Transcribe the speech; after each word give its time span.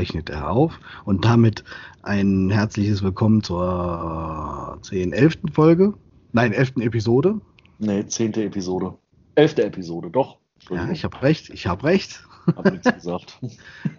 Zeichnet 0.00 0.30
er 0.30 0.50
auf 0.50 0.80
und 1.04 1.26
damit 1.26 1.62
ein 2.02 2.48
herzliches 2.48 3.02
Willkommen 3.02 3.42
zur 3.42 4.78
10. 4.80 5.12
11. 5.12 5.40
Folge. 5.52 5.92
Nein, 6.32 6.54
11. 6.54 6.76
Episode. 6.78 7.38
Nee, 7.78 8.06
10. 8.06 8.32
Episode. 8.32 8.94
11. 9.34 9.58
Episode, 9.58 10.08
doch. 10.08 10.38
Ja, 10.70 10.90
ich 10.90 11.04
habe 11.04 11.20
recht, 11.20 11.50
ich 11.50 11.66
habe 11.66 11.84
recht. 11.84 12.26
Hab 12.46 12.72
nichts 12.72 12.94
gesagt. 12.94 13.38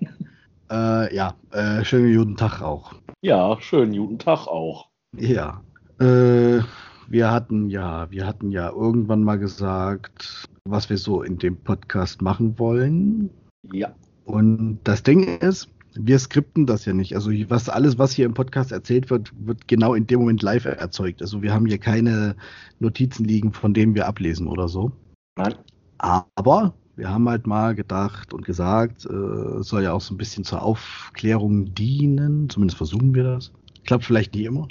äh, 0.72 1.16
ja, 1.16 1.36
äh, 1.52 1.86
schönen 1.86 2.18
guten 2.18 2.36
Tag 2.36 2.64
auch. 2.64 2.96
Ja, 3.22 3.62
schönen 3.62 3.96
guten 3.96 4.18
Tag 4.18 4.48
auch. 4.48 4.88
Ja. 5.16 5.62
Äh, 6.00 6.62
wir 7.10 7.30
hatten 7.30 7.70
ja, 7.70 8.10
wir 8.10 8.26
hatten 8.26 8.50
ja 8.50 8.72
irgendwann 8.72 9.24
mal 9.24 9.38
gesagt, 9.38 10.46
was 10.64 10.90
wir 10.90 10.98
so 10.98 11.22
in 11.22 11.38
dem 11.38 11.58
Podcast 11.58 12.24
machen 12.24 12.58
wollen. 12.58 13.30
Ja. 13.72 13.94
Und 14.26 14.80
das 14.84 15.04
Ding 15.04 15.38
ist, 15.40 15.70
wir 15.94 16.20
skripten 16.20 16.66
das 16.66 16.86
ja 16.86 16.94
nicht. 16.94 17.16
Also 17.16 17.32
was 17.50 17.70
alles, 17.70 17.98
was 17.98 18.14
hier 18.14 18.26
im 18.26 18.34
Podcast 18.34 18.72
erzählt 18.72 19.10
wird, 19.10 19.32
wird 19.46 19.68
genau 19.68 19.94
in 19.94 20.08
dem 20.08 20.20
Moment 20.20 20.42
live 20.42 20.66
erzeugt. 20.66 21.22
Also 21.22 21.42
wir 21.42 21.54
haben 21.54 21.66
hier 21.66 21.78
keine 21.78 22.36
Notizen 22.80 23.26
liegen, 23.26 23.54
von 23.54 23.74
denen 23.74 23.96
wir 23.96 24.08
ablesen 24.08 24.48
oder 24.48 24.68
so. 24.68 24.92
Nein. 25.38 25.56
Aber 25.98 26.74
wir 26.96 27.10
haben 27.10 27.28
halt 27.30 27.48
mal 27.48 27.76
gedacht 27.76 28.34
und 28.34 28.46
gesagt, 28.46 29.06
äh, 29.06 29.60
es 29.60 29.68
soll 29.68 29.84
ja 29.84 29.94
auch 29.94 30.02
so 30.02 30.14
ein 30.14 30.18
bisschen 30.18 30.44
zur 30.44 30.62
Aufklärung 30.62 31.74
dienen. 31.74 32.50
Zumindest 32.50 32.78
versuchen 32.78 33.14
wir 33.14 33.24
das. 33.24 33.52
Klappt 33.86 34.06
vielleicht 34.06 34.34
nicht 34.36 34.46
immer. 34.46 34.68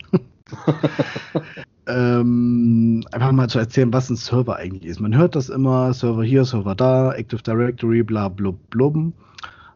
ähm, 1.87 3.05
einfach 3.13 3.33
mal 3.33 3.49
zu 3.49 3.59
erzählen, 3.59 3.93
was 3.93 4.11
ein 4.11 4.17
Server 4.17 4.57
eigentlich 4.57 4.85
ist. 4.85 5.01
Man 5.01 5.17
hört 5.17 5.35
das 5.35 5.49
immer, 5.49 5.93
Server 5.93 6.25
hier, 6.25 6.45
Server 6.45 6.75
da, 6.75 7.13
Active 7.13 7.43
Directory, 7.43 8.03
bla 8.03 8.29
blub 8.29 8.59
blub. 8.71 8.97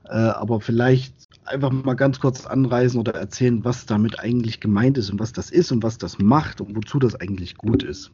Äh, 0.09 0.17
aber 0.17 0.61
vielleicht 0.61 1.14
einfach 1.45 1.71
mal 1.71 1.95
ganz 1.95 2.21
kurz 2.21 2.47
anreißen 2.47 2.99
oder 2.99 3.15
erzählen, 3.15 3.65
was 3.65 3.87
damit 3.87 4.19
eigentlich 4.21 4.61
gemeint 4.61 4.99
ist 4.99 5.11
und 5.11 5.21
was 5.21 5.33
das 5.33 5.51
ist 5.51 5.73
und 5.73 5.83
was 5.83 5.99
das 5.99 6.19
macht 6.19 6.61
und 6.61 6.77
wozu 6.77 6.99
das 6.99 7.15
eigentlich 7.17 7.57
gut 7.57 7.83
ist. 7.83 8.11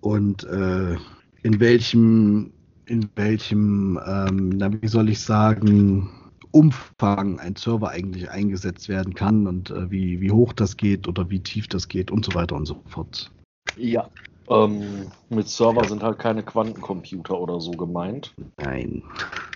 Und 0.00 0.44
äh, 0.44 0.96
in 1.42 1.60
welchem, 1.60 2.52
in 2.86 3.08
welchem, 3.16 3.98
ähm, 4.06 4.50
na, 4.56 4.70
wie 4.82 4.88
soll 4.88 5.08
ich 5.08 5.20
sagen, 5.20 6.10
Umfang 6.50 7.40
ein 7.40 7.56
Server 7.56 7.90
eigentlich 7.90 8.30
eingesetzt 8.30 8.88
werden 8.88 9.14
kann 9.14 9.46
und 9.46 9.70
äh, 9.70 9.90
wie, 9.90 10.20
wie 10.20 10.30
hoch 10.30 10.52
das 10.52 10.76
geht 10.76 11.08
oder 11.08 11.28
wie 11.28 11.40
tief 11.40 11.66
das 11.66 11.88
geht 11.88 12.10
und 12.10 12.24
so 12.24 12.34
weiter 12.34 12.54
und 12.54 12.66
so 12.66 12.80
fort. 12.86 13.30
Ja. 13.76 14.08
Ähm, 14.48 15.10
mit 15.30 15.48
Server 15.48 15.84
sind 15.84 16.02
halt 16.02 16.18
keine 16.18 16.42
Quantencomputer 16.42 17.38
oder 17.38 17.60
so 17.60 17.72
gemeint. 17.72 18.34
Nein. 18.58 19.02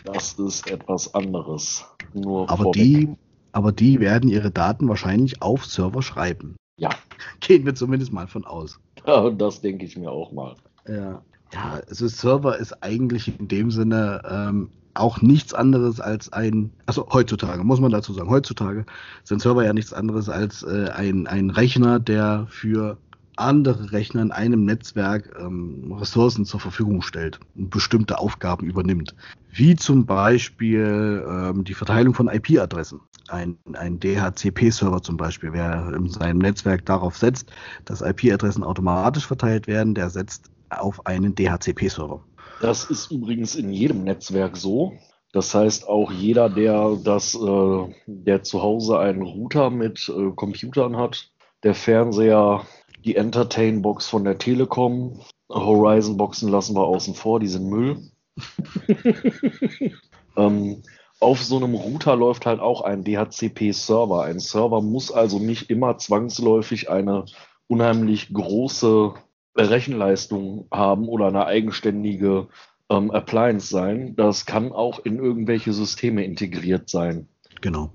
Das 0.05 0.35
ist 0.35 0.71
etwas 0.71 1.15
anderes. 1.15 1.85
Nur 2.15 2.49
aber 2.49 2.71
die, 2.71 3.15
aber 3.53 3.73
die 3.73 4.01
werden 4.01 4.31
ihre 4.31 4.51
Daten 4.51 4.89
wahrscheinlich 4.89 5.43
auf 5.43 5.67
Server 5.67 6.03
schreiben. 6.03 6.57
Ja. 6.79 6.91
Gehen 7.41 7.67
wir 7.67 7.75
zumindest 7.75 8.13
mal 8.13 8.27
von 8.27 8.45
aus. 8.45 8.81
Ja, 9.07 9.31
das 9.31 9.61
denke 9.61 9.85
ich 9.85 9.97
mir 9.97 10.11
auch 10.11 10.33
mal. 10.33 10.55
Ja. 10.87 11.23
Ja, 11.53 11.81
also 11.89 12.09
Server 12.09 12.59
ist 12.59 12.83
eigentlich 12.83 13.39
in 13.39 13.49
dem 13.49 13.71
Sinne 13.71 14.21
ähm, 14.29 14.71
auch 14.95 15.23
nichts 15.23 15.55
anderes 15.55 16.01
als 16.01 16.33
ein, 16.33 16.73
also 16.87 17.09
heutzutage, 17.11 17.65
muss 17.65 17.81
man 17.81 17.91
dazu 17.91 18.13
sagen, 18.13 18.29
heutzutage 18.29 18.85
sind 19.25 19.41
Server 19.41 19.65
ja 19.65 19.73
nichts 19.73 19.93
anderes 19.93 20.29
als 20.29 20.63
äh, 20.63 20.91
ein, 20.95 21.27
ein 21.27 21.51
Rechner, 21.51 22.01
der 22.01 22.47
für 22.51 22.99
andere 23.39 23.93
Rechner 23.93 24.23
in 24.23 24.33
einem 24.33 24.65
Netzwerk 24.65 25.37
ähm, 25.39 25.93
Ressourcen 25.99 26.45
zur 26.45 26.61
Verfügung 26.61 27.03
stellt 27.03 27.41
und 27.57 27.71
bestimmte 27.71 28.19
Aufgaben 28.19 28.67
übernimmt. 28.67 29.15
Wie 29.51 29.77
zum 29.77 30.07
Beispiel 30.07 31.25
ähm, 31.29 31.65
die 31.65 31.75
Verteilung 31.75 32.15
von 32.15 32.29
IP-Adressen. 32.29 33.01
Ein, 33.29 33.59
ein 33.75 34.01
DHCP-Server 34.01 35.03
zum 35.03 35.17
Beispiel, 35.17 35.53
wer 35.53 35.93
in 35.95 36.09
seinem 36.09 36.39
Netzwerk 36.39 36.87
darauf 36.87 37.17
setzt, 37.17 37.51
dass 37.85 38.01
IP-Adressen 38.01 38.65
automatisch 38.65 39.27
verteilt 39.27 39.67
werden, 39.67 39.95
der 39.95 40.11
setzt 40.11 40.51
auf 40.71 41.07
einen 41.07 41.35
DHCP-Server. 41.35 42.23
Das 42.61 42.85
ist 42.85 43.11
übrigens 43.11 43.55
in 43.55 43.71
jedem 43.71 44.05
Netzwerk 44.05 44.57
so. 44.57 44.95
Das 45.33 45.55
heißt, 45.55 45.89
auch 45.89 46.11
jeder, 46.11 46.49
der 46.49 46.97
das, 47.05 47.35
äh, 47.35 47.95
der 48.07 48.43
zu 48.43 48.63
Hause 48.63 48.99
einen 48.99 49.23
Router 49.23 49.71
mit 49.71 50.09
äh, 50.09 50.31
Computern 50.35 50.97
hat, 50.97 51.31
der 51.63 51.75
Fernseher, 51.75 52.63
die 53.05 53.17
Entertain-Box 53.17 54.07
von 54.09 54.25
der 54.25 54.39
Telekom, 54.39 55.21
Horizon-Boxen 55.51 56.49
lassen 56.49 56.75
wir 56.75 56.85
außen 56.85 57.15
vor, 57.15 57.41
die 57.41 57.49
sind 57.49 57.69
Müll. 57.69 58.11
ähm, 60.37 60.83
auf 61.21 61.43
so 61.43 61.57
einem 61.57 61.75
Router 61.75 62.17
läuft 62.17 62.47
halt 62.47 62.61
auch 62.61 62.83
ein 62.83 63.03
DHCP-Server. 63.03 64.23
Ein 64.23 64.39
Server 64.39 64.81
muss 64.81 65.11
also 65.11 65.39
nicht 65.39 65.71
immer 65.71 65.99
zwangsläufig 65.99 66.91
eine 66.91 67.25
unheimlich 67.67 68.33
große 68.33 69.15
Rechenleistung 69.57 70.69
haben 70.71 71.09
oder 71.09 71.27
eine 71.27 71.47
eigenständige 71.47 72.49
ähm, 72.89 73.11
Appliance 73.11 73.69
sein. 73.69 74.15
Das 74.17 74.47
kann 74.47 74.73
auch 74.73 75.01
in 75.05 75.19
irgendwelche 75.19 75.73
Systeme 75.73 76.25
integriert 76.25 76.89
sein. 76.89 77.29
Genau. 77.61 77.91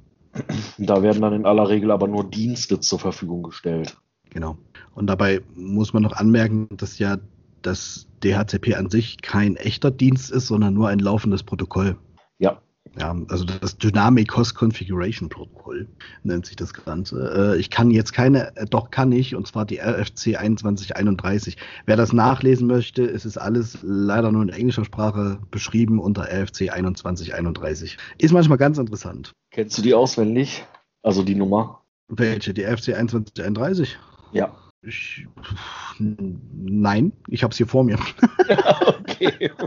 Da 0.77 1.03
werden 1.03 1.21
dann 1.21 1.33
in 1.33 1.45
aller 1.45 1.69
Regel 1.69 1.91
aber 1.91 2.07
nur 2.07 2.23
Dienste 2.23 2.79
zur 2.79 2.99
Verfügung 2.99 3.43
gestellt. 3.43 3.97
Genau. 4.33 4.57
Und 4.95 5.07
dabei 5.07 5.41
muss 5.55 5.93
man 5.93 6.03
noch 6.03 6.13
anmerken, 6.13 6.67
dass 6.71 6.99
ja 6.99 7.17
das 7.61 8.07
DHCP 8.23 8.75
an 8.75 8.89
sich 8.89 9.21
kein 9.21 9.55
echter 9.55 9.91
Dienst 9.91 10.31
ist, 10.31 10.47
sondern 10.47 10.73
nur 10.73 10.89
ein 10.89 10.99
laufendes 10.99 11.43
Protokoll. 11.43 11.97
Ja. 12.39 12.61
Ja, 12.99 13.15
also 13.29 13.45
das 13.45 13.77
Dynamic 13.77 14.35
Host 14.35 14.55
Configuration 14.55 15.27
Protokoll 15.29 15.87
nennt 16.23 16.45
sich 16.45 16.55
das 16.55 16.73
Ganze. 16.73 17.55
Äh, 17.55 17.59
ich 17.59 17.71
kann 17.71 17.89
jetzt 17.89 18.11
keine, 18.11 18.55
äh, 18.55 18.65
doch 18.65 18.91
kann 18.91 19.11
ich, 19.11 19.35
und 19.35 19.47
zwar 19.47 19.65
die 19.65 19.79
RFC 19.79 20.35
2131. 20.35 21.57
Wer 21.85 21.95
das 21.95 22.13
nachlesen 22.13 22.67
möchte, 22.67 23.03
es 23.03 23.25
ist 23.25 23.37
alles 23.37 23.79
leider 23.81 24.31
nur 24.31 24.43
in 24.43 24.49
englischer 24.49 24.85
Sprache 24.85 25.39
beschrieben 25.49 25.99
unter 25.99 26.23
RFC 26.23 26.69
2131. 26.69 27.97
Ist 28.19 28.31
manchmal 28.31 28.59
ganz 28.59 28.77
interessant. 28.77 29.31
Kennst 29.51 29.77
du 29.77 29.81
die 29.81 29.95
auswendig? 29.95 30.63
Also 31.01 31.23
die 31.23 31.35
Nummer? 31.35 31.81
Welche? 32.09 32.53
Die 32.53 32.63
RFC 32.63 32.93
2131? 32.93 33.97
Ja. 34.33 34.55
Ich, 34.85 35.25
nein, 35.97 37.13
ich 37.29 37.41
habe 37.41 37.51
es 37.51 37.57
hier 37.57 37.67
vor 37.67 37.85
mir. 37.85 37.97
okay. 38.99 39.51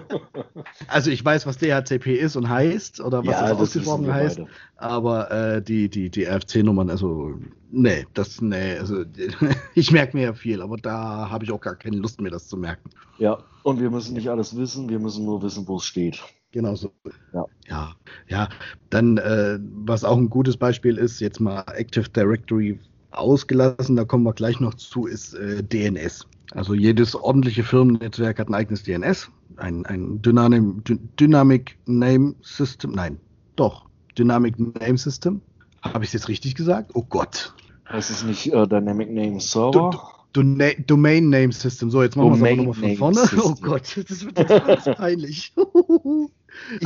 Also 0.89 1.11
ich 1.11 1.25
weiß, 1.25 1.47
was 1.47 1.59
DHCP 1.59 2.17
ist 2.17 2.37
und 2.37 2.49
heißt 2.49 3.01
oder 3.01 3.19
was 3.21 3.27
Ja, 3.27 3.41
das 3.41 3.51
das 3.51 3.61
ausgesprochen 3.61 4.13
heißt, 4.13 4.39
beide. 4.39 4.51
aber 4.77 5.31
äh, 5.31 5.63
die, 5.63 5.89
die, 5.89 6.11
die 6.11 6.25
RFC-Nummern, 6.27 6.91
also 6.91 7.35
nee, 7.71 8.07
das, 8.15 8.41
nee, 8.41 8.77
also 8.77 9.05
ich 9.75 9.91
merke 9.91 10.17
mir 10.17 10.25
ja 10.25 10.33
viel, 10.35 10.61
aber 10.61 10.77
da 10.77 11.31
habe 11.31 11.45
ich 11.45 11.53
auch 11.53 11.61
gar 11.61 11.77
keine 11.77 11.97
Lust 11.97 12.21
mehr, 12.21 12.31
das 12.31 12.49
zu 12.49 12.57
merken. 12.57 12.91
Ja, 13.19 13.39
und 13.63 13.81
wir 13.81 13.91
müssen 13.91 14.15
nicht 14.15 14.29
alles 14.29 14.57
wissen, 14.57 14.89
wir 14.89 14.99
müssen 14.99 15.25
nur 15.25 15.43
wissen, 15.43 15.67
wo 15.67 15.77
es 15.77 15.85
steht. 15.85 16.23
Genau 16.53 16.75
so. 16.75 16.93
Ja. 17.33 17.45
Ja, 17.69 17.95
ja. 18.29 18.49
Dann, 18.91 19.19
äh, 19.19 19.59
was 19.61 20.05
auch 20.05 20.17
ein 20.17 20.31
gutes 20.31 20.57
Beispiel 20.57 20.99
ist, 20.99 21.21
jetzt 21.21 21.41
mal 21.41 21.65
Active 21.75 22.09
Directory 22.11 22.79
ausgelassen, 23.17 23.97
da 23.97 24.05
kommen 24.05 24.25
wir 24.25 24.33
gleich 24.33 24.61
noch 24.61 24.75
zu, 24.75 25.07
ist 25.07 25.35
äh, 25.35 25.63
DNS. 25.63 26.27
Also 26.53 26.75
jedes 26.75 27.15
ordentliche 27.15 27.65
Firmennetzwerk 27.65 28.39
hat 28.39 28.49
ein 28.49 28.55
eigenes 28.55 28.83
DNS, 28.85 29.29
ein, 29.57 29.85
ein 29.87 30.23
Dynamic, 30.23 30.85
Dy- 30.85 30.99
Dynamic 31.19 31.77
Name 31.87 32.35
System, 32.43 32.93
nein, 32.93 33.19
doch, 33.57 33.87
Dynamic 34.17 34.59
Name 34.81 34.97
System. 34.97 35.41
Habe 35.83 36.05
ich 36.05 36.11
es 36.11 36.15
jetzt 36.15 36.29
richtig 36.29 36.55
gesagt? 36.55 36.93
Oh 36.95 37.03
Gott. 37.09 37.55
Heißt 37.89 38.11
es 38.11 38.25
nicht 38.25 38.53
äh, 38.53 38.67
Dynamic 38.67 39.11
Name 39.13 39.41
Server? 39.41 40.13
Dona 40.33 40.71
Domain 40.87 41.31
Name 41.31 41.53
System. 41.53 41.91
So, 41.91 42.03
jetzt 42.03 42.15
machen 42.17 42.39
wir 42.41 42.51
es 42.51 42.57
nochmal 42.57 42.75
von 42.75 42.97
vorne. 42.97 43.17
System. 43.21 43.41
Oh 43.45 43.55
Gott, 43.61 44.05
das 44.09 44.25
wird 44.25 44.39
jetzt 44.39 44.67
ganz 44.67 44.85
peinlich. 44.99 45.55
Ein 45.57 46.29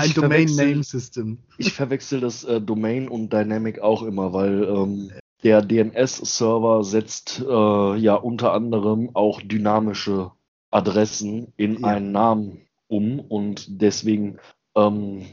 Ich 0.07 0.15
Domain 0.15 0.49
Name 0.55 0.83
System. 0.85 1.39
Ich 1.59 1.73
verwechsel 1.73 2.21
das 2.21 2.45
äh, 2.45 2.61
Domain 2.61 3.09
und 3.09 3.33
Dynamic 3.33 3.81
auch 3.81 4.03
immer, 4.03 4.33
weil 4.33 4.65
ähm, 4.65 5.11
der 5.43 5.63
DNS-Server 5.63 6.85
setzt 6.85 7.41
äh, 7.41 7.97
ja 7.97 8.15
unter 8.15 8.53
anderem 8.53 9.11
auch 9.15 9.41
dynamische 9.43 10.33
Adressen 10.71 11.53
in 11.57 11.81
Ja. 11.81 11.89
einen 11.89 12.13
Namen 12.13 12.67
um 12.89 13.21
und 13.21 13.81
deswegen, 13.81 14.39
ähm, 14.77 15.25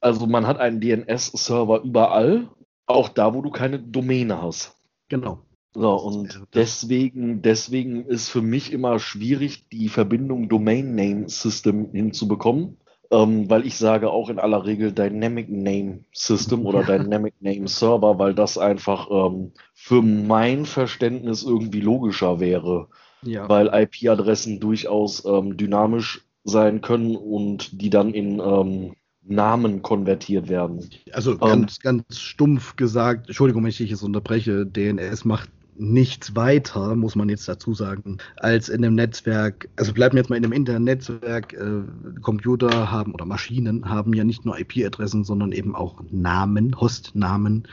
also 0.00 0.26
man 0.26 0.46
hat 0.46 0.58
einen 0.58 0.80
DNS-Server 0.80 1.82
überall, 1.82 2.48
auch 2.86 3.08
da, 3.08 3.34
wo 3.34 3.42
du 3.42 3.50
keine 3.50 3.78
Domäne 3.78 4.42
hast. 4.42 4.76
Genau. 5.08 5.40
So, 5.74 5.94
und 5.94 6.42
deswegen, 6.54 7.40
deswegen 7.40 8.04
ist 8.04 8.28
für 8.28 8.42
mich 8.42 8.72
immer 8.72 8.98
schwierig, 8.98 9.68
die 9.70 9.88
Verbindung 9.88 10.50
Domain 10.50 10.94
Name 10.94 11.28
System 11.28 11.90
hinzubekommen, 11.92 12.76
ähm, 13.12 13.48
weil 13.50 13.66
ich 13.66 13.76
sage 13.76 14.10
auch 14.10 14.30
in 14.30 14.38
aller 14.38 14.64
Regel 14.64 14.92
Dynamic 14.92 15.50
Name 15.50 16.00
System 16.12 16.66
oder 16.66 16.82
Dynamic 16.98 17.34
Name 17.40 17.68
Server, 17.68 18.18
weil 18.18 18.34
das 18.34 18.56
einfach 18.58 19.08
ähm, 19.10 19.52
für 19.74 20.02
mein 20.02 20.64
Verständnis 20.64 21.42
irgendwie 21.44 21.80
logischer 21.80 22.40
wäre, 22.40 22.88
Ja. 23.22 23.48
weil 23.48 23.68
IP-Adressen 23.72 24.60
durchaus 24.60 25.24
ähm, 25.26 25.56
dynamisch 25.56 26.24
sein 26.44 26.80
können 26.80 27.14
und 27.14 27.80
die 27.80 27.90
dann 27.90 28.14
in 28.14 28.40
ähm, 28.40 28.94
Namen 29.24 29.82
konvertiert 29.82 30.48
werden. 30.48 30.88
Also 31.12 31.36
ganz, 31.38 31.76
ähm, 31.76 31.82
ganz 31.82 32.18
stumpf 32.18 32.76
gesagt, 32.76 33.28
Entschuldigung, 33.28 33.62
wenn 33.62 33.70
ich 33.70 33.76
dich 33.76 33.90
jetzt 33.90 34.02
unterbreche, 34.02 34.66
DNS 34.66 35.24
macht 35.24 35.50
nichts 35.76 36.36
weiter, 36.36 36.94
muss 36.96 37.16
man 37.16 37.28
jetzt 37.28 37.48
dazu 37.48 37.74
sagen, 37.74 38.18
als 38.36 38.68
in 38.68 38.84
einem 38.84 38.94
Netzwerk, 38.94 39.68
also 39.76 39.92
bleiben 39.92 40.14
wir 40.14 40.20
jetzt 40.20 40.28
mal 40.28 40.36
in 40.36 40.44
einem 40.44 40.52
internen 40.52 40.84
Netzwerk, 40.84 41.52
äh, 41.54 41.82
Computer 42.20 42.90
haben 42.90 43.14
oder 43.14 43.24
Maschinen 43.24 43.88
haben 43.88 44.12
ja 44.12 44.24
nicht 44.24 44.44
nur 44.44 44.58
IP-Adressen, 44.58 45.24
sondern 45.24 45.52
eben 45.52 45.74
auch 45.74 46.02
Namen, 46.10 46.78
Hostnamen. 46.80 47.68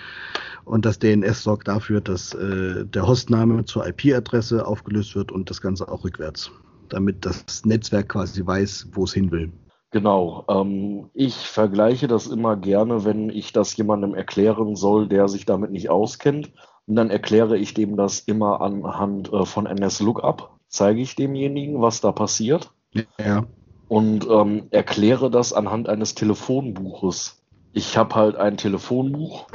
Und 0.65 0.85
das 0.85 0.99
DNS 0.99 1.43
sorgt 1.43 1.67
dafür, 1.67 2.01
dass 2.01 2.33
äh, 2.33 2.85
der 2.85 3.07
Hostname 3.07 3.65
zur 3.65 3.87
IP-Adresse 3.87 4.65
aufgelöst 4.65 5.15
wird 5.15 5.31
und 5.31 5.49
das 5.49 5.61
Ganze 5.61 5.89
auch 5.89 6.03
rückwärts, 6.03 6.51
damit 6.89 7.25
das 7.25 7.65
Netzwerk 7.65 8.09
quasi 8.09 8.45
weiß, 8.45 8.89
wo 8.93 9.03
es 9.03 9.13
hin 9.13 9.31
will. 9.31 9.51
Genau. 9.91 10.45
Ähm, 10.47 11.09
ich 11.13 11.35
vergleiche 11.35 12.07
das 12.07 12.27
immer 12.27 12.55
gerne, 12.55 13.05
wenn 13.05 13.29
ich 13.29 13.53
das 13.53 13.75
jemandem 13.75 14.13
erklären 14.13 14.75
soll, 14.75 15.07
der 15.07 15.27
sich 15.27 15.45
damit 15.45 15.71
nicht 15.71 15.89
auskennt. 15.89 16.51
Und 16.89 16.95
dann 16.95 17.11
erkläre 17.11 17.55
ich 17.55 17.75
dem 17.75 17.97
das 17.97 18.21
immer 18.21 18.61
anhand 18.61 19.31
äh, 19.31 19.45
von 19.45 19.67
NS-Lookup, 19.67 20.57
zeige 20.69 21.01
ich 21.01 21.15
demjenigen, 21.15 21.83
was 21.83 22.01
da 22.01 22.11
passiert. 22.11 22.71
Ja. 23.19 23.45
Und 23.87 24.27
ähm, 24.27 24.63
erkläre 24.71 25.29
das 25.29 25.53
anhand 25.53 25.87
eines 25.87 26.15
Telefonbuches. 26.15 27.43
Ich 27.73 27.95
habe 27.95 28.15
halt 28.15 28.37
ein 28.37 28.57
Telefonbuch, 28.57 29.45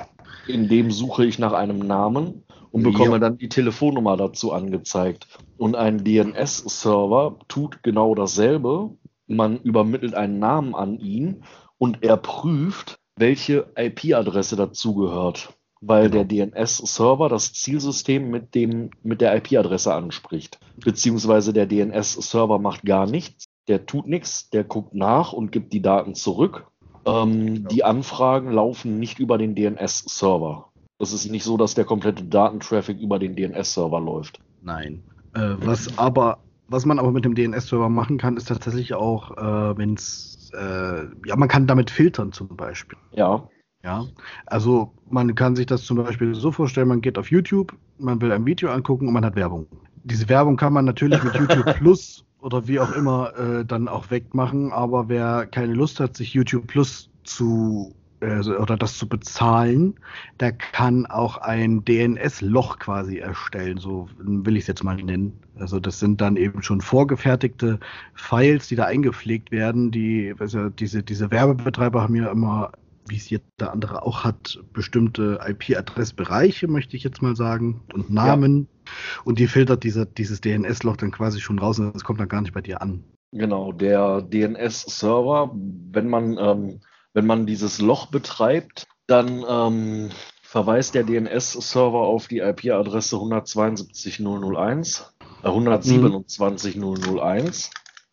in 0.47 0.69
dem 0.69 0.93
suche 0.93 1.27
ich 1.27 1.41
nach 1.41 1.53
einem 1.53 1.81
Namen 1.81 2.45
und 2.71 2.85
bekomme 2.85 3.15
ja. 3.15 3.19
dann 3.19 3.37
die 3.37 3.49
Telefonnummer 3.49 4.17
dazu 4.17 4.53
angezeigt. 4.53 5.27
Und 5.57 5.75
ein 5.75 6.05
DNS-Server 6.05 7.41
tut 7.49 7.83
genau 7.83 8.15
dasselbe. 8.15 8.91
Man 9.27 9.59
übermittelt 9.59 10.15
einen 10.15 10.39
Namen 10.39 10.77
an 10.77 11.01
ihn 11.01 11.43
und 11.79 12.05
er 12.05 12.17
prüft, 12.17 13.01
welche 13.17 13.67
IP-Adresse 13.77 14.55
dazugehört 14.55 15.53
weil 15.87 16.11
genau. 16.11 16.25
der 16.25 16.47
DNS-Server 16.47 17.29
das 17.29 17.53
Zielsystem 17.53 18.31
mit, 18.31 18.55
dem, 18.55 18.91
mit 19.03 19.21
der 19.21 19.37
IP-Adresse 19.37 19.95
anspricht. 19.95 20.59
Beziehungsweise 20.77 21.53
der 21.53 21.67
DNS-Server 21.67 22.59
macht 22.59 22.85
gar 22.85 23.07
nichts, 23.07 23.47
der 23.69 23.87
tut 23.87 24.07
nichts, 24.07 24.51
der 24.51 24.65
guckt 24.65 24.95
nach 24.95 25.33
und 25.33 25.53
gibt 25.53 25.73
die 25.73 25.83
Daten 25.83 26.15
zurück. 26.15 26.67
Ähm, 27.07 27.55
genau. 27.55 27.69
Die 27.69 27.85
Anfragen 27.85 28.51
laufen 28.51 28.99
nicht 28.99 29.19
über 29.19 29.39
den 29.39 29.55
DNS-Server. 29.55 30.71
Es 30.99 31.13
ist 31.13 31.31
nicht 31.31 31.45
so, 31.45 31.57
dass 31.57 31.75
der 31.75 31.85
komplette 31.85 32.25
Datentraffic 32.25 32.99
über 32.99 33.19
den 33.19 33.37
DNS-Server 33.37 34.01
läuft. 34.01 34.41
Nein. 34.63 35.03
Äh, 35.35 35.57
was 35.59 35.99
aber, 35.99 36.39
was 36.69 36.87
man 36.87 36.99
aber 36.99 37.11
mit 37.13 37.25
dem 37.25 37.35
DNS-Server 37.35 37.89
machen 37.89 38.19
kann, 38.19 38.37
ist 38.37 38.49
tatsächlich 38.49 38.95
auch, 38.95 39.37
äh, 39.37 39.77
wenn 39.77 39.95
es, 39.95 40.51
äh, 40.55 41.07
ja, 41.27 41.37
man 41.37 41.49
kann 41.49 41.67
damit 41.67 41.91
filtern 41.91 42.33
zum 42.33 42.49
Beispiel. 42.57 42.99
Ja. 43.13 43.49
Ja, 43.85 44.07
also 44.47 44.93
man 45.11 45.35
kann 45.35 45.55
sich 45.55 45.67
das 45.67 45.85
zum 45.85 45.99
Beispiel 45.99 46.35
so 46.35 46.51
vorstellen, 46.51 46.89
man 46.89 47.03
geht 47.03 47.19
auf 47.19 47.31
YouTube, 47.31 47.77
man 47.99 48.19
will 48.23 48.33
ein 48.33 48.47
Video 48.47 48.71
angucken 48.71 49.07
und 49.07 49.13
man 49.13 49.27
hat 49.27 49.37
Werbung. 49.37 49.67
Diese 50.05 50.27
Werbung 50.31 50.57
kann 50.57 50.73
man 50.73 50.87
natürlich 50.87 51.23
mit 51.23 51.35
YouTube 51.35 51.67
Plus 51.77 52.25
oder 52.41 52.67
wie 52.67 52.81
auch 52.81 52.93
immer 52.93 53.37
äh, 53.39 53.65
dann 53.65 53.89
auch 53.89 54.11
wegmachen, 54.11 54.73
aber 54.73 55.11
wer 55.11 55.45
keine 55.47 55.75
Lust 55.75 56.01
hat, 56.01 56.17
sich 56.17 56.33
YouTube 56.33 56.67
Plus 56.67 57.11
zu 57.25 57.95
äh, 58.21 58.41
oder 58.41 58.79
das 58.79 58.97
zu 58.97 59.07
bezahlen, 59.07 59.95
der 60.41 60.53
kann 60.53 61.05
auch 61.05 61.37
ein 61.37 61.85
DNS-Loch 61.85 62.79
quasi 62.79 63.19
erstellen, 63.19 63.77
so 63.77 64.09
will 64.19 64.57
ich 64.57 64.63
es 64.63 64.69
jetzt 64.69 64.83
mal 64.83 64.97
nennen. 64.97 65.39
Also 65.59 65.79
das 65.79 66.01
sind 66.01 66.23
dann 66.23 66.37
eben 66.37 66.63
schon 66.63 66.81
vorgefertigte 66.81 67.79
Files, 68.15 68.69
die 68.69 68.77
da 68.77 68.87
eingepflegt 68.87 69.51
werden. 69.51 69.91
Die, 69.91 70.35
also 70.39 70.71
diese, 70.71 71.03
diese 71.03 71.31
Werbebetreiber 71.31 72.03
haben 72.03 72.15
ja 72.15 72.31
immer 72.31 72.73
wie 73.09 73.17
es 73.17 73.29
jeder 73.29 73.73
andere 73.73 74.03
auch 74.03 74.25
hat, 74.25 74.61
bestimmte 74.73 75.41
IP-Adressbereiche, 75.47 76.69
möchte 76.69 76.97
ich 76.97 77.05
jetzt 77.05 77.21
mal 77.23 77.37
sagen, 77.37 77.83
und 77.93 78.11
Namen. 78.11 78.69
Ja. 78.87 78.93
Und 79.25 79.39
die 79.39 79.47
filtert 79.47 79.85
diese, 79.85 80.07
dieses 80.07 80.41
DNS-Loch 80.41 80.97
dann 80.97 81.11
quasi 81.11 81.41
schon 81.41 81.59
raus 81.59 81.79
und 81.79 81.95
es 81.95 82.05
kommt 82.05 82.21
dann 82.21 82.29
gar 82.29 82.41
nicht 82.41 82.55
bei 82.55 82.63
dir 82.63 82.81
an. 82.83 83.05
Genau, 83.33 83.73
der 83.73 84.23
DNS-Server, 84.23 85.51
wenn 85.55 86.09
man, 86.09 86.39
ähm, 86.39 86.81
wenn 87.13 87.27
man 87.27 87.45
dieses 87.47 87.81
Loch 87.81 88.07
betreibt, 88.07 88.87
dann 89.07 89.45
ähm, 89.49 90.11
verweist 90.43 90.95
der 90.95 91.05
DNS-Server 91.05 91.99
auf 91.99 92.27
die 92.29 92.39
IP-Adresse 92.39 93.17
172.001, 93.17 95.03
äh, 95.43 95.49
127.001. 95.49 97.71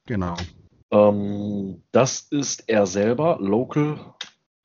Genau. 0.08 0.36
Ähm, 0.92 1.84
das 1.92 2.22
ist 2.32 2.68
er 2.68 2.88
selber, 2.88 3.38
Local 3.40 4.00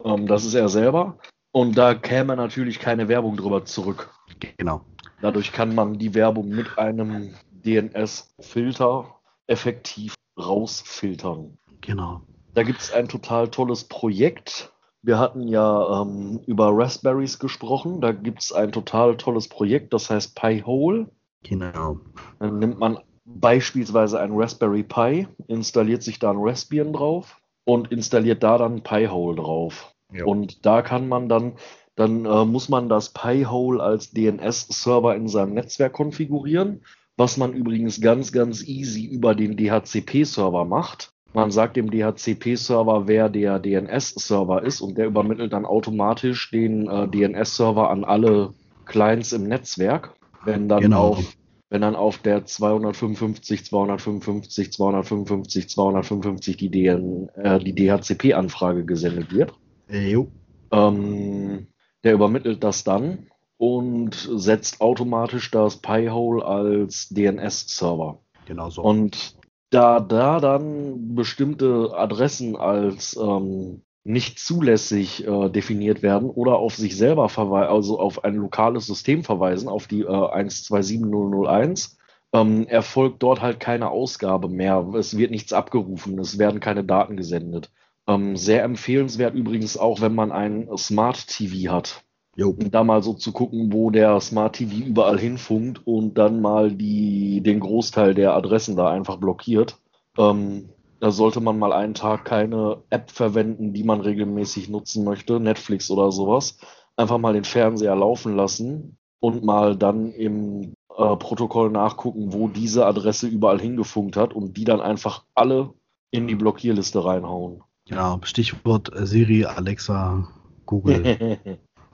ähm, 0.06 0.26
das 0.26 0.44
ist 0.44 0.54
er 0.54 0.68
selber. 0.68 1.18
Und 1.52 1.76
da 1.76 1.94
käme 1.94 2.36
natürlich 2.36 2.78
keine 2.78 3.08
Werbung 3.08 3.36
drüber 3.36 3.64
zurück. 3.64 4.10
Genau. 4.58 4.82
Dadurch 5.22 5.52
kann 5.52 5.74
man 5.74 5.98
die 5.98 6.14
Werbung 6.14 6.48
mit 6.48 6.78
einem 6.78 7.34
DNS-Filter 7.64 9.06
effektiv 9.46 10.14
rausfiltern. 10.38 11.56
Genau. 11.80 12.22
Da 12.54 12.62
gibt 12.62 12.80
es 12.80 12.92
ein 12.92 13.08
total 13.08 13.48
tolles 13.48 13.84
Projekt. 13.84 14.72
Wir 15.02 15.18
hatten 15.18 15.48
ja 15.48 16.02
ähm, 16.02 16.40
über 16.46 16.70
Raspberries 16.72 17.38
gesprochen. 17.38 18.00
Da 18.00 18.12
gibt 18.12 18.42
es 18.42 18.52
ein 18.52 18.72
total 18.72 19.16
tolles 19.16 19.48
Projekt, 19.48 19.92
das 19.92 20.10
heißt 20.10 20.34
Pi-Hole. 20.34 21.10
Genau. 21.42 22.00
Dann 22.38 22.58
nimmt 22.58 22.78
man 22.78 22.98
beispielsweise 23.24 24.20
ein 24.20 24.32
Raspberry 24.32 24.82
Pi, 24.82 25.28
installiert 25.48 26.02
sich 26.02 26.18
da 26.18 26.30
ein 26.30 26.38
Raspbian 26.38 26.92
drauf 26.92 27.40
und 27.64 27.90
installiert 27.92 28.42
da 28.42 28.58
dann 28.58 28.82
Pi-Hole 28.82 29.36
drauf. 29.36 29.95
Ja. 30.12 30.24
Und 30.24 30.64
da 30.64 30.82
kann 30.82 31.08
man 31.08 31.28
dann, 31.28 31.54
dann 31.94 32.24
äh, 32.24 32.44
muss 32.44 32.68
man 32.68 32.88
das 32.88 33.12
Pi-Hole 33.12 33.82
als 33.82 34.10
DNS-Server 34.10 35.14
in 35.16 35.28
seinem 35.28 35.54
Netzwerk 35.54 35.92
konfigurieren, 35.92 36.82
was 37.16 37.36
man 37.36 37.52
übrigens 37.52 38.00
ganz, 38.00 38.32
ganz 38.32 38.66
easy 38.66 39.04
über 39.04 39.34
den 39.34 39.56
DHCP-Server 39.56 40.64
macht. 40.64 41.12
Man 41.32 41.50
sagt 41.50 41.76
dem 41.76 41.90
DHCP-Server, 41.90 43.08
wer 43.08 43.28
der 43.28 43.58
DNS-Server 43.58 44.62
ist 44.62 44.80
und 44.80 44.96
der 44.96 45.06
übermittelt 45.06 45.52
dann 45.52 45.66
automatisch 45.66 46.50
den 46.50 46.88
äh, 46.88 47.08
DNS-Server 47.08 47.90
an 47.90 48.04
alle 48.04 48.54
Clients 48.84 49.32
im 49.32 49.44
Netzwerk. 49.48 50.14
Wenn 50.44 50.68
dann 50.68 50.82
genau. 50.82 51.08
auf 51.08 51.36
wenn 51.68 51.80
dann 51.80 51.96
auf 51.96 52.18
der 52.18 52.44
255, 52.44 53.64
255, 53.64 54.72
255, 54.72 55.68
255 55.68 56.56
die, 56.56 56.70
DN, 56.70 57.28
äh, 57.34 57.58
die 57.58 57.74
DHCP-Anfrage 57.74 58.84
gesendet 58.84 59.32
wird. 59.32 59.52
Jo. 59.88 60.28
Ähm, 60.72 61.68
der 62.04 62.14
übermittelt 62.14 62.62
das 62.64 62.84
dann 62.84 63.28
und 63.56 64.14
setzt 64.14 64.80
automatisch 64.80 65.50
das 65.50 65.78
Pi-Hole 65.78 66.44
als 66.44 67.08
DNS-Server. 67.08 68.18
Genau 68.46 68.70
so. 68.70 68.82
Und 68.82 69.36
da 69.70 70.00
da 70.00 70.40
dann 70.40 71.14
bestimmte 71.14 71.92
Adressen 71.96 72.56
als 72.56 73.16
ähm, 73.16 73.82
nicht 74.04 74.38
zulässig 74.38 75.26
äh, 75.26 75.48
definiert 75.48 76.02
werden 76.02 76.30
oder 76.30 76.56
auf 76.58 76.76
sich 76.76 76.96
selber 76.96 77.28
verweisen, 77.28 77.70
also 77.70 77.98
auf 77.98 78.22
ein 78.24 78.36
lokales 78.36 78.86
System 78.86 79.24
verweisen, 79.24 79.68
auf 79.68 79.88
die 79.88 80.02
äh, 80.02 80.06
127001, 80.06 81.98
ähm, 82.32 82.66
erfolgt 82.68 83.22
dort 83.22 83.42
halt 83.42 83.58
keine 83.58 83.90
Ausgabe 83.90 84.48
mehr. 84.48 84.92
Es 84.94 85.16
wird 85.16 85.32
nichts 85.32 85.52
abgerufen, 85.52 86.18
es 86.20 86.38
werden 86.38 86.60
keine 86.60 86.84
Daten 86.84 87.16
gesendet. 87.16 87.72
Ähm, 88.08 88.36
sehr 88.36 88.62
empfehlenswert 88.62 89.34
übrigens 89.34 89.76
auch, 89.76 90.00
wenn 90.00 90.14
man 90.14 90.32
ein 90.32 90.68
Smart 90.76 91.26
TV 91.26 91.72
hat. 91.72 92.04
Jo. 92.36 92.50
Und 92.50 92.74
da 92.74 92.84
mal 92.84 93.02
so 93.02 93.14
zu 93.14 93.32
gucken, 93.32 93.72
wo 93.72 93.90
der 93.90 94.20
Smart 94.20 94.56
TV 94.56 94.84
überall 94.84 95.18
hinfunkt 95.18 95.86
und 95.86 96.18
dann 96.18 96.40
mal 96.40 96.70
die, 96.70 97.40
den 97.40 97.60
Großteil 97.60 98.14
der 98.14 98.34
Adressen 98.34 98.76
da 98.76 98.90
einfach 98.90 99.16
blockiert. 99.16 99.78
Ähm, 100.18 100.68
da 101.00 101.10
sollte 101.10 101.40
man 101.40 101.58
mal 101.58 101.72
einen 101.72 101.94
Tag 101.94 102.24
keine 102.24 102.82
App 102.90 103.10
verwenden, 103.10 103.72
die 103.72 103.84
man 103.84 104.00
regelmäßig 104.00 104.68
nutzen 104.68 105.04
möchte, 105.04 105.40
Netflix 105.40 105.90
oder 105.90 106.12
sowas. 106.12 106.58
Einfach 106.96 107.18
mal 107.18 107.32
den 107.32 107.44
Fernseher 107.44 107.96
laufen 107.96 108.36
lassen 108.36 108.98
und 109.20 109.44
mal 109.44 109.76
dann 109.76 110.12
im 110.12 110.74
äh, 110.96 111.16
Protokoll 111.16 111.70
nachgucken, 111.70 112.32
wo 112.32 112.48
diese 112.48 112.86
Adresse 112.86 113.26
überall 113.28 113.60
hingefunkt 113.60 114.16
hat 114.16 114.34
und 114.34 114.56
die 114.56 114.64
dann 114.64 114.80
einfach 114.80 115.24
alle 115.34 115.74
in 116.10 116.26
die 116.28 116.36
Blockierliste 116.36 117.04
reinhauen. 117.04 117.62
Ja, 117.88 118.18
Stichwort 118.22 118.94
äh, 118.94 119.06
Siri, 119.06 119.44
Alexa, 119.44 120.28
Google. 120.66 121.38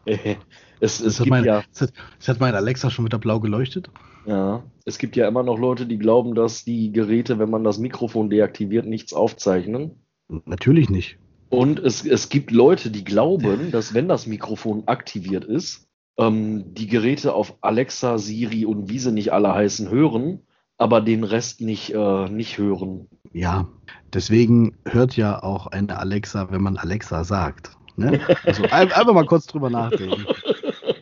es, 0.81 1.01
es 1.01 1.21
hat 1.21 1.27
mein, 1.27 1.45
ja, 1.45 1.63
es, 1.73 1.83
hat, 1.83 1.93
es 2.19 2.29
hat 2.29 2.41
mein 2.41 2.55
Alexa 2.55 2.91
schon 2.91 3.05
wieder 3.05 3.19
blau 3.19 3.41
geleuchtet. 3.41 3.91
Ja, 4.27 4.63
es 4.85 4.99
gibt 4.99 5.17
ja 5.17 5.29
immer 5.29 5.43
noch 5.43 5.59
Leute, 5.59 5.87
die 5.87 5.99
glauben, 5.99 6.35
dass 6.35 6.65
die 6.65 6.93
Geräte, 6.93 7.39
wenn 7.39 7.51
man 7.51 7.65
das 7.65 7.79
Mikrofon 7.79 8.31
deaktiviert, 8.31 8.87
nichts 8.87 9.13
aufzeichnen. 9.13 10.03
Natürlich 10.47 10.89
nicht. 10.89 11.19
Und 11.51 11.81
es, 11.81 12.07
es 12.07 12.31
gibt 12.31 12.51
Leute, 12.51 12.91
die 12.91 13.05
glauben, 13.05 13.71
dass 13.73 13.93
wenn 13.93 14.09
das 14.09 14.27
Mikrofon 14.27 14.85
aktiviert 14.87 15.45
ist, 15.45 15.87
ähm, 16.17 16.73
die 16.75 16.87
Geräte 16.87 17.35
auf 17.35 17.59
Alexa, 17.61 18.17
Siri 18.17 18.65
und 18.65 18.89
wie 18.89 18.99
sie 18.99 19.13
nicht 19.13 19.33
alle 19.33 19.53
heißen 19.55 19.91
hören, 19.91 20.41
aber 20.79 21.01
den 21.01 21.25
Rest 21.25 21.61
nicht, 21.61 21.95
äh, 21.95 22.29
nicht 22.29 22.59
hören. 22.59 23.09
Ja, 23.33 23.69
deswegen 24.13 24.77
hört 24.85 25.17
ja 25.17 25.43
auch 25.43 25.67
eine 25.69 25.99
Alexa, 25.99 26.51
wenn 26.51 26.63
man 26.63 26.77
Alexa 26.77 27.25
sagt. 27.25 27.77
Ne? 27.97 28.21
Also 28.45 28.65
einfach 28.65 29.13
mal 29.13 29.27
kurz 29.27 29.47
drüber 29.47 29.71
nachdenken. 29.71 30.27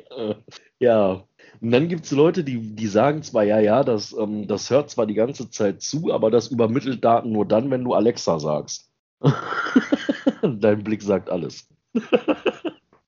ja, 0.79 1.25
und 1.61 1.71
dann 1.73 1.89
gibt 1.89 2.07
es 2.07 2.11
Leute, 2.11 2.43
die, 2.43 2.75
die 2.75 2.87
sagen 2.87 3.23
zwar, 3.23 3.45
ja, 3.45 3.59
ja, 3.61 3.85
das, 3.85 4.15
ähm, 4.17 4.47
das 4.47 4.71
hört 4.71 4.91
zwar 4.91 5.07
die 5.07 5.15
ganze 5.15 5.51
Zeit 5.51 5.83
zu, 5.83 6.13
aber 6.13 6.31
das 6.31 6.49
übermittelt 6.49 7.05
Daten 7.05 7.33
nur 7.33 7.47
dann, 7.47 7.71
wenn 7.71 7.85
du 7.85 7.93
Alexa 7.93 8.39
sagst. 8.39 8.91
Dein 10.43 10.83
Blick 10.83 11.03
sagt 11.03 11.29
alles. 11.29 11.69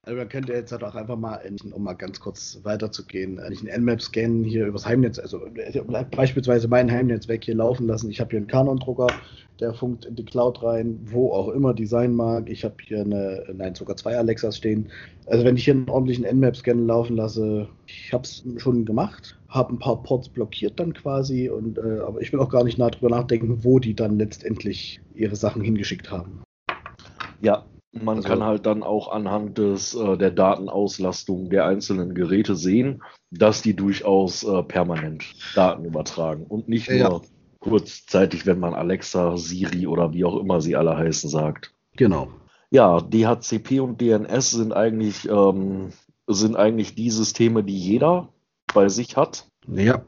Also 0.05 0.17
man 0.17 0.27
könnte 0.27 0.51
jetzt 0.51 0.73
halt 0.73 0.83
auch 0.83 0.95
einfach 0.95 1.15
mal, 1.15 1.39
um 1.71 1.81
mal 1.81 1.93
ganz 1.93 2.19
kurz 2.19 2.59
weiterzugehen, 2.63 3.35
nicht 3.47 3.61
einen 3.61 3.85
Nmap-Scan 3.85 4.43
hier 4.43 4.67
übers 4.67 4.85
Heimnetz, 4.85 5.17
also 5.17 5.39
beispielsweise 6.11 6.67
mein 6.67 6.91
Heimnetz 6.91 7.29
weg 7.29 7.45
hier 7.45 7.55
laufen 7.55 7.87
lassen. 7.87 8.09
Ich 8.09 8.19
habe 8.19 8.31
hier 8.31 8.39
einen 8.39 8.47
Canon-Drucker, 8.47 9.07
der 9.61 9.73
funkt 9.73 10.03
in 10.03 10.15
die 10.15 10.25
Cloud 10.25 10.61
rein, 10.61 10.99
wo 11.05 11.31
auch 11.31 11.47
immer 11.47 11.73
die 11.73 11.85
sein 11.85 12.13
mag. 12.13 12.49
Ich 12.49 12.65
habe 12.65 12.75
hier 12.85 12.99
eine, 12.99 13.45
nein, 13.53 13.75
sogar 13.75 13.95
zwei 13.95 14.17
Alexas 14.17 14.57
stehen. 14.57 14.91
Also 15.27 15.45
wenn 15.45 15.55
ich 15.55 15.63
hier 15.63 15.73
einen 15.73 15.89
ordentlichen 15.89 16.25
Nmap-Scan 16.25 16.85
laufen 16.85 17.15
lasse, 17.15 17.69
ich 17.87 18.11
habe 18.11 18.23
es 18.23 18.43
schon 18.57 18.83
gemacht, 18.83 19.39
habe 19.47 19.73
ein 19.73 19.79
paar 19.79 20.03
Ports 20.03 20.27
blockiert 20.27 20.81
dann 20.81 20.93
quasi, 20.93 21.47
und, 21.47 21.77
äh, 21.77 21.99
aber 22.05 22.19
ich 22.19 22.33
will 22.33 22.41
auch 22.41 22.49
gar 22.49 22.65
nicht 22.65 22.77
nah 22.77 22.89
drüber 22.89 23.15
nachdenken, 23.15 23.63
wo 23.63 23.79
die 23.79 23.93
dann 23.93 24.19
letztendlich 24.19 24.99
ihre 25.15 25.37
Sachen 25.37 25.61
hingeschickt 25.61 26.11
haben. 26.11 26.41
Ja, 27.39 27.65
man 27.93 28.17
also, 28.17 28.27
kann 28.27 28.43
halt 28.43 28.65
dann 28.65 28.83
auch 28.83 29.11
anhand 29.11 29.57
des, 29.57 29.93
äh, 29.93 30.17
der 30.17 30.31
Datenauslastung 30.31 31.49
der 31.49 31.65
einzelnen 31.65 32.15
Geräte 32.15 32.55
sehen, 32.55 33.03
dass 33.29 33.61
die 33.61 33.75
durchaus 33.75 34.43
äh, 34.43 34.63
permanent 34.63 35.23
Daten 35.55 35.85
übertragen 35.85 36.45
und 36.47 36.67
nicht 36.67 36.89
nur 36.89 36.97
ja. 36.97 37.21
kurzzeitig, 37.59 38.45
wenn 38.45 38.59
man 38.59 38.73
Alexa, 38.73 39.37
Siri 39.37 39.85
oder 39.87 40.13
wie 40.13 40.25
auch 40.25 40.37
immer 40.37 40.59
sie 40.59 40.75
alle 40.75 40.97
heißen 40.97 41.29
sagt. 41.29 41.73
Genau. 41.95 42.29
Ja, 42.71 42.99
DHCP 42.99 43.79
und 43.81 44.01
DNS 44.01 44.49
sind 44.49 44.73
eigentlich, 44.73 45.29
ähm, 45.29 45.89
sind 46.25 46.55
eigentlich 46.55 46.95
die 46.95 47.11
Systeme, 47.11 47.63
die 47.63 47.77
jeder 47.77 48.29
bei 48.73 48.89
sich 48.89 49.15
hat. 49.15 49.45
Ja. 49.67 50.01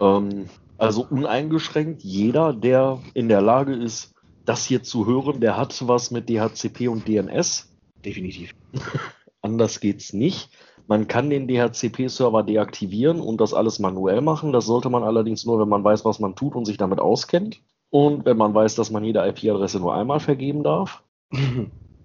Ähm, 0.00 0.46
also 0.76 1.06
uneingeschränkt 1.08 2.02
jeder, 2.02 2.52
der 2.52 3.00
in 3.14 3.30
der 3.30 3.40
Lage 3.40 3.74
ist, 3.74 4.13
das 4.44 4.64
hier 4.64 4.82
zu 4.82 5.06
hören, 5.06 5.40
der 5.40 5.56
hat 5.56 5.86
was 5.86 6.10
mit 6.10 6.28
DHCP 6.28 6.88
und 6.88 7.08
DNS. 7.08 7.68
Definitiv. 8.04 8.54
Anders 9.40 9.80
geht's 9.80 10.12
nicht. 10.12 10.50
Man 10.86 11.08
kann 11.08 11.30
den 11.30 11.48
DHCP-Server 11.48 12.42
deaktivieren 12.42 13.20
und 13.20 13.40
das 13.40 13.54
alles 13.54 13.78
manuell 13.78 14.20
machen. 14.20 14.52
Das 14.52 14.66
sollte 14.66 14.90
man 14.90 15.02
allerdings 15.02 15.46
nur, 15.46 15.58
wenn 15.60 15.68
man 15.68 15.82
weiß, 15.82 16.04
was 16.04 16.20
man 16.20 16.34
tut 16.34 16.54
und 16.54 16.66
sich 16.66 16.76
damit 16.76 16.98
auskennt. 16.98 17.60
Und 17.90 18.26
wenn 18.26 18.36
man 18.36 18.54
weiß, 18.54 18.74
dass 18.74 18.90
man 18.90 19.04
jede 19.04 19.26
IP-Adresse 19.26 19.78
nur 19.78 19.94
einmal 19.94 20.20
vergeben 20.20 20.62
darf. 20.62 21.02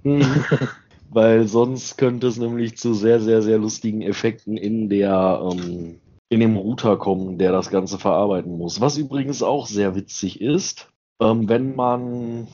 Weil 1.10 1.48
sonst 1.48 1.98
könnte 1.98 2.28
es 2.28 2.38
nämlich 2.38 2.78
zu 2.78 2.94
sehr, 2.94 3.20
sehr, 3.20 3.42
sehr 3.42 3.58
lustigen 3.58 4.02
Effekten 4.02 4.56
in 4.56 4.90
der 4.90 5.42
ähm, 5.44 6.00
in 6.30 6.40
dem 6.40 6.56
Router 6.56 6.98
kommen, 6.98 7.40
der 7.40 7.52
das 7.52 7.72
Ganze 7.72 7.98
verarbeiten 7.98 8.56
muss. 8.56 8.80
Was 8.80 8.98
übrigens 8.98 9.42
auch 9.42 9.66
sehr 9.66 9.96
witzig 9.96 10.40
ist, 10.40 10.88
ähm, 11.20 11.50
wenn 11.50 11.76
man 11.76 12.48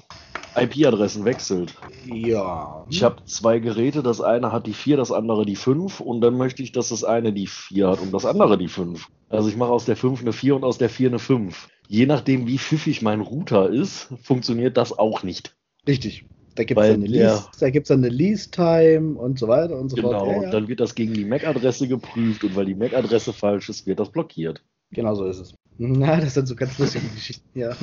IP-Adressen 0.56 1.26
wechselt. 1.26 1.76
Ja. 2.06 2.86
Ich 2.90 3.04
habe 3.04 3.24
zwei 3.26 3.60
Geräte, 3.60 4.04
das 4.04 4.22
eine 4.22 4.52
hat 4.52 4.68
die 4.68 4.74
4, 4.74 4.98
das 4.98 5.12
andere 5.12 5.46
die 5.46 5.56
5 5.56 6.00
und 6.00 6.22
dann 6.22 6.38
möchte 6.38 6.64
ich, 6.64 6.72
dass 6.72 6.90
das 6.90 7.04
eine 7.04 7.34
die 7.34 7.48
4 7.48 7.90
hat 7.90 8.02
und 8.02 8.14
das 8.14 8.26
andere 8.26 8.58
die 8.58 8.70
5. 8.70 9.08
Also 9.30 9.50
ich 9.50 9.58
mache 9.58 9.72
aus 9.72 9.86
der 9.86 9.98
5 9.98 10.22
eine 10.22 10.34
4 10.34 10.56
und 10.56 10.64
aus 10.64 10.78
der 10.78 10.90
4 10.90 11.10
eine 11.10 11.20
5. 11.20 11.68
Je 11.88 12.06
nachdem, 12.06 12.48
wie 12.48 12.58
pfiffig 12.58 13.02
mein 13.02 13.22
Router 13.22 13.70
ist, 13.70 14.10
funktioniert 14.24 14.78
das 14.78 14.98
auch 14.98 15.24
nicht. 15.24 15.56
Richtig. 15.88 16.26
Da 16.56 16.64
gibt 16.64 16.80
es 16.80 16.90
eine, 16.90 17.06
Lease, 17.06 17.48
da 17.60 17.70
gibt's 17.70 17.92
eine 17.92 18.08
Lease-Time 18.08 19.20
und 19.20 19.38
so 19.38 19.50
weiter 19.50 19.78
und 19.78 19.90
so 19.90 19.98
genau, 19.98 20.12
fort. 20.12 20.24
Genau, 20.24 20.40
ja, 20.40 20.46
und 20.46 20.54
dann 20.54 20.68
wird 20.70 20.80
das 20.80 20.96
gegen 20.96 21.14
die 21.14 21.26
MAC-Adresse 21.26 21.90
geprüft 21.90 22.46
und 22.46 22.56
weil 22.56 22.66
die 22.66 22.76
MAC-Adresse 22.76 23.34
falsch 23.34 23.68
ist, 23.68 23.86
wird 23.86 24.00
das 24.00 24.10
blockiert. 24.10 24.64
Genau 24.92 25.16
so 25.16 25.26
ist 25.26 25.40
es. 25.40 25.54
Na, 25.78 26.22
das 26.22 26.36
sind 26.36 26.48
so 26.48 26.56
ganz 26.56 26.80
lustige 26.80 27.08
Geschichten, 27.10 27.60
ja. 27.60 27.72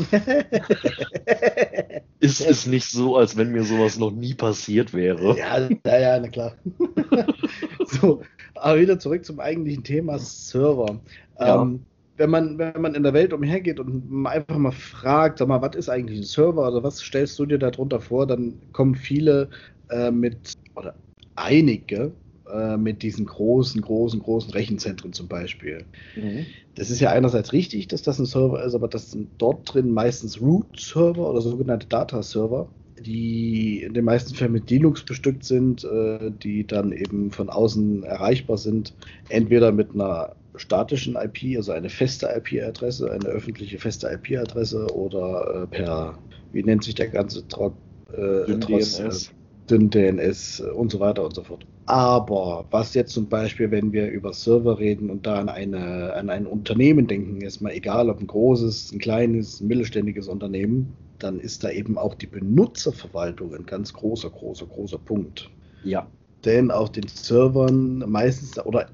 ist 2.20 2.40
es 2.40 2.66
nicht 2.66 2.86
so, 2.86 3.16
als 3.16 3.36
wenn 3.36 3.52
mir 3.52 3.64
sowas 3.64 3.98
noch 3.98 4.10
nie 4.10 4.32
passiert 4.32 4.94
wäre? 4.94 5.36
Ja, 5.36 5.68
ja, 5.84 5.98
ja 5.98 6.18
na 6.18 6.28
klar. 6.28 6.56
so, 7.86 8.22
aber 8.54 8.80
wieder 8.80 8.98
zurück 8.98 9.26
zum 9.26 9.40
eigentlichen 9.40 9.84
Thema 9.84 10.18
Server. 10.18 11.00
Ja. 11.38 11.60
Ähm, 11.60 11.84
wenn 12.16 12.30
man, 12.30 12.58
wenn 12.58 12.80
man 12.80 12.94
in 12.94 13.02
der 13.02 13.12
Welt 13.12 13.32
umhergeht 13.32 13.78
und 13.80 14.26
einfach 14.26 14.56
mal 14.56 14.72
fragt, 14.72 15.38
sag 15.38 15.48
mal, 15.48 15.60
was 15.60 15.76
ist 15.76 15.88
eigentlich 15.88 16.20
ein 16.20 16.24
Server 16.24 16.68
oder 16.68 16.82
was 16.82 17.00
stellst 17.00 17.38
du 17.38 17.46
dir 17.46 17.58
darunter 17.58 18.00
vor, 18.00 18.26
dann 18.26 18.54
kommen 18.72 18.94
viele 18.94 19.50
äh, 19.90 20.10
mit, 20.10 20.52
oder 20.76 20.94
einige 21.34 22.12
äh, 22.52 22.76
mit 22.76 23.02
diesen 23.02 23.26
großen, 23.26 23.80
großen, 23.80 24.20
großen 24.20 24.52
Rechenzentren 24.52 25.12
zum 25.12 25.28
Beispiel. 25.28 25.84
Mhm. 26.16 26.46
Das 26.74 26.90
ist 26.90 27.00
ja 27.00 27.10
einerseits 27.10 27.52
richtig, 27.52 27.88
dass 27.88 28.02
das 28.02 28.18
ein 28.18 28.26
Server 28.26 28.62
ist, 28.64 28.74
aber 28.74 28.88
das 28.88 29.10
sind 29.10 29.28
dort 29.38 29.72
drin 29.72 29.90
meistens 29.90 30.40
Root-Server 30.40 31.28
oder 31.28 31.40
sogenannte 31.40 31.86
Data-Server, 31.86 32.68
die 33.00 33.82
in 33.82 33.94
den 33.94 34.04
meisten 34.04 34.34
Fällen 34.34 34.52
mit 34.52 34.70
Linux 34.70 35.02
bestückt 35.02 35.44
sind, 35.44 35.84
äh, 35.84 36.30
die 36.30 36.66
dann 36.66 36.92
eben 36.92 37.30
von 37.30 37.50
außen 37.50 38.04
erreichbar 38.04 38.58
sind, 38.58 38.94
entweder 39.28 39.72
mit 39.72 39.94
einer 39.94 40.34
statischen 40.56 41.16
IP, 41.16 41.56
also 41.56 41.72
eine 41.72 41.88
feste 41.88 42.26
IP-Adresse, 42.26 43.10
eine 43.10 43.26
öffentliche 43.26 43.78
feste 43.78 44.08
IP-Adresse 44.08 44.86
oder 44.94 45.62
äh, 45.62 45.66
per, 45.66 46.18
wie 46.52 46.62
nennt 46.62 46.84
sich 46.84 46.94
der 46.94 47.08
ganze 47.08 47.46
Trock, 47.48 47.74
äh, 48.12 48.44
DNS. 48.46 49.32
Dünn 49.70 49.90
DNS 49.90 50.60
und 50.74 50.90
so 50.90 51.00
weiter 51.00 51.24
und 51.24 51.34
so 51.34 51.42
fort. 51.44 51.64
Aber 51.86 52.64
was 52.70 52.94
jetzt 52.94 53.12
zum 53.12 53.28
Beispiel, 53.28 53.70
wenn 53.70 53.92
wir 53.92 54.08
über 54.08 54.32
Server 54.32 54.78
reden 54.78 55.10
und 55.10 55.26
da 55.26 55.40
an, 55.40 55.48
eine, 55.48 56.12
an 56.14 56.30
ein 56.30 56.46
Unternehmen 56.46 57.06
denken, 57.06 57.40
ist 57.40 57.60
mal 57.60 57.72
egal, 57.72 58.08
ob 58.08 58.20
ein 58.20 58.26
großes, 58.26 58.92
ein 58.92 58.98
kleines, 58.98 59.60
ein 59.60 59.66
mittelständiges 59.66 60.28
Unternehmen, 60.28 60.92
dann 61.18 61.40
ist 61.40 61.64
da 61.64 61.70
eben 61.70 61.98
auch 61.98 62.14
die 62.14 62.26
Benutzerverwaltung 62.26 63.54
ein 63.54 63.66
ganz 63.66 63.92
großer, 63.92 64.30
großer, 64.30 64.66
großer 64.66 64.98
Punkt. 64.98 65.50
Ja. 65.84 66.06
Denn 66.44 66.70
auf 66.70 66.92
den 66.92 67.08
Servern 67.08 67.98
meistens, 68.08 68.58
oder 68.64 68.88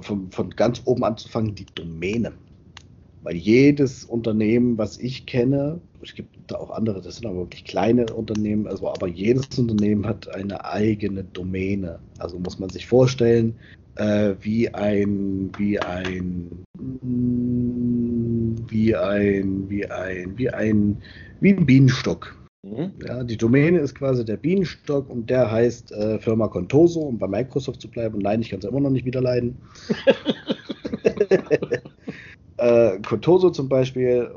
von, 0.00 0.30
von 0.30 0.50
ganz 0.50 0.82
oben 0.84 1.04
anzufangen, 1.04 1.54
die 1.54 1.66
Domäne. 1.74 2.32
Weil 3.22 3.36
jedes 3.36 4.04
Unternehmen, 4.04 4.78
was 4.78 4.98
ich 4.98 5.26
kenne, 5.26 5.80
es 6.02 6.14
gibt 6.14 6.36
da 6.48 6.56
auch 6.56 6.70
andere, 6.70 7.00
das 7.00 7.16
sind 7.16 7.26
aber 7.26 7.38
wirklich 7.38 7.64
kleine 7.64 8.06
Unternehmen, 8.06 8.66
also 8.66 8.88
aber 8.88 9.06
jedes 9.06 9.58
Unternehmen 9.58 10.06
hat 10.06 10.28
eine 10.34 10.64
eigene 10.64 11.24
Domäne. 11.24 12.00
Also 12.18 12.38
muss 12.38 12.58
man 12.58 12.70
sich 12.70 12.86
vorstellen, 12.86 13.54
äh, 13.96 14.34
wie 14.40 14.72
ein, 14.74 15.50
wie 15.56 15.78
ein, 15.78 16.64
wie 18.68 18.96
ein, 18.96 19.70
wie 19.70 19.86
ein, 19.90 20.38
wie 20.38 20.50
ein, 20.50 21.02
wie 21.40 21.52
ein 21.52 21.66
Bienenstock. 21.66 22.36
Mhm. 22.64 22.92
Ja, 23.06 23.24
die 23.24 23.36
Domäne 23.36 23.80
ist 23.80 23.94
quasi 23.94 24.24
der 24.24 24.36
Bienenstock 24.36 25.10
und 25.10 25.28
der 25.28 25.50
heißt 25.50 25.92
äh, 25.92 26.18
Firma 26.20 26.48
Contoso, 26.48 27.00
um 27.00 27.18
bei 27.18 27.26
Microsoft 27.26 27.80
zu 27.80 27.90
bleiben. 27.90 28.18
Nein, 28.18 28.40
ich 28.40 28.50
kann 28.50 28.60
es 28.60 28.64
immer 28.64 28.80
noch 28.80 28.90
nicht 28.90 29.04
wieder 29.04 29.20
leiden. 29.20 29.56
äh, 32.58 32.98
Contoso 33.00 33.50
zum 33.50 33.68
Beispiel. 33.68 34.30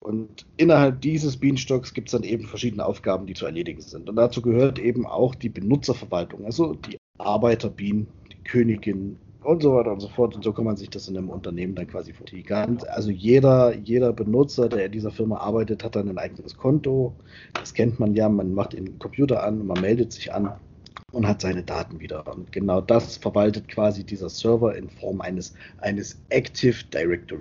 Und 0.00 0.46
innerhalb 0.56 1.00
dieses 1.00 1.36
Bienenstocks 1.36 1.92
gibt 1.92 2.08
es 2.08 2.12
dann 2.12 2.22
eben 2.22 2.46
verschiedene 2.46 2.86
Aufgaben, 2.86 3.26
die 3.26 3.34
zu 3.34 3.46
erledigen 3.46 3.80
sind. 3.80 4.08
Und 4.08 4.16
dazu 4.16 4.40
gehört 4.42 4.78
eben 4.78 5.06
auch 5.06 5.34
die 5.34 5.48
Benutzerverwaltung, 5.48 6.44
also 6.44 6.74
die 6.74 6.98
Arbeiterbienen, 7.18 8.06
die 8.30 8.36
Königin 8.44 9.18
und 9.42 9.62
so 9.62 9.74
weiter 9.74 9.92
und 9.92 10.00
so 10.00 10.08
fort. 10.08 10.36
Und 10.36 10.44
so 10.44 10.52
kann 10.52 10.64
man 10.64 10.76
sich 10.76 10.90
das 10.90 11.08
in 11.08 11.16
einem 11.16 11.30
Unternehmen 11.30 11.74
dann 11.74 11.88
quasi 11.88 12.12
vorstellen. 12.12 12.78
Also 12.88 13.10
jeder, 13.10 13.74
jeder 13.76 14.12
Benutzer, 14.12 14.68
der 14.68 14.86
in 14.86 14.92
dieser 14.92 15.10
Firma 15.10 15.38
arbeitet, 15.38 15.82
hat 15.82 15.96
dann 15.96 16.08
ein 16.08 16.18
eigenes 16.18 16.56
Konto. 16.56 17.14
Das 17.54 17.74
kennt 17.74 17.98
man 17.98 18.14
ja. 18.14 18.28
Man 18.28 18.54
macht 18.54 18.74
den 18.74 18.98
Computer 18.98 19.42
an, 19.42 19.66
man 19.66 19.80
meldet 19.80 20.12
sich 20.12 20.32
an 20.32 20.52
und 21.12 21.26
hat 21.26 21.40
seine 21.40 21.62
Daten 21.62 22.00
wieder. 22.00 22.26
Und 22.32 22.52
genau 22.52 22.80
das 22.80 23.16
verwaltet 23.16 23.68
quasi 23.68 24.04
dieser 24.04 24.28
Server 24.28 24.76
in 24.76 24.90
Form 24.90 25.20
eines, 25.20 25.54
eines 25.78 26.20
Active 26.28 26.84
Directory. 26.92 27.40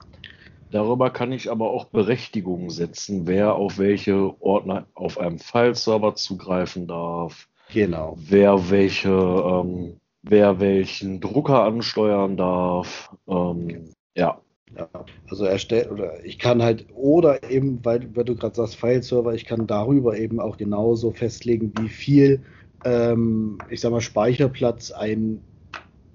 Darüber 0.72 1.10
kann 1.10 1.32
ich 1.32 1.50
aber 1.50 1.70
auch 1.70 1.86
Berechtigungen 1.86 2.70
setzen, 2.70 3.26
wer 3.26 3.56
auf 3.56 3.78
welche 3.78 4.42
Ordner 4.42 4.86
auf 4.94 5.18
einem 5.18 5.40
File-Server 5.40 6.16
zugreifen 6.16 6.88
darf. 6.88 7.48
Genau. 7.74 8.16
Wer 8.18 8.70
welche, 8.70 9.10
ähm, 9.10 9.98
wer 10.24 10.60
welchen 10.60 11.22
Drucker 11.22 11.64
ansteuern 11.64 12.38
darf. 12.38 13.16
Ähm, 13.28 13.92
ja. 14.16 14.42
Ja, 14.78 14.90
also 15.30 15.46
erstellt 15.46 15.90
oder 15.90 16.26
ich 16.26 16.40
kann 16.40 16.62
halt 16.62 16.88
oder 16.94 17.50
eben, 17.50 17.80
weil, 17.84 18.14
weil 18.16 18.26
du 18.26 18.36
gerade 18.36 18.54
sagst 18.54 18.76
File-Server, 18.76 19.34
ich 19.34 19.46
kann 19.46 19.66
darüber 19.66 20.18
eben 20.18 20.42
auch 20.42 20.58
genauso 20.58 21.12
festlegen, 21.12 21.72
wie 21.80 21.88
viel, 21.88 22.44
ähm, 22.84 23.60
ich 23.70 23.80
sag 23.80 23.92
mal, 23.92 24.02
Speicherplatz 24.02 24.92
ein 24.92 25.42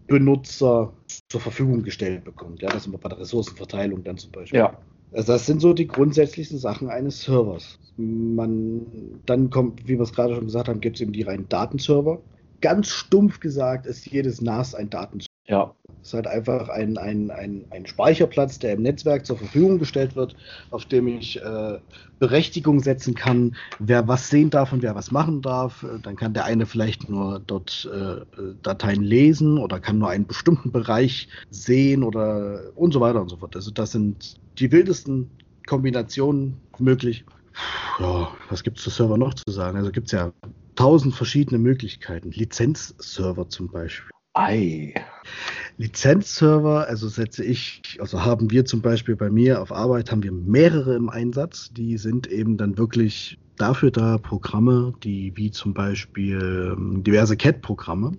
Benutzer 0.07 0.93
zur 1.29 1.41
Verfügung 1.41 1.83
gestellt 1.83 2.25
bekommt. 2.25 2.63
Ja, 2.63 2.69
das 2.69 2.83
ist 2.83 2.87
immer 2.87 2.99
bei 2.99 3.09
der 3.09 3.19
Ressourcenverteilung 3.19 4.05
dann 4.05 4.19
zum 4.19 4.33
Beispiel. 4.33 4.61
Ja. 4.61 4.79
Also 5.13 5.33
das 5.33 5.47
sind 5.47 5.61
so 5.61 5.75
die 5.75 5.87
grundsätzlichsten 5.87 6.59
Sachen 6.59 6.89
eines 6.89 7.23
Servers. 7.23 7.79
Man, 7.97 9.21
dann 9.27 9.51
kommt, 9.51 9.87
wie 9.87 9.99
wir 9.99 10.03
es 10.03 10.13
gerade 10.13 10.35
schon 10.35 10.47
gesagt 10.47 10.69
haben, 10.69 10.81
gibt 10.81 10.97
es 10.97 11.03
eben 11.03 11.13
die 11.13 11.23
reinen 11.23 11.49
Datenserver. 11.49 12.23
Ganz 12.63 12.89
stumpf 12.89 13.41
gesagt 13.41 13.87
ist 13.87 14.07
jedes 14.07 14.41
NAS 14.41 14.75
ein 14.75 14.89
Datenserver. 14.89 15.32
Ja. 15.47 15.75
Es 16.01 16.09
ist 16.09 16.15
halt 16.15 16.27
einfach 16.27 16.69
ein, 16.69 16.99
ein, 16.99 17.31
ein, 17.31 17.65
ein 17.71 17.87
Speicherplatz, 17.87 18.59
der 18.59 18.73
im 18.73 18.83
Netzwerk 18.83 19.25
zur 19.25 19.39
Verfügung 19.39 19.79
gestellt 19.79 20.17
wird, 20.17 20.35
auf 20.71 20.85
dem 20.85 21.07
ich 21.07 21.41
äh, 21.41 21.79
Berechtigung 22.19 22.81
setzen 22.81 23.15
kann, 23.15 23.55
wer 23.79 24.09
was 24.09 24.29
sehen 24.29 24.51
darf 24.51 24.73
und 24.73 24.83
wer 24.83 24.97
was 24.97 25.13
machen 25.13 25.43
darf. 25.43 25.85
Äh, 25.85 26.01
dann 26.03 26.17
kann 26.17 26.35
der 26.35 26.45
eine 26.45 26.67
vielleicht 26.67 27.09
nur 27.09 27.41
dort 27.47 27.89
äh, 27.93 28.25
Dateien 28.63 29.03
lesen 29.03 29.59
oder 29.59 29.79
kann 29.79 29.99
nur 29.99 30.11
einen 30.11 30.27
bestimmten 30.27 30.73
Bereich 30.73 31.29
sehen 31.51 32.03
oder 32.03 32.73
und 32.75 32.93
so 32.93 33.01
weiter 33.01 33.21
und 33.21 33.29
so 33.29 33.37
fort. 33.37 33.55
Also 33.55 33.71
das 33.71 33.93
sind 33.93 34.41
die 34.59 34.73
wildesten 34.73 35.31
Kombinationen 35.67 36.61
möglich. 36.79 37.25
Ja, 38.01 38.29
was 38.49 38.65
gibt 38.65 38.79
es 38.79 38.85
zu 38.85 38.91
Server 38.91 39.19
noch 39.19 39.35
zu 39.35 39.51
sagen? 39.51 39.77
Also 39.77 39.93
gibt 39.93 40.07
es 40.07 40.13
ja 40.13 40.33
tausend 40.75 41.15
verschiedene 41.15 41.59
Möglichkeiten. 41.59 42.33
Lizenzserver 42.33 43.49
zum 43.49 43.69
Beispiel. 43.69 44.11
Ei. 44.35 44.95
Lizenzserver, 45.79 46.87
also 46.89 47.09
setze 47.09 47.45
ich, 47.45 47.99
also 48.01 48.25
haben 48.25 48.51
wir 48.51 48.65
zum 48.65 48.83
Beispiel 48.83 49.17
bei 49.17 49.31
mir 49.31 49.61
auf 49.61 49.73
Arbeit, 49.73 50.11
haben 50.11 50.23
wir 50.23 50.33
mehrere 50.33 50.95
im 50.95 51.09
Einsatz. 51.09 51.71
Die 51.73 51.97
sind 51.97 52.27
eben 52.27 52.57
dann 52.57 52.79
wirklich 52.79 53.39
dafür 53.57 53.91
da, 53.91 54.19
Programme, 54.19 54.95
die 55.03 55.33
wie 55.37 55.51
zum 55.51 55.75
Beispiel 55.75 56.75
ähm, 56.77 57.03
diverse 57.03 57.37
CAD-Programme, 57.37 58.13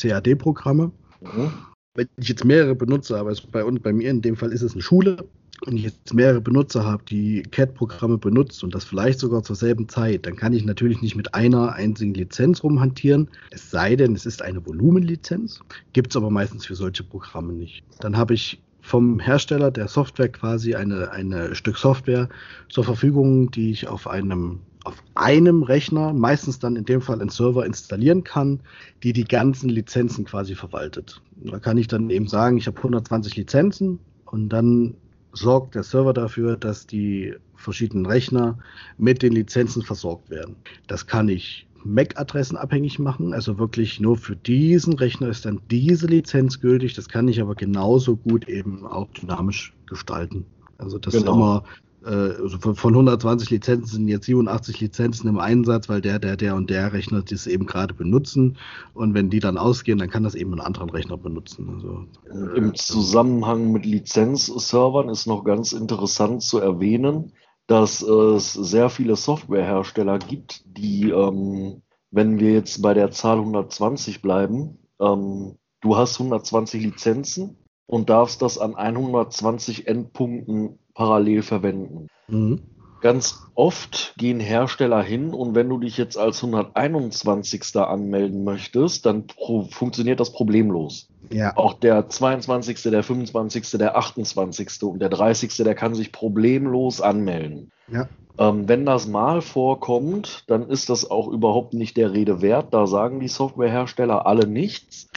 CAD-Programme. 0.00 0.92
Mhm. 1.20 1.52
Wenn 2.00 2.08
ich 2.16 2.30
jetzt 2.30 2.46
mehrere 2.46 2.74
benutze, 2.74 3.18
aber 3.18 3.34
bei, 3.52 3.62
uns, 3.62 3.80
bei 3.80 3.92
mir 3.92 4.08
in 4.08 4.22
dem 4.22 4.34
Fall 4.34 4.52
ist 4.52 4.62
es 4.62 4.72
eine 4.72 4.80
Schule, 4.80 5.18
wenn 5.66 5.76
ich 5.76 5.82
jetzt 5.82 6.14
mehrere 6.14 6.40
Benutzer 6.40 6.82
habe, 6.82 7.04
die 7.04 7.42
CAD-Programme 7.42 8.16
benutzt 8.16 8.64
und 8.64 8.74
das 8.74 8.84
vielleicht 8.84 9.18
sogar 9.18 9.42
zur 9.42 9.54
selben 9.54 9.86
Zeit, 9.86 10.24
dann 10.24 10.34
kann 10.34 10.54
ich 10.54 10.64
natürlich 10.64 11.02
nicht 11.02 11.14
mit 11.14 11.34
einer 11.34 11.74
einzigen 11.74 12.14
Lizenz 12.14 12.64
rumhantieren. 12.64 13.28
Es 13.50 13.70
sei 13.70 13.96
denn, 13.96 14.14
es 14.14 14.24
ist 14.24 14.40
eine 14.40 14.64
Volumenlizenz. 14.64 15.60
Gibt 15.92 16.12
es 16.12 16.16
aber 16.16 16.30
meistens 16.30 16.64
für 16.64 16.74
solche 16.74 17.04
Programme 17.04 17.52
nicht. 17.52 17.84
Dann 18.00 18.16
habe 18.16 18.32
ich 18.32 18.62
vom 18.80 19.20
Hersteller 19.20 19.70
der 19.70 19.88
Software 19.88 20.30
quasi 20.30 20.74
eine, 20.74 21.10
eine 21.10 21.54
Stück 21.54 21.76
Software 21.76 22.30
zur 22.70 22.84
Verfügung, 22.84 23.50
die 23.50 23.70
ich 23.70 23.88
auf 23.88 24.06
einem 24.06 24.60
auf 24.84 25.02
einem 25.14 25.62
Rechner, 25.62 26.12
meistens 26.12 26.58
dann 26.58 26.76
in 26.76 26.84
dem 26.84 27.00
Fall 27.00 27.20
einen 27.20 27.30
Server 27.30 27.66
installieren 27.66 28.24
kann, 28.24 28.60
die 29.02 29.12
die 29.12 29.24
ganzen 29.24 29.68
Lizenzen 29.68 30.24
quasi 30.24 30.54
verwaltet. 30.54 31.20
Da 31.44 31.58
kann 31.58 31.76
ich 31.78 31.86
dann 31.86 32.10
eben 32.10 32.28
sagen, 32.28 32.56
ich 32.56 32.66
habe 32.66 32.78
120 32.78 33.36
Lizenzen 33.36 33.98
und 34.24 34.48
dann 34.48 34.94
sorgt 35.32 35.74
der 35.74 35.82
Server 35.82 36.12
dafür, 36.12 36.56
dass 36.56 36.86
die 36.86 37.34
verschiedenen 37.54 38.06
Rechner 38.06 38.58
mit 38.96 39.22
den 39.22 39.32
Lizenzen 39.32 39.82
versorgt 39.82 40.30
werden. 40.30 40.56
Das 40.86 41.06
kann 41.06 41.28
ich 41.28 41.66
MAC-Adressen 41.84 42.56
abhängig 42.56 42.98
machen, 42.98 43.32
also 43.32 43.58
wirklich 43.58 44.00
nur 44.00 44.16
für 44.16 44.36
diesen 44.36 44.94
Rechner 44.94 45.28
ist 45.28 45.46
dann 45.46 45.60
diese 45.70 46.06
Lizenz 46.06 46.60
gültig. 46.60 46.94
Das 46.94 47.08
kann 47.08 47.28
ich 47.28 47.40
aber 47.40 47.54
genauso 47.54 48.16
gut 48.16 48.48
eben 48.48 48.86
auch 48.86 49.08
dynamisch 49.12 49.74
gestalten. 49.86 50.46
Also 50.78 50.98
das 50.98 51.14
genau. 51.14 51.34
immer 51.34 51.64
äh, 52.04 52.08
also 52.42 52.58
von 52.58 52.94
120 52.94 53.50
Lizenzen 53.50 53.86
sind 53.86 54.08
jetzt 54.08 54.26
87 54.26 54.80
Lizenzen 54.80 55.28
im 55.28 55.38
Einsatz, 55.38 55.88
weil 55.88 56.00
der, 56.00 56.18
der, 56.18 56.36
der 56.36 56.54
und 56.54 56.70
der 56.70 56.92
Rechner 56.92 57.22
das 57.22 57.46
eben 57.46 57.66
gerade 57.66 57.94
benutzen. 57.94 58.56
Und 58.94 59.14
wenn 59.14 59.30
die 59.30 59.40
dann 59.40 59.58
ausgehen, 59.58 59.98
dann 59.98 60.10
kann 60.10 60.22
das 60.22 60.34
eben 60.34 60.52
einen 60.52 60.60
anderen 60.60 60.90
Rechner 60.90 61.16
benutzen. 61.16 61.68
Also, 61.74 62.04
äh, 62.30 62.58
Im 62.58 62.74
Zusammenhang 62.74 63.72
mit 63.72 63.84
Lizenzservern 63.84 65.08
ist 65.08 65.26
noch 65.26 65.44
ganz 65.44 65.72
interessant 65.72 66.42
zu 66.42 66.58
erwähnen, 66.58 67.32
dass 67.66 68.02
es 68.02 68.52
sehr 68.52 68.90
viele 68.90 69.14
Softwarehersteller 69.14 70.18
gibt, 70.18 70.64
die, 70.66 71.10
ähm, 71.10 71.82
wenn 72.10 72.40
wir 72.40 72.52
jetzt 72.52 72.82
bei 72.82 72.94
der 72.94 73.12
Zahl 73.12 73.38
120 73.38 74.22
bleiben, 74.22 74.78
ähm, 75.00 75.56
du 75.80 75.96
hast 75.96 76.18
120 76.18 76.82
Lizenzen 76.82 77.56
und 77.86 78.10
darfst 78.10 78.42
das 78.42 78.58
an 78.58 78.74
120 78.74 79.86
Endpunkten 79.86 80.78
parallel 81.00 81.40
verwenden. 81.40 82.08
Mhm. 82.28 82.60
Ganz 83.00 83.46
oft 83.54 84.12
gehen 84.18 84.38
Hersteller 84.38 85.02
hin 85.02 85.32
und 85.32 85.54
wenn 85.54 85.66
du 85.70 85.78
dich 85.78 85.96
jetzt 85.96 86.18
als 86.18 86.44
121. 86.44 87.74
anmelden 87.76 88.44
möchtest, 88.44 89.06
dann 89.06 89.24
funktioniert 89.70 90.20
das 90.20 90.30
problemlos. 90.30 91.08
Ja. 91.32 91.56
Auch 91.56 91.72
der 91.72 92.10
22., 92.10 92.82
der 92.82 93.02
25., 93.02 93.78
der 93.78 93.96
28. 93.96 94.82
und 94.82 94.98
der 94.98 95.08
30., 95.08 95.56
der 95.64 95.74
kann 95.74 95.94
sich 95.94 96.12
problemlos 96.12 97.00
anmelden. 97.00 97.70
Ja. 97.90 98.06
Ähm, 98.38 98.68
wenn 98.68 98.84
das 98.84 99.08
mal 99.08 99.40
vorkommt, 99.40 100.44
dann 100.48 100.68
ist 100.68 100.90
das 100.90 101.10
auch 101.10 101.28
überhaupt 101.28 101.72
nicht 101.72 101.96
der 101.96 102.12
Rede 102.12 102.42
wert. 102.42 102.74
Da 102.74 102.86
sagen 102.86 103.20
die 103.20 103.28
Softwarehersteller 103.28 104.26
alle 104.26 104.46
nichts. 104.46 105.08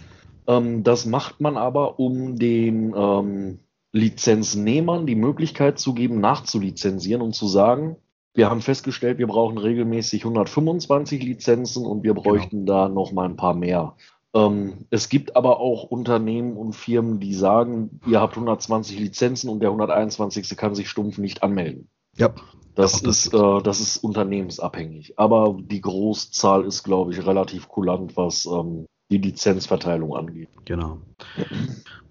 Ähm, 0.48 0.86
das 0.86 1.06
macht 1.06 1.42
man 1.42 1.58
aber, 1.58 2.00
um 2.00 2.40
den 2.40 2.94
ähm, 2.96 3.60
Lizenznehmern 3.94 5.06
die 5.06 5.16
Möglichkeit 5.16 5.80
zu 5.80 5.94
geben, 5.94 6.20
nachzulizenzieren 6.20 7.22
und 7.22 7.34
zu 7.34 7.48
sagen, 7.48 7.96
wir 8.34 8.50
haben 8.50 8.62
festgestellt, 8.62 9.20
wir 9.20 9.28
brauchen 9.28 9.60
regelmäßig 9.60 10.24
125 10.24 11.24
Lizenzen 11.24 11.86
und 11.86 12.04
wir 12.04 12.14
genau. 12.14 12.24
bräuchten 12.24 12.66
genau. 12.66 12.88
da 12.88 12.90
noch 12.90 13.12
mal 13.12 13.26
ein 13.26 13.36
paar 13.36 13.54
mehr. 13.54 13.96
Ähm, 14.34 14.86
es 14.90 15.10
gibt 15.10 15.36
aber 15.36 15.60
auch 15.60 15.84
Unternehmen 15.84 16.58
und 16.58 16.74
Firmen, 16.74 17.20
die 17.20 17.36
sagen, 17.36 18.00
ihr 18.08 18.20
habt 18.20 18.34
120 18.34 19.00
Lizenzen 19.00 19.50
und 19.50 19.60
der 19.60 19.70
121. 19.70 20.58
kann 20.58 20.74
sich 20.74 20.90
stumpf 20.90 21.20
nicht 21.20 21.44
anmelden. 21.44 21.88
Ja. 22.18 22.34
Das, 22.76 23.04
das 23.04 23.26
ist, 23.26 23.34
äh, 23.36 23.62
das 23.62 23.80
ist 23.80 23.98
unternehmensabhängig. 23.98 25.20
Aber 25.20 25.56
die 25.60 25.82
Großzahl 25.82 26.66
ist, 26.66 26.82
glaube 26.82 27.12
ich, 27.12 27.24
relativ 27.24 27.68
kulant, 27.68 28.18
was 28.18 28.48
ähm, 28.48 28.88
die 29.12 29.18
Lizenzverteilung 29.18 30.16
angeht. 30.16 30.50
Genau. 30.66 31.00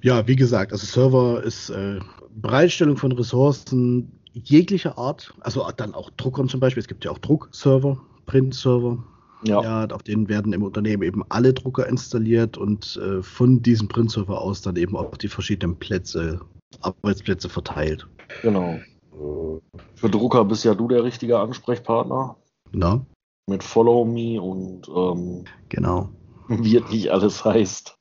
Ja, 0.02 0.26
wie 0.26 0.36
gesagt, 0.36 0.72
also 0.72 0.86
Server 0.86 1.42
ist 1.42 1.70
äh, 1.70 2.00
Bereitstellung 2.34 2.96
von 2.96 3.12
Ressourcen 3.12 4.20
jeglicher 4.32 4.96
Art, 4.96 5.34
also 5.40 5.68
dann 5.76 5.94
auch 5.94 6.10
Druckern 6.10 6.48
zum 6.48 6.60
Beispiel. 6.60 6.80
Es 6.80 6.88
gibt 6.88 7.04
ja 7.04 7.10
auch 7.10 7.18
Druckserver, 7.18 8.00
Printserver. 8.26 9.04
Ja. 9.44 9.60
ja, 9.60 9.86
auf 9.92 10.04
denen 10.04 10.28
werden 10.28 10.52
im 10.52 10.62
Unternehmen 10.62 11.02
eben 11.02 11.24
alle 11.28 11.52
Drucker 11.52 11.88
installiert 11.88 12.56
und 12.56 12.96
äh, 13.02 13.24
von 13.24 13.60
diesem 13.60 13.88
Printserver 13.88 14.40
aus 14.40 14.62
dann 14.62 14.76
eben 14.76 14.96
auch 14.96 15.16
die 15.16 15.26
verschiedenen 15.26 15.76
Plätze, 15.76 16.40
Arbeitsplätze 16.80 17.48
verteilt. 17.48 18.06
Genau. 18.42 18.78
Für 19.96 20.08
Drucker 20.08 20.44
bist 20.44 20.64
ja 20.64 20.76
du 20.76 20.86
der 20.86 21.02
richtige 21.02 21.40
Ansprechpartner. 21.40 22.36
Na? 22.70 23.04
Mit 23.48 23.64
Follow 23.64 24.04
Me 24.04 24.40
und 24.40 24.88
ähm, 24.88 25.44
genau 25.68 26.08
wie 26.48 26.76
es 26.76 26.90
nicht 26.90 27.10
alles 27.10 27.44
heißt. 27.44 27.96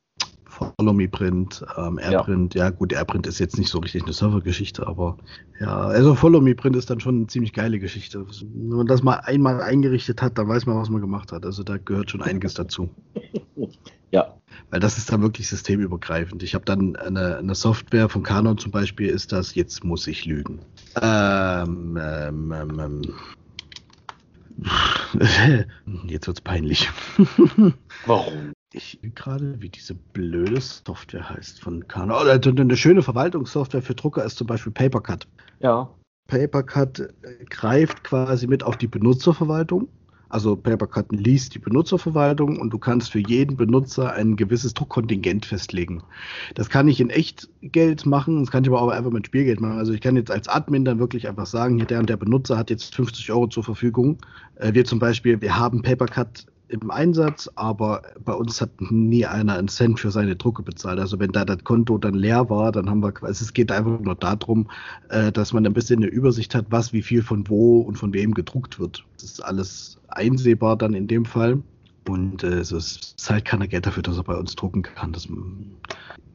Follow 0.52 0.92
Me 0.92 1.08
Print, 1.08 1.64
ähm, 1.76 1.98
AirPrint, 1.98 2.54
ja. 2.54 2.64
ja. 2.64 2.70
gut, 2.70 2.92
AirPrint 2.92 3.26
ist 3.26 3.38
jetzt 3.38 3.58
nicht 3.58 3.70
so 3.70 3.78
richtig 3.78 4.02
eine 4.04 4.12
Servergeschichte, 4.12 4.86
aber 4.86 5.16
ja, 5.60 5.76
also 5.76 6.14
Follow 6.14 6.40
Me 6.40 6.54
Print 6.54 6.76
ist 6.76 6.90
dann 6.90 7.00
schon 7.00 7.16
eine 7.16 7.26
ziemlich 7.26 7.52
geile 7.52 7.78
Geschichte. 7.78 8.24
Wenn 8.42 8.76
man 8.76 8.86
das 8.86 9.02
mal 9.02 9.16
einmal 9.16 9.62
eingerichtet 9.62 10.22
hat, 10.22 10.38
dann 10.38 10.48
weiß 10.48 10.66
man, 10.66 10.76
was 10.76 10.90
man 10.90 11.00
gemacht 11.00 11.32
hat. 11.32 11.44
Also 11.44 11.62
da 11.62 11.78
gehört 11.78 12.10
schon 12.10 12.22
einiges 12.22 12.54
dazu. 12.54 12.90
ja. 14.10 14.34
Weil 14.70 14.80
das 14.80 14.98
ist 14.98 15.10
dann 15.10 15.22
wirklich 15.22 15.48
systemübergreifend. 15.48 16.42
Ich 16.42 16.54
habe 16.54 16.64
dann 16.64 16.96
eine, 16.96 17.38
eine, 17.38 17.54
Software 17.54 18.08
von 18.08 18.22
Canon 18.22 18.58
zum 18.58 18.70
Beispiel, 18.70 19.08
ist 19.08 19.32
das, 19.32 19.54
jetzt 19.54 19.84
muss 19.84 20.06
ich 20.06 20.26
lügen. 20.26 20.60
Ähm, 21.00 21.98
ähm, 22.00 22.52
ähm, 22.52 22.80
ähm 22.80 23.02
Jetzt 26.06 26.26
wird's 26.26 26.40
peinlich. 26.40 26.90
Warum? 28.06 28.52
Ich 28.72 28.98
gerade, 29.14 29.60
wie 29.60 29.68
diese 29.68 29.94
blöde 29.94 30.60
Software 30.60 31.28
heißt 31.28 31.60
von 31.60 31.86
Canon. 31.88 32.22
Oder 32.22 32.40
oh, 32.44 32.60
eine 32.60 32.76
schöne 32.76 33.02
Verwaltungssoftware 33.02 33.82
für 33.82 33.94
Drucker 33.94 34.24
ist 34.24 34.38
zum 34.38 34.46
Beispiel 34.46 34.72
Papercut. 34.72 35.26
Ja. 35.60 35.90
Papercut 36.28 37.08
greift 37.50 38.04
quasi 38.04 38.46
mit 38.46 38.62
auf 38.62 38.76
die 38.76 38.86
Benutzerverwaltung 38.86 39.88
also 40.32 40.56
Papercut 40.56 41.12
liest 41.12 41.54
die 41.54 41.58
Benutzerverwaltung 41.58 42.58
und 42.58 42.70
du 42.70 42.78
kannst 42.78 43.12
für 43.12 43.18
jeden 43.18 43.56
Benutzer 43.58 44.14
ein 44.14 44.36
gewisses 44.36 44.72
Druckkontingent 44.72 45.44
festlegen. 45.44 46.02
Das 46.54 46.70
kann 46.70 46.88
ich 46.88 47.00
in 47.00 47.10
Echtgeld 47.10 48.06
machen, 48.06 48.40
das 48.40 48.50
kann 48.50 48.64
ich 48.64 48.70
aber 48.70 48.80
auch 48.80 48.88
einfach 48.88 49.10
mit 49.10 49.26
Spielgeld 49.26 49.60
machen. 49.60 49.76
Also 49.76 49.92
ich 49.92 50.00
kann 50.00 50.16
jetzt 50.16 50.30
als 50.30 50.48
Admin 50.48 50.86
dann 50.86 50.98
wirklich 50.98 51.28
einfach 51.28 51.44
sagen, 51.44 51.76
hier 51.76 51.84
der 51.84 51.98
und 51.98 52.08
der 52.08 52.16
Benutzer 52.16 52.56
hat 52.56 52.70
jetzt 52.70 52.94
50 52.94 53.30
Euro 53.30 53.46
zur 53.46 53.62
Verfügung. 53.62 54.16
Äh, 54.56 54.72
wir 54.72 54.86
zum 54.86 54.98
Beispiel, 54.98 55.38
wir 55.42 55.58
haben 55.58 55.82
Papercut 55.82 56.46
im 56.72 56.90
Einsatz, 56.90 57.50
aber 57.54 58.02
bei 58.24 58.32
uns 58.32 58.60
hat 58.60 58.70
nie 58.80 59.26
einer 59.26 59.54
einen 59.54 59.68
Cent 59.68 60.00
für 60.00 60.10
seine 60.10 60.36
Drucke 60.36 60.62
bezahlt. 60.62 60.98
Also 60.98 61.18
wenn 61.18 61.32
da 61.32 61.44
das 61.44 61.62
Konto 61.64 61.98
dann 61.98 62.14
leer 62.14 62.48
war, 62.48 62.72
dann 62.72 62.88
haben 62.88 63.00
wir 63.00 63.12
quasi, 63.12 63.44
es 63.44 63.52
geht 63.52 63.70
einfach 63.70 64.00
nur 64.00 64.14
darum, 64.14 64.70
äh, 65.10 65.30
dass 65.30 65.52
man 65.52 65.66
ein 65.66 65.74
bisschen 65.74 66.02
eine 66.02 66.10
Übersicht 66.10 66.54
hat, 66.54 66.66
was 66.70 66.92
wie 66.92 67.02
viel 67.02 67.22
von 67.22 67.48
wo 67.48 67.80
und 67.80 67.96
von 67.96 68.12
wem 68.14 68.32
gedruckt 68.32 68.80
wird. 68.80 69.04
Das 69.14 69.24
ist 69.24 69.40
alles 69.40 69.98
einsehbar 70.08 70.76
dann 70.76 70.94
in 70.94 71.06
dem 71.06 71.24
Fall. 71.24 71.62
Und 72.08 72.42
äh, 72.42 72.58
es 72.58 73.14
zahlt 73.16 73.44
keiner 73.44 73.68
Geld 73.68 73.86
dafür, 73.86 74.02
dass 74.02 74.16
er 74.16 74.24
bei 74.24 74.36
uns 74.36 74.56
drucken 74.56 74.82
kann. 74.82 75.12
Das, 75.12 75.28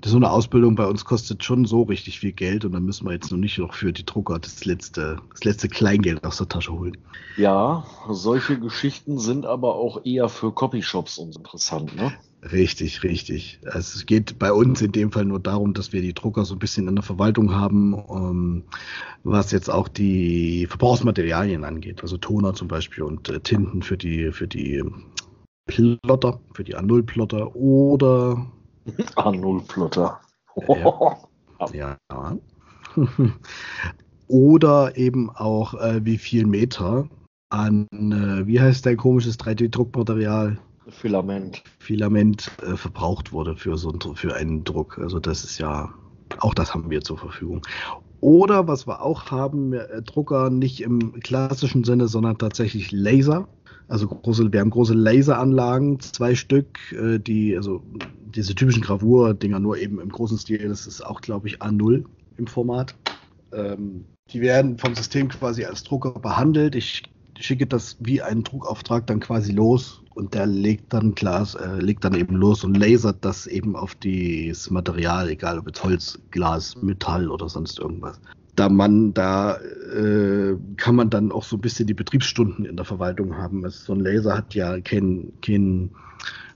das, 0.01 0.11
so 0.11 0.17
eine 0.17 0.31
Ausbildung 0.31 0.75
bei 0.75 0.85
uns 0.85 1.03
kostet 1.03 1.43
schon 1.43 1.65
so 1.65 1.83
richtig 1.83 2.19
viel 2.19 2.31
Geld 2.31 2.63
und 2.63 2.71
dann 2.71 2.85
müssen 2.85 3.05
wir 3.05 3.13
jetzt 3.13 3.31
noch 3.31 3.37
nicht 3.37 3.57
noch 3.57 3.73
für 3.73 3.91
die 3.91 4.05
Drucker 4.05 4.39
das 4.39 4.63
letzte, 4.65 5.17
das 5.31 5.43
letzte 5.43 5.67
Kleingeld 5.67 6.23
aus 6.23 6.37
der 6.37 6.47
Tasche 6.47 6.71
holen. 6.71 6.97
Ja, 7.35 7.85
solche 8.09 8.59
Geschichten 8.59 9.19
sind 9.19 9.45
aber 9.45 9.75
auch 9.75 10.05
eher 10.05 10.29
für 10.29 10.53
Copyshops 10.53 11.17
interessant, 11.17 11.95
ne? 11.95 12.13
Richtig, 12.51 13.03
richtig. 13.03 13.59
Also 13.65 13.97
es 13.97 14.05
geht 14.05 14.37
bei 14.37 14.51
uns 14.53 14.81
in 14.81 14.91
dem 14.91 15.11
Fall 15.11 15.25
nur 15.25 15.39
darum, 15.39 15.73
dass 15.73 15.91
wir 15.91 16.01
die 16.01 16.13
Drucker 16.13 16.45
so 16.45 16.53
ein 16.53 16.59
bisschen 16.59 16.87
in 16.87 16.95
der 16.95 17.03
Verwaltung 17.03 17.55
haben, 17.55 17.93
um, 17.95 18.17
ähm, 18.17 18.63
was 19.23 19.51
jetzt 19.51 19.69
auch 19.69 19.87
die 19.87 20.67
Verbrauchsmaterialien 20.67 21.63
angeht, 21.63 22.03
also 22.03 22.17
Toner 22.17 22.53
zum 22.53 22.67
Beispiel 22.67 23.03
und 23.03 23.27
äh, 23.29 23.39
Tinten 23.39 23.81
für 23.81 23.97
die 23.97 24.31
für 24.31 24.47
die 24.47 24.83
Plotter, 25.67 26.39
für 26.53 26.63
die 26.63 26.75
A0-Plotter 26.75 27.55
oder 27.55 28.45
A0-Plotter. 29.15 30.19
ja. 31.73 31.97
ja. 32.11 32.37
oder 34.27 34.97
eben 34.97 35.29
auch 35.29 35.73
äh, 35.75 36.03
wie 36.03 36.17
viel 36.17 36.45
Meter 36.45 37.07
an, 37.49 37.87
äh, 37.91 38.45
wie 38.45 38.59
heißt 38.59 38.85
dein 38.85 38.97
komisches 38.97 39.39
3D-Druckmaterial? 39.39 40.57
Filament. 40.89 41.63
Filament 41.79 42.51
äh, 42.61 42.75
verbraucht 42.75 43.31
wurde 43.33 43.55
für 43.55 43.77
so 43.77 43.91
ein, 43.91 44.15
für 44.15 44.35
einen 44.35 44.63
Druck. 44.63 44.97
Also 44.99 45.19
das 45.19 45.43
ist 45.43 45.57
ja, 45.57 45.93
auch 46.39 46.53
das 46.53 46.73
haben 46.73 46.89
wir 46.89 47.01
zur 47.01 47.17
Verfügung. 47.17 47.61
Oder 48.19 48.67
was 48.67 48.87
wir 48.87 49.01
auch 49.01 49.29
haben, 49.31 49.73
äh, 49.73 50.01
Drucker 50.01 50.49
nicht 50.49 50.81
im 50.81 51.19
klassischen 51.19 51.83
Sinne, 51.83 52.07
sondern 52.07 52.37
tatsächlich 52.37 52.91
Laser. 52.91 53.47
Also 53.87 54.07
große, 54.07 54.51
wir 54.51 54.59
haben 54.59 54.69
große 54.69 54.93
Laseranlagen, 54.93 55.99
zwei 55.99 56.35
Stück, 56.35 56.77
äh, 56.91 57.19
die, 57.19 57.55
also 57.55 57.81
diese 58.35 58.55
typischen 58.55 58.81
Gravur-Dinger 58.81 59.59
nur 59.59 59.77
eben 59.77 59.99
im 59.99 60.09
großen 60.09 60.37
Stil, 60.37 60.67
das 60.67 60.87
ist 60.87 61.05
auch, 61.05 61.21
glaube 61.21 61.47
ich, 61.47 61.61
A0 61.61 62.03
im 62.37 62.47
Format. 62.47 62.95
Ähm, 63.53 64.05
die 64.31 64.41
werden 64.41 64.77
vom 64.77 64.93
System 64.93 65.29
quasi 65.29 65.63
als 65.63 65.83
Drucker 65.83 66.11
behandelt. 66.11 66.75
Ich 66.75 67.03
schicke 67.39 67.65
das 67.65 67.95
wie 67.99 68.21
einen 68.21 68.43
Druckauftrag 68.43 69.07
dann 69.07 69.19
quasi 69.19 69.53
los 69.53 70.01
und 70.17 70.33
der 70.33 70.47
legt 70.47 70.93
dann 70.93 71.13
Glas, 71.13 71.53
äh, 71.53 71.79
legt 71.79 72.03
dann 72.03 72.15
eben 72.15 72.35
los 72.35 72.63
und 72.63 72.75
lasert 72.75 73.23
das 73.23 73.45
eben 73.45 73.75
auf 73.75 73.95
das 73.95 74.71
Material, 74.71 75.29
egal 75.29 75.59
ob 75.59 75.67
jetzt 75.67 75.83
Holz, 75.83 76.19
Glas, 76.31 76.75
Metall 76.81 77.29
oder 77.29 77.47
sonst 77.47 77.77
irgendwas. 77.77 78.19
Da 78.55 78.67
man, 78.67 79.13
da 79.13 79.57
äh, 79.57 80.55
kann 80.77 80.95
man 80.95 81.11
dann 81.11 81.31
auch 81.31 81.43
so 81.43 81.57
ein 81.57 81.61
bisschen 81.61 81.85
die 81.85 81.93
Betriebsstunden 81.93 82.65
in 82.65 82.75
der 82.75 82.85
Verwaltung 82.85 83.37
haben. 83.37 83.63
Also 83.63 83.85
so 83.85 83.93
ein 83.93 83.99
Laser 83.99 84.35
hat 84.35 84.55
ja 84.55 84.81
keinen 84.81 85.31
kein 85.41 85.91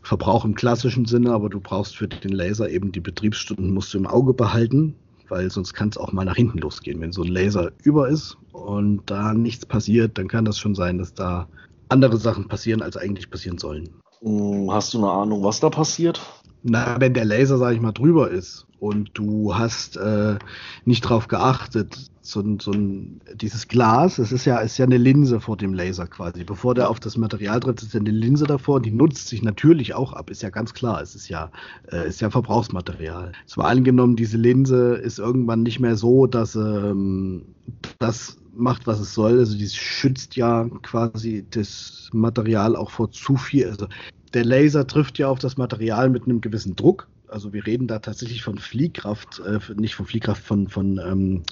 Verbrauch 0.01 0.43
im 0.43 0.55
klassischen 0.55 1.05
Sinne, 1.05 1.31
aber 1.31 1.47
du 1.49 1.59
brauchst 1.59 1.95
für 1.95 2.07
den 2.07 2.31
Laser 2.31 2.67
eben 2.67 2.91
die 2.91 2.99
Betriebsstunden, 2.99 3.71
musst 3.71 3.93
du 3.93 3.99
im 3.99 4.07
Auge 4.07 4.33
behalten, 4.33 4.95
weil 5.29 5.51
sonst 5.51 5.75
kann 5.75 5.89
es 5.89 5.97
auch 5.97 6.11
mal 6.11 6.25
nach 6.25 6.35
hinten 6.35 6.57
losgehen. 6.57 6.99
Wenn 6.99 7.11
so 7.11 7.21
ein 7.21 7.31
Laser 7.31 7.71
über 7.83 8.09
ist 8.09 8.37
und 8.53 9.03
da 9.05 9.35
nichts 9.35 9.67
passiert, 9.67 10.17
dann 10.17 10.27
kann 10.27 10.45
das 10.45 10.57
schon 10.57 10.73
sein, 10.73 10.97
dass 10.97 11.13
da 11.13 11.47
andere 11.91 12.17
Sachen 12.17 12.47
passieren, 12.47 12.81
als 12.81 12.97
eigentlich 12.97 13.29
passieren 13.29 13.57
sollen. 13.57 13.89
Hm, 14.21 14.71
hast 14.71 14.93
du 14.93 14.99
eine 14.99 15.11
Ahnung, 15.11 15.43
was 15.43 15.59
da 15.59 15.69
passiert? 15.69 16.21
Na, 16.63 16.99
wenn 16.99 17.13
der 17.13 17.25
Laser, 17.25 17.57
sag 17.57 17.73
ich 17.73 17.81
mal, 17.81 17.91
drüber 17.91 18.29
ist 18.29 18.67
und 18.79 19.11
du 19.15 19.55
hast 19.55 19.97
äh, 19.97 20.37
nicht 20.85 21.01
drauf 21.01 21.27
geachtet, 21.27 22.11
so, 22.21 22.43
so 22.59 22.71
ein, 22.71 23.19
dieses 23.33 23.67
Glas, 23.67 24.19
es 24.19 24.31
ist 24.31 24.45
ja, 24.45 24.59
ist 24.59 24.77
ja 24.77 24.85
eine 24.85 24.97
Linse 24.97 25.39
vor 25.39 25.57
dem 25.57 25.73
Laser 25.73 26.05
quasi. 26.05 26.43
Bevor 26.43 26.75
der 26.75 26.89
auf 26.89 26.99
das 26.99 27.17
Material 27.17 27.59
tritt, 27.59 27.81
ist 27.81 27.93
ja 27.93 27.99
eine 27.99 28.11
Linse 28.11 28.45
davor 28.45 28.75
und 28.75 28.85
die 28.85 28.91
nutzt 28.91 29.27
sich 29.27 29.41
natürlich 29.41 29.95
auch 29.95 30.13
ab, 30.13 30.29
ist 30.29 30.43
ja 30.43 30.49
ganz 30.49 30.73
klar. 30.75 31.01
Es 31.01 31.15
ist 31.15 31.29
ja, 31.29 31.51
äh, 31.91 32.07
ist 32.07 32.21
ja 32.21 32.29
Verbrauchsmaterial. 32.29 33.31
Es 33.47 33.57
war 33.57 33.65
angenommen, 33.65 34.15
diese 34.15 34.37
Linse 34.37 34.95
ist 34.95 35.17
irgendwann 35.17 35.63
nicht 35.63 35.79
mehr 35.79 35.95
so, 35.95 36.27
dass 36.27 36.55
ähm, 36.55 37.55
das 37.97 38.37
macht, 38.61 38.87
was 38.87 38.99
es 38.99 39.13
soll. 39.13 39.39
Also 39.39 39.57
die 39.57 39.67
schützt 39.67 40.35
ja 40.35 40.69
quasi 40.81 41.45
das 41.49 42.09
Material 42.13 42.75
auch 42.75 42.91
vor 42.91 43.11
zu 43.11 43.35
viel. 43.35 43.67
Also 43.67 43.87
der 44.33 44.45
Laser 44.45 44.87
trifft 44.87 45.17
ja 45.17 45.27
auf 45.27 45.39
das 45.39 45.57
Material 45.57 46.09
mit 46.09 46.23
einem 46.23 46.41
gewissen 46.41 46.75
Druck. 46.75 47.07
Also 47.27 47.53
wir 47.53 47.65
reden 47.65 47.87
da 47.87 47.99
tatsächlich 47.99 48.43
von 48.43 48.57
Fliehkraft, 48.57 49.41
äh, 49.45 49.59
nicht 49.75 49.95
von 49.95 50.05
Fliehkraft, 50.05 50.43
von, 50.43 50.67
von 50.67 50.99
ähm, 50.99 51.43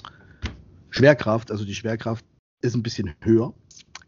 Schwerkraft. 0.90 1.50
Also 1.50 1.64
die 1.64 1.74
Schwerkraft 1.74 2.24
ist 2.62 2.74
ein 2.74 2.82
bisschen 2.82 3.14
höher. 3.20 3.52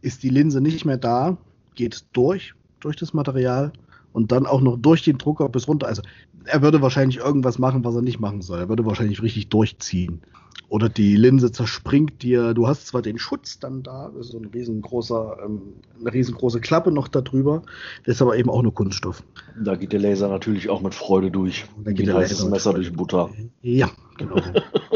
Ist 0.01 0.23
die 0.23 0.29
Linse 0.31 0.61
nicht 0.61 0.85
mehr 0.85 0.99
da, 0.99 1.38
geht 1.75 1.95
es 1.95 2.11
durch, 2.12 2.55
durch 2.81 2.97
das 2.97 3.12
Material 3.15 3.73
und 4.12 4.33
dann 4.33 4.46
auch 4.46 4.61
noch 4.61 4.77
durch 4.77 5.03
den 5.03 5.18
Drucker 5.18 5.48
bis 5.48 5.68
runter. 5.68 5.87
Also 5.87 6.03
er 6.44 6.62
würde 6.62 6.83
wahrscheinlich 6.83 7.18
irgendwas 7.18 7.59
machen, 7.59 7.85
was 7.85 7.94
er 7.94 8.03
nicht 8.03 8.20
machen 8.20 8.42
soll. 8.42 8.61
Er 8.61 8.68
würde 8.68 8.87
wahrscheinlich 8.87 9.22
richtig 9.22 9.48
durchziehen. 9.48 10.22
Oder 10.68 10.88
die 10.88 11.16
Linse 11.16 11.53
zerspringt 11.53 12.22
dir. 12.22 12.55
Du 12.55 12.66
hast 12.66 12.87
zwar 12.87 13.03
den 13.03 13.18
Schutz 13.18 13.59
dann 13.59 13.83
da, 13.83 14.11
so 14.20 14.38
ein 14.38 14.46
riesengroßer, 14.46 15.37
ähm, 15.44 15.75
eine 16.01 16.12
riesengroße 16.12 16.61
Klappe 16.61 16.90
noch 16.90 17.09
darüber, 17.09 17.62
das 18.05 18.16
ist 18.16 18.22
aber 18.22 18.37
eben 18.37 18.48
auch 18.48 18.62
nur 18.62 18.72
Kunststoff. 18.72 19.22
Da 19.62 19.77
geht 19.77 19.92
der 19.92 20.01
Laser 20.01 20.29
natürlich 20.29 20.70
auch 20.70 20.81
mit 20.81 20.94
Freude 20.94 21.31
durch. 21.31 21.66
Da 21.85 21.92
geht 21.92 22.07
der 22.07 22.14
Laser 22.14 22.48
Messer 22.48 22.72
durch 22.72 22.90
Butter. 22.90 23.29
Ja, 23.61 23.90
genau. 24.16 24.40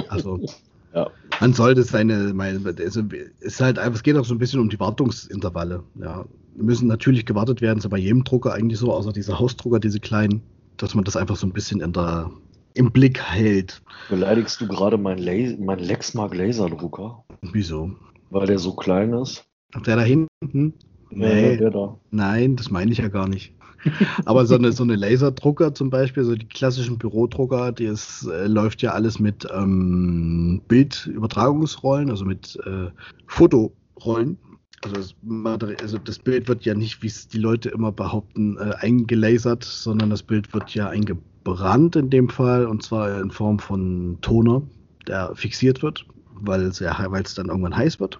Also 0.09 0.41
ja. 0.97 1.11
man 1.41 1.53
sollte 1.53 1.83
seine, 1.85 2.33
meine, 2.35 2.61
also 2.79 3.03
ist 3.41 3.61
halt 3.61 3.79
einfach, 3.79 3.97
es 3.97 4.03
geht 4.03 4.17
auch 4.17 4.25
so 4.25 4.35
ein 4.35 4.39
bisschen 4.39 4.61
um 4.61 4.69
die 4.69 4.81
Wartungsintervalle. 4.81 5.85
Ja, 6.01 6.25
müssen 6.57 6.89
natürlich 6.89 7.27
gewartet 7.27 7.61
werden, 7.61 7.79
ist 7.79 7.89
bei 7.89 7.99
jedem 7.99 8.25
Drucker 8.25 8.55
eigentlich 8.55 8.79
so, 8.79 8.93
außer 8.93 9.13
dieser 9.13 9.39
Hausdrucker, 9.39 9.79
diese 9.79 10.01
kleinen, 10.01 10.43
dass 10.79 10.95
man 10.95 11.05
das 11.05 11.17
einfach 11.17 11.37
so 11.37 11.47
ein 11.47 11.53
bisschen 11.53 11.81
in 11.81 11.93
der 11.93 12.31
im 12.75 12.93
Blick 12.93 13.23
hält. 13.23 13.83
Beleidigst 14.11 14.61
du 14.61 14.69
gerade 14.69 14.99
meinen 14.99 15.65
mein 15.65 15.79
Lexmark 15.79 16.35
Laserdrucker? 16.35 17.25
Wieso? 17.41 17.93
Weil 18.31 18.47
der 18.47 18.59
so 18.59 18.75
klein 18.75 19.15
ist. 19.15 19.45
Ach, 19.75 19.83
der 19.83 19.97
da 19.97 20.03
hinten? 20.03 20.75
Nee, 21.11 21.53
ja, 21.53 21.57
der 21.57 21.71
da. 21.71 21.99
Nein, 22.11 22.57
das 22.57 22.71
meine 22.71 22.93
ich 22.93 22.99
ja 22.99 23.09
gar 23.09 23.29
nicht. 23.29 23.55
Aber 24.25 24.47
so 24.47 24.55
eine, 24.55 24.73
so 24.73 24.83
eine 24.83 24.97
Laserdrucker 24.97 25.75
zum 25.75 25.91
Beispiel, 25.91 26.25
so 26.25 26.35
die 26.35 26.49
klassischen 26.49 26.99
Bürodrucker, 26.99 27.73
die 27.73 27.85
ist, 27.85 28.27
äh, 28.27 28.47
läuft 28.47 28.83
ja 28.83 28.93
alles 28.93 29.19
mit 29.19 29.47
ähm, 29.55 30.61
Bildübertragungsrollen, 30.69 32.11
also 32.11 32.25
mit 32.25 32.59
äh, 32.67 32.91
Fotorollen. 33.27 34.39
Also 34.85 34.97
das, 34.97 35.15
also 35.83 35.99
das, 35.99 36.19
Bild 36.19 36.49
wird 36.49 36.65
ja 36.65 36.75
nicht, 36.75 37.03
wie 37.03 37.07
es 37.07 37.29
die 37.29 37.39
Leute 37.39 37.71
immer 37.71 37.93
behaupten, 37.93 38.59
äh, 38.59 38.75
eingelasert, 38.79 39.65
sondern 39.65 40.11
das 40.11 40.23
Bild 40.23 40.53
wird 40.53 40.75
ja 40.75 40.89
eingebaut 40.89 41.25
Brand 41.47 41.95
in 41.95 42.11
dem 42.11 42.29
Fall 42.29 42.67
und 42.67 42.83
zwar 42.83 43.21
in 43.21 43.31
Form 43.31 43.61
von 43.61 44.19
Toner, 44.21 44.63
der 45.07 45.33
fixiert 45.37 45.81
wird, 45.81 46.05
weil 46.35 46.63
es 46.63 46.81
ja, 46.81 47.07
weil 47.09 47.23
es 47.23 47.35
dann 47.35 47.47
irgendwann 47.47 47.77
heiß 47.77 48.01
wird. 48.01 48.19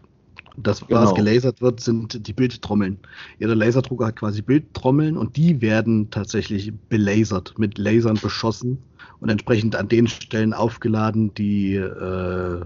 Das, 0.57 0.83
was 0.83 0.89
genau. 0.89 1.15
gelasert 1.15 1.61
wird, 1.61 1.81
sind 1.81 2.27
die 2.27 2.33
Bildtrommeln. 2.33 2.99
Jeder 3.39 3.55
Laserdrucker 3.55 4.07
hat 4.07 4.17
quasi 4.17 4.43
Bildtrommeln 4.43 5.17
und 5.17 5.37
die 5.37 5.61
werden 5.61 6.11
tatsächlich 6.11 6.73
belasert, 6.89 7.59
mit 7.59 7.79
Lasern 7.79 8.19
beschossen 8.21 8.79
und 9.21 9.29
entsprechend 9.29 9.77
an 9.77 9.89
den 9.89 10.09
Stellen 10.09 10.55
aufgeladen, 10.55 11.35
die 11.35 11.75
äh, 11.75 12.61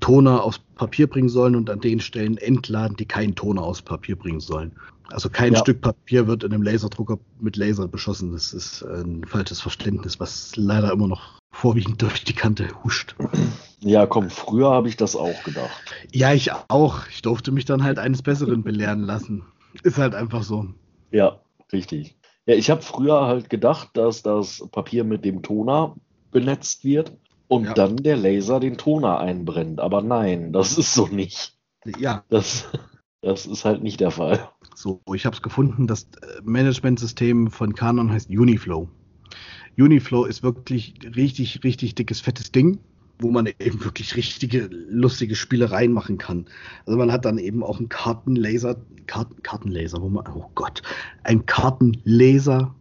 Toner 0.00 0.42
aus 0.42 0.58
Papier 0.74 1.06
bringen 1.06 1.28
sollen 1.28 1.54
und 1.54 1.70
an 1.70 1.80
den 1.80 2.00
Stellen 2.00 2.36
entladen, 2.38 2.96
die 2.96 3.06
keinen 3.06 3.34
Toner 3.34 3.62
aus 3.62 3.82
Papier 3.82 4.16
bringen 4.16 4.40
sollen. 4.40 4.72
Also 5.10 5.30
kein 5.30 5.52
ja. 5.52 5.58
Stück 5.60 5.80
Papier 5.80 6.26
wird 6.26 6.44
in 6.44 6.52
einem 6.52 6.62
Laserdrucker 6.62 7.18
mit 7.40 7.56
Laser 7.56 7.88
beschossen. 7.88 8.32
Das 8.32 8.52
ist 8.52 8.82
ein 8.82 9.24
falsches 9.24 9.60
Verständnis, 9.60 10.18
was 10.20 10.56
leider 10.56 10.92
immer 10.92 11.08
noch 11.08 11.40
vorwiegend 11.50 12.02
durch 12.02 12.24
die 12.24 12.34
Kante 12.34 12.68
huscht. 12.84 13.14
Ja, 13.80 14.06
komm, 14.06 14.30
früher 14.30 14.70
habe 14.70 14.88
ich 14.88 14.96
das 14.96 15.16
auch 15.16 15.42
gedacht. 15.44 15.80
Ja, 16.12 16.32
ich 16.32 16.50
auch. 16.68 17.06
Ich 17.08 17.22
durfte 17.22 17.52
mich 17.52 17.64
dann 17.64 17.82
halt 17.82 17.98
eines 17.98 18.22
Besseren 18.22 18.62
belehren 18.62 19.02
lassen. 19.02 19.44
Ist 19.82 19.98
halt 19.98 20.14
einfach 20.14 20.42
so. 20.42 20.66
Ja, 21.10 21.40
richtig. 21.72 22.16
Ja, 22.46 22.54
ich 22.54 22.70
habe 22.70 22.82
früher 22.82 23.26
halt 23.26 23.50
gedacht, 23.50 23.90
dass 23.94 24.22
das 24.22 24.66
Papier 24.70 25.04
mit 25.04 25.24
dem 25.24 25.42
Toner 25.42 25.96
benetzt 26.30 26.84
wird 26.84 27.12
und 27.48 27.64
ja. 27.64 27.74
dann 27.74 27.96
der 27.96 28.16
Laser 28.16 28.60
den 28.60 28.76
Toner 28.78 29.18
einbrennt. 29.18 29.80
Aber 29.80 30.02
nein, 30.02 30.52
das 30.52 30.78
ist 30.78 30.94
so 30.94 31.06
nicht. 31.06 31.54
Ja. 31.98 32.24
Das, 32.28 32.68
das 33.20 33.46
ist 33.46 33.64
halt 33.64 33.82
nicht 33.82 34.00
der 34.00 34.10
Fall. 34.10 34.48
So, 34.76 35.00
ich 35.14 35.24
habe 35.24 35.34
es 35.34 35.40
gefunden, 35.40 35.86
das 35.86 36.02
äh, 36.02 36.42
Managementsystem 36.44 37.50
von 37.50 37.74
Canon 37.74 38.12
heißt 38.12 38.28
Uniflow. 38.28 38.86
Uniflow 39.78 40.26
ist 40.26 40.42
wirklich 40.42 40.94
richtig, 41.16 41.64
richtig 41.64 41.94
dickes, 41.94 42.20
fettes 42.20 42.52
Ding, 42.52 42.78
wo 43.18 43.30
man 43.30 43.46
eben 43.58 43.82
wirklich 43.82 44.16
richtige, 44.16 44.68
lustige 44.70 45.34
Spielereien 45.34 45.92
machen 45.92 46.18
kann. 46.18 46.44
Also 46.84 46.98
man 46.98 47.10
hat 47.10 47.24
dann 47.24 47.38
eben 47.38 47.62
auch 47.62 47.78
einen 47.78 47.88
Kartenlaser, 47.88 48.76
Karten, 49.06 49.42
Kartenlaser, 49.42 50.02
wo 50.02 50.10
man, 50.10 50.26
oh 50.34 50.50
Gott, 50.54 50.82
ein 51.24 51.46
Kartenlaser, 51.46 52.74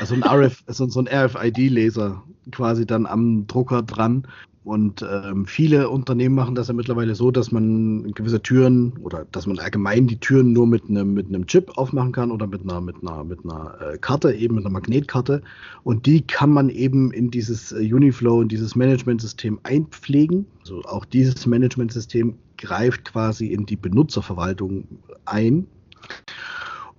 also 0.00 0.14
ein 0.14 0.22
RF, 0.22 0.62
also 0.66 0.86
so 0.88 1.00
ein 1.00 1.08
RFID-Laser 1.08 2.22
quasi 2.50 2.86
dann 2.86 3.04
am 3.04 3.46
Drucker 3.46 3.82
dran 3.82 4.26
Und 4.64 5.02
ähm, 5.02 5.44
viele 5.44 5.90
Unternehmen 5.90 6.34
machen 6.34 6.54
das 6.54 6.68
ja 6.68 6.74
mittlerweile 6.74 7.14
so, 7.14 7.30
dass 7.30 7.52
man 7.52 8.14
gewisse 8.14 8.40
Türen 8.40 8.94
oder 9.02 9.26
dass 9.30 9.46
man 9.46 9.58
allgemein 9.58 10.06
die 10.06 10.18
Türen 10.18 10.54
nur 10.54 10.66
mit 10.66 10.88
einem, 10.88 11.12
mit 11.12 11.46
Chip 11.48 11.76
aufmachen 11.76 12.12
kann 12.12 12.30
oder 12.30 12.46
mit 12.46 12.62
einer, 12.62 12.80
mit 12.80 12.96
einer, 13.02 13.24
mit 13.24 13.40
einer 13.44 13.78
äh, 13.80 13.98
Karte, 13.98 14.32
eben 14.32 14.54
mit 14.54 14.64
einer 14.64 14.72
Magnetkarte. 14.72 15.42
Und 15.82 16.06
die 16.06 16.22
kann 16.22 16.50
man 16.50 16.70
eben 16.70 17.12
in 17.12 17.30
dieses 17.30 17.72
äh, 17.72 17.92
Uniflow, 17.92 18.40
in 18.40 18.48
dieses 18.48 18.74
Managementsystem 18.74 19.60
einpflegen. 19.64 20.46
Also 20.60 20.80
auch 20.84 21.04
dieses 21.04 21.44
Managementsystem 21.46 22.34
greift 22.56 23.04
quasi 23.04 23.48
in 23.48 23.66
die 23.66 23.76
Benutzerverwaltung 23.76 24.84
ein 25.26 25.66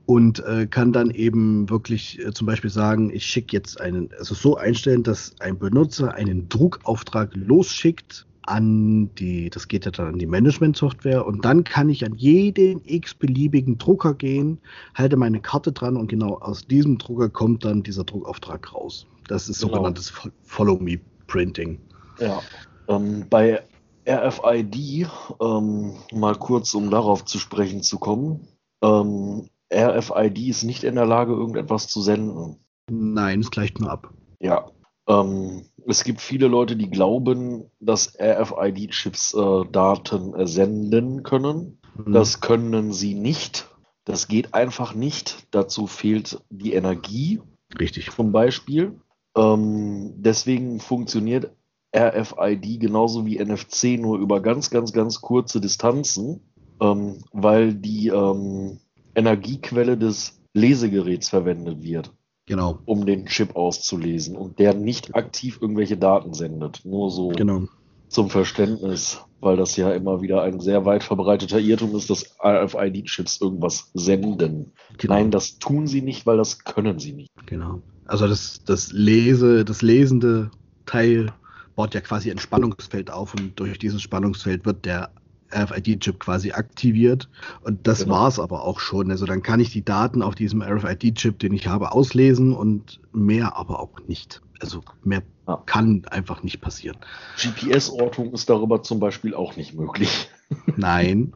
und 0.06 0.40
äh, 0.46 0.68
kann 0.68 0.94
dann 0.94 1.10
eben 1.10 1.70
wirklich 1.70 2.20
äh, 2.20 2.34
zum 2.34 2.48
Beispiel 2.48 2.70
sagen, 2.70 3.10
ich 3.14 3.26
schicke 3.26 3.56
jetzt 3.56 3.80
einen, 3.82 4.10
also 4.18 4.36
so 4.36 4.56
einstellen, 4.58 5.04
dass 5.04 5.36
ein 5.40 5.58
Benutzer 5.58 6.14
einen 6.14 6.48
Druckauftrag 6.50 7.36
losschickt 7.36 8.26
an 8.44 9.10
die, 9.16 9.50
das 9.50 9.68
geht 9.68 9.86
ja 9.86 9.92
dann 9.92 10.08
an 10.08 10.20
die 10.20 10.28
Management-Software 10.28 11.26
und 11.26 11.44
dann 11.44 11.64
kann 11.64 11.90
ich 11.90 12.06
an 12.06 12.14
jeden 12.16 12.82
x-beliebigen 12.86 13.80
Drucker 13.80 14.14
gehen, 14.14 14.60
halte 14.94 15.18
meine 15.18 15.42
Karte 15.42 15.72
dran 15.72 15.98
und 15.98 16.08
genau 16.08 16.38
aus 16.38 16.68
diesem 16.68 17.00
Drucker 17.00 17.30
kommt 17.30 17.66
dann 17.66 17.82
dieser 17.82 18.04
Druckauftrag 18.04 18.74
raus. 18.74 19.08
Das 19.28 19.50
ist 19.50 19.62
genau. 19.62 19.74
sogenanntes 19.74 20.14
Follow-Me-Printing. 20.44 21.80
Ja, 22.20 22.42
ähm, 22.88 23.26
bei 23.30 23.64
RFID, 24.08 25.08
ähm, 25.42 25.94
mal 26.14 26.36
kurz, 26.36 26.76
um 26.76 26.92
darauf 26.92 27.26
zu 27.26 27.40
sprechen 27.40 27.82
zu 27.82 27.98
kommen, 27.98 28.48
ähm, 28.84 29.50
RFID 29.76 30.38
ist 30.48 30.64
nicht 30.64 30.84
in 30.84 30.96
der 30.96 31.06
Lage, 31.06 31.34
irgendetwas 31.34 31.88
zu 31.88 32.02
senden. 32.02 32.58
Nein, 32.90 33.42
es 33.42 33.52
gleicht 33.52 33.80
nur 33.80 33.92
ab. 33.92 34.14
Ja. 34.40 34.72
Ähm, 35.08 35.66
es 35.88 36.04
gibt 36.04 36.22
viele 36.22 36.48
Leute, 36.48 36.76
die 36.76 36.90
glauben, 36.90 37.70
dass 37.80 38.18
RFID-Chips 38.20 39.34
äh, 39.34 39.66
Daten 39.72 40.48
senden 40.48 41.24
können. 41.24 41.80
Mhm. 41.98 42.14
Das 42.14 42.42
können 42.42 42.92
sie 42.92 43.14
nicht. 43.14 43.68
Das 44.04 44.28
geht 44.28 44.54
einfach 44.54 44.94
nicht. 44.94 45.48
Dazu 45.52 45.88
fehlt 45.88 46.42
die 46.50 46.74
Energie. 46.74 47.42
Richtig. 47.80 48.12
Zum 48.12 48.32
Beispiel. 48.32 49.00
Ähm, 49.36 50.14
deswegen 50.18 50.80
funktioniert 50.80 51.52
RFID 51.96 52.80
genauso 52.80 53.26
wie 53.26 53.44
NFC 53.44 54.00
nur 54.00 54.20
über 54.20 54.42
ganz, 54.42 54.70
ganz, 54.70 54.92
ganz 54.92 55.22
kurze 55.22 55.62
Distanzen, 55.62 56.42
ähm, 56.82 57.24
weil 57.32 57.74
die 57.74 58.10
ähm, 58.10 58.80
Energiequelle 59.16 59.98
des 59.98 60.40
Lesegeräts 60.54 61.30
verwendet 61.30 61.82
wird. 61.84 62.14
Genau. 62.48 62.80
Um 62.86 63.06
den 63.06 63.26
Chip 63.26 63.56
auszulesen 63.56 64.36
und 64.36 64.60
der 64.60 64.76
nicht 64.76 65.16
aktiv 65.16 65.58
irgendwelche 65.62 65.98
Daten 65.98 66.34
sendet. 66.34 66.82
Nur 66.86 67.10
so 67.10 67.30
genau. 67.30 67.64
zum 68.08 68.30
Verständnis, 68.30 69.22
weil 69.40 69.58
das 69.58 69.76
ja 69.78 69.92
immer 69.92 70.22
wieder 70.22 70.44
ein 70.44 70.60
sehr 70.60 70.86
weit 70.86 71.04
verbreiteter 71.04 71.60
Irrtum 71.60 71.96
ist, 71.96 72.10
dass 72.10 72.36
RFID-Chips 72.40 73.42
irgendwas 73.42 73.90
senden. 73.96 74.74
Genau. 74.98 75.14
Nein, 75.16 75.32
das 75.32 75.58
tun 75.58 75.88
sie 75.88 76.04
nicht, 76.04 76.28
weil 76.28 76.38
das 76.38 76.64
können 76.64 77.00
sie 77.00 77.14
nicht. 77.14 77.32
Genau. 77.48 77.82
Also 78.06 78.28
das, 78.28 78.64
das 78.64 78.92
Lese, 78.92 79.66
das 79.66 79.82
lesende 79.82 80.52
Teil 80.86 81.34
baut 81.76 81.96
ja 81.96 82.02
quasi 82.02 82.30
ein 82.30 82.38
Spannungsfeld 82.38 83.10
auf 83.10 83.34
und 83.34 83.60
durch 83.60 83.80
dieses 83.80 84.02
Spannungsfeld 84.02 84.66
wird 84.66 84.86
der 84.86 85.12
RFID-Chip 85.56 86.20
quasi 86.20 86.52
aktiviert. 86.52 87.30
Und 87.62 87.88
das 87.88 88.04
genau. 88.04 88.16
war 88.16 88.28
es 88.28 88.40
aber 88.40 88.64
auch 88.64 88.80
schon. 88.80 89.12
Also 89.12 89.26
dann 89.26 89.42
kann 89.42 89.60
ich 89.60 89.72
die 89.72 89.84
Daten 89.84 90.22
auf 90.22 90.36
diesem 90.36 90.62
RFID-Chip, 90.62 91.40
den 91.40 91.54
ich 91.54 91.68
habe, 91.68 91.92
auslesen 91.92 92.54
und 92.54 93.00
mehr 93.14 93.56
aber 93.56 93.80
auch 93.80 94.00
nicht. 94.08 94.42
Also 94.60 94.82
mehr 95.04 95.24
ja. 95.48 95.62
kann 95.66 96.04
einfach 96.10 96.44
nicht 96.44 96.62
passieren. 96.62 96.98
GPS-Ortung 97.38 98.34
ist 98.34 98.50
darüber 98.50 98.84
zum 98.84 99.00
Beispiel 99.00 99.34
auch 99.34 99.56
nicht 99.56 99.74
möglich. 99.74 100.30
Nein. 100.76 101.34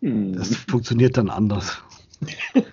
das 0.00 0.56
funktioniert 0.56 1.16
dann 1.16 1.30
anders. 1.30 1.82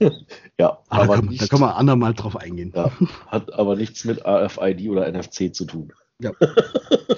ja, 0.59 0.79
aber, 0.87 1.03
aber 1.03 1.07
da, 1.07 1.15
kann, 1.15 1.25
nicht, 1.27 1.41
da 1.41 1.47
kann 1.47 1.59
man 1.59 1.71
andermal 1.71 2.13
drauf 2.13 2.37
eingehen. 2.37 2.71
Ja, 2.75 2.91
hat 3.27 3.53
aber 3.53 3.75
nichts 3.75 4.05
mit 4.05 4.25
RFID 4.25 4.89
oder 4.89 5.11
NFC 5.11 5.53
zu 5.53 5.65
tun. 5.65 5.91
Ja. 6.19 6.31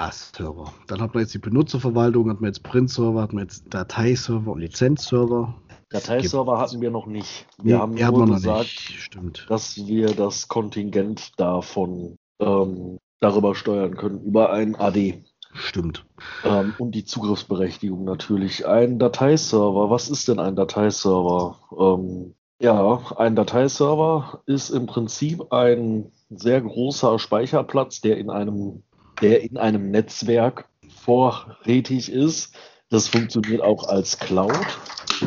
Ja, 0.00 0.10
Server. 0.12 0.72
Dann 0.86 1.02
hat 1.02 1.12
man 1.12 1.22
jetzt 1.22 1.34
die 1.34 1.38
Benutzerverwaltung, 1.38 2.30
hat 2.30 2.40
man 2.40 2.48
jetzt 2.48 2.62
Print-Server, 2.62 3.20
hat 3.20 3.34
man 3.34 3.42
jetzt 3.42 3.64
Dateiserver 3.68 4.52
und 4.52 4.60
Lizenzserver. 4.60 5.60
Dateiserver 5.90 6.58
hatten 6.58 6.80
wir 6.80 6.90
noch 6.90 7.04
nicht. 7.04 7.46
Wir 7.62 7.74
nee, 7.74 8.02
haben 8.02 8.14
nur 8.14 8.22
haben 8.22 8.32
gesagt, 8.32 9.10
dass 9.50 9.76
wir 9.76 10.14
das 10.14 10.48
Kontingent 10.48 11.38
davon 11.38 12.16
ähm, 12.38 12.96
darüber 13.20 13.54
steuern 13.54 13.94
können, 13.94 14.22
über 14.22 14.50
ein 14.50 14.74
AD. 14.74 15.22
Stimmt. 15.52 16.06
Ähm, 16.46 16.72
und 16.78 16.92
die 16.92 17.04
Zugriffsberechtigung 17.04 18.04
natürlich. 18.04 18.66
Ein 18.66 18.98
Dateiserver, 18.98 19.90
was 19.90 20.08
ist 20.08 20.28
denn 20.28 20.38
ein 20.38 20.56
Dateiserver? 20.56 21.58
Ähm, 21.78 22.34
ja, 22.62 23.02
ein 23.16 23.36
Dateiserver 23.36 24.40
ist 24.46 24.70
im 24.70 24.86
Prinzip 24.86 25.52
ein 25.52 26.10
sehr 26.30 26.62
großer 26.62 27.18
Speicherplatz, 27.18 28.00
der 28.00 28.16
in 28.16 28.30
einem 28.30 28.82
der 29.20 29.42
in 29.42 29.56
einem 29.56 29.90
Netzwerk 29.90 30.68
vorrätig 30.88 32.10
ist. 32.10 32.54
Das 32.88 33.08
funktioniert 33.08 33.62
auch 33.62 33.88
als 33.88 34.18
Cloud. 34.18 34.66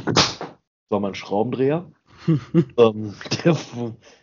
Das 0.06 0.40
war 0.90 1.00
mein 1.00 1.16
Schraubendreher. 1.16 1.92
ähm, 2.78 3.14
der, 3.44 3.58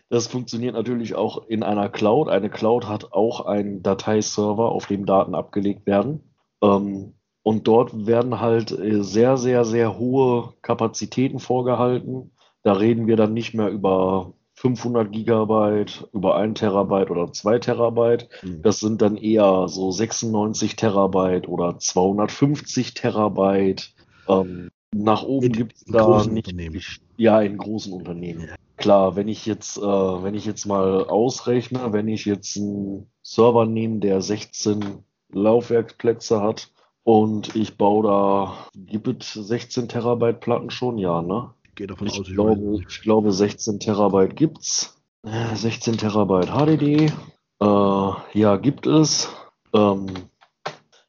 das 0.08 0.26
funktioniert 0.26 0.74
natürlich 0.74 1.14
auch 1.14 1.46
in 1.48 1.62
einer 1.62 1.88
Cloud. 1.88 2.28
Eine 2.28 2.50
Cloud 2.50 2.88
hat 2.88 3.12
auch 3.12 3.46
einen 3.46 3.82
Dateiserver, 3.82 4.70
auf 4.70 4.86
dem 4.86 5.06
Daten 5.06 5.34
abgelegt 5.34 5.86
werden. 5.86 6.34
Ähm, 6.62 7.14
und 7.42 7.66
dort 7.66 8.06
werden 8.06 8.40
halt 8.40 8.72
äh, 8.72 9.02
sehr, 9.02 9.36
sehr, 9.36 9.64
sehr 9.64 9.98
hohe 9.98 10.54
Kapazitäten 10.62 11.38
vorgehalten. 11.38 12.32
Da 12.62 12.74
reden 12.74 13.06
wir 13.06 13.16
dann 13.16 13.32
nicht 13.32 13.54
mehr 13.54 13.68
über 13.70 14.34
500 14.60 15.10
Gigabyte, 15.10 16.06
über 16.12 16.36
1 16.36 16.60
Terabyte 16.60 17.10
oder 17.10 17.32
2 17.32 17.60
Terabyte. 17.60 18.28
Mhm. 18.42 18.60
Das 18.60 18.80
sind 18.80 19.00
dann 19.00 19.16
eher 19.16 19.68
so 19.68 19.90
96 19.90 20.76
Terabyte 20.76 21.48
oder 21.48 21.78
250 21.78 22.92
Terabyte. 22.92 23.94
Ähm, 24.28 24.68
nach 24.94 25.22
oben 25.22 25.52
gibt 25.52 25.76
es 25.76 25.84
da 25.86 26.26
nicht. 26.26 27.00
Ja, 27.16 27.40
in 27.40 27.56
großen 27.56 27.90
Unternehmen. 27.90 28.48
Ja. 28.48 28.54
Klar, 28.76 29.16
wenn 29.16 29.28
ich 29.28 29.46
jetzt, 29.46 29.78
äh, 29.78 29.82
wenn 29.82 30.34
ich 30.34 30.44
jetzt 30.44 30.66
mal 30.66 31.06
ausrechne, 31.06 31.94
wenn 31.94 32.08
ich 32.08 32.26
jetzt 32.26 32.58
einen 32.58 33.06
Server 33.22 33.64
nehme, 33.64 34.00
der 34.00 34.20
16 34.20 35.04
Laufwerksplätze 35.32 36.42
hat 36.42 36.70
und 37.02 37.56
ich 37.56 37.78
baue 37.78 38.02
da, 38.06 38.54
gibt 38.74 39.22
es 39.22 39.32
16 39.32 39.88
Terabyte 39.88 40.40
Platten 40.40 40.68
schon? 40.68 40.98
Ja, 40.98 41.22
ne? 41.22 41.54
Gehe 41.80 41.86
davon 41.86 42.08
ich 42.08 42.20
aus. 42.20 42.28
Ich 42.28 42.34
glaube, 42.34 42.78
ich 42.86 43.00
glaube, 43.00 43.32
16 43.32 43.80
Terabyte 43.80 44.36
gibt's. 44.36 45.00
16 45.22 45.96
Terabyte 45.96 46.50
HDD. 46.50 47.10
Äh, 47.62 48.38
ja, 48.38 48.56
gibt 48.56 48.86
es. 48.86 49.30
Ähm, 49.72 50.06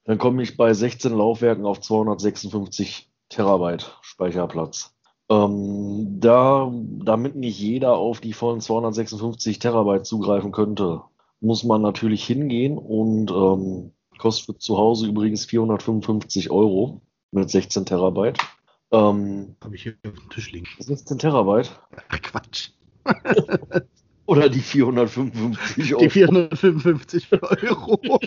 dann 0.05 0.17
komme 0.17 0.43
ich 0.43 0.55
bei 0.55 0.73
16 0.73 1.13
Laufwerken 1.13 1.65
auf 1.65 1.81
256 1.81 3.09
Terabyte 3.27 3.97
Speicherplatz. 4.01 4.95
Ähm, 5.29 6.19
da, 6.21 6.71
damit 7.03 7.35
nicht 7.35 7.59
jeder 7.59 7.97
auf 7.97 8.21
die 8.21 8.33
vollen 8.33 8.61
256 8.61 9.59
Terabyte 9.59 10.05
zugreifen 10.05 10.53
könnte, 10.53 11.01
muss 11.41 11.65
man 11.65 11.81
natürlich 11.81 12.23
hingehen 12.23 12.77
und 12.77 13.29
ähm, 13.31 13.91
kostet 14.17 14.61
zu 14.61 14.77
Hause 14.77 15.07
übrigens 15.07 15.43
455 15.45 16.49
Euro 16.49 17.01
mit 17.31 17.49
16 17.49 17.85
Terabyte. 17.85 18.37
Ähm, 18.91 19.55
Habe 19.63 19.75
ich 19.75 19.83
hier 19.83 19.95
auf 20.05 20.13
dem 20.13 20.29
Tisch 20.29 20.51
liegen. 20.51 20.67
16 20.79 21.19
Terabyte? 21.19 21.71
Ach, 22.09 22.21
Quatsch. 22.21 22.71
Oder 24.25 24.49
die 24.49 24.59
455 24.59 25.93
Euro. 25.93 26.03
Die 26.03 26.09
455 26.09 27.27
Euro. 27.41 28.19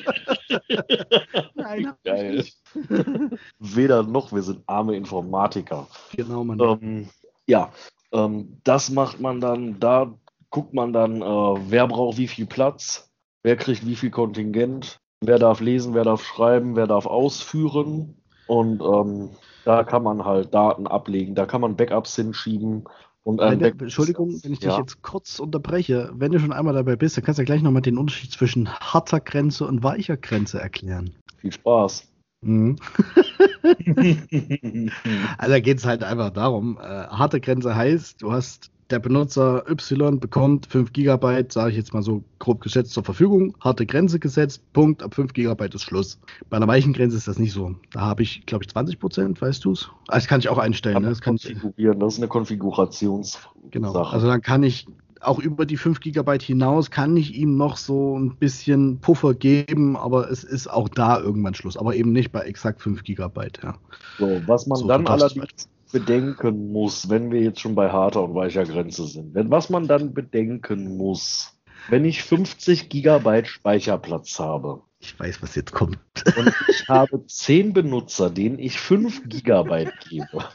Nein, 1.54 1.92
Geil. 2.04 2.44
Weder 3.58 4.02
noch, 4.02 4.32
wir 4.32 4.42
sind 4.42 4.62
arme 4.66 4.96
Informatiker. 4.96 5.86
Genau, 6.14 6.44
Mann. 6.44 6.60
Ähm, 6.60 7.08
ja, 7.46 7.72
ähm, 8.12 8.60
das 8.64 8.90
macht 8.90 9.20
man 9.20 9.40
dann, 9.40 9.80
da 9.80 10.12
guckt 10.50 10.74
man 10.74 10.92
dann, 10.92 11.22
äh, 11.22 11.24
wer 11.70 11.86
braucht 11.86 12.18
wie 12.18 12.28
viel 12.28 12.46
Platz, 12.46 13.10
wer 13.42 13.56
kriegt 13.56 13.86
wie 13.86 13.96
viel 13.96 14.10
Kontingent, 14.10 15.00
wer 15.20 15.38
darf 15.38 15.60
lesen, 15.60 15.94
wer 15.94 16.04
darf 16.04 16.24
schreiben, 16.24 16.76
wer 16.76 16.86
darf 16.86 17.06
ausführen. 17.06 18.16
Und 18.46 18.82
ähm, 18.82 19.30
da 19.64 19.84
kann 19.84 20.02
man 20.02 20.24
halt 20.24 20.54
Daten 20.54 20.86
ablegen, 20.86 21.34
da 21.34 21.46
kann 21.46 21.60
man 21.60 21.76
Backups 21.76 22.16
hinschieben. 22.16 22.84
Und 23.22 23.40
ein 23.40 23.58
Back 23.58 23.80
Entschuldigung, 23.80 24.38
wenn 24.42 24.52
ich 24.52 24.58
dich 24.58 24.68
ja. 24.68 24.78
jetzt 24.78 25.00
kurz 25.00 25.38
unterbreche. 25.38 26.10
Wenn 26.14 26.32
du 26.32 26.38
schon 26.38 26.52
einmal 26.52 26.74
dabei 26.74 26.94
bist, 26.94 27.16
dann 27.16 27.24
kannst 27.24 27.38
du 27.38 27.42
ja 27.42 27.46
gleich 27.46 27.62
nochmal 27.62 27.80
den 27.80 27.96
Unterschied 27.96 28.30
zwischen 28.30 28.68
harter 28.68 29.20
Grenze 29.20 29.66
und 29.66 29.82
weicher 29.82 30.18
Grenze 30.18 30.60
erklären. 30.60 31.14
Viel 31.38 31.52
Spaß. 31.52 32.06
Mhm. 32.42 32.76
also 35.38 35.52
da 35.52 35.60
geht 35.60 35.78
es 35.78 35.86
halt 35.86 36.04
einfach 36.04 36.30
darum, 36.30 36.78
äh, 36.78 36.82
harte 36.82 37.40
Grenze 37.40 37.74
heißt, 37.74 38.20
du 38.20 38.32
hast 38.32 38.70
der 38.90 38.98
Benutzer 38.98 39.64
Y 39.68 40.20
bekommt 40.20 40.66
5 40.66 40.92
GB, 40.92 41.44
sage 41.48 41.70
ich 41.70 41.76
jetzt 41.76 41.94
mal 41.94 42.02
so 42.02 42.22
grob 42.38 42.60
geschätzt, 42.60 42.92
zur 42.92 43.04
Verfügung, 43.04 43.56
harte 43.60 43.86
Grenze 43.86 44.18
gesetzt, 44.18 44.62
Punkt, 44.72 45.02
ab 45.02 45.14
5 45.14 45.32
GB 45.32 45.66
ist 45.72 45.82
Schluss. 45.82 46.18
Bei 46.50 46.56
einer 46.56 46.68
weichen 46.68 46.92
Grenze 46.92 47.16
ist 47.16 47.28
das 47.28 47.38
nicht 47.38 47.52
so. 47.52 47.74
Da 47.92 48.00
habe 48.00 48.22
ich, 48.22 48.44
glaube 48.46 48.64
ich, 48.64 48.70
20 48.70 48.98
Prozent, 48.98 49.40
weißt 49.40 49.64
du 49.64 49.72
es? 49.72 49.90
Ah, 50.08 50.16
das 50.16 50.26
kann 50.26 50.40
ich 50.40 50.48
auch 50.48 50.58
einstellen. 50.58 51.02
Ne? 51.02 51.08
Das, 51.08 51.20
kann 51.20 51.36
konfigurieren. 51.36 51.98
das 52.00 52.14
ist 52.14 52.18
eine 52.20 52.28
Konfigurations. 52.28 53.38
Genau. 53.70 53.92
Also 53.94 54.26
dann 54.26 54.42
kann 54.42 54.62
ich 54.62 54.86
auch 55.20 55.38
über 55.38 55.64
die 55.64 55.76
5 55.76 56.00
GB 56.00 56.38
hinaus 56.40 56.90
kann 56.90 57.16
ich 57.16 57.34
ihm 57.34 57.56
noch 57.56 57.78
so 57.78 58.18
ein 58.18 58.36
bisschen 58.36 58.98
Puffer 58.98 59.34
geben, 59.34 59.96
aber 59.96 60.30
es 60.30 60.44
ist 60.44 60.68
auch 60.68 60.88
da 60.88 61.18
irgendwann 61.18 61.54
Schluss. 61.54 61.76
Aber 61.76 61.94
eben 61.94 62.12
nicht 62.12 62.30
bei 62.30 62.40
exakt 62.40 62.82
5 62.82 63.02
GB. 63.04 63.48
Ja. 63.62 63.74
So, 64.18 64.42
was 64.46 64.66
man 64.66 64.78
so, 64.78 64.88
dann 64.88 65.06
allerdings 65.06 65.68
bedenken 65.94 66.72
muss, 66.72 67.08
wenn 67.08 67.30
wir 67.30 67.40
jetzt 67.40 67.60
schon 67.60 67.76
bei 67.76 67.88
harter 67.88 68.24
und 68.24 68.34
weicher 68.34 68.64
Grenze 68.64 69.06
sind, 69.06 69.32
wenn, 69.32 69.48
was 69.52 69.70
man 69.70 69.86
dann 69.86 70.12
bedenken 70.12 70.96
muss, 70.96 71.56
wenn 71.88 72.04
ich 72.04 72.24
50 72.24 72.88
Gigabyte 72.88 73.46
Speicherplatz 73.46 74.40
habe. 74.40 74.82
Ich 74.98 75.18
weiß, 75.18 75.40
was 75.40 75.54
jetzt 75.54 75.70
kommt. 75.70 75.98
Und 76.36 76.52
ich 76.68 76.88
habe 76.88 77.24
10 77.24 77.74
Benutzer, 77.74 78.28
denen 78.28 78.58
ich 78.58 78.80
5 78.80 79.28
Gigabyte 79.28 79.92
gebe. 80.10 80.48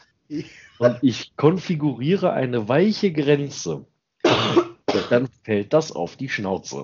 Und 0.78 0.97
ich 1.02 1.36
konfiguriere 1.38 2.34
eine 2.34 2.67
weiche 2.67 3.13
Grenze. 3.13 3.86
Dann 5.10 5.30
fällt 5.43 5.71
das 5.71 5.93
auf 5.93 6.17
die 6.17 6.30
Schnauze. 6.30 6.84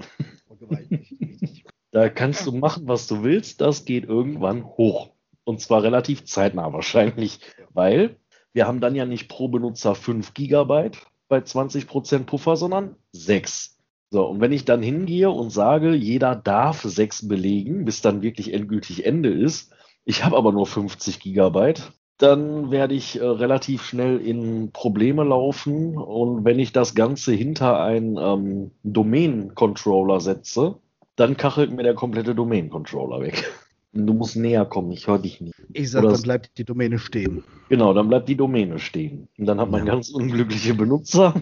Da 1.91 2.07
kannst 2.07 2.45
du 2.47 2.53
machen, 2.53 2.87
was 2.87 3.07
du 3.07 3.23
willst. 3.23 3.59
Das 3.59 3.83
geht 3.83 4.05
irgendwann 4.05 4.63
hoch. 4.63 5.09
Und 5.43 5.59
zwar 5.59 5.83
relativ 5.83 6.23
zeitnah 6.23 6.71
wahrscheinlich, 6.71 7.39
weil 7.73 8.15
wir 8.55 8.67
haben 8.67 8.79
dann 8.79 8.95
ja 8.95 9.05
nicht 9.05 9.27
pro 9.27 9.49
Benutzer 9.49 9.95
5 9.95 10.33
Gigabyte 10.33 10.97
bei 11.27 11.39
20% 11.39 12.23
Puffer, 12.23 12.55
sondern 12.55 12.95
6. 13.11 13.77
So, 14.11 14.25
und 14.25 14.39
wenn 14.39 14.53
ich 14.53 14.63
dann 14.63 14.81
hingehe 14.81 15.29
und 15.29 15.49
sage, 15.49 15.93
jeder 15.93 16.37
darf 16.37 16.81
6 16.81 17.27
belegen, 17.27 17.83
bis 17.83 18.01
dann 18.01 18.21
wirklich 18.21 18.53
endgültig 18.53 19.05
Ende 19.05 19.29
ist, 19.29 19.73
ich 20.05 20.23
habe 20.23 20.37
aber 20.37 20.53
nur 20.53 20.67
50 20.67 21.19
Gigabyte, 21.19 21.91
dann 22.17 22.71
werde 22.71 22.95
ich 22.95 23.19
äh, 23.19 23.25
relativ 23.25 23.83
schnell 23.83 24.19
in 24.19 24.71
Probleme 24.71 25.25
laufen. 25.25 25.97
Und 25.97 26.45
wenn 26.45 26.57
ich 26.57 26.71
das 26.71 26.95
Ganze 26.95 27.33
hinter 27.33 27.81
einen 27.81 28.17
ähm, 28.17 28.71
Domain-Controller 28.83 30.21
setze, 30.21 30.75
dann 31.17 31.35
kachelt 31.35 31.71
mir 31.71 31.83
der 31.83 31.95
komplette 31.95 32.33
Domain-Controller 32.33 33.19
weg. 33.19 33.51
Du 33.97 34.13
musst 34.13 34.35
näher 34.35 34.65
kommen, 34.65 34.91
ich 34.91 35.07
höre 35.07 35.19
dich 35.19 35.39
nicht. 35.39 35.55
Ich 35.71 35.91
sag, 35.91 36.03
Oder 36.03 36.11
dann 36.13 36.21
bleibt 36.21 36.57
die 36.57 36.65
Domäne 36.65 36.99
stehen. 36.99 37.45
Genau, 37.69 37.93
dann 37.93 38.09
bleibt 38.09 38.27
die 38.27 38.35
Domäne 38.35 38.77
stehen. 38.77 39.29
Und 39.37 39.45
dann 39.45 39.57
hat 39.61 39.71
man 39.71 39.85
ja. 39.85 39.93
ganz 39.93 40.09
unglückliche 40.09 40.73
Benutzer. 40.73 41.33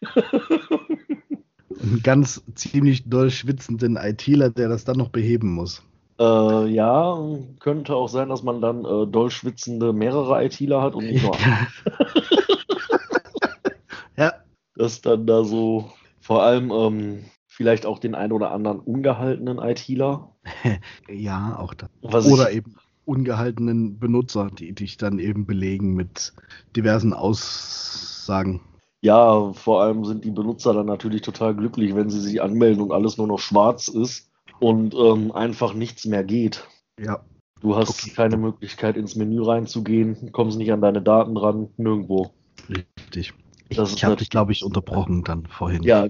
Einen 1.82 2.02
ganz 2.04 2.40
ziemlich 2.54 3.08
doll 3.08 3.30
schwitzenden 3.30 3.96
ITler, 3.96 4.50
der 4.50 4.68
das 4.68 4.84
dann 4.84 4.96
noch 4.96 5.08
beheben 5.08 5.52
muss. 5.52 5.82
Äh, 6.20 6.68
ja, 6.68 7.18
könnte 7.58 7.96
auch 7.96 8.08
sein, 8.08 8.28
dass 8.28 8.44
man 8.44 8.60
dann 8.60 8.84
äh, 8.84 9.06
doll 9.08 9.30
schwitzende 9.30 9.92
mehrere 9.92 10.44
ITler 10.44 10.80
hat 10.82 10.94
und 10.94 11.04
nicht 11.04 11.24
nur 11.24 11.34
einen. 11.34 11.66
ja. 14.16 14.34
Dass 14.76 15.00
dann 15.00 15.26
da 15.26 15.42
so 15.42 15.90
vor 16.20 16.44
allem 16.44 16.70
ähm, 16.70 17.24
vielleicht 17.58 17.86
auch 17.86 17.98
den 17.98 18.14
einen 18.14 18.32
oder 18.32 18.52
anderen 18.52 18.78
ungehaltenen 18.78 19.58
ITler. 19.58 20.30
ja, 21.12 21.58
auch 21.58 21.74
das. 21.74 22.24
oder 22.30 22.52
eben 22.52 22.76
ungehaltenen 23.04 23.98
Benutzer, 23.98 24.48
die 24.56 24.72
dich 24.72 24.96
dann 24.96 25.18
eben 25.18 25.44
belegen 25.44 25.94
mit 25.94 26.34
diversen 26.76 27.12
Aussagen. 27.12 28.60
Ja, 29.00 29.52
vor 29.54 29.82
allem 29.82 30.04
sind 30.04 30.24
die 30.24 30.30
Benutzer 30.30 30.72
dann 30.72 30.86
natürlich 30.86 31.22
total 31.22 31.56
glücklich, 31.56 31.96
wenn 31.96 32.10
sie 32.10 32.20
sich 32.20 32.40
anmelden 32.40 32.80
und 32.80 32.92
alles 32.92 33.18
nur 33.18 33.26
noch 33.26 33.40
schwarz 33.40 33.88
ist 33.88 34.30
und 34.60 34.94
ähm, 34.94 35.32
einfach 35.32 35.74
nichts 35.74 36.06
mehr 36.06 36.22
geht. 36.22 36.64
Ja. 37.00 37.24
Du 37.60 37.74
hast 37.74 38.04
okay. 38.04 38.12
keine 38.14 38.36
Möglichkeit, 38.36 38.96
ins 38.96 39.16
Menü 39.16 39.42
reinzugehen, 39.42 40.30
kommst 40.30 40.58
nicht 40.58 40.70
an 40.72 40.80
deine 40.80 41.02
Daten 41.02 41.36
ran, 41.36 41.70
nirgendwo. 41.76 42.30
Richtig. 42.68 43.34
Ich, 43.68 43.78
ich 43.78 44.04
habe 44.04 44.14
dich, 44.14 44.30
glaube 44.30 44.52
ich, 44.52 44.64
unterbrochen 44.64 45.24
dann 45.24 45.46
vorhin. 45.46 45.82
Ja, 45.82 46.06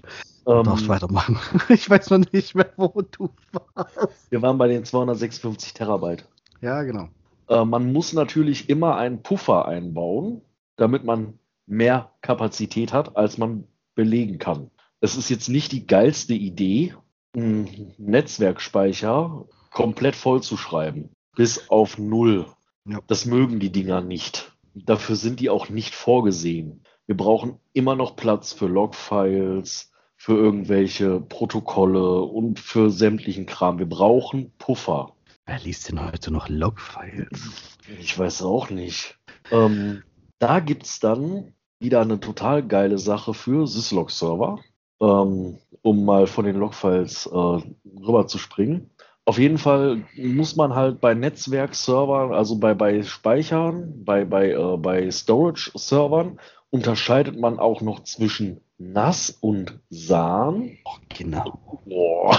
ähm, 0.48 0.64
darfst 0.64 0.88
weitermachen. 0.88 1.38
Ich 1.68 1.88
weiß 1.88 2.10
noch 2.10 2.32
nicht 2.32 2.54
mehr, 2.54 2.72
wo 2.76 3.02
du 3.02 3.30
warst. 3.52 4.30
Wir 4.30 4.42
waren 4.42 4.58
bei 4.58 4.68
den 4.68 4.84
256 4.84 5.74
Terabyte. 5.74 6.26
Ja, 6.60 6.82
genau. 6.82 7.08
Äh, 7.48 7.64
man 7.64 7.92
muss 7.92 8.12
natürlich 8.12 8.68
immer 8.68 8.96
einen 8.96 9.22
Puffer 9.22 9.66
einbauen, 9.66 10.42
damit 10.76 11.04
man 11.04 11.38
mehr 11.66 12.12
Kapazität 12.22 12.92
hat, 12.92 13.16
als 13.16 13.38
man 13.38 13.64
belegen 13.94 14.38
kann. 14.38 14.70
Es 15.00 15.16
ist 15.16 15.28
jetzt 15.28 15.48
nicht 15.48 15.72
die 15.72 15.86
geilste 15.86 16.34
Idee, 16.34 16.94
einen 17.36 17.94
Netzwerkspeicher 17.98 19.44
komplett 19.70 20.16
voll 20.16 20.42
zu 20.42 20.56
schreiben. 20.56 21.10
Bis 21.36 21.70
auf 21.70 21.98
Null. 21.98 22.46
Ja. 22.84 23.00
Das 23.06 23.26
mögen 23.26 23.60
die 23.60 23.70
Dinger 23.70 24.00
nicht. 24.00 24.52
Dafür 24.74 25.16
sind 25.16 25.40
die 25.40 25.50
auch 25.50 25.68
nicht 25.68 25.94
vorgesehen. 25.94 26.82
Wir 27.06 27.16
brauchen 27.16 27.58
immer 27.72 27.94
noch 27.94 28.16
Platz 28.16 28.52
für 28.52 28.66
Logfiles, 28.66 29.92
für 30.18 30.36
irgendwelche 30.36 31.20
Protokolle 31.20 32.20
und 32.20 32.58
für 32.58 32.90
sämtlichen 32.90 33.46
Kram. 33.46 33.78
Wir 33.78 33.88
brauchen 33.88 34.52
Puffer. 34.58 35.12
Wer 35.46 35.60
liest 35.60 35.88
denn 35.88 36.04
heute 36.04 36.32
noch 36.32 36.48
Logfiles? 36.48 37.78
Ich 38.00 38.18
weiß 38.18 38.42
auch 38.42 38.68
nicht. 38.68 39.16
Ähm, 39.50 40.02
da 40.40 40.58
gibt 40.58 40.84
es 40.84 40.98
dann 40.98 41.54
wieder 41.78 42.00
eine 42.00 42.18
total 42.18 42.66
geile 42.66 42.98
Sache 42.98 43.32
für 43.32 43.66
Syslog-Server, 43.66 44.58
ähm, 45.00 45.58
um 45.82 46.04
mal 46.04 46.26
von 46.26 46.44
den 46.44 46.56
Logfiles 46.56 47.26
äh, 47.26 47.60
rüber 48.04 48.26
zu 48.26 48.38
springen. 48.38 48.90
Auf 49.24 49.38
jeden 49.38 49.58
Fall 49.58 50.04
muss 50.16 50.56
man 50.56 50.74
halt 50.74 51.00
bei 51.00 51.14
Netzwerkservern, 51.14 52.32
also 52.32 52.58
bei, 52.58 52.74
bei 52.74 53.02
Speichern, 53.04 54.04
bei, 54.04 54.24
bei, 54.24 54.50
äh, 54.50 54.76
bei 54.76 55.10
Storage-Servern, 55.10 56.40
unterscheidet 56.70 57.38
man 57.38 57.58
auch 57.60 57.82
noch 57.82 58.02
zwischen 58.02 58.60
nass 58.78 59.30
und 59.40 59.78
Sahn. 59.90 60.78
Oh, 60.84 60.96
genau. 61.08 61.82
Boah. 61.84 62.38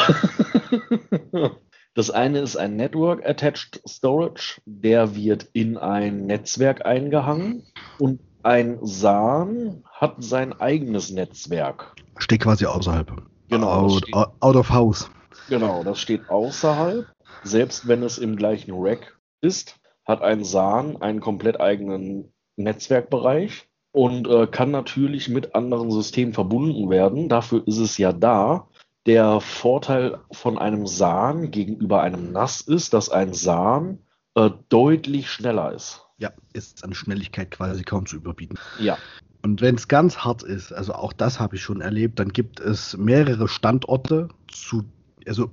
Das 1.96 2.12
eine 2.12 2.40
ist 2.40 2.56
ein 2.56 2.76
Network 2.78 3.28
Attached 3.28 3.82
Storage, 3.86 4.62
der 4.66 5.16
wird 5.16 5.50
in 5.54 5.76
ein 5.76 6.28
Netzwerk 6.28 6.86
eingehangen 6.86 7.66
und 7.98 8.22
ein 8.44 8.80
SAN 8.84 9.84
hat 9.92 10.16
sein 10.20 10.54
eigenes 10.54 11.10
Netzwerk. 11.10 11.96
Steht 12.18 12.42
quasi 12.42 12.66
außerhalb. 12.66 13.22
Genau. 13.50 13.68
Out, 13.68 13.92
steht, 14.04 14.14
out 14.16 14.56
of 14.56 14.70
house. 14.70 15.10
Genau, 15.50 15.84
das 15.84 16.00
steht 16.00 16.30
außerhalb. 16.30 17.06
Selbst 17.44 17.88
wenn 17.88 18.04
es 18.04 18.18
im 18.18 18.36
gleichen 18.36 18.74
Rack 18.76 19.20
ist, 19.42 19.80
hat 20.06 20.22
ein 20.22 20.44
SAN 20.44 21.02
einen 21.02 21.20
komplett 21.20 21.60
eigenen 21.60 22.32
Netzwerkbereich 22.56 23.69
und 23.92 24.28
äh, 24.28 24.48
kann 24.48 24.72
natürlich 24.72 25.30
mit 25.30 25.56
anderen 25.56 25.92
Systemen 25.92 26.34
verbunden 26.34 26.90
werden. 26.90 27.30
Dafür 27.30 27.68
ist 27.68 27.80
es 27.80 27.98
ja 27.98 28.14
da. 28.14 28.68
Der 29.06 29.40
Vorteil 29.40 30.20
von 30.32 30.58
einem 30.58 30.86
SAN 30.86 31.52
gegenüber 31.52 32.02
einem 32.02 32.32
NAS 32.32 32.62
ist, 32.62 32.94
dass 32.94 33.10
ein 33.10 33.34
SAN 33.34 34.00
äh, 34.36 34.52
deutlich 34.70 35.30
schneller 35.30 35.74
ist. 35.74 36.06
Ja, 36.18 36.32
ist 36.54 36.84
an 36.84 36.94
Schnelligkeit 36.94 37.50
quasi 37.50 37.84
kaum 37.84 38.06
zu 38.06 38.18
überbieten. 38.18 38.58
Ja. 38.80 38.98
Und 39.42 39.62
wenn 39.62 39.76
es 39.76 39.88
ganz 39.88 40.18
hart 40.20 40.44
ist, 40.44 40.74
also 40.74 40.94
auch 40.94 41.14
das 41.14 41.40
habe 41.40 41.56
ich 41.56 41.62
schon 41.62 41.80
erlebt, 41.82 42.20
dann 42.20 42.30
gibt 42.30 42.60
es 42.60 42.98
mehrere 42.98 43.48
Standorte 43.48 44.28
zu, 44.50 44.84
also 45.26 45.50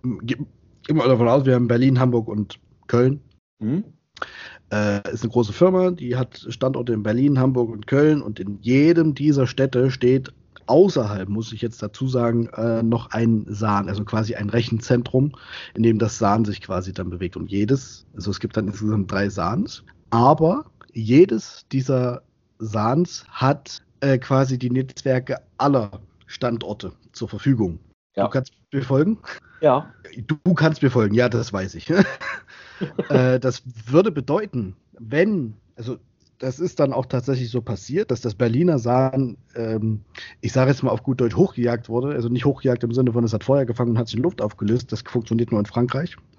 immer 0.88 1.06
davon 1.06 1.28
aus, 1.28 1.46
wir 1.46 1.54
haben 1.54 1.68
Berlin, 1.68 2.00
Hamburg 2.00 2.26
und 2.26 2.58
Köln. 2.88 3.20
Mhm. 3.60 3.84
Äh, 4.72 5.12
ist 5.12 5.22
eine 5.22 5.30
große 5.30 5.52
Firma, 5.52 5.92
die 5.92 6.16
hat 6.16 6.44
Standorte 6.48 6.92
in 6.92 7.02
Berlin, 7.02 7.38
Hamburg 7.38 7.70
und 7.70 7.86
Köln 7.86 8.20
und 8.20 8.40
in 8.40 8.58
jedem 8.62 9.14
dieser 9.14 9.46
Städte 9.46 9.90
steht 9.90 10.32
außerhalb, 10.66 11.28
muss 11.28 11.52
ich 11.52 11.62
jetzt 11.62 11.82
dazu 11.82 12.08
sagen, 12.08 12.48
äh, 12.48 12.82
noch 12.82 13.10
ein 13.10 13.46
SAN, 13.48 13.88
also 13.88 14.04
quasi 14.04 14.34
ein 14.34 14.50
Rechenzentrum, 14.50 15.32
in 15.74 15.82
dem 15.82 15.98
das 15.98 16.18
SAN 16.18 16.44
sich 16.44 16.60
quasi 16.60 16.92
dann 16.92 17.10
bewegt. 17.10 17.36
Und 17.36 17.50
jedes, 17.50 18.06
also 18.14 18.30
es 18.30 18.40
gibt 18.40 18.56
dann 18.56 18.66
insgesamt 18.66 19.10
drei 19.10 19.28
SANs, 19.28 19.84
aber 20.10 20.64
jedes 20.92 21.66
dieser 21.70 22.22
SANs 22.58 23.24
hat 23.28 23.82
äh, 24.00 24.18
quasi 24.18 24.58
die 24.58 24.70
Netzwerke 24.70 25.38
aller 25.58 25.90
Standorte 26.26 26.92
zur 27.12 27.28
Verfügung. 27.28 27.78
Ja. 28.16 28.24
Du 28.24 28.30
kannst 28.30 28.52
mir 28.72 28.82
folgen? 28.82 29.18
Ja. 29.60 29.92
Du 30.26 30.54
kannst 30.54 30.82
mir 30.82 30.90
folgen, 30.90 31.14
ja, 31.14 31.28
das 31.28 31.52
weiß 31.52 31.74
ich. 31.74 31.86
äh, 33.08 33.38
das 33.40 33.62
würde 33.86 34.10
bedeuten, 34.10 34.76
wenn, 34.98 35.54
also 35.76 35.98
das 36.38 36.58
ist 36.58 36.80
dann 36.80 36.92
auch 36.92 37.06
tatsächlich 37.06 37.50
so 37.50 37.62
passiert, 37.62 38.10
dass 38.10 38.20
das 38.20 38.34
Berliner 38.34 38.78
Sahn, 38.78 39.38
ähm, 39.54 40.02
ich 40.40 40.52
sage 40.52 40.70
jetzt 40.70 40.82
mal 40.82 40.90
auf 40.90 41.02
gut 41.02 41.20
Deutsch, 41.20 41.36
hochgejagt 41.36 41.88
wurde. 41.88 42.14
Also 42.14 42.28
nicht 42.28 42.44
hochgejagt 42.44 42.84
im 42.84 42.92
Sinne 42.92 43.12
von, 43.12 43.24
es 43.24 43.32
hat 43.32 43.44
Feuer 43.44 43.64
gefangen 43.64 43.92
und 43.92 43.98
hat 43.98 44.08
sich 44.08 44.16
in 44.16 44.22
Luft 44.22 44.42
aufgelöst. 44.42 44.92
Das 44.92 45.00
funktioniert 45.02 45.50
nur 45.50 45.60
in 45.60 45.66
Frankreich. 45.66 46.16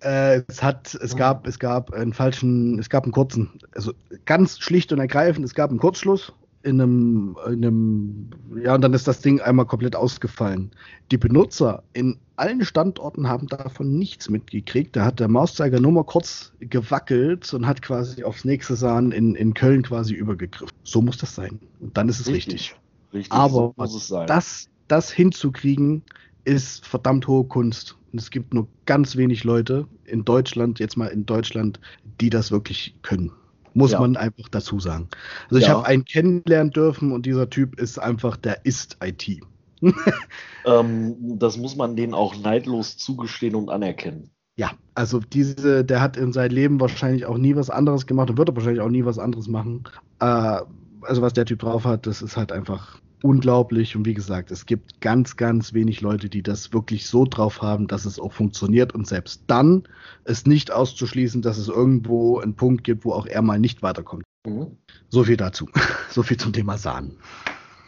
äh, 0.00 0.42
es 0.48 0.62
hat, 0.62 0.94
es 0.94 1.16
gab, 1.16 1.46
es 1.46 1.58
gab 1.58 1.92
einen 1.92 2.14
falschen, 2.14 2.78
es 2.78 2.88
gab 2.88 3.04
einen 3.04 3.12
kurzen, 3.12 3.50
also 3.74 3.92
ganz 4.24 4.58
schlicht 4.60 4.92
und 4.92 4.98
ergreifend, 4.98 5.44
es 5.44 5.54
gab 5.54 5.70
einen 5.70 5.78
Kurzschluss 5.78 6.32
in 6.62 6.80
einem, 6.80 7.36
in 7.46 7.64
einem, 7.64 8.30
ja, 8.62 8.74
und 8.74 8.82
dann 8.82 8.92
ist 8.92 9.08
das 9.08 9.20
Ding 9.20 9.40
einmal 9.40 9.66
komplett 9.66 9.96
ausgefallen. 9.96 10.70
Die 11.10 11.16
Benutzer 11.16 11.82
in 11.94 12.18
allen 12.36 12.64
Standorten 12.64 13.28
haben 13.28 13.46
davon 13.46 13.98
nichts 13.98 14.28
mitgekriegt. 14.28 14.94
Da 14.94 15.04
hat 15.04 15.20
der 15.20 15.28
Mauszeiger 15.28 15.80
nur 15.80 15.92
mal 15.92 16.04
kurz 16.04 16.52
gewackelt 16.60 17.52
und 17.54 17.66
hat 17.66 17.80
quasi 17.80 18.24
aufs 18.24 18.44
nächste 18.44 18.76
Sahn 18.76 19.12
in, 19.12 19.34
in 19.34 19.54
Köln 19.54 19.82
quasi 19.82 20.14
übergegriffen. 20.14 20.76
So 20.84 21.00
muss 21.00 21.16
das 21.16 21.34
sein. 21.34 21.60
Und 21.80 21.96
dann 21.96 22.08
ist 22.08 22.20
es 22.20 22.28
richtig. 22.28 22.52
Richtig. 22.52 22.74
richtig 23.14 23.32
Aber 23.32 23.74
so 23.86 24.24
das, 24.26 24.68
das 24.88 25.10
hinzukriegen, 25.10 26.02
ist 26.44 26.86
verdammt 26.86 27.26
hohe 27.26 27.44
Kunst. 27.44 27.96
Und 28.12 28.20
es 28.20 28.30
gibt 28.30 28.52
nur 28.52 28.66
ganz 28.86 29.16
wenig 29.16 29.44
Leute 29.44 29.86
in 30.04 30.24
Deutschland, 30.24 30.78
jetzt 30.78 30.96
mal 30.96 31.06
in 31.06 31.24
Deutschland, 31.24 31.80
die 32.20 32.28
das 32.28 32.50
wirklich 32.50 32.96
können. 33.02 33.32
Muss 33.74 33.92
ja. 33.92 34.00
man 34.00 34.16
einfach 34.16 34.48
dazu 34.48 34.80
sagen. 34.80 35.08
Also 35.50 35.58
ich 35.58 35.68
habe 35.68 35.86
einen 35.86 36.04
kennenlernen 36.04 36.72
dürfen 36.72 37.12
und 37.12 37.26
dieser 37.26 37.48
Typ 37.50 37.78
ist 37.78 37.98
einfach, 37.98 38.36
der 38.36 38.64
ist 38.64 38.98
IT. 39.02 39.40
ähm, 40.66 41.16
das 41.38 41.56
muss 41.56 41.76
man 41.76 41.96
denen 41.96 42.14
auch 42.14 42.36
neidlos 42.36 42.96
zugestehen 42.96 43.54
und 43.54 43.70
anerkennen. 43.70 44.30
Ja, 44.56 44.72
also 44.94 45.20
diese, 45.20 45.84
der 45.84 46.02
hat 46.02 46.16
in 46.16 46.32
seinem 46.32 46.52
Leben 46.52 46.80
wahrscheinlich 46.80 47.24
auch 47.24 47.38
nie 47.38 47.56
was 47.56 47.70
anderes 47.70 48.06
gemacht 48.06 48.28
und 48.30 48.36
wird 48.36 48.54
wahrscheinlich 48.54 48.82
auch 48.82 48.90
nie 48.90 49.04
was 49.04 49.18
anderes 49.18 49.48
machen. 49.48 49.84
Äh, 50.20 50.60
also 51.02 51.22
was 51.22 51.32
der 51.32 51.46
Typ 51.46 51.60
drauf 51.60 51.84
hat, 51.84 52.06
das 52.06 52.20
ist 52.20 52.36
halt 52.36 52.52
einfach 52.52 53.00
unglaublich. 53.22 53.96
Und 53.96 54.06
wie 54.06 54.14
gesagt, 54.14 54.50
es 54.50 54.66
gibt 54.66 55.00
ganz, 55.00 55.36
ganz 55.36 55.74
wenig 55.74 56.00
Leute, 56.00 56.28
die 56.28 56.42
das 56.42 56.72
wirklich 56.72 57.06
so 57.06 57.24
drauf 57.24 57.62
haben, 57.62 57.86
dass 57.86 58.04
es 58.04 58.18
auch 58.18 58.32
funktioniert. 58.32 58.94
Und 58.94 59.06
selbst 59.06 59.44
dann 59.46 59.84
ist 60.24 60.46
nicht 60.46 60.70
auszuschließen, 60.70 61.42
dass 61.42 61.58
es 61.58 61.68
irgendwo 61.68 62.38
einen 62.38 62.54
Punkt 62.54 62.84
gibt, 62.84 63.04
wo 63.04 63.12
auch 63.12 63.26
er 63.26 63.42
mal 63.42 63.58
nicht 63.58 63.82
weiterkommt. 63.82 64.24
Mhm. 64.46 64.76
So 65.08 65.24
viel 65.24 65.36
dazu. 65.36 65.68
so 66.10 66.22
viel 66.22 66.36
zum 66.36 66.52
Thema 66.52 66.78
Sahnen. 66.78 67.18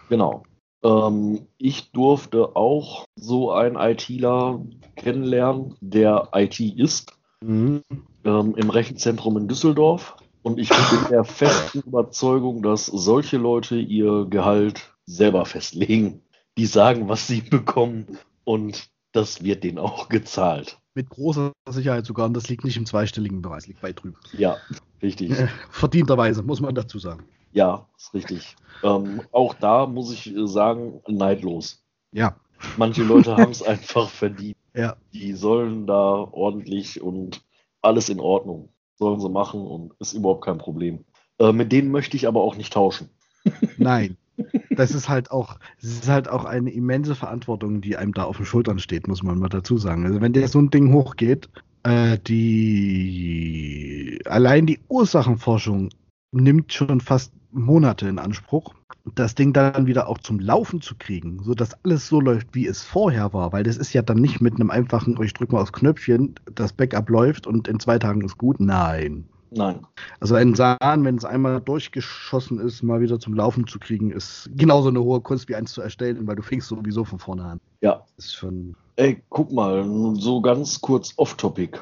Genau. 0.09 0.45
Ähm, 0.85 1.47
ich 1.59 1.93
durfte 1.93 2.57
auch 2.57 3.05
so 3.17 3.53
einen 3.53 3.77
ITler 3.77 4.61
kennenlernen, 4.97 5.75
der 5.81 6.29
IT 6.35 6.61
ist, 6.61 7.17
mhm. 7.41 7.83
ähm, 8.25 8.55
im 8.57 8.71
Rechenzentrum 8.71 9.37
in 9.37 9.49
Düsseldorf. 9.49 10.17
Und 10.43 10.59
ich 10.59 10.69
bin 10.69 11.09
der 11.09 11.25
festen 11.25 11.81
Überzeugung, 11.81 12.63
dass 12.63 12.87
solche 12.87 13.39
Leute 13.39 13.77
ihr 13.77 14.27
Gehalt 14.29 14.92
selber 15.13 15.45
festlegen. 15.45 16.23
Die 16.59 16.67
sagen, 16.67 17.09
was 17.09 17.27
sie 17.27 17.41
bekommen 17.41 18.19
und 18.45 18.91
das 19.13 19.43
wird 19.43 19.65
denen 19.65 19.79
auch 19.79 20.09
gezahlt. 20.09 20.79
Mit 20.95 21.09
großer 21.09 21.53
Sicherheit 21.69 22.05
sogar 22.05 22.27
und 22.27 22.35
das 22.35 22.49
liegt 22.49 22.65
nicht 22.65 22.77
im 22.77 22.87
zweistelligen 22.87 23.41
Bereich, 23.41 23.67
liegt 23.67 23.83
weit 23.83 24.03
drüben. 24.03 24.17
Ja, 24.33 24.59
richtig. 25.01 25.31
Äh, 25.31 25.49
verdienterweise, 25.71 26.43
muss 26.43 26.61
man 26.61 26.75
dazu 26.75 26.99
sagen. 26.99 27.25
Ja, 27.53 27.87
ist 27.97 28.13
richtig. 28.15 28.57
Ähm, 28.83 29.23
auch 29.33 29.55
da 29.55 29.87
muss 29.87 30.13
ich 30.13 30.35
sagen, 30.45 31.01
neidlos. 31.07 31.83
Ja. 32.13 32.37
Manche 32.77 33.03
Leute 33.03 33.37
haben 33.37 33.53
es 33.53 33.63
einfach 33.63 34.09
verdient. 34.09 34.57
Ja. 34.75 34.97
Die 35.13 35.33
sollen 35.33 35.87
da 35.87 36.15
ordentlich 36.15 37.03
und 37.03 37.43
alles 37.81 38.09
in 38.09 38.21
Ordnung. 38.21 38.71
Sollen 38.97 39.21
sie 39.21 39.29
machen 39.29 39.67
und 39.67 39.95
ist 39.99 40.13
überhaupt 40.13 40.45
kein 40.45 40.59
Problem. 40.59 41.05
Äh, 41.39 41.53
mit 41.53 41.73
denen 41.73 41.91
möchte 41.91 42.17
ich 42.17 42.27
aber 42.27 42.43
auch 42.43 42.57
nicht 42.57 42.73
tauschen. 42.73 43.09
Nein, 43.77 44.17
das 44.77 44.95
ist 44.95 45.09
halt 45.09 45.31
auch, 45.31 45.59
das 45.81 45.91
ist 45.91 46.09
halt 46.09 46.29
auch 46.29 46.45
eine 46.45 46.71
immense 46.71 47.15
Verantwortung, 47.15 47.81
die 47.81 47.97
einem 47.97 48.13
da 48.13 48.25
auf 48.25 48.37
den 48.37 48.47
Schultern 48.47 48.79
steht, 48.79 49.09
muss 49.09 49.23
man 49.23 49.39
mal 49.39 49.49
dazu 49.49 49.79
sagen. 49.79 50.07
Also 50.07 50.21
wenn 50.21 50.33
dir 50.33 50.47
so 50.49 50.59
ein 50.59 50.71
Ding 50.71 50.93
hochgeht, 50.93 51.49
äh, 51.83 52.19
die 52.19 54.21
allein 54.27 54.67
die 54.67 54.81
Ursachenforschung 54.89 55.91
nimmt 56.33 56.73
schon 56.73 57.01
fast 57.01 57.33
Monate 57.51 58.09
in 58.09 58.19
Anspruch, 58.19 58.75
das 59.15 59.35
Ding 59.35 59.53
dann 59.53 59.87
wieder 59.87 60.09
auch 60.09 60.19
zum 60.19 60.39
Laufen 60.39 60.81
zu 60.81 60.95
kriegen, 60.97 61.43
sodass 61.43 61.77
alles 61.85 62.07
so 62.07 62.21
läuft, 62.21 62.55
wie 62.55 62.67
es 62.67 62.83
vorher 62.83 63.33
war, 63.33 63.53
weil 63.53 63.65
das 63.65 63.77
ist 63.77 63.93
ja 63.93 64.03
dann 64.03 64.19
nicht 64.19 64.41
mit 64.41 64.55
einem 64.55 64.71
einfachen, 64.71 65.21
ich 65.23 65.35
drücke 65.35 65.55
mal 65.55 65.61
aufs 65.61 65.73
Knöpfchen, 65.73 66.37
das 66.55 66.73
Backup 66.73 67.11
läuft 67.11 67.47
und 67.47 67.69
in 67.69 67.81
zwei 67.81 67.99
Tagen 67.99 68.23
ist 68.23 68.39
gut. 68.39 68.61
Nein. 68.61 69.25
Nein. 69.55 69.87
Also 70.21 70.35
ein 70.35 70.55
Sahn, 70.55 71.05
wenn 71.05 71.17
es 71.17 71.25
einmal 71.25 71.61
durchgeschossen 71.61 72.59
ist, 72.59 72.83
mal 72.83 73.01
wieder 73.01 73.21
zum 73.21 73.35
Laufen 73.35 73.67
zu 73.67 73.79
kriegen, 73.79 74.11
ist 74.11 74.49
genauso 74.55 74.89
eine 74.89 75.03
hohe 75.03 75.21
Kunst 75.21 75.49
wie 75.49 75.55
eins 75.55 75.73
zu 75.73 75.83
erstellen, 75.83 76.27
weil 76.27 76.37
du 76.37 76.43
fängst 76.43 76.69
sowieso 76.69 77.05
von 77.05 77.19
vorne 77.19 77.45
an. 77.45 77.61
Ja. 77.81 78.05
Das 78.17 78.27
ist 78.27 78.35
schon. 78.35 78.77
Ey, 78.97 79.23
guck 79.29 79.53
mal, 79.53 79.85
so 80.15 80.41
ganz 80.41 80.81
kurz 80.81 81.13
off-topic. 81.17 81.81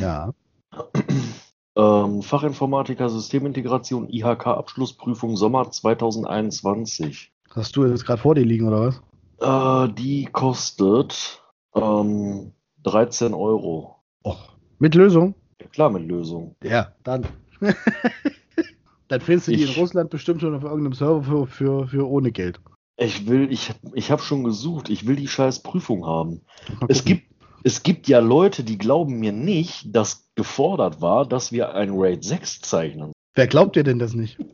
Ja. 0.00 0.32
ähm, 1.76 2.22
Fachinformatiker 2.22 3.08
Systemintegration 3.08 4.08
IHK 4.08 4.46
Abschlussprüfung 4.46 5.36
Sommer 5.36 5.70
2021. 5.70 7.32
Hast 7.50 7.76
du 7.76 7.84
jetzt 7.86 8.04
gerade 8.04 8.22
vor 8.22 8.34
dir 8.34 8.44
liegen 8.44 8.68
oder 8.68 8.92
was? 9.38 9.88
Äh, 9.88 9.92
die 9.94 10.26
kostet 10.26 11.42
ähm, 11.74 12.52
13 12.84 13.34
Euro. 13.34 13.96
Och. 14.24 14.56
Mit 14.78 14.94
Lösung? 14.94 15.34
Ja, 15.60 15.66
klar, 15.68 15.90
mit 15.90 16.06
Lösung. 16.06 16.54
Ja, 16.62 16.92
dann. 17.02 17.26
dann 19.08 19.20
findest 19.20 19.48
du 19.48 19.52
die 19.52 19.62
ich, 19.62 19.76
in 19.76 19.80
Russland 19.80 20.10
bestimmt 20.10 20.40
schon 20.40 20.54
auf 20.54 20.62
irgendeinem 20.62 20.92
Server 20.92 21.22
für, 21.22 21.46
für, 21.46 21.88
für 21.88 22.08
ohne 22.08 22.32
Geld. 22.32 22.60
Ich 22.96 23.28
will, 23.28 23.50
ich, 23.52 23.72
ich 23.94 24.10
habe 24.10 24.22
schon 24.22 24.44
gesucht, 24.44 24.88
ich 24.88 25.06
will 25.06 25.16
die 25.16 25.28
scheiß 25.28 25.62
Prüfung 25.62 26.04
haben. 26.04 26.42
Es 26.88 27.04
gibt, 27.04 27.32
es 27.62 27.82
gibt 27.82 28.08
ja 28.08 28.18
Leute, 28.18 28.64
die 28.64 28.78
glauben 28.78 29.20
mir 29.20 29.32
nicht, 29.32 29.94
dass 29.94 30.28
gefordert 30.34 31.00
war, 31.00 31.26
dass 31.26 31.52
wir 31.52 31.74
ein 31.74 31.90
Raid 31.92 32.24
6 32.24 32.60
zeichnen. 32.60 33.12
Wer 33.38 33.46
glaubt 33.46 33.76
dir 33.76 33.84
denn 33.84 34.00
das 34.00 34.14
nicht? 34.14 34.36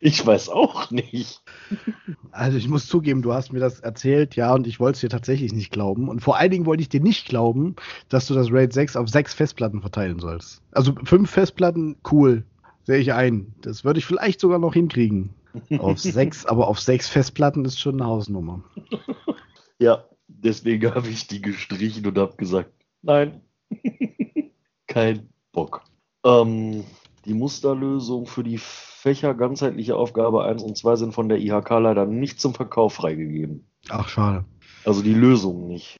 Ich 0.00 0.26
weiß 0.26 0.48
auch 0.48 0.90
nicht. 0.90 1.42
Also 2.32 2.58
ich 2.58 2.68
muss 2.68 2.86
zugeben, 2.86 3.22
du 3.22 3.32
hast 3.32 3.52
mir 3.52 3.60
das 3.60 3.80
erzählt, 3.80 4.34
ja, 4.34 4.52
und 4.52 4.66
ich 4.66 4.80
wollte 4.80 4.96
es 4.96 5.00
dir 5.00 5.08
tatsächlich 5.08 5.52
nicht 5.52 5.70
glauben. 5.70 6.08
Und 6.08 6.20
vor 6.20 6.36
allen 6.36 6.50
Dingen 6.50 6.66
wollte 6.66 6.82
ich 6.82 6.88
dir 6.88 7.00
nicht 7.00 7.28
glauben, 7.28 7.76
dass 8.08 8.26
du 8.26 8.34
das 8.34 8.50
RAID 8.50 8.72
6 8.72 8.96
auf 8.96 9.08
sechs 9.08 9.32
Festplatten 9.32 9.80
verteilen 9.80 10.18
sollst. 10.18 10.60
Also 10.72 10.94
fünf 11.04 11.30
Festplatten, 11.30 11.96
cool, 12.10 12.44
sehe 12.82 12.98
ich 12.98 13.12
ein. 13.12 13.54
Das 13.60 13.84
würde 13.84 14.00
ich 14.00 14.06
vielleicht 14.06 14.40
sogar 14.40 14.58
noch 14.58 14.74
hinkriegen. 14.74 15.30
Auf 15.78 15.98
sechs, 16.00 16.46
aber 16.46 16.66
auf 16.66 16.80
sechs 16.80 17.08
Festplatten 17.08 17.64
ist 17.64 17.78
schon 17.78 18.00
eine 18.00 18.08
Hausnummer. 18.08 18.62
Ja, 19.78 20.04
deswegen 20.28 20.94
habe 20.94 21.08
ich 21.08 21.26
die 21.26 21.40
gestrichen 21.40 22.06
und 22.06 22.18
habe 22.18 22.36
gesagt, 22.36 22.70
nein, 23.02 23.40
kein 24.86 25.30
Bock. 25.52 25.82
Ähm, 26.24 26.84
die 27.30 27.34
Musterlösung 27.34 28.26
für 28.26 28.42
die 28.42 28.58
Fächer 28.58 29.34
ganzheitliche 29.34 29.94
Aufgabe 29.94 30.42
1 30.42 30.64
und 30.64 30.76
2 30.76 30.96
sind 30.96 31.14
von 31.14 31.28
der 31.28 31.38
IHK 31.38 31.70
leider 31.78 32.04
nicht 32.04 32.40
zum 32.40 32.54
Verkauf 32.54 32.94
freigegeben. 32.94 33.68
Ach, 33.88 34.08
schade. 34.08 34.44
Also 34.84 35.00
die 35.00 35.14
Lösung 35.14 35.68
nicht. 35.68 35.96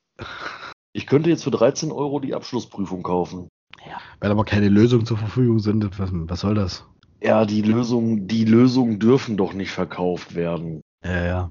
Ich 0.92 1.06
könnte 1.06 1.30
jetzt 1.30 1.44
für 1.44 1.52
13 1.52 1.92
Euro 1.92 2.18
die 2.18 2.34
Abschlussprüfung 2.34 3.04
kaufen. 3.04 3.48
Ja. 3.86 3.98
Wenn 4.18 4.32
aber 4.32 4.44
keine 4.44 4.68
Lösung 4.68 5.06
zur 5.06 5.18
Verfügung 5.18 5.60
sind, 5.60 5.84
was, 6.00 6.10
was 6.12 6.40
soll 6.40 6.56
das? 6.56 6.84
Ja, 7.22 7.44
die 7.44 7.62
Lösung, 7.62 8.26
die 8.26 8.44
Lösungen 8.44 8.98
dürfen 8.98 9.36
doch 9.36 9.52
nicht 9.52 9.70
verkauft 9.70 10.34
werden. 10.34 10.80
Ja, 11.04 11.24
ja. 11.24 11.50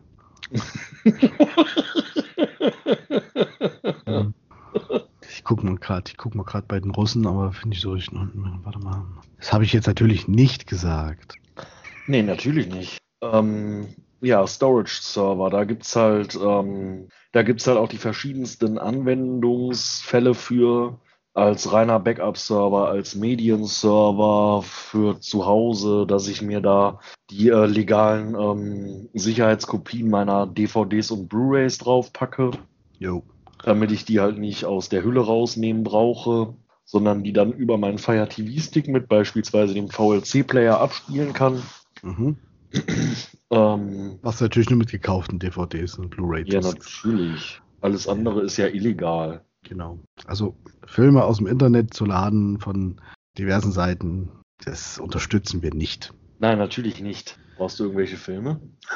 ja. 0.51 0.59
Ich 5.49 5.55
gucke 5.55 5.65
mal 5.65 5.77
gerade, 5.77 6.03
ich 6.11 6.15
guck 6.15 6.35
mal 6.35 6.43
gerade 6.43 6.67
bei 6.67 6.79
den 6.79 6.91
Russen, 6.91 7.25
aber 7.25 7.51
finde 7.53 7.75
ich 7.75 7.81
so, 7.81 7.95
ich, 7.95 8.11
warte 8.11 8.77
mal. 8.77 9.03
Das 9.39 9.51
habe 9.51 9.63
ich 9.63 9.73
jetzt 9.73 9.87
natürlich 9.87 10.27
nicht 10.27 10.67
gesagt. 10.67 11.37
Nee, 12.05 12.21
natürlich 12.21 12.67
nicht. 12.67 12.99
Ähm, 13.23 13.87
ja, 14.21 14.45
Storage-Server, 14.45 15.49
da 15.49 15.63
gibt 15.63 15.87
es 15.87 15.95
halt, 15.95 16.35
ähm, 16.39 17.07
da 17.31 17.41
gibt's 17.41 17.65
halt 17.65 17.79
auch 17.79 17.87
die 17.87 17.97
verschiedensten 17.97 18.77
Anwendungsfälle 18.77 20.35
für 20.35 20.99
als 21.33 21.73
reiner 21.73 21.99
Backup-Server, 21.99 22.87
als 22.87 23.15
Medienserver 23.15 24.61
für 24.61 25.19
zu 25.19 25.47
Hause, 25.47 26.05
dass 26.05 26.27
ich 26.27 26.43
mir 26.43 26.61
da 26.61 26.99
die 27.31 27.49
äh, 27.49 27.65
legalen 27.65 28.35
ähm, 28.35 29.09
Sicherheitskopien 29.15 30.11
meiner 30.11 30.45
DVDs 30.45 31.09
und 31.09 31.27
Blu-rays 31.27 31.79
draufpacke. 31.79 32.51
Jo 32.99 33.23
damit 33.63 33.91
ich 33.91 34.05
die 34.05 34.19
halt 34.19 34.37
nicht 34.37 34.65
aus 34.65 34.89
der 34.89 35.03
Hülle 35.03 35.21
rausnehmen 35.21 35.83
brauche, 35.83 36.55
sondern 36.85 37.23
die 37.23 37.33
dann 37.33 37.53
über 37.53 37.77
meinen 37.77 37.97
Fire 37.97 38.27
TV 38.27 38.61
Stick 38.61 38.87
mit 38.87 39.07
beispielsweise 39.07 39.73
dem 39.73 39.89
VLC 39.89 40.45
Player 40.45 40.79
abspielen 40.79 41.33
kann. 41.33 41.61
Mhm. 42.01 42.37
ähm, 43.51 44.19
Was 44.21 44.41
natürlich 44.41 44.69
nur 44.69 44.79
mit 44.79 44.91
gekauften 44.91 45.39
DVDs 45.39 45.97
und 45.97 46.09
Blu-ray. 46.09 46.45
Ja, 46.47 46.61
natürlich. 46.61 47.61
Alles 47.81 48.07
andere 48.07 48.41
ist 48.41 48.57
ja 48.57 48.67
illegal. 48.67 49.43
Genau. 49.63 49.99
Also 50.25 50.55
Filme 50.85 51.23
aus 51.23 51.37
dem 51.37 51.47
Internet 51.47 51.93
zu 51.93 52.05
laden 52.05 52.59
von 52.59 52.99
diversen 53.37 53.71
Seiten, 53.71 54.29
das 54.65 54.99
unterstützen 54.99 55.61
wir 55.61 55.73
nicht. 55.73 56.13
Nein, 56.39 56.57
natürlich 56.57 57.01
nicht. 57.01 57.37
Brauchst 57.59 57.77
du 57.77 57.83
irgendwelche 57.83 58.15
Filme? 58.15 58.61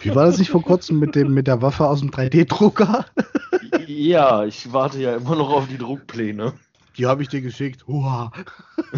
Wie 0.00 0.14
war 0.14 0.26
das 0.26 0.36
nicht 0.36 0.50
vor 0.50 0.62
kurzem 0.62 0.98
mit, 0.98 1.14
dem, 1.14 1.32
mit 1.32 1.46
der 1.46 1.62
Waffe 1.62 1.88
aus 1.88 2.00
dem 2.00 2.10
3D-Drucker? 2.10 3.06
ja, 3.86 4.44
ich 4.44 4.70
warte 4.74 5.00
ja 5.00 5.16
immer 5.16 5.36
noch 5.36 5.48
auf 5.48 5.68
die 5.68 5.78
Druckpläne. 5.78 6.52
Die 6.98 7.06
habe 7.06 7.22
ich 7.22 7.30
dir 7.30 7.40
geschickt. 7.40 7.86
Hua. 7.86 8.30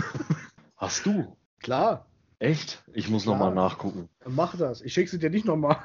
Hast 0.77 1.07
du? 1.07 1.37
Klar. 1.61 2.07
Echt? 2.41 2.83
Ich 2.95 3.09
muss 3.09 3.27
nochmal 3.27 3.55
nachgucken. 3.55 4.09
Mach 4.27 4.57
das. 4.57 4.81
Ich 4.81 4.93
schicke 4.93 5.11
sie 5.11 5.21
dir 5.21 5.31
nicht 5.31 5.45
nochmal. 5.45 5.77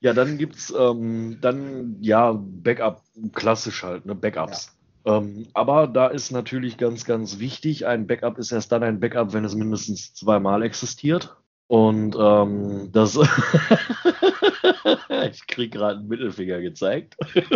ja, 0.00 0.12
dann 0.12 0.36
gibt's 0.36 0.74
ähm, 0.78 1.38
dann 1.40 1.96
ja 2.02 2.32
Backup, 2.38 3.02
klassisch 3.32 3.82
halt, 3.82 4.04
ne? 4.04 4.14
Backups. 4.14 4.66
Ja. 4.66 4.75
Ähm, 5.06 5.46
aber 5.54 5.86
da 5.86 6.08
ist 6.08 6.32
natürlich 6.32 6.76
ganz, 6.76 7.04
ganz 7.04 7.38
wichtig, 7.38 7.86
ein 7.86 8.06
Backup 8.06 8.38
ist 8.38 8.52
erst 8.52 8.72
dann 8.72 8.82
ein 8.82 9.00
Backup, 9.00 9.32
wenn 9.32 9.44
es 9.44 9.54
mindestens 9.54 10.14
zweimal 10.14 10.62
existiert. 10.62 11.36
Und 11.68 12.16
ähm, 12.18 12.90
das 12.92 13.16
ich 15.32 15.46
krieg 15.46 15.72
gerade 15.72 15.98
einen 15.98 16.08
Mittelfinger 16.08 16.60
gezeigt. 16.60 17.16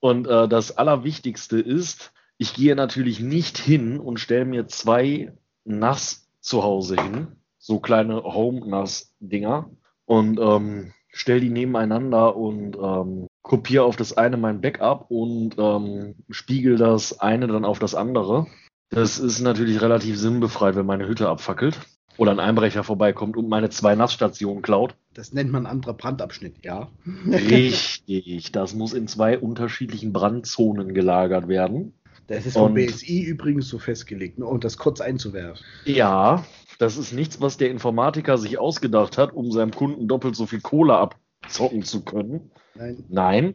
Und 0.00 0.26
äh, 0.26 0.48
das 0.48 0.76
Allerwichtigste 0.76 1.58
ist, 1.58 2.12
ich 2.36 2.54
gehe 2.54 2.76
natürlich 2.76 3.20
nicht 3.20 3.58
hin 3.58 3.98
und 3.98 4.20
stelle 4.20 4.44
mir 4.44 4.66
zwei 4.66 5.32
NAS 5.64 6.28
zu 6.40 6.62
Hause 6.62 7.00
hin, 7.00 7.28
so 7.58 7.80
kleine 7.80 8.22
Home-NAS-Dinger, 8.22 9.70
und 10.04 10.38
ähm, 10.38 10.92
stelle 11.14 11.40
die 11.40 11.50
nebeneinander 11.50 12.36
und 12.36 12.76
ähm, 12.76 13.28
kopiere 13.42 13.84
auf 13.84 13.96
das 13.96 14.16
eine 14.16 14.36
mein 14.36 14.60
Backup 14.60 15.06
und 15.10 15.56
ähm, 15.58 16.16
spiegel 16.28 16.76
das 16.76 17.20
eine 17.20 17.46
dann 17.46 17.64
auf 17.64 17.78
das 17.78 17.94
andere. 17.94 18.46
Das 18.90 19.18
ist 19.18 19.40
natürlich 19.40 19.80
relativ 19.80 20.18
sinnbefreit, 20.18 20.76
wenn 20.76 20.86
meine 20.86 21.06
Hütte 21.06 21.28
abfackelt 21.28 21.80
oder 22.16 22.32
ein 22.32 22.40
Einbrecher 22.40 22.84
vorbeikommt 22.84 23.36
und 23.36 23.48
meine 23.48 23.70
zwei 23.70 23.94
Nassstationen 23.94 24.62
klaut. 24.62 24.96
Das 25.14 25.32
nennt 25.32 25.52
man 25.52 25.66
anderer 25.66 25.94
Brandabschnitt, 25.94 26.64
ja. 26.64 26.88
Richtig, 27.26 28.52
das 28.52 28.74
muss 28.74 28.92
in 28.92 29.06
zwei 29.08 29.38
unterschiedlichen 29.38 30.12
Brandzonen 30.12 30.94
gelagert 30.94 31.48
werden. 31.48 31.94
Das 32.26 32.46
ist 32.46 32.54
vom 32.54 32.74
BSI 32.74 33.22
übrigens 33.22 33.68
so 33.68 33.78
festgelegt, 33.78 34.38
nur 34.38 34.48
um 34.48 34.58
das 34.58 34.78
kurz 34.78 35.00
einzuwerfen. 35.00 35.64
Ja, 35.84 36.44
das 36.78 36.96
ist 36.96 37.12
nichts, 37.12 37.40
was 37.40 37.56
der 37.56 37.70
Informatiker 37.70 38.38
sich 38.38 38.58
ausgedacht 38.58 39.18
hat, 39.18 39.32
um 39.32 39.50
seinem 39.50 39.72
Kunden 39.72 40.08
doppelt 40.08 40.36
so 40.36 40.46
viel 40.46 40.60
Kohle 40.60 40.96
abzocken 40.96 41.82
zu 41.82 42.04
können. 42.04 42.50
Nein. 42.74 43.04
Nein. 43.08 43.54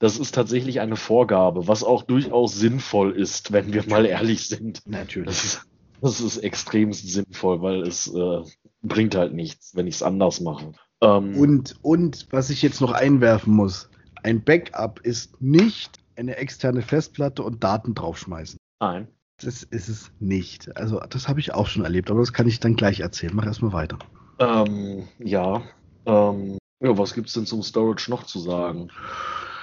Das 0.00 0.16
ist 0.16 0.32
tatsächlich 0.32 0.80
eine 0.80 0.94
Vorgabe, 0.94 1.66
was 1.66 1.82
auch 1.82 2.04
durchaus 2.04 2.54
sinnvoll 2.54 3.12
ist, 3.12 3.52
wenn 3.52 3.72
wir 3.72 3.84
mal 3.88 4.06
ehrlich 4.06 4.46
sind. 4.46 4.82
Natürlich. 4.86 5.26
Das 5.26 5.44
ist, 5.44 5.62
das 6.00 6.20
ist 6.20 6.38
extremst 6.38 7.08
sinnvoll, 7.08 7.62
weil 7.62 7.82
es 7.82 8.06
äh, 8.06 8.42
bringt 8.82 9.16
halt 9.16 9.34
nichts, 9.34 9.74
wenn 9.74 9.88
ich 9.88 9.96
es 9.96 10.02
anders 10.04 10.40
mache. 10.40 10.70
Ähm, 11.00 11.36
und, 11.36 11.76
und 11.82 12.28
was 12.30 12.50
ich 12.50 12.62
jetzt 12.62 12.80
noch 12.80 12.92
einwerfen 12.92 13.54
muss, 13.54 13.90
ein 14.22 14.44
Backup 14.44 15.00
ist 15.00 15.40
nicht 15.40 15.98
eine 16.14 16.36
externe 16.36 16.82
Festplatte 16.82 17.42
und 17.42 17.64
Daten 17.64 17.94
draufschmeißen. 17.94 18.58
Nein. 18.80 19.08
Das 19.40 19.62
ist 19.62 19.88
es 19.88 20.10
nicht. 20.18 20.76
Also 20.76 21.00
das 21.08 21.28
habe 21.28 21.38
ich 21.38 21.54
auch 21.54 21.68
schon 21.68 21.84
erlebt, 21.84 22.10
aber 22.10 22.20
das 22.20 22.32
kann 22.32 22.48
ich 22.48 22.58
dann 22.58 22.74
gleich 22.74 23.00
erzählen. 23.00 23.34
Mach 23.34 23.46
erstmal 23.46 23.72
weiter. 23.72 23.98
Ähm, 24.40 25.06
ja. 25.18 25.62
Ähm, 26.06 26.58
ja, 26.80 26.98
was 26.98 27.14
gibt 27.14 27.28
es 27.28 27.34
denn 27.34 27.46
zum 27.46 27.62
Storage 27.62 28.10
noch 28.10 28.24
zu 28.24 28.40
sagen? 28.40 28.90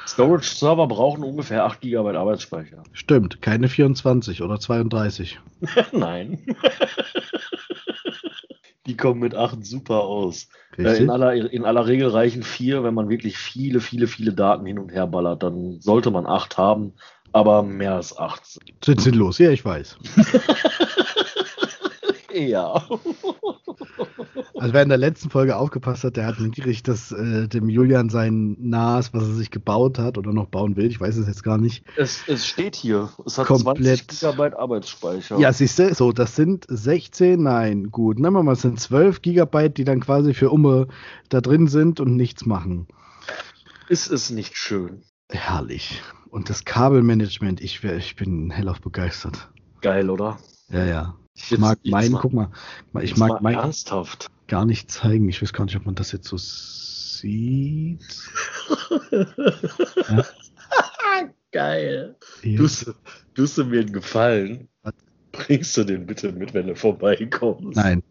Storage-Server 0.07 0.87
brauchen 0.87 1.23
ungefähr 1.23 1.65
8 1.65 1.81
GB 1.81 2.15
Arbeitsspeicher. 2.15 2.83
Stimmt, 2.93 3.41
keine 3.41 3.67
24 3.67 4.41
oder 4.41 4.59
32. 4.59 5.39
Nein. 5.91 6.39
Die 8.85 8.95
kommen 8.95 9.19
mit 9.19 9.33
8 9.33 9.65
super 9.65 10.01
aus. 10.01 10.47
Äh, 10.77 10.97
in, 10.97 11.09
aller, 11.09 11.33
in 11.33 11.65
aller 11.65 11.87
Regel 11.87 12.09
reichen 12.09 12.43
4, 12.43 12.83
wenn 12.83 12.93
man 12.93 13.09
wirklich 13.09 13.37
viele, 13.37 13.79
viele, 13.79 14.07
viele 14.07 14.33
Daten 14.33 14.65
hin 14.65 14.77
und 14.77 14.91
her 14.91 15.07
ballert. 15.07 15.41
Dann 15.41 15.81
sollte 15.81 16.11
man 16.11 16.27
8 16.27 16.57
haben, 16.57 16.93
aber 17.35 17.63
mehr 17.63 17.95
als 17.95 18.17
8 18.17 18.59
sind 18.81 19.01
sinnlos. 19.01 19.39
Ja, 19.39 19.51
ich 19.51 19.65
weiß. 19.65 19.97
ja. 22.33 22.81
Also 24.57 24.73
wer 24.73 24.81
in 24.81 24.87
der 24.87 24.97
letzten 24.97 25.29
Folge 25.29 25.57
aufgepasst 25.57 26.05
hat, 26.05 26.15
der 26.15 26.27
hat 26.27 26.39
mitgekriegt, 26.39 26.87
dass 26.87 27.11
äh, 27.11 27.49
dem 27.49 27.67
Julian 27.67 28.09
sein 28.09 28.55
NAS, 28.61 29.13
was 29.13 29.23
er 29.23 29.33
sich 29.33 29.51
gebaut 29.51 29.99
hat 29.99 30.17
oder 30.17 30.31
noch 30.31 30.47
bauen 30.47 30.77
will, 30.77 30.85
ich 30.85 31.01
weiß 31.01 31.17
es 31.17 31.27
jetzt 31.27 31.43
gar 31.43 31.57
nicht. 31.57 31.83
Es, 31.97 32.23
es 32.27 32.47
steht 32.47 32.77
hier, 32.77 33.09
es 33.25 33.37
hat 33.37 33.47
komplett, 33.47 34.09
20 34.09 34.37
GB 34.37 34.55
Arbeitsspeicher. 34.55 35.37
Ja, 35.37 35.51
siehst 35.51 35.77
du, 35.77 35.93
so, 35.93 36.13
das 36.13 36.37
sind 36.37 36.65
16, 36.69 37.43
nein, 37.43 37.91
gut, 37.91 38.17
nehmen 38.17 38.37
wir 38.37 38.43
mal, 38.43 38.53
es 38.53 38.61
sind 38.61 38.79
12 38.79 39.21
GB, 39.21 39.69
die 39.69 39.83
dann 39.83 39.99
quasi 39.99 40.33
für 40.33 40.51
Umme 40.51 40.87
da 41.27 41.41
drin 41.41 41.67
sind 41.67 41.99
und 41.99 42.15
nichts 42.15 42.45
machen. 42.45 42.87
Ist 43.89 44.09
es 44.09 44.29
nicht 44.29 44.55
schön? 44.55 45.03
Herrlich. 45.29 46.01
Und 46.35 46.49
das 46.49 46.65
Kabelmanagement, 46.65 47.61
ich, 47.61 47.81
ich 47.81 48.17
bin 48.17 48.51
hellauf 48.51 48.81
begeistert. 48.81 49.47
Geil, 49.79 50.09
oder? 50.09 50.37
Ja, 50.67 50.83
ja. 50.83 51.15
Ich 51.33 51.49
jetzt, 51.49 51.61
mag 51.61 51.79
meinen, 51.85 52.11
guck 52.15 52.33
mal, 52.33 52.51
ich 52.99 53.15
mag 53.15 53.41
meinen. 53.41 53.55
Ernsthaft 53.55 54.29
gar 54.49 54.65
nicht 54.65 54.91
zeigen. 54.91 55.29
Ich 55.29 55.41
weiß 55.41 55.53
gar 55.53 55.63
nicht, 55.63 55.77
ob 55.77 55.85
man 55.85 55.95
das 55.95 56.11
jetzt 56.11 56.27
so 56.27 56.35
sieht. 56.37 58.03
ja. 60.09 60.25
Geil. 61.53 62.17
Ja. 62.43 62.57
Tust, 62.57 62.93
du 63.33 63.63
mir 63.63 63.79
einen 63.79 63.93
Gefallen? 63.93 64.67
Was? 64.83 64.93
Bringst 65.31 65.77
du 65.77 65.85
den 65.85 66.05
bitte 66.05 66.33
mit, 66.33 66.53
wenn 66.53 66.67
du 66.67 66.75
vorbeikommst? 66.75 67.77
Nein. 67.77 68.03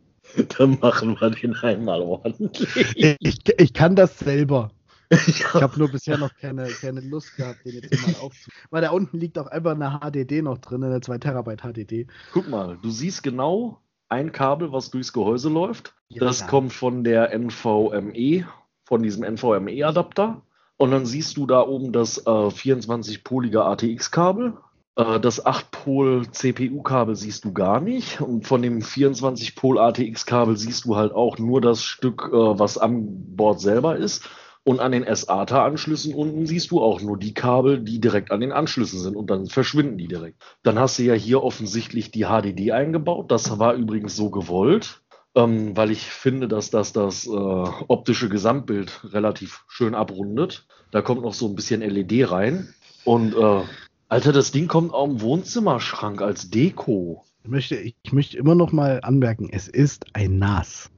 Dann 0.56 0.78
machen 0.80 1.14
wir 1.20 1.28
den 1.28 1.54
einmal 1.56 2.00
ordentlich. 2.00 2.94
Ich, 3.20 3.38
ich 3.58 3.72
kann 3.74 3.94
das 3.94 4.18
selber. 4.18 4.70
Ich 5.26 5.44
habe 5.54 5.78
nur 5.78 5.90
bisher 5.90 6.18
noch 6.18 6.34
keine, 6.34 6.68
keine 6.68 7.00
Lust 7.00 7.36
gehabt, 7.36 7.64
den 7.64 7.74
jetzt 7.74 7.92
mal 8.06 8.14
aufzunehmen. 8.20 8.66
Weil 8.70 8.82
da 8.82 8.90
unten 8.90 9.18
liegt 9.18 9.38
auch 9.38 9.46
einfach 9.46 9.72
eine 9.72 10.00
HDD 10.00 10.42
noch 10.42 10.58
drin, 10.58 10.84
eine 10.84 11.00
2 11.00 11.18
Terabyte 11.18 11.62
HDD. 11.62 12.06
Guck 12.32 12.48
mal, 12.48 12.78
du 12.80 12.90
siehst 12.90 13.22
genau, 13.22 13.80
ein 14.08 14.32
Kabel, 14.32 14.72
was 14.72 14.90
durchs 14.90 15.12
Gehäuse 15.12 15.48
läuft. 15.48 15.94
Ja, 16.08 16.20
das 16.20 16.40
ja. 16.40 16.46
kommt 16.46 16.72
von 16.72 17.04
der 17.04 17.32
NVMe, 17.36 18.46
von 18.84 19.02
diesem 19.02 19.24
NVMe-Adapter. 19.24 20.42
Und 20.76 20.90
dann 20.90 21.06
siehst 21.06 21.36
du 21.36 21.46
da 21.46 21.62
oben 21.62 21.92
das 21.92 22.18
äh, 22.18 22.30
24-polige 22.30 23.62
ATX-Kabel. 23.62 24.54
Äh, 24.96 25.20
das 25.20 25.44
8-Pol-CPU-Kabel 25.44 27.16
siehst 27.16 27.44
du 27.44 27.52
gar 27.52 27.80
nicht. 27.80 28.20
Und 28.20 28.46
von 28.46 28.62
dem 28.62 28.80
24-Pol 28.80 29.78
ATX-Kabel 29.78 30.56
siehst 30.56 30.84
du 30.84 30.96
halt 30.96 31.12
auch 31.12 31.38
nur 31.38 31.60
das 31.60 31.82
Stück, 31.84 32.28
äh, 32.32 32.58
was 32.58 32.78
am 32.78 33.36
Board 33.36 33.60
selber 33.60 33.96
ist. 33.96 34.28
Und 34.64 34.80
an 34.80 34.92
den 34.92 35.04
SATA-Anschlüssen 35.04 36.14
unten 36.14 36.46
siehst 36.46 36.70
du 36.70 36.80
auch 36.82 37.02
nur 37.02 37.18
die 37.18 37.34
Kabel, 37.34 37.80
die 37.80 38.00
direkt 38.00 38.30
an 38.30 38.40
den 38.40 38.50
Anschlüssen 38.50 38.98
sind 38.98 39.14
und 39.14 39.28
dann 39.28 39.46
verschwinden 39.46 39.98
die 39.98 40.08
direkt. 40.08 40.42
Dann 40.62 40.78
hast 40.78 40.98
du 40.98 41.02
ja 41.02 41.12
hier 41.12 41.42
offensichtlich 41.42 42.10
die 42.10 42.24
HDD 42.24 42.72
eingebaut. 42.72 43.30
Das 43.30 43.58
war 43.58 43.74
übrigens 43.74 44.16
so 44.16 44.30
gewollt, 44.30 45.02
ähm, 45.34 45.76
weil 45.76 45.90
ich 45.90 46.04
finde, 46.04 46.48
dass 46.48 46.70
das 46.70 46.94
das 46.94 47.26
äh, 47.26 47.30
optische 47.30 48.30
Gesamtbild 48.30 49.12
relativ 49.12 49.64
schön 49.68 49.94
abrundet. 49.94 50.66
Da 50.90 51.02
kommt 51.02 51.22
noch 51.22 51.34
so 51.34 51.46
ein 51.46 51.56
bisschen 51.56 51.82
LED 51.82 52.30
rein. 52.30 52.72
Und 53.04 53.34
äh, 53.34 53.62
Alter, 54.08 54.32
das 54.32 54.50
Ding 54.50 54.66
kommt 54.66 54.94
auch 54.94 55.06
im 55.06 55.20
Wohnzimmerschrank 55.20 56.22
als 56.22 56.48
Deko. 56.48 57.22
Ich 57.42 57.50
möchte, 57.50 57.76
ich 57.76 58.12
möchte 58.12 58.38
immer 58.38 58.54
noch 58.54 58.72
mal 58.72 59.00
anmerken, 59.02 59.50
es 59.52 59.68
ist 59.68 60.06
ein 60.14 60.38
NAS. 60.38 60.90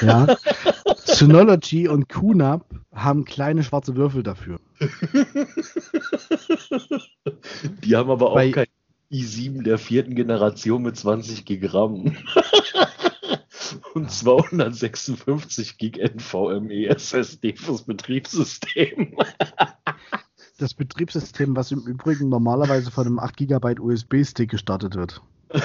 Ja. 0.00 0.36
Synology 1.04 1.88
und 1.88 2.08
QNAP 2.08 2.64
haben 2.94 3.24
kleine 3.24 3.62
schwarze 3.62 3.96
Würfel 3.96 4.22
dafür. 4.22 4.60
Die 7.84 7.96
haben 7.96 8.10
aber 8.10 8.30
auch 8.30 8.34
Bei, 8.34 8.50
kein 8.50 8.66
i7 9.10 9.62
der 9.62 9.78
vierten 9.78 10.14
Generation 10.14 10.82
mit 10.82 10.96
20 10.96 11.44
Gigramm. 11.44 12.16
und 13.94 14.10
256 14.10 15.78
Gig 15.78 15.98
NVMe 15.98 16.86
SSD 16.86 17.54
fürs 17.56 17.82
Betriebssystem. 17.82 19.16
das 20.58 20.74
Betriebssystem, 20.74 21.56
was 21.56 21.72
im 21.72 21.86
Übrigen 21.86 22.28
normalerweise 22.28 22.90
von 22.90 23.06
einem 23.06 23.18
8 23.18 23.36
GB 23.36 23.78
USB-Stick 23.80 24.50
gestartet 24.50 24.94
wird. 24.94 25.20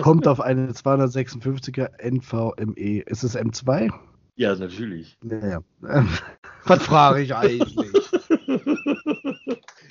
Kommt 0.00 0.26
auf 0.26 0.40
eine 0.40 0.72
256er 0.72 1.90
NVMe. 2.00 3.00
Ist 3.00 3.22
es 3.22 3.36
M2? 3.36 3.90
Ja, 4.36 4.54
natürlich. 4.54 5.18
Naja. 5.22 5.62
Was 6.64 6.82
frage 6.84 7.22
ich 7.22 7.34
eigentlich? 7.34 7.90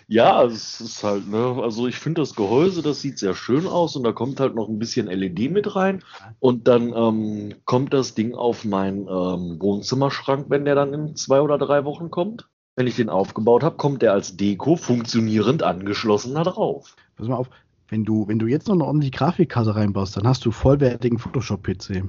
ja, 0.07 0.43
es 0.43 0.81
ist 0.81 1.03
halt, 1.03 1.27
ne, 1.29 1.59
also 1.61 1.87
ich 1.87 1.97
finde 1.97 2.21
das 2.21 2.35
Gehäuse, 2.35 2.81
das 2.81 3.01
sieht 3.01 3.19
sehr 3.19 3.35
schön 3.35 3.67
aus 3.67 3.95
und 3.95 4.03
da 4.03 4.11
kommt 4.11 4.39
halt 4.39 4.55
noch 4.55 4.67
ein 4.67 4.79
bisschen 4.79 5.07
LED 5.07 5.51
mit 5.51 5.75
rein 5.75 6.03
und 6.39 6.67
dann 6.67 6.93
ähm, 6.95 7.55
kommt 7.65 7.93
das 7.93 8.15
Ding 8.15 8.33
auf 8.33 8.65
meinen 8.65 9.01
ähm, 9.01 9.61
Wohnzimmerschrank, 9.61 10.45
wenn 10.49 10.65
der 10.65 10.75
dann 10.75 10.93
in 10.93 11.15
zwei 11.15 11.41
oder 11.41 11.57
drei 11.57 11.85
Wochen 11.85 12.09
kommt. 12.09 12.47
Wenn 12.77 12.87
ich 12.87 12.95
den 12.95 13.09
aufgebaut 13.09 13.63
habe, 13.63 13.75
kommt 13.75 14.01
der 14.01 14.13
als 14.13 14.37
Deko 14.37 14.77
funktionierend 14.77 15.61
angeschlossen 15.61 16.35
da 16.35 16.43
drauf. 16.43 16.95
Pass 17.17 17.27
mal 17.27 17.35
auf, 17.35 17.49
wenn 17.91 18.03
du, 18.05 18.27
wenn 18.27 18.39
du 18.39 18.47
jetzt 18.47 18.67
noch 18.67 18.75
eine 18.75 18.85
ordentliche 18.85 19.11
Grafikkarte 19.11 19.75
reinbaust, 19.75 20.17
dann 20.17 20.27
hast 20.27 20.45
du 20.45 20.51
vollwertigen 20.51 21.19
Photoshop-PC. 21.19 22.03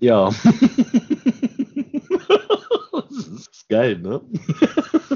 Ja. 0.00 0.30
das 3.08 3.26
ist 3.28 3.68
geil, 3.68 3.98
ne? 4.00 4.20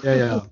Ja, 0.02 0.14
ja. 0.14 0.46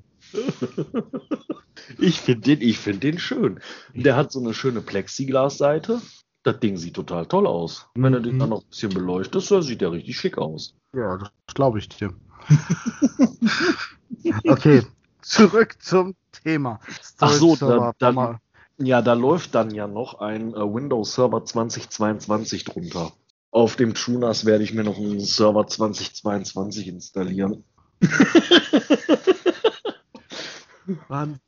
Ich 1.99 2.21
finde 2.21 2.57
den, 2.57 2.61
ich 2.69 2.79
find 2.79 3.03
den 3.03 3.19
schön. 3.19 3.61
Der 3.95 4.17
hat 4.17 4.33
so 4.33 4.41
eine 4.41 4.55
schöne 4.55 4.81
Plexiglasseite. 4.81 6.01
Das 6.43 6.59
Ding 6.61 6.77
sieht 6.77 6.95
total 6.95 7.27
toll 7.27 7.47
aus. 7.47 7.87
Und 7.95 8.03
wenn 8.03 8.13
du 8.15 8.21
den 8.23 8.35
Mhm. 8.37 8.41
dann 8.41 8.49
noch 8.51 8.63
ein 8.63 8.69
bisschen 8.71 8.93
beleuchtest, 8.93 9.51
dann 9.51 9.63
sieht 9.63 9.81
der 9.83 9.93
richtig 9.93 10.19
schick 10.19 10.39
aus. 10.39 10.75
Ja, 10.95 11.17
das 11.19 11.31
glaube 11.55 11.79
ich 11.79 11.89
dir. 11.89 12.13
okay, 14.49 14.83
zurück 15.23 15.77
zum 15.81 16.15
Thema. 16.33 16.81
Ach 17.19 17.33
so, 17.33 17.55
Storage-Server, 17.55 17.93
da- 17.99 18.13
mal- 18.13 18.39
Ja, 18.83 19.03
da 19.03 19.13
läuft 19.13 19.55
dann 19.55 19.71
ja 19.75 19.87
noch 19.87 20.21
ein 20.21 20.55
äh, 20.55 20.57
Windows 20.57 21.15
Server 21.15 21.45
2022 21.45 22.65
drunter. 22.65 23.13
Auf 23.51 23.77
dem 23.77 23.93
TrueNAS 23.95 24.47
werde 24.47 24.65
ich 24.65 24.73
mir 24.73 24.85
noch 24.85 24.97
einen 24.97 25.21
Server 25.21 25.67
2022 25.67 26.89
installieren. 26.89 27.65
Wahnsinn. 31.09 31.41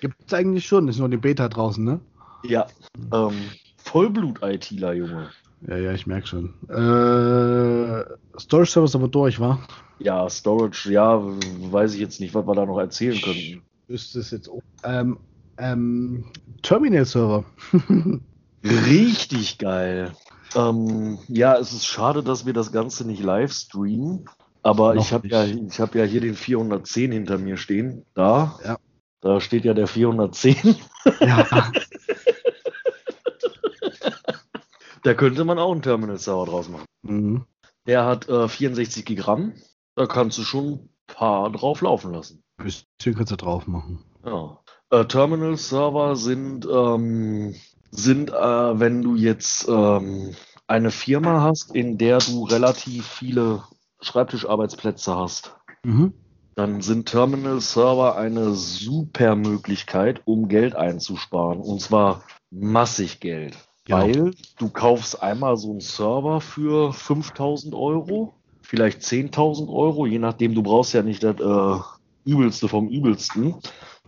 Gibt 0.00 0.14
es 0.26 0.32
eigentlich 0.32 0.66
schon, 0.66 0.88
ist 0.88 0.98
nur 0.98 1.10
die 1.10 1.18
Beta 1.18 1.48
draußen, 1.48 1.84
ne? 1.84 2.00
Ja, 2.44 2.66
ähm, 3.12 3.34
Vollblut-ITler, 3.76 4.94
Junge. 4.94 5.30
Ja, 5.66 5.76
ja, 5.76 5.92
ich 5.92 6.06
merke 6.06 6.26
schon. 6.26 6.54
Äh, 6.68 8.04
Storage 8.38 8.70
Server 8.70 8.84
ist 8.86 8.94
aber 8.94 9.08
durch, 9.08 9.40
wa? 9.40 9.58
Ja, 9.98 10.28
Storage, 10.30 10.90
ja, 10.90 11.20
weiß 11.22 11.94
ich 11.94 12.00
jetzt 12.00 12.20
nicht, 12.20 12.34
was 12.34 12.46
wir 12.46 12.54
da 12.54 12.64
noch 12.64 12.78
erzählen 12.78 13.20
könnten. 13.20 13.62
Ist 13.88 14.16
es 14.16 14.30
jetzt. 14.30 14.50
Ähm, 14.84 15.18
ähm, 15.58 16.24
Terminal 16.62 17.04
Server. 17.04 17.44
Richtig 18.64 19.58
geil. 19.58 20.12
Ähm, 20.54 21.18
ja, 21.28 21.56
es 21.56 21.72
ist 21.72 21.86
schade, 21.86 22.22
dass 22.22 22.46
wir 22.46 22.52
das 22.52 22.72
Ganze 22.72 23.06
nicht 23.06 23.22
live 23.22 23.52
streamen. 23.52 24.28
Aber 24.62 24.94
Noch 24.94 25.02
ich 25.02 25.12
habe 25.12 25.28
ja, 25.28 25.44
ich 25.44 25.78
hab 25.80 25.94
ja 25.94 26.04
hier 26.04 26.20
den 26.20 26.34
410 26.34 27.12
hinter 27.12 27.38
mir 27.38 27.56
stehen. 27.56 28.04
Da. 28.14 28.58
Ja. 28.64 28.78
Da 29.20 29.40
steht 29.40 29.64
ja 29.64 29.74
der 29.74 29.86
410. 29.86 30.76
ja, 31.20 31.46
Da 35.02 35.14
könnte 35.14 35.44
man 35.44 35.58
auch 35.60 35.70
einen 35.70 35.82
Terminal-Server 35.82 36.46
draus 36.46 36.68
machen. 36.68 36.86
mhm. 37.02 37.44
Der 37.86 38.04
hat 38.04 38.28
äh, 38.28 38.48
64 38.48 39.04
Gigramm. 39.04 39.52
Da 39.94 40.06
kannst 40.06 40.36
du 40.38 40.42
schon 40.42 40.72
ein 40.72 40.88
paar 41.06 41.52
drauf 41.52 41.80
laufen 41.80 42.12
lassen. 42.12 42.42
bisschen 42.56 43.14
kannst 43.14 43.30
du 43.30 43.36
drauf 43.36 43.68
machen. 43.68 44.02
Ja. 44.24 44.58
Äh, 44.90 45.04
Terminal-Server 45.04 46.16
sind, 46.16 46.66
ähm, 46.70 47.54
sind 47.90 48.30
äh, 48.30 48.34
wenn 48.80 49.02
du 49.02 49.16
jetzt 49.16 49.68
ähm, 49.68 50.34
eine 50.66 50.90
Firma 50.90 51.42
hast, 51.42 51.74
in 51.74 51.98
der 51.98 52.18
du 52.18 52.44
relativ 52.44 53.06
viele 53.06 53.62
Schreibtischarbeitsplätze 54.00 55.16
hast, 55.16 55.56
Mhm. 55.84 56.14
dann 56.56 56.80
sind 56.82 57.08
Terminal-Server 57.08 58.16
eine 58.16 58.54
super 58.54 59.36
Möglichkeit, 59.36 60.22
um 60.24 60.48
Geld 60.48 60.74
einzusparen. 60.74 61.60
Und 61.60 61.80
zwar 61.80 62.22
massig 62.50 63.20
Geld. 63.20 63.56
Ja. 63.86 64.00
Weil 64.00 64.32
du 64.58 64.68
kaufst 64.68 65.22
einmal 65.22 65.56
so 65.56 65.70
einen 65.70 65.80
Server 65.80 66.40
für 66.40 66.92
5000 66.92 67.72
Euro, 67.72 68.34
vielleicht 68.62 69.02
10.000 69.02 69.68
Euro, 69.68 70.06
je 70.06 70.18
nachdem, 70.18 70.54
du 70.56 70.62
brauchst 70.62 70.92
ja 70.92 71.02
nicht 71.02 71.22
das 71.22 71.38
äh, 71.38 71.82
Übelste 72.28 72.66
vom 72.68 72.88
Übelsten. 72.88 73.54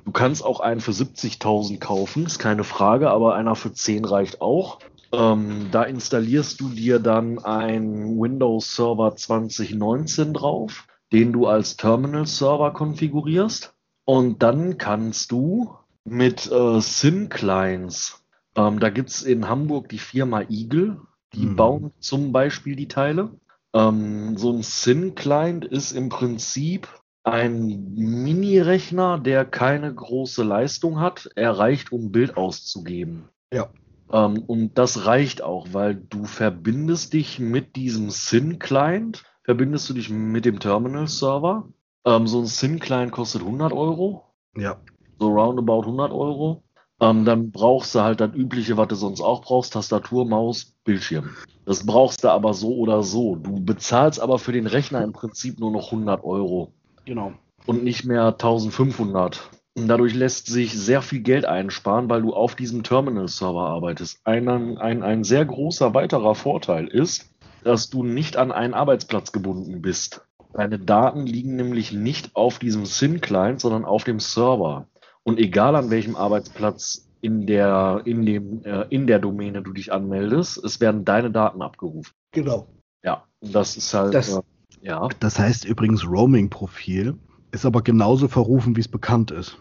Du 0.08 0.12
kannst 0.12 0.42
auch 0.42 0.60
einen 0.60 0.80
für 0.80 0.92
70.000 0.92 1.80
kaufen, 1.80 2.24
ist 2.24 2.38
keine 2.38 2.64
Frage, 2.64 3.10
aber 3.10 3.34
einer 3.34 3.54
für 3.54 3.74
10 3.74 4.06
reicht 4.06 4.40
auch. 4.40 4.78
Ähm, 5.12 5.68
da 5.70 5.82
installierst 5.82 6.58
du 6.62 6.70
dir 6.70 6.98
dann 6.98 7.38
ein 7.40 8.18
Windows 8.18 8.74
Server 8.74 9.14
2019 9.14 10.32
drauf, 10.32 10.86
den 11.12 11.34
du 11.34 11.46
als 11.46 11.76
Terminal-Server 11.76 12.72
konfigurierst. 12.72 13.74
Und 14.06 14.42
dann 14.42 14.78
kannst 14.78 15.30
du 15.30 15.74
mit 16.04 16.50
äh, 16.50 16.80
SYN-Clients, 16.80 18.24
ähm, 18.56 18.80
da 18.80 18.88
gibt 18.88 19.10
es 19.10 19.22
in 19.22 19.46
Hamburg 19.46 19.90
die 19.90 19.98
Firma 19.98 20.40
Eagle, 20.48 21.02
die 21.34 21.44
Mhm. 21.44 21.56
bauen 21.56 21.92
zum 22.00 22.32
Beispiel 22.32 22.76
die 22.76 22.88
Teile. 22.88 23.32
Ähm, 23.74 24.38
so 24.38 24.54
ein 24.54 24.62
SYN-Client 24.62 25.66
ist 25.66 25.92
im 25.92 26.08
Prinzip 26.08 26.88
ein 27.24 27.94
Mini-Rechner, 27.94 29.18
der 29.18 29.44
keine 29.44 29.92
große 29.94 30.42
Leistung 30.42 31.00
hat. 31.00 31.30
Er 31.34 31.58
reicht, 31.58 31.92
um 31.92 32.10
Bild 32.12 32.36
auszugeben. 32.36 33.28
Ja. 33.52 33.68
Ähm, 34.12 34.42
und 34.46 34.78
das 34.78 35.04
reicht 35.06 35.42
auch, 35.42 35.68
weil 35.72 35.94
du 35.94 36.24
verbindest 36.24 37.12
dich 37.12 37.38
mit 37.38 37.76
diesem 37.76 38.10
SYN-Client, 38.10 39.24
verbindest 39.42 39.88
du 39.90 39.94
dich 39.94 40.08
mit 40.10 40.44
dem 40.44 40.60
Terminal-Server. 40.60 41.68
Ähm, 42.04 42.26
so 42.26 42.40
ein 42.40 42.46
SYN-Client 42.46 43.12
kostet 43.12 43.42
100 43.42 43.72
Euro, 43.72 44.24
Ja. 44.56 44.76
so 45.18 45.28
roundabout 45.28 45.82
100 45.82 46.12
Euro. 46.12 46.62
Ähm, 47.00 47.24
dann 47.24 47.52
brauchst 47.52 47.94
du 47.94 48.00
halt 48.00 48.20
das 48.20 48.34
Übliche, 48.34 48.76
was 48.76 48.88
du 48.88 48.96
sonst 48.96 49.20
auch 49.20 49.42
brauchst, 49.42 49.72
Tastatur, 49.72 50.26
Maus, 50.26 50.74
Bildschirm. 50.84 51.30
Das 51.64 51.86
brauchst 51.86 52.24
du 52.24 52.28
aber 52.30 52.54
so 52.54 52.74
oder 52.76 53.02
so. 53.04 53.36
Du 53.36 53.62
bezahlst 53.62 54.18
aber 54.20 54.38
für 54.40 54.52
den 54.52 54.66
Rechner 54.66 55.04
im 55.04 55.12
Prinzip 55.12 55.60
nur 55.60 55.70
noch 55.70 55.92
100 55.92 56.24
Euro 56.24 56.72
Genau. 57.08 57.32
und 57.66 57.82
nicht 57.84 58.04
mehr 58.04 58.26
1500. 58.26 59.50
Und 59.76 59.88
dadurch 59.88 60.14
lässt 60.14 60.46
sich 60.46 60.72
sehr 60.78 61.02
viel 61.02 61.20
Geld 61.20 61.44
einsparen, 61.46 62.10
weil 62.10 62.22
du 62.22 62.34
auf 62.34 62.54
diesem 62.54 62.82
Terminal-Server 62.82 63.60
arbeitest. 63.68 64.20
Ein, 64.24 64.48
ein, 64.78 65.02
ein 65.02 65.24
sehr 65.24 65.44
großer 65.44 65.94
weiterer 65.94 66.34
Vorteil 66.34 66.86
ist, 66.88 67.30
dass 67.64 67.88
du 67.88 68.02
nicht 68.02 68.36
an 68.36 68.52
einen 68.52 68.74
Arbeitsplatz 68.74 69.32
gebunden 69.32 69.80
bist. 69.80 70.26
Deine 70.52 70.78
Daten 70.78 71.26
liegen 71.26 71.56
nämlich 71.56 71.92
nicht 71.92 72.34
auf 72.34 72.58
diesem 72.58 72.84
SYN-Client, 72.86 73.60
sondern 73.60 73.84
auf 73.84 74.04
dem 74.04 74.18
Server. 74.20 74.86
Und 75.22 75.38
egal 75.38 75.76
an 75.76 75.90
welchem 75.90 76.16
Arbeitsplatz 76.16 77.08
in 77.20 77.46
der, 77.46 78.02
in 78.04 78.24
dem, 78.26 78.64
äh, 78.64 78.86
in 78.90 79.06
der 79.06 79.18
Domäne 79.18 79.62
du 79.62 79.72
dich 79.72 79.92
anmeldest, 79.92 80.62
es 80.64 80.80
werden 80.80 81.04
deine 81.04 81.30
Daten 81.30 81.62
abgerufen. 81.62 82.12
Genau. 82.32 82.66
Ja, 83.04 83.24
und 83.40 83.54
das 83.54 83.76
ist 83.76 83.92
halt, 83.94 84.14
Das- 84.14 84.36
äh, 84.36 84.40
ja. 84.82 85.08
Das 85.20 85.38
heißt 85.38 85.64
übrigens 85.64 86.06
Roaming-Profil, 86.06 87.14
ist 87.50 87.66
aber 87.66 87.82
genauso 87.82 88.28
verrufen, 88.28 88.76
wie 88.76 88.80
es 88.80 88.88
bekannt 88.88 89.30
ist. 89.30 89.58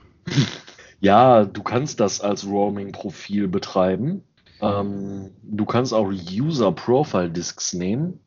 Ja, 0.99 1.45
du 1.45 1.61
kannst 1.61 1.99
das 1.99 2.21
als 2.21 2.45
Roaming-Profil 2.45 3.47
betreiben. 3.47 4.23
Ähm, 4.61 5.31
du 5.43 5.65
kannst 5.65 5.93
auch 5.93 6.11
User 6.11 6.71
Profile 6.71 7.29
Disks 7.29 7.73
nehmen. 7.73 8.19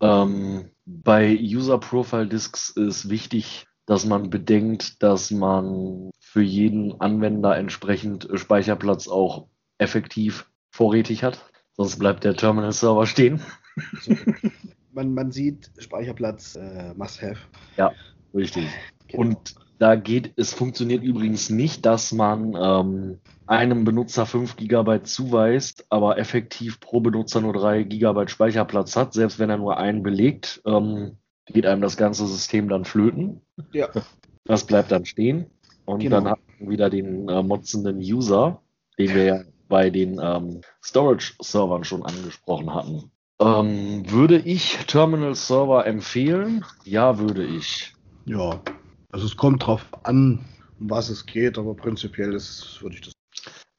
Ähm, 0.00 0.70
bei 0.84 1.38
User 1.40 1.78
Profile 1.78 2.26
Disks 2.26 2.70
ist 2.70 3.08
wichtig, 3.08 3.66
dass 3.86 4.06
man 4.06 4.30
bedenkt, 4.30 5.02
dass 5.02 5.30
man 5.30 6.10
für 6.18 6.42
jeden 6.42 7.00
Anwender 7.00 7.56
entsprechend 7.56 8.28
Speicherplatz 8.34 9.08
auch 9.08 9.46
effektiv 9.78 10.50
vorrätig 10.70 11.22
hat. 11.22 11.38
Sonst 11.76 11.98
bleibt 11.98 12.24
der 12.24 12.36
Terminal-Server 12.36 13.06
stehen. 13.06 13.40
Man, 14.94 15.12
man 15.14 15.30
sieht 15.32 15.70
Speicherplatz 15.78 16.56
äh, 16.56 16.94
must 16.94 17.20
have. 17.20 17.36
Richtig. 18.34 18.66
Und 19.12 19.54
da 19.78 19.96
geht, 19.96 20.32
es 20.36 20.54
funktioniert 20.54 21.02
übrigens 21.02 21.50
nicht, 21.50 21.84
dass 21.84 22.12
man 22.12 22.54
ähm, 22.58 23.18
einem 23.46 23.84
Benutzer 23.84 24.24
5 24.24 24.56
GB 24.56 25.02
zuweist, 25.02 25.84
aber 25.90 26.18
effektiv 26.18 26.80
pro 26.80 27.00
Benutzer 27.00 27.40
nur 27.40 27.52
3 27.52 27.82
GB 27.82 28.28
Speicherplatz 28.28 28.96
hat. 28.96 29.12
Selbst 29.12 29.38
wenn 29.38 29.50
er 29.50 29.58
nur 29.58 29.76
einen 29.76 30.02
belegt, 30.02 30.62
ähm, 30.64 31.18
geht 31.46 31.66
einem 31.66 31.82
das 31.82 31.96
ganze 31.96 32.26
System 32.26 32.68
dann 32.68 32.84
flöten. 32.84 33.40
Ja. 33.72 33.88
Das 34.44 34.64
bleibt 34.64 34.92
dann 34.92 35.04
stehen. 35.04 35.46
Und 35.84 36.00
Genau. 36.00 36.16
dann 36.16 36.28
hat 36.30 36.38
man 36.58 36.70
wieder 36.70 36.88
den 36.88 37.28
äh, 37.28 37.42
motzenden 37.42 37.98
User, 37.98 38.62
den 38.98 39.14
wir 39.14 39.24
ja 39.24 39.40
bei 39.68 39.90
den 39.90 40.20
ähm, 40.22 40.60
Storage-Servern 40.82 41.84
schon 41.84 42.04
angesprochen 42.04 42.72
hatten. 42.72 43.10
Ähm, 43.40 44.08
würde 44.10 44.38
ich 44.38 44.76
Terminal-Server 44.86 45.86
empfehlen? 45.86 46.64
Ja, 46.84 47.18
würde 47.18 47.44
ich. 47.44 47.92
Ja. 48.26 48.60
Also 49.10 49.26
es 49.26 49.36
kommt 49.36 49.66
drauf 49.66 49.86
an, 50.04 50.44
um 50.80 50.90
was 50.90 51.08
es 51.08 51.26
geht, 51.26 51.58
aber 51.58 51.74
prinzipiell 51.74 52.32
ist, 52.32 52.78
würde 52.80 52.96
ich 52.96 53.00
das. 53.02 53.12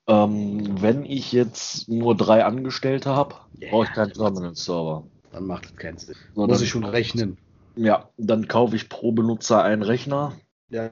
Ähm, 0.07 0.81
wenn 0.81 1.03
ich 1.05 1.31
jetzt 1.31 1.89
nur 1.89 2.15
drei 2.15 2.45
Angestellte 2.45 3.15
habe, 3.15 3.35
Ja. 3.59 3.69
brauche 3.71 3.85
ich 3.85 3.91
keinen 3.93 4.13
Terminal-Server. 4.13 5.03
Dann 5.31 5.47
macht 5.47 5.65
es 5.65 5.75
keinen 5.75 5.97
Sinn. 5.97 6.15
So, 6.35 6.45
Muss 6.47 6.61
ich 6.61 6.69
schon 6.69 6.85
rechnen. 6.85 7.37
Ja, 7.75 8.09
dann 8.17 8.47
kaufe 8.47 8.75
ich 8.75 8.87
pro 8.87 9.11
Benutzer 9.11 9.63
einen 9.63 9.81
Rechner. 9.81 10.33
Ja. 10.69 10.89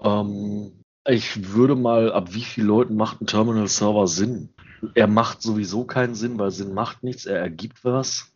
Ähm, 0.00 0.72
ich 1.06 1.52
würde 1.52 1.76
mal, 1.76 2.12
ab 2.12 2.32
wie 2.32 2.42
vielen 2.42 2.66
Leuten 2.68 2.96
macht 2.96 3.20
ein 3.20 3.26
Terminal-Server 3.26 4.06
Sinn? 4.08 4.48
Er 4.94 5.06
macht 5.06 5.42
sowieso 5.42 5.84
keinen 5.84 6.14
Sinn, 6.14 6.38
weil 6.38 6.50
Sinn 6.50 6.74
macht 6.74 7.02
nichts, 7.02 7.26
er 7.26 7.38
ergibt 7.38 7.84
was. 7.84 8.32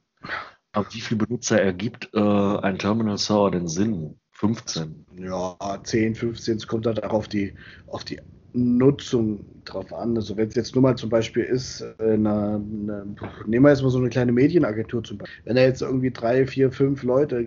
Ab 0.73 0.87
wie 0.93 1.01
viele 1.01 1.25
Benutzer 1.25 1.61
ergibt 1.61 2.11
äh, 2.15 2.19
ein 2.19 2.79
Terminal-Server 2.79 3.51
denn 3.51 3.69
Sinn? 3.69 4.19
15. 4.33 5.07
Ja, 5.19 5.57
10, 5.83 6.15
15, 6.15 6.59
es 6.59 6.67
kommt 6.67 6.87
halt 6.87 7.03
auch 7.03 7.13
auf 7.13 7.29
die, 7.29 7.55
auf 7.89 8.05
die 8.05 8.21
Nutzung 8.53 9.45
drauf 9.65 9.93
an. 9.93 10.17
Also 10.17 10.37
wenn 10.37 10.49
es 10.49 10.55
jetzt 10.55 10.75
nur 10.75 10.83
mal 10.83 10.97
zum 10.97 11.11
Beispiel 11.11 11.43
ist, 11.45 11.81
äh, 11.81 12.13
eine, 12.13 12.61
eine, 12.63 13.07
nehmen 13.47 13.65
wir 13.65 13.71
jetzt 13.71 13.83
mal 13.83 13.91
so 13.91 13.99
eine 13.99 14.09
kleine 14.09 14.33
Medienagentur 14.33 15.03
zum 15.05 15.19
Beispiel. 15.19 15.43
Wenn 15.45 15.57
da 15.57 15.63
jetzt 15.63 15.83
irgendwie 15.83 16.11
drei, 16.11 16.47
vier, 16.47 16.71
fünf 16.71 17.03
Leute 17.03 17.47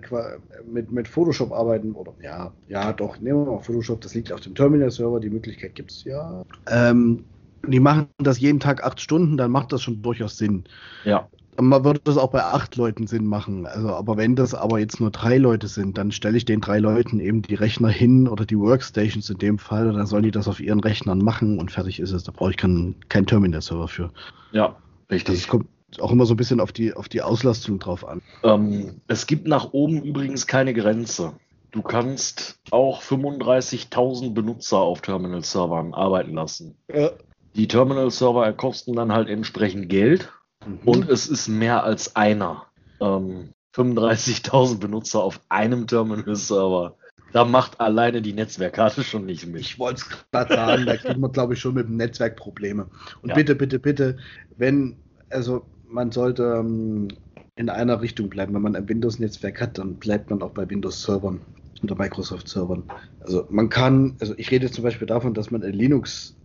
mit, 0.70 0.92
mit 0.92 1.08
Photoshop 1.08 1.52
arbeiten, 1.52 1.92
oder 1.92 2.14
ja, 2.22 2.52
ja 2.68 2.92
doch, 2.92 3.18
nehmen 3.20 3.46
wir 3.46 3.52
mal 3.52 3.62
Photoshop, 3.62 4.00
das 4.00 4.14
liegt 4.14 4.32
auf 4.32 4.40
dem 4.40 4.54
Terminal-Server, 4.54 5.20
die 5.20 5.30
Möglichkeit 5.30 5.74
gibt 5.74 5.90
es 5.90 6.04
ja. 6.04 6.44
Ähm, 6.70 7.24
die 7.66 7.80
machen 7.80 8.08
das 8.18 8.40
jeden 8.40 8.60
Tag 8.60 8.84
acht 8.84 9.00
Stunden, 9.00 9.36
dann 9.36 9.50
macht 9.50 9.72
das 9.72 9.82
schon 9.82 10.02
durchaus 10.02 10.38
Sinn. 10.38 10.64
Ja. 11.04 11.28
Man 11.60 11.84
würde 11.84 12.00
das 12.02 12.16
auch 12.16 12.30
bei 12.30 12.42
acht 12.42 12.76
Leuten 12.76 13.06
Sinn 13.06 13.26
machen. 13.26 13.66
Also, 13.66 13.90
aber 13.90 14.16
wenn 14.16 14.36
das 14.36 14.54
aber 14.54 14.78
jetzt 14.78 15.00
nur 15.00 15.10
drei 15.10 15.36
Leute 15.36 15.68
sind, 15.68 15.98
dann 15.98 16.10
stelle 16.10 16.38
ich 16.38 16.46
den 16.46 16.62
drei 16.62 16.78
Leuten 16.78 17.20
eben 17.20 17.42
die 17.42 17.54
Rechner 17.54 17.90
hin 17.90 18.26
oder 18.26 18.46
die 18.46 18.58
Workstations 18.58 19.28
in 19.28 19.38
dem 19.38 19.58
Fall, 19.58 19.88
und 19.88 19.96
dann 19.96 20.06
sollen 20.06 20.22
die 20.22 20.30
das 20.30 20.48
auf 20.48 20.60
ihren 20.60 20.80
Rechnern 20.80 21.18
machen 21.18 21.58
und 21.58 21.70
fertig 21.70 22.00
ist 22.00 22.12
es. 22.12 22.24
Da 22.24 22.32
brauche 22.32 22.50
ich 22.50 22.56
keinen 22.56 22.96
kein 23.10 23.26
Terminal-Server 23.26 23.88
für. 23.88 24.10
Ja, 24.52 24.76
richtig. 25.10 25.34
Das 25.34 25.48
kommt 25.48 25.66
auch 26.00 26.10
immer 26.10 26.24
so 26.24 26.32
ein 26.32 26.38
bisschen 26.38 26.58
auf 26.58 26.72
die, 26.72 26.94
auf 26.94 27.10
die 27.10 27.20
Auslastung 27.20 27.78
drauf 27.78 28.08
an. 28.08 28.22
Ähm, 28.44 29.02
es 29.08 29.26
gibt 29.26 29.46
nach 29.46 29.72
oben 29.72 30.02
übrigens 30.02 30.46
keine 30.46 30.72
Grenze. 30.72 31.34
Du 31.70 31.82
kannst 31.82 32.58
auch 32.70 33.02
35.000 33.02 34.34
Benutzer 34.34 34.78
auf 34.78 35.00
Terminal-Servern 35.00 35.94
arbeiten 35.94 36.34
lassen. 36.34 36.76
Ja. 36.92 37.10
Die 37.54 37.68
Terminal-Server 37.68 38.52
kosten 38.54 38.94
dann 38.94 39.12
halt 39.12 39.28
entsprechend 39.28 39.88
Geld 39.88 40.30
Mhm. 40.66 40.78
Und 40.84 41.08
es 41.08 41.26
ist 41.26 41.48
mehr 41.48 41.84
als 41.84 42.16
einer. 42.16 42.66
Ähm, 43.00 43.50
35.000 43.74 44.78
Benutzer 44.78 45.22
auf 45.22 45.40
einem 45.48 45.86
Terminal-Server. 45.86 46.96
Da 47.32 47.46
macht 47.46 47.80
alleine 47.80 48.20
die 48.20 48.34
Netzwerkkarte 48.34 49.02
schon 49.02 49.24
nicht 49.24 49.46
mit. 49.46 49.62
Ich 49.62 49.78
wollte 49.78 50.02
es 50.02 50.30
gerade 50.30 50.54
sagen, 50.54 50.86
da 50.86 50.96
kriegt 50.98 51.18
man, 51.18 51.32
glaube 51.32 51.54
ich, 51.54 51.60
schon 51.60 51.74
mit 51.74 51.88
dem 51.88 51.96
Netzwerk 51.96 52.36
Probleme. 52.36 52.88
Und 53.22 53.30
ja. 53.30 53.34
bitte, 53.34 53.54
bitte, 53.54 53.78
bitte, 53.78 54.18
wenn, 54.58 54.96
also 55.30 55.64
man 55.88 56.12
sollte 56.12 56.42
ähm, 56.58 57.08
in 57.56 57.70
einer 57.70 58.02
Richtung 58.02 58.28
bleiben. 58.28 58.52
Wenn 58.54 58.60
man 58.60 58.76
ein 58.76 58.88
Windows-Netzwerk 58.88 59.62
hat, 59.62 59.78
dann 59.78 59.96
bleibt 59.96 60.28
man 60.28 60.42
auch 60.42 60.50
bei 60.50 60.68
Windows-Servern 60.68 61.40
unter 61.80 61.94
Microsoft-Servern. 61.94 62.84
Also 63.20 63.46
man 63.48 63.70
kann, 63.70 64.16
also 64.20 64.34
ich 64.36 64.50
rede 64.50 64.70
zum 64.70 64.84
Beispiel 64.84 65.06
davon, 65.06 65.32
dass 65.32 65.50
man 65.50 65.62
einen 65.62 65.72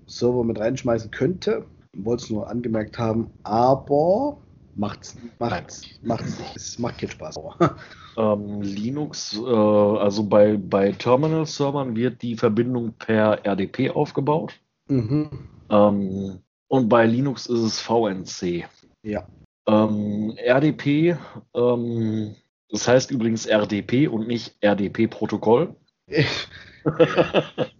Linux-Server 0.07 0.43
mit 0.43 0.59
reinschmeißen 0.59 1.11
könnte, 1.11 1.65
wollte 1.95 2.23
es 2.23 2.29
nur 2.29 2.49
angemerkt 2.49 2.97
haben, 2.97 3.29
aber 3.43 4.37
macht's, 4.75 5.17
macht's, 5.39 5.81
macht's 6.01 6.39
nicht. 6.39 6.55
Es 6.55 6.79
macht 6.79 6.99
keinen 6.99 7.11
Spaß. 7.11 7.39
Ähm, 8.19 8.63
Linux, 8.63 9.37
äh, 9.37 9.45
also 9.45 10.23
bei, 10.23 10.57
bei 10.57 10.91
Terminal-Servern 10.91 11.95
wird 11.95 12.23
die 12.23 12.35
Verbindung 12.35 12.93
per 12.93 13.45
RDP 13.45 13.91
aufgebaut. 13.91 14.59
Mhm. 14.87 15.29
Ähm, 15.69 16.39
und 16.67 16.89
bei 16.89 17.05
Linux 17.05 17.45
ist 17.45 17.59
es 17.59 17.79
VNC. 17.79 18.65
Ja. 19.03 19.27
Ähm, 19.67 20.33
RDP, 20.35 21.15
ähm, 21.53 22.35
das 22.71 22.87
heißt 22.87 23.11
übrigens 23.11 23.45
RDP 23.45 24.07
und 24.07 24.27
nicht 24.27 24.55
RDP-Protokoll. 24.61 25.75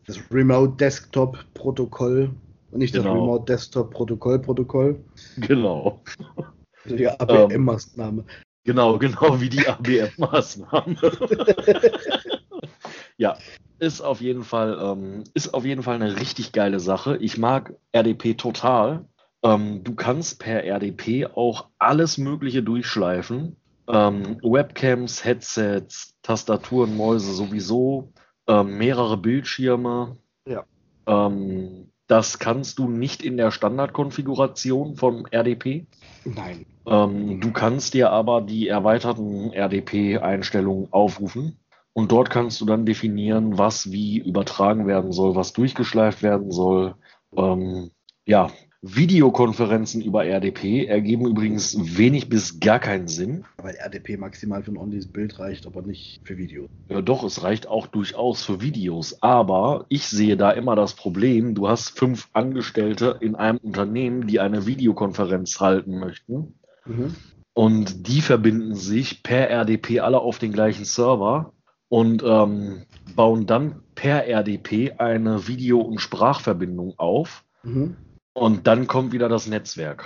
das 0.08 0.20
Remote 0.32 0.76
Desktop 0.78 1.38
Protokoll 1.54 2.32
und 2.72 2.80
nicht 2.80 2.94
genau. 2.94 3.06
das 3.06 3.14
Remote 3.14 3.46
Desktop 3.46 3.92
Protokoll 3.92 4.40
Protokoll. 4.40 5.04
Genau. 5.38 6.02
Die 6.86 7.08
ABM-Maßnahme. 7.08 8.24
Genau, 8.64 8.98
genau 8.98 9.40
wie 9.40 9.50
die 9.50 9.68
ABM-Maßnahme. 9.68 10.98
ja, 13.18 13.38
ist 13.80 14.02
auf 14.02 14.22
jeden 14.22 14.44
Fall, 14.44 14.78
ähm, 14.82 15.24
ist 15.34 15.54
auf 15.54 15.66
jeden 15.66 15.84
Fall 15.84 15.96
eine 15.96 16.20
richtig 16.20 16.52
geile 16.52 16.80
Sache. 16.80 17.18
Ich 17.18 17.38
mag 17.38 17.74
RDP 17.94 18.34
total. 18.36 19.06
Ähm, 19.44 19.84
du 19.84 19.96
kannst 19.96 20.40
per 20.40 20.66
RDP 20.66 21.28
auch 21.28 21.68
alles 21.78 22.18
Mögliche 22.18 22.64
durchschleifen. 22.64 23.56
Ähm, 23.88 24.40
Webcams, 24.44 25.24
Headsets, 25.24 26.16
Tastaturen, 26.22 26.98
Mäuse 26.98 27.34
sowieso, 27.34 28.12
ähm, 28.48 28.78
mehrere 28.78 29.18
Bildschirme. 29.18 30.18
Ja. 30.48 30.66
Ähm, 31.06 31.92
das 32.08 32.40
kannst 32.40 32.80
du 32.80 32.88
nicht 32.88 33.22
in 33.22 33.36
der 33.38 33.52
Standardkonfiguration 33.52 34.96
vom 34.96 35.26
RDP. 35.30 35.86
Nein. 36.24 36.66
Ähm, 36.86 37.42
du 37.42 37.52
kannst 37.52 37.94
dir 37.94 38.12
aber 38.12 38.42
die 38.42 38.70
erweiterten 38.70 39.52
RDP-Einstellungen 39.52 40.88
aufrufen 40.92 41.60
und 41.92 42.12
dort 42.12 42.30
kannst 42.30 42.62
du 42.62 42.66
dann 42.66 42.86
definieren, 42.86 43.58
was 43.58 43.92
wie 43.92 44.20
übertragen 44.20 44.88
werden 44.88 45.12
soll, 45.12 45.36
was 45.36 45.52
durchgeschleift 45.52 46.24
werden 46.24 46.52
soll. 46.52 46.96
Ähm, 47.36 47.92
ja, 48.26 48.50
Videokonferenzen 48.96 50.02
über 50.02 50.26
RDP 50.26 50.86
ergeben 50.86 51.28
übrigens 51.28 51.98
wenig 51.98 52.30
bis 52.30 52.60
gar 52.60 52.80
keinen 52.80 53.08
Sinn. 53.08 53.44
Weil 53.58 53.76
RDP 53.76 54.18
maximal 54.18 54.64
für 54.64 54.72
ein 54.72 54.78
On-Bild 54.78 55.40
reicht, 55.40 55.68
aber 55.68 55.82
nicht 55.82 56.22
für 56.24 56.38
Videos. 56.38 56.70
Ja, 56.90 57.02
doch, 57.02 57.24
es 57.24 57.44
reicht 57.44 57.68
auch 57.68 57.88
durchaus 57.88 58.44
für 58.44 58.62
Videos. 58.62 59.22
Aber 59.22 59.86
ich 59.90 60.08
sehe 60.08 60.38
da 60.38 60.52
immer 60.52 60.76
das 60.76 60.94
Problem, 60.94 61.56
du 61.56 61.68
hast 61.68 61.98
fünf 61.98 62.30
Angestellte 62.34 63.18
in 63.20 63.36
einem 63.36 63.58
Unternehmen, 63.58 64.28
die 64.28 64.40
eine 64.40 64.66
Videokonferenz 64.66 65.60
halten 65.60 66.00
möchten. 66.00 66.54
Mhm. 66.86 67.16
Und 67.54 68.08
die 68.08 68.22
verbinden 68.22 68.76
sich 68.76 69.24
per 69.24 69.50
RDP 69.50 70.00
alle 70.00 70.20
auf 70.20 70.38
den 70.38 70.54
gleichen 70.54 70.86
Server 70.86 71.54
und 71.90 72.24
ähm, 72.24 72.84
bauen 73.16 73.46
dann 73.46 73.82
per 73.96 74.28
RDP 74.28 74.94
eine 74.98 75.48
Video- 75.48 75.82
und 75.82 76.00
Sprachverbindung 76.00 76.94
auf. 76.98 77.44
Mhm 77.64 77.98
und 78.38 78.68
dann 78.68 78.86
kommt 78.86 79.14
wieder 79.14 79.30
das 79.30 79.48
Netzwerk 79.48 80.06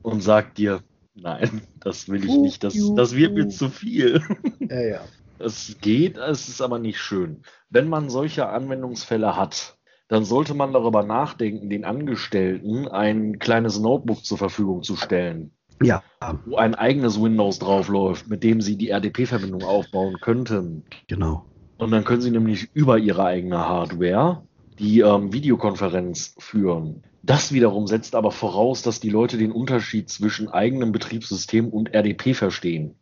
und 0.00 0.22
sagt 0.22 0.56
dir, 0.56 0.80
nein, 1.14 1.60
das 1.80 2.08
will 2.08 2.24
ich 2.24 2.34
nicht, 2.34 2.64
das, 2.64 2.74
das 2.96 3.14
wird 3.14 3.34
mir 3.34 3.48
zu 3.48 3.68
viel. 3.68 4.22
Ja, 4.58 4.80
ja. 4.80 5.00
Es 5.38 5.76
geht, 5.80 6.16
es 6.16 6.48
ist 6.48 6.62
aber 6.62 6.78
nicht 6.78 6.98
schön. 6.98 7.42
Wenn 7.68 7.88
man 7.88 8.08
solche 8.08 8.48
Anwendungsfälle 8.48 9.36
hat, 9.36 9.76
dann 10.08 10.24
sollte 10.24 10.54
man 10.54 10.72
darüber 10.72 11.02
nachdenken, 11.02 11.68
den 11.68 11.84
Angestellten 11.84 12.88
ein 12.88 13.38
kleines 13.38 13.78
Notebook 13.78 14.24
zur 14.24 14.38
Verfügung 14.38 14.82
zu 14.82 14.96
stellen. 14.96 15.52
Ja. 15.82 16.02
Wo 16.46 16.56
ein 16.56 16.74
eigenes 16.74 17.20
Windows 17.20 17.58
draufläuft, 17.58 18.28
mit 18.28 18.44
dem 18.44 18.62
sie 18.62 18.76
die 18.76 18.90
RDP-Verbindung 18.90 19.64
aufbauen 19.64 20.16
könnten. 20.22 20.84
Genau. 21.06 21.44
Und 21.76 21.90
dann 21.90 22.04
können 22.04 22.22
sie 22.22 22.30
nämlich 22.30 22.70
über 22.72 22.98
ihre 22.98 23.24
eigene 23.24 23.58
Hardware 23.58 24.42
die 24.82 25.00
ähm, 25.00 25.32
Videokonferenz 25.32 26.34
führen. 26.38 27.04
Das 27.22 27.52
wiederum 27.52 27.86
setzt 27.86 28.16
aber 28.16 28.32
voraus, 28.32 28.82
dass 28.82 28.98
die 28.98 29.10
Leute 29.10 29.38
den 29.38 29.52
Unterschied 29.52 30.10
zwischen 30.10 30.48
eigenem 30.48 30.90
Betriebssystem 30.90 31.68
und 31.68 31.94
RDP 31.94 32.34
verstehen. 32.34 32.96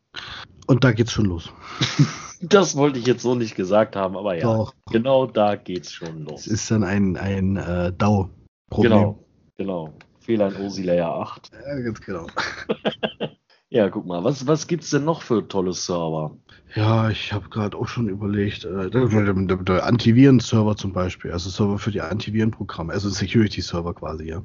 Und 0.66 0.84
da 0.84 0.92
geht's 0.92 1.12
schon 1.12 1.24
los. 1.24 1.50
das 2.42 2.76
wollte 2.76 2.98
ich 2.98 3.06
jetzt 3.06 3.22
so 3.22 3.34
nicht 3.34 3.54
gesagt 3.54 3.96
haben, 3.96 4.14
aber 4.16 4.36
ja, 4.36 4.42
Doch. 4.42 4.74
genau 4.92 5.26
da 5.26 5.56
geht's 5.56 5.90
schon 5.90 6.26
los. 6.26 6.46
Es 6.46 6.48
ist 6.48 6.70
dann 6.70 6.84
ein, 6.84 7.16
ein 7.16 7.56
äh, 7.56 7.92
DAO-Problem. 7.96 8.90
Genau, 8.92 9.24
genau. 9.56 9.94
Fehler 10.20 10.54
in 10.54 10.66
OSI 10.66 10.82
Layer 10.82 11.14
8. 11.14 11.50
Ja, 11.52 11.80
ganz 11.80 12.00
genau. 12.02 12.26
ja, 13.70 13.88
guck 13.88 14.04
mal, 14.04 14.24
was, 14.24 14.48
was 14.48 14.66
gibt's 14.66 14.90
denn 14.90 15.04
noch 15.04 15.22
für 15.22 15.46
tolle 15.46 15.72
Server? 15.72 16.36
Ja, 16.74 17.08
ich 17.08 17.32
habe 17.32 17.48
gerade 17.48 17.76
auch 17.76 17.86
schon 17.86 18.08
überlegt, 18.08 18.64
äh, 18.64 18.90
der, 18.90 19.06
der 19.06 19.86
Antiviren-Server 19.86 20.76
zum 20.76 20.92
Beispiel, 20.92 21.30
also 21.30 21.50
Server 21.50 21.78
für 21.78 21.92
die 21.92 22.00
Antivirenprogramme, 22.00 22.92
also 22.92 23.08
Security-Server 23.08 23.94
quasi, 23.94 24.24
ja. 24.24 24.42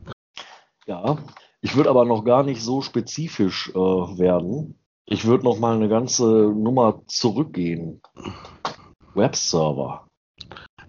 Ja, 0.85 1.17
ich 1.61 1.75
würde 1.75 1.89
aber 1.89 2.05
noch 2.05 2.23
gar 2.23 2.43
nicht 2.43 2.61
so 2.61 2.81
spezifisch 2.81 3.71
äh, 3.71 3.73
werden. 3.73 4.77
Ich 5.07 5.25
würde 5.25 5.43
noch 5.43 5.57
mal 5.57 5.75
eine 5.75 5.89
ganze 5.89 6.23
Nummer 6.23 7.01
zurückgehen. 7.07 8.01
Webserver. 9.15 10.07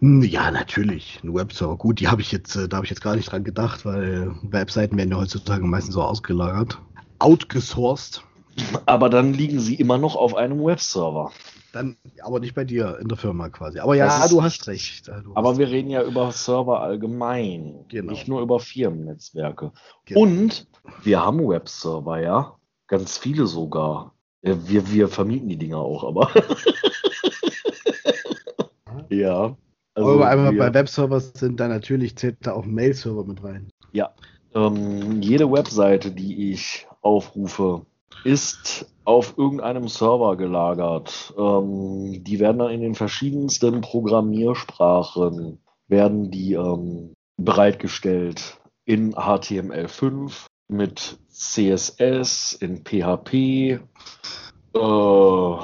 Hm, 0.00 0.22
ja, 0.22 0.50
natürlich. 0.50 1.20
Ein 1.24 1.34
Webserver. 1.34 1.76
Gut, 1.76 2.00
die 2.00 2.08
habe 2.08 2.20
ich 2.20 2.32
jetzt, 2.32 2.54
äh, 2.56 2.68
da 2.68 2.76
habe 2.76 2.84
ich 2.84 2.90
jetzt 2.90 3.00
gar 3.00 3.16
nicht 3.16 3.32
dran 3.32 3.44
gedacht, 3.44 3.86
weil 3.86 4.34
Webseiten 4.42 4.98
werden 4.98 5.10
ja 5.10 5.16
heutzutage 5.16 5.64
meistens 5.64 5.94
so 5.94 6.02
ausgelagert. 6.02 6.78
Outgesourced. 7.18 8.22
Aber 8.86 9.10
dann 9.10 9.34
liegen 9.34 9.60
sie 9.60 9.74
immer 9.74 9.98
noch 9.98 10.16
auf 10.16 10.34
einem 10.34 10.64
Webserver. 10.64 11.30
Dann, 11.72 11.96
aber 12.22 12.40
nicht 12.40 12.54
bei 12.54 12.64
dir 12.64 12.98
in 13.00 13.08
der 13.08 13.18
Firma 13.18 13.50
quasi. 13.50 13.80
Aber 13.80 13.94
ja, 13.94 14.26
du 14.28 14.42
hast 14.42 14.66
recht. 14.66 15.08
Du 15.08 15.32
aber 15.34 15.50
hast 15.50 15.58
wir 15.58 15.68
reden 15.68 15.90
ja 15.90 16.02
über 16.02 16.32
Server 16.32 16.80
allgemein, 16.80 17.84
genau. 17.88 18.12
nicht 18.12 18.28
nur 18.28 18.40
über 18.40 18.60
Firmennetzwerke. 18.60 19.72
Genau. 20.06 20.20
Und 20.20 20.66
wir 21.02 21.20
haben 21.20 21.46
Webserver, 21.46 22.20
ja. 22.20 22.56
Ganz 22.86 23.18
viele 23.18 23.46
sogar. 23.46 24.14
Wir, 24.40 24.90
wir 24.90 25.08
vermieten 25.08 25.48
die 25.48 25.58
Dinger 25.58 25.78
auch, 25.78 26.04
aber. 26.04 26.30
ja. 29.10 29.56
Also 29.94 30.12
aber 30.12 30.28
einmal 30.28 30.54
bei 30.54 30.72
Webservers 30.72 31.32
sind 31.34 31.60
da 31.60 31.68
natürlich 31.68 32.16
zählt 32.16 32.38
da 32.40 32.52
auch 32.52 32.64
Mail-Server 32.64 33.24
mit 33.24 33.42
rein. 33.42 33.68
Ja. 33.92 34.14
Ähm, 34.56 35.20
jede 35.20 35.52
Webseite, 35.52 36.10
die 36.12 36.52
ich 36.52 36.86
aufrufe, 37.02 37.84
ist 38.24 38.86
auf 39.04 39.36
irgendeinem 39.36 39.88
Server 39.88 40.36
gelagert. 40.36 41.34
Ähm, 41.36 42.24
die 42.24 42.40
werden 42.40 42.58
dann 42.58 42.70
in 42.70 42.80
den 42.80 42.94
verschiedensten 42.94 43.82
Programmiersprachen 43.82 45.58
werden 45.88 46.30
die 46.30 46.54
ähm, 46.54 47.12
bereitgestellt 47.36 48.58
in 48.86 49.14
HTML5 49.14 50.46
mit 50.68 51.18
CSS, 51.28 52.54
in 52.54 52.82
PHP, 52.82 53.34
äh, 54.74 55.56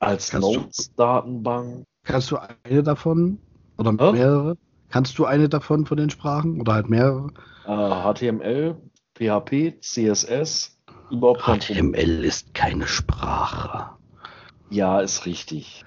als 0.00 0.32
Notes-Datenbank. 0.32 1.84
Kannst 2.04 2.30
du 2.32 2.36
eine 2.36 2.82
davon 2.82 3.38
oder 3.78 3.92
mehrere? 3.92 4.56
Kannst 4.90 5.18
du 5.18 5.24
eine 5.24 5.48
davon 5.48 5.86
von 5.86 5.96
den 5.96 6.10
Sprachen 6.10 6.60
oder 6.60 6.74
halt 6.74 6.90
mehrere? 6.90 7.28
Äh, 7.66 8.14
HTML, 8.14 8.76
PHP, 9.14 9.80
CSS, 9.80 10.78
überhaupt 11.10 11.42
kein 11.42 11.60
HTML 11.60 12.24
ist 12.24 12.54
keine 12.54 12.86
Sprache. 12.86 13.90
Ja, 14.70 15.00
ist 15.00 15.26
richtig. 15.26 15.84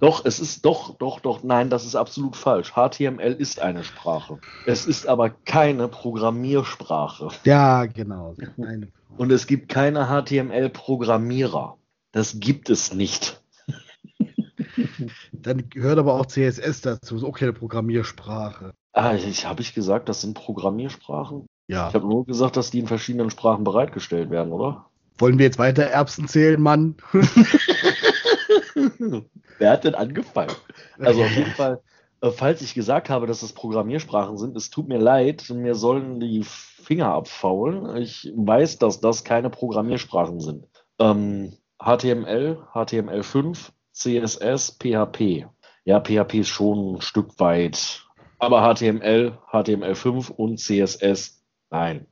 Doch, 0.00 0.24
es 0.24 0.40
ist 0.40 0.64
doch, 0.64 0.96
doch, 0.96 1.20
doch, 1.20 1.42
nein, 1.42 1.68
das 1.68 1.84
ist 1.84 1.94
absolut 1.94 2.34
falsch. 2.34 2.72
HTML 2.72 3.34
ist 3.34 3.60
eine 3.60 3.84
Sprache. 3.84 4.40
Es 4.66 4.86
ist 4.86 5.06
aber 5.06 5.28
keine 5.28 5.88
Programmiersprache. 5.88 7.28
Ja, 7.44 7.84
genau. 7.84 8.34
Und 9.18 9.30
es 9.30 9.46
gibt 9.46 9.68
keine 9.68 10.06
HTML-Programmierer. 10.06 11.76
Das 12.12 12.40
gibt 12.40 12.70
es 12.70 12.94
nicht. 12.94 13.42
Dann 15.32 15.68
gehört 15.68 15.98
aber 15.98 16.14
auch 16.14 16.26
CSS 16.26 16.80
dazu. 16.80 17.16
Ist 17.16 17.24
auch 17.24 17.36
keine 17.36 17.52
Programmiersprache. 17.52 18.72
Ah, 18.92 19.14
ich, 19.14 19.46
habe 19.46 19.62
ich 19.62 19.74
gesagt, 19.74 20.08
das 20.08 20.20
sind 20.20 20.34
Programmiersprachen? 20.34 21.46
Ja. 21.68 21.88
Ich 21.88 21.94
habe 21.94 22.06
nur 22.06 22.26
gesagt, 22.26 22.56
dass 22.56 22.70
die 22.70 22.80
in 22.80 22.88
verschiedenen 22.88 23.30
Sprachen 23.30 23.64
bereitgestellt 23.64 24.30
werden, 24.30 24.52
oder? 24.52 24.86
Wollen 25.18 25.38
wir 25.38 25.46
jetzt 25.46 25.58
weiter 25.58 25.84
Erbsen 25.84 26.26
zählen, 26.26 26.60
Mann? 26.60 26.96
Wer 29.58 29.70
hat 29.70 29.84
denn 29.84 29.94
angefangen? 29.94 30.54
Also 30.98 31.22
auf 31.22 31.30
jeden 31.30 31.50
Fall, 31.56 31.80
äh, 32.20 32.30
falls 32.30 32.62
ich 32.62 32.74
gesagt 32.74 33.10
habe, 33.10 33.26
dass 33.26 33.42
es 33.42 33.52
Programmiersprachen 33.52 34.36
sind, 34.38 34.56
es 34.56 34.70
tut 34.70 34.88
mir 34.88 34.98
leid, 34.98 35.48
mir 35.50 35.74
sollen 35.74 36.20
die 36.20 36.42
Finger 36.44 37.12
abfaulen. 37.12 37.96
Ich 37.96 38.32
weiß, 38.34 38.78
dass 38.78 39.00
das 39.00 39.22
keine 39.24 39.50
Programmiersprachen 39.50 40.40
sind. 40.40 40.66
Ähm, 40.98 41.52
HTML, 41.78 42.58
HTML5, 42.74 43.70
CSS, 43.92 44.78
PHP. 44.78 45.46
Ja, 45.84 46.00
PHP 46.00 46.40
ist 46.40 46.48
schon 46.48 46.96
ein 46.96 47.00
Stück 47.00 47.38
weit. 47.38 48.06
Aber 48.40 48.74
HTML, 48.74 49.38
HTML5 49.52 50.32
und 50.32 50.58
CSS, 50.58 51.42
nein. 51.70 52.06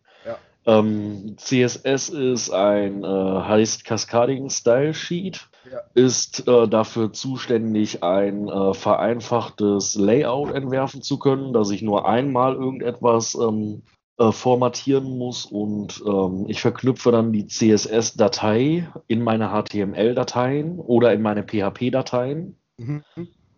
Ähm, 0.69 1.37
CSS 1.39 2.11
ist 2.11 2.51
ein, 2.51 3.03
äh, 3.03 3.07
heißt 3.07 3.87
Cascading 3.87 4.51
Style 4.51 4.93
Sheet, 4.93 5.49
ja. 5.71 5.79
ist 5.95 6.47
äh, 6.47 6.69
dafür 6.69 7.11
zuständig, 7.11 8.03
ein 8.03 8.49
äh, 8.49 8.75
vereinfachtes 8.75 9.95
Layout 9.95 10.53
entwerfen 10.53 11.01
zu 11.01 11.19
können, 11.19 11.55
dass 11.55 11.71
ich 11.71 11.81
nur 11.81 12.07
einmal 12.07 12.55
irgendetwas 12.55 13.35
ähm, 13.35 13.81
äh, 14.19 14.31
formatieren 14.31 15.17
muss 15.17 15.47
und 15.47 16.03
ähm, 16.07 16.45
ich 16.49 16.61
verknüpfe 16.61 17.13
dann 17.13 17.33
die 17.33 17.47
CSS-Datei 17.47 18.89
in 19.07 19.23
meine 19.23 19.49
HTML-Dateien 19.49 20.81
oder 20.81 21.15
in 21.15 21.23
meine 21.23 21.45
PHP-Dateien. 21.45 22.59
Mhm. 22.77 23.05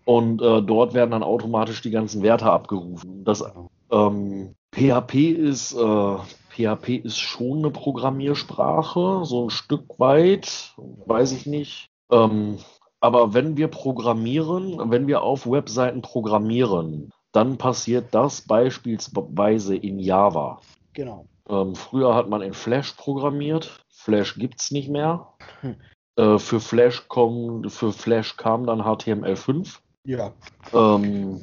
Und 0.05 0.42
äh, 0.42 0.62
dort 0.62 0.94
werden 0.94 1.11
dann 1.11 1.22
automatisch 1.22 1.82
die 1.82 1.90
ganzen 1.90 2.22
Werte 2.22 2.51
abgerufen. 2.51 3.24
Das 3.24 3.44
ähm, 3.90 4.55
PHP 4.72 5.14
ist 5.32 5.72
äh, 5.74 6.16
PHP 6.51 7.05
ist 7.05 7.18
schon 7.18 7.59
eine 7.59 7.70
Programmiersprache, 7.70 9.24
so 9.24 9.44
ein 9.44 9.51
Stück 9.51 9.98
weit, 9.98 10.74
weiß 11.07 11.32
ich 11.32 11.46
nicht. 11.46 11.90
Ähm, 12.11 12.59
aber 13.01 13.34
wenn 13.34 13.57
wir 13.57 13.68
programmieren, 13.68 14.90
wenn 14.90 15.07
wir 15.07 15.22
auf 15.22 15.51
Webseiten 15.51 16.03
programmieren, 16.03 17.12
dann 17.32 17.57
passiert 17.57 18.09
das 18.14 18.42
beispielsweise 18.42 19.76
in 19.76 19.98
Java. 19.98 20.61
Genau. 20.92 21.26
Ähm, 21.48 21.74
früher 21.74 22.14
hat 22.14 22.28
man 22.28 22.42
in 22.42 22.53
Flash 22.53 22.92
programmiert. 22.92 23.84
Flash 23.88 24.34
gibt 24.34 24.61
es 24.61 24.70
nicht 24.70 24.88
mehr. 24.88 25.28
Hm. 25.61 25.76
Äh, 26.16 26.38
für, 26.38 26.61
Flash 26.61 27.05
komm, 27.09 27.68
für 27.70 27.92
Flash 27.92 28.36
kam 28.36 28.66
dann 28.66 28.82
HTML5. 28.82 29.78
Ja. 30.05 30.32
Ähm, 30.72 31.42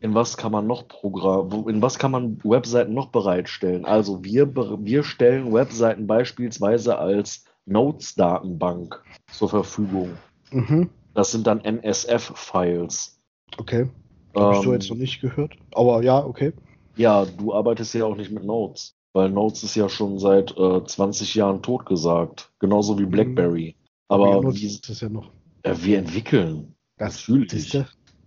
in 0.00 0.14
was 0.14 0.36
kann 0.36 0.52
man 0.52 0.66
noch 0.66 0.88
Programm, 0.88 1.68
in 1.68 1.80
was 1.80 1.98
kann 1.98 2.10
man 2.10 2.38
Webseiten 2.42 2.92
noch 2.92 3.08
bereitstellen? 3.08 3.84
Also 3.84 4.24
wir, 4.24 4.54
wir 4.54 5.04
stellen 5.04 5.52
Webseiten 5.52 6.06
beispielsweise 6.06 6.98
als 6.98 7.44
Notes-Datenbank 7.66 9.00
zur 9.30 9.48
Verfügung. 9.48 10.10
Mhm. 10.50 10.90
Das 11.14 11.30
sind 11.30 11.46
dann 11.46 11.60
NSF-Files. 11.60 13.20
Okay. 13.58 13.88
Habe 14.34 14.46
ähm, 14.46 14.52
ich 14.52 14.64
so 14.64 14.72
jetzt 14.72 14.90
noch 14.90 14.96
nicht 14.96 15.20
gehört. 15.20 15.54
Aber 15.74 16.02
ja, 16.02 16.24
okay. 16.24 16.52
Ja, 16.96 17.24
du 17.24 17.54
arbeitest 17.54 17.94
ja 17.94 18.04
auch 18.04 18.16
nicht 18.16 18.30
mit 18.30 18.44
Notes, 18.44 18.94
weil 19.12 19.30
Notes 19.30 19.62
ist 19.62 19.76
ja 19.76 19.88
schon 19.88 20.18
seit 20.18 20.56
äh, 20.56 20.84
20 20.84 21.34
Jahren 21.34 21.62
totgesagt. 21.62 22.50
Genauso 22.58 22.98
wie 22.98 23.06
mhm. 23.06 23.10
BlackBerry. 23.10 23.76
Aber 24.08 24.42
wie, 24.54 24.66
ist 24.66 24.88
das 24.88 25.00
ja 25.00 25.08
noch? 25.08 25.30
Äh, 25.62 25.74
wir 25.78 25.98
entwickeln. 25.98 26.74
Das 27.02 27.28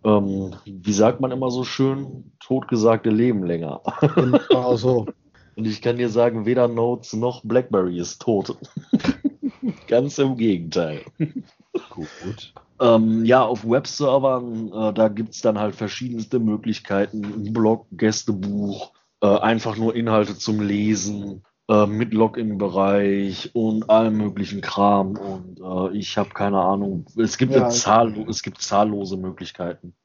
ähm, 0.03 0.55
wie 0.65 0.93
sagt 0.93 1.19
man 1.19 1.31
immer 1.31 1.49
so 1.49 1.63
schön, 1.63 2.31
totgesagte 2.39 3.09
leben 3.09 3.43
länger. 3.43 3.81
Genau 4.15 4.75
so. 4.77 5.07
Und 5.55 5.65
ich 5.65 5.81
kann 5.81 5.97
dir 5.97 6.09
sagen, 6.09 6.45
weder 6.45 6.67
Notes 6.67 7.13
noch 7.13 7.43
BlackBerry 7.43 7.99
ist 7.99 8.21
tot. 8.21 8.57
Ganz 9.87 10.17
im 10.19 10.37
Gegenteil. 10.37 11.01
Gut. 11.89 12.53
Ähm, 12.79 13.23
ja, 13.25 13.43
auf 13.43 13.67
Webservern, 13.67 14.71
äh, 14.71 14.93
da 14.93 15.07
gibt 15.07 15.33
es 15.33 15.41
dann 15.41 15.57
halt 15.57 15.75
verschiedenste 15.75 16.39
Möglichkeiten. 16.39 17.53
Blog, 17.53 17.87
Gästebuch, 17.91 18.91
äh, 19.21 19.27
einfach 19.27 19.77
nur 19.77 19.95
Inhalte 19.95 20.37
zum 20.37 20.59
Lesen, 20.59 21.43
äh, 21.67 21.85
mit 21.87 22.13
Login-Bereich 22.13 23.51
und 23.53 23.89
allem 23.89 24.17
möglichen 24.17 24.61
Kram. 24.61 25.17
Und 25.17 25.59
äh, 25.59 25.97
ich 25.97 26.17
habe 26.17 26.29
keine 26.29 26.59
Ahnung. 26.59 27.05
Es 27.17 27.37
gibt, 27.37 27.53
ja, 27.53 27.69
zahllo 27.69 28.25
es 28.29 28.43
gibt 28.43 28.61
zahllose 28.61 29.17
Möglichkeiten. 29.17 29.95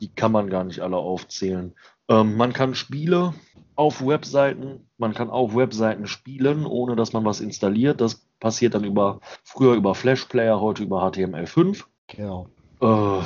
Die 0.00 0.08
kann 0.08 0.32
man 0.32 0.50
gar 0.50 0.64
nicht 0.64 0.80
alle 0.80 0.96
aufzählen. 0.96 1.74
Ähm, 2.08 2.36
man 2.36 2.52
kann 2.52 2.74
Spiele 2.74 3.34
auf 3.76 4.06
Webseiten, 4.06 4.86
man 4.98 5.14
kann 5.14 5.30
auf 5.30 5.54
Webseiten 5.54 6.06
spielen, 6.06 6.66
ohne 6.66 6.96
dass 6.96 7.14
man 7.14 7.24
was 7.24 7.40
installiert. 7.40 8.00
Das 8.02 8.26
passiert 8.40 8.74
dann 8.74 8.84
über 8.84 9.20
früher 9.42 9.74
über 9.74 9.94
Flash 9.94 10.26
Player, 10.26 10.60
heute 10.60 10.82
über 10.82 11.02
HTML5. 11.02 11.84
Genau. 12.08 12.48
Äh, 12.82 13.22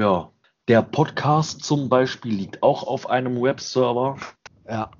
ja. 0.00 0.30
Der 0.68 0.82
Podcast 0.82 1.64
zum 1.64 1.88
Beispiel 1.88 2.32
liegt 2.32 2.62
auch 2.62 2.84
auf 2.84 3.10
einem 3.10 3.42
Webserver. 3.42 4.18
Ja. 4.70 4.90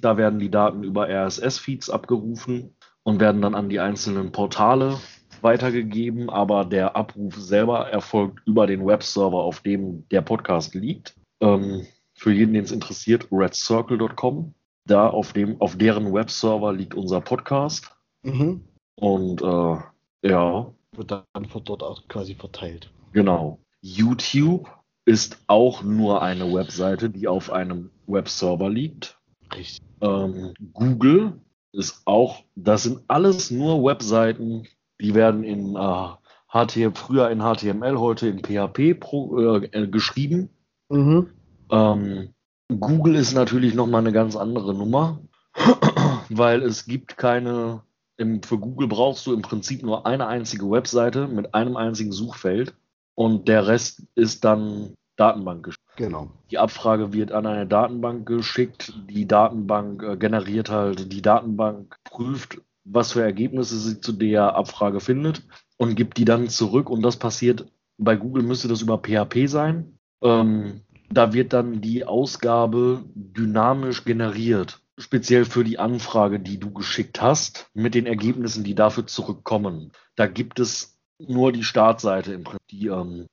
Da 0.00 0.16
werden 0.16 0.38
die 0.38 0.50
Daten 0.50 0.84
über 0.84 1.08
RSS-Feeds 1.08 1.90
abgerufen 1.90 2.76
und 3.02 3.18
werden 3.18 3.42
dann 3.42 3.56
an 3.56 3.68
die 3.68 3.80
einzelnen 3.80 4.30
Portale 4.30 4.98
weitergegeben, 5.42 6.30
aber 6.30 6.64
der 6.64 6.94
Abruf 6.94 7.34
selber 7.34 7.88
erfolgt 7.88 8.46
über 8.46 8.66
den 8.66 8.86
Webserver, 8.86 9.38
auf 9.38 9.60
dem 9.60 10.08
der 10.10 10.20
Podcast 10.20 10.74
liegt. 10.74 11.16
Ähm, 11.40 11.86
für 12.14 12.32
jeden, 12.32 12.54
den 12.54 12.64
es 12.64 12.72
interessiert, 12.72 13.26
redcircle.com. 13.32 14.54
Da 14.86 15.08
auf 15.08 15.32
dem, 15.32 15.60
auf 15.60 15.76
deren 15.76 16.12
Webserver 16.12 16.72
liegt 16.72 16.94
unser 16.94 17.20
Podcast. 17.20 17.90
Mhm. 18.22 18.64
Und 18.96 19.42
äh, 19.42 20.28
ja. 20.28 20.72
Wird 20.94 21.10
dann 21.10 21.46
von 21.46 21.64
dort 21.64 21.82
auch 21.82 22.06
quasi 22.08 22.34
verteilt. 22.34 22.90
Genau. 23.12 23.58
YouTube 23.80 24.68
ist 25.04 25.38
auch 25.46 25.82
nur 25.82 26.22
eine 26.22 26.52
Webseite, 26.52 27.10
die 27.10 27.26
auf 27.26 27.50
einem 27.50 27.90
Webserver 28.06 28.68
liegt. 28.68 29.18
Richtig. 29.54 29.80
Ähm, 30.00 30.54
Google 30.72 31.40
ist 31.72 32.02
auch, 32.04 32.44
das 32.54 32.84
sind 32.84 33.02
alles 33.08 33.50
nur 33.50 33.84
Webseiten, 33.84 34.66
die 35.00 35.14
werden 35.14 35.44
in 35.44 35.76
äh, 35.76 36.08
HTML, 36.52 36.92
früher 36.94 37.30
in 37.30 37.40
HTML, 37.40 37.98
heute 37.98 38.28
in 38.28 38.42
PHP 38.42 38.98
pro, 38.98 39.58
äh, 39.60 39.86
geschrieben. 39.88 40.50
Mhm. 40.88 41.28
Ähm, 41.70 42.34
Google 42.68 43.16
ist 43.16 43.34
natürlich 43.34 43.74
nochmal 43.74 44.00
eine 44.00 44.12
ganz 44.12 44.36
andere 44.36 44.74
Nummer, 44.74 45.20
weil 46.28 46.62
es 46.62 46.86
gibt 46.86 47.16
keine, 47.16 47.82
im, 48.16 48.42
für 48.42 48.58
Google 48.58 48.88
brauchst 48.88 49.26
du 49.26 49.32
im 49.32 49.42
Prinzip 49.42 49.82
nur 49.82 50.06
eine 50.06 50.26
einzige 50.26 50.70
Webseite 50.70 51.28
mit 51.28 51.54
einem 51.54 51.76
einzigen 51.76 52.12
Suchfeld 52.12 52.74
und 53.20 53.48
der 53.48 53.66
Rest 53.66 54.02
ist 54.14 54.46
dann 54.46 54.94
Datenbank 55.16 55.66
geschickt. 55.66 55.84
Genau. 55.96 56.30
Die 56.50 56.56
Abfrage 56.56 57.12
wird 57.12 57.32
an 57.32 57.46
eine 57.46 57.66
Datenbank 57.66 58.26
geschickt. 58.26 58.94
Die 59.10 59.28
Datenbank 59.28 60.02
äh, 60.02 60.16
generiert 60.16 60.70
halt, 60.70 61.12
die 61.12 61.20
Datenbank 61.20 61.96
prüft, 62.04 62.62
was 62.84 63.12
für 63.12 63.20
Ergebnisse 63.20 63.78
sie 63.78 64.00
zu 64.00 64.12
der 64.12 64.54
Abfrage 64.56 65.00
findet 65.00 65.42
und 65.76 65.96
gibt 65.96 66.16
die 66.16 66.24
dann 66.24 66.48
zurück. 66.48 66.88
Und 66.88 67.02
das 67.02 67.18
passiert 67.18 67.70
bei 67.98 68.16
Google 68.16 68.42
müsste 68.42 68.68
das 68.68 68.80
über 68.80 68.96
PHP 68.96 69.48
sein. 69.48 69.98
Ähm, 70.22 70.80
da 71.10 71.34
wird 71.34 71.52
dann 71.52 71.82
die 71.82 72.06
Ausgabe 72.06 73.04
dynamisch 73.14 74.06
generiert. 74.06 74.80
speziell 74.96 75.44
für 75.44 75.64
die 75.64 75.78
Anfrage, 75.78 76.40
die 76.40 76.58
du 76.58 76.72
geschickt 76.72 77.20
hast, 77.20 77.70
mit 77.74 77.94
den 77.94 78.06
Ergebnissen, 78.06 78.64
die 78.64 78.74
dafür 78.74 79.06
zurückkommen. 79.06 79.92
Da 80.14 80.26
gibt 80.26 80.58
es 80.58 80.99
nur 81.28 81.52
die 81.52 81.64
Startseite 81.64 82.32
im 82.32 82.44
Prinzip. 82.44 82.68
Die, 82.70 82.86
ähm, 82.86 83.26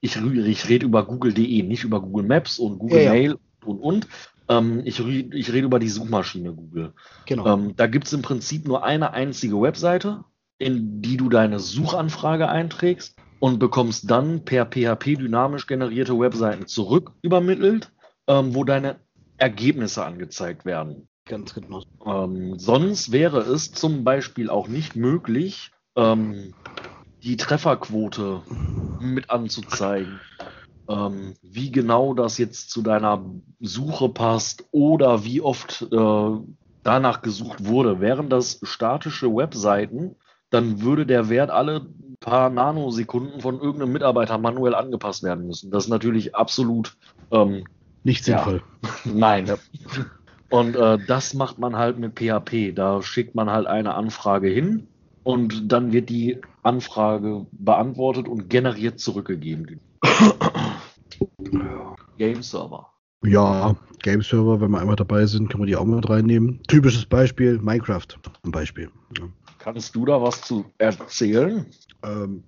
ich, 0.00 0.16
ich 0.16 0.68
rede 0.68 0.86
über 0.86 1.04
google.de, 1.04 1.62
nicht 1.62 1.84
über 1.84 2.00
Google 2.00 2.26
Maps 2.26 2.58
und 2.58 2.78
Google 2.78 2.98
ja, 2.98 3.04
ja. 3.04 3.10
Mail 3.12 3.38
und 3.64 3.78
und. 3.78 4.08
Ähm, 4.48 4.82
ich, 4.84 5.00
ich 5.00 5.52
rede 5.52 5.66
über 5.66 5.78
die 5.78 5.88
Suchmaschine 5.88 6.52
Google. 6.52 6.92
Genau. 7.26 7.46
Ähm, 7.46 7.76
da 7.76 7.86
gibt 7.86 8.06
es 8.06 8.12
im 8.12 8.22
Prinzip 8.22 8.66
nur 8.66 8.84
eine 8.84 9.12
einzige 9.12 9.60
Webseite, 9.60 10.24
in 10.58 11.00
die 11.00 11.16
du 11.16 11.28
deine 11.28 11.58
Suchanfrage 11.58 12.48
einträgst 12.48 13.16
und 13.38 13.58
bekommst 13.58 14.10
dann 14.10 14.44
per 14.44 14.66
PHP 14.66 15.16
dynamisch 15.16 15.66
generierte 15.66 16.18
Webseiten 16.18 16.66
zurück 16.66 17.12
übermittelt, 17.22 17.90
ähm, 18.26 18.54
wo 18.54 18.64
deine 18.64 18.96
Ergebnisse 19.38 20.04
angezeigt 20.04 20.64
werden. 20.64 21.08
Ganz 21.26 21.54
genau. 21.54 21.82
Ähm, 22.04 22.58
sonst 22.58 23.12
wäre 23.12 23.40
es 23.40 23.72
zum 23.72 24.04
Beispiel 24.04 24.50
auch 24.50 24.68
nicht 24.68 24.94
möglich, 24.94 25.72
ähm, 25.96 26.54
die 27.24 27.36
Trefferquote 27.36 28.42
mit 29.00 29.30
anzuzeigen. 29.30 30.20
Ähm, 30.88 31.34
wie 31.42 31.72
genau 31.72 32.12
das 32.12 32.36
jetzt 32.36 32.70
zu 32.70 32.82
deiner 32.82 33.24
Suche 33.60 34.10
passt 34.10 34.64
oder 34.70 35.24
wie 35.24 35.40
oft 35.40 35.88
äh, 35.90 36.30
danach 36.82 37.22
gesucht 37.22 37.64
wurde. 37.64 38.00
Wären 38.00 38.28
das 38.28 38.60
statische 38.62 39.34
Webseiten, 39.34 40.16
dann 40.50 40.82
würde 40.82 41.06
der 41.06 41.30
Wert 41.30 41.50
alle 41.50 41.86
paar 42.20 42.50
Nanosekunden 42.50 43.40
von 43.40 43.60
irgendeinem 43.60 43.92
Mitarbeiter 43.92 44.36
manuell 44.38 44.74
angepasst 44.74 45.22
werden 45.22 45.46
müssen. 45.46 45.70
Das 45.70 45.84
ist 45.84 45.90
natürlich 45.90 46.34
absolut 46.34 46.96
ähm, 47.30 47.64
nicht 48.02 48.24
sinnvoll. 48.24 48.62
Ja. 49.04 49.12
Nein. 49.12 49.52
Und 50.50 50.76
äh, 50.76 50.98
das 51.06 51.34
macht 51.34 51.58
man 51.58 51.76
halt 51.76 51.98
mit 51.98 52.18
PHP. 52.18 52.74
Da 52.74 53.02
schickt 53.02 53.34
man 53.34 53.50
halt 53.50 53.66
eine 53.66 53.94
Anfrage 53.94 54.48
hin 54.48 54.86
und 55.22 55.72
dann 55.72 55.92
wird 55.92 56.10
die 56.10 56.40
Anfrage 56.64 57.46
beantwortet 57.52 58.28
und 58.28 58.48
generiert 58.48 58.98
zurückgegeben. 59.00 59.80
Game 62.18 62.42
Server. 62.42 62.90
Ja, 63.24 63.76
Game 64.02 64.22
Server, 64.22 64.60
wenn 64.60 64.70
wir 64.70 64.80
einmal 64.80 64.96
dabei 64.96 65.24
sind, 65.26 65.48
können 65.48 65.62
wir 65.62 65.66
die 65.66 65.76
auch 65.76 65.84
mit 65.84 66.08
reinnehmen. 66.08 66.62
Typisches 66.68 67.06
Beispiel, 67.06 67.58
Minecraft 67.58 68.06
zum 68.42 68.52
Beispiel. 68.52 68.90
Ja. 69.18 69.24
Kannst 69.58 69.94
du 69.96 70.04
da 70.04 70.20
was 70.20 70.42
zu 70.42 70.66
erzählen? 70.76 71.66
Ähm, 72.02 72.42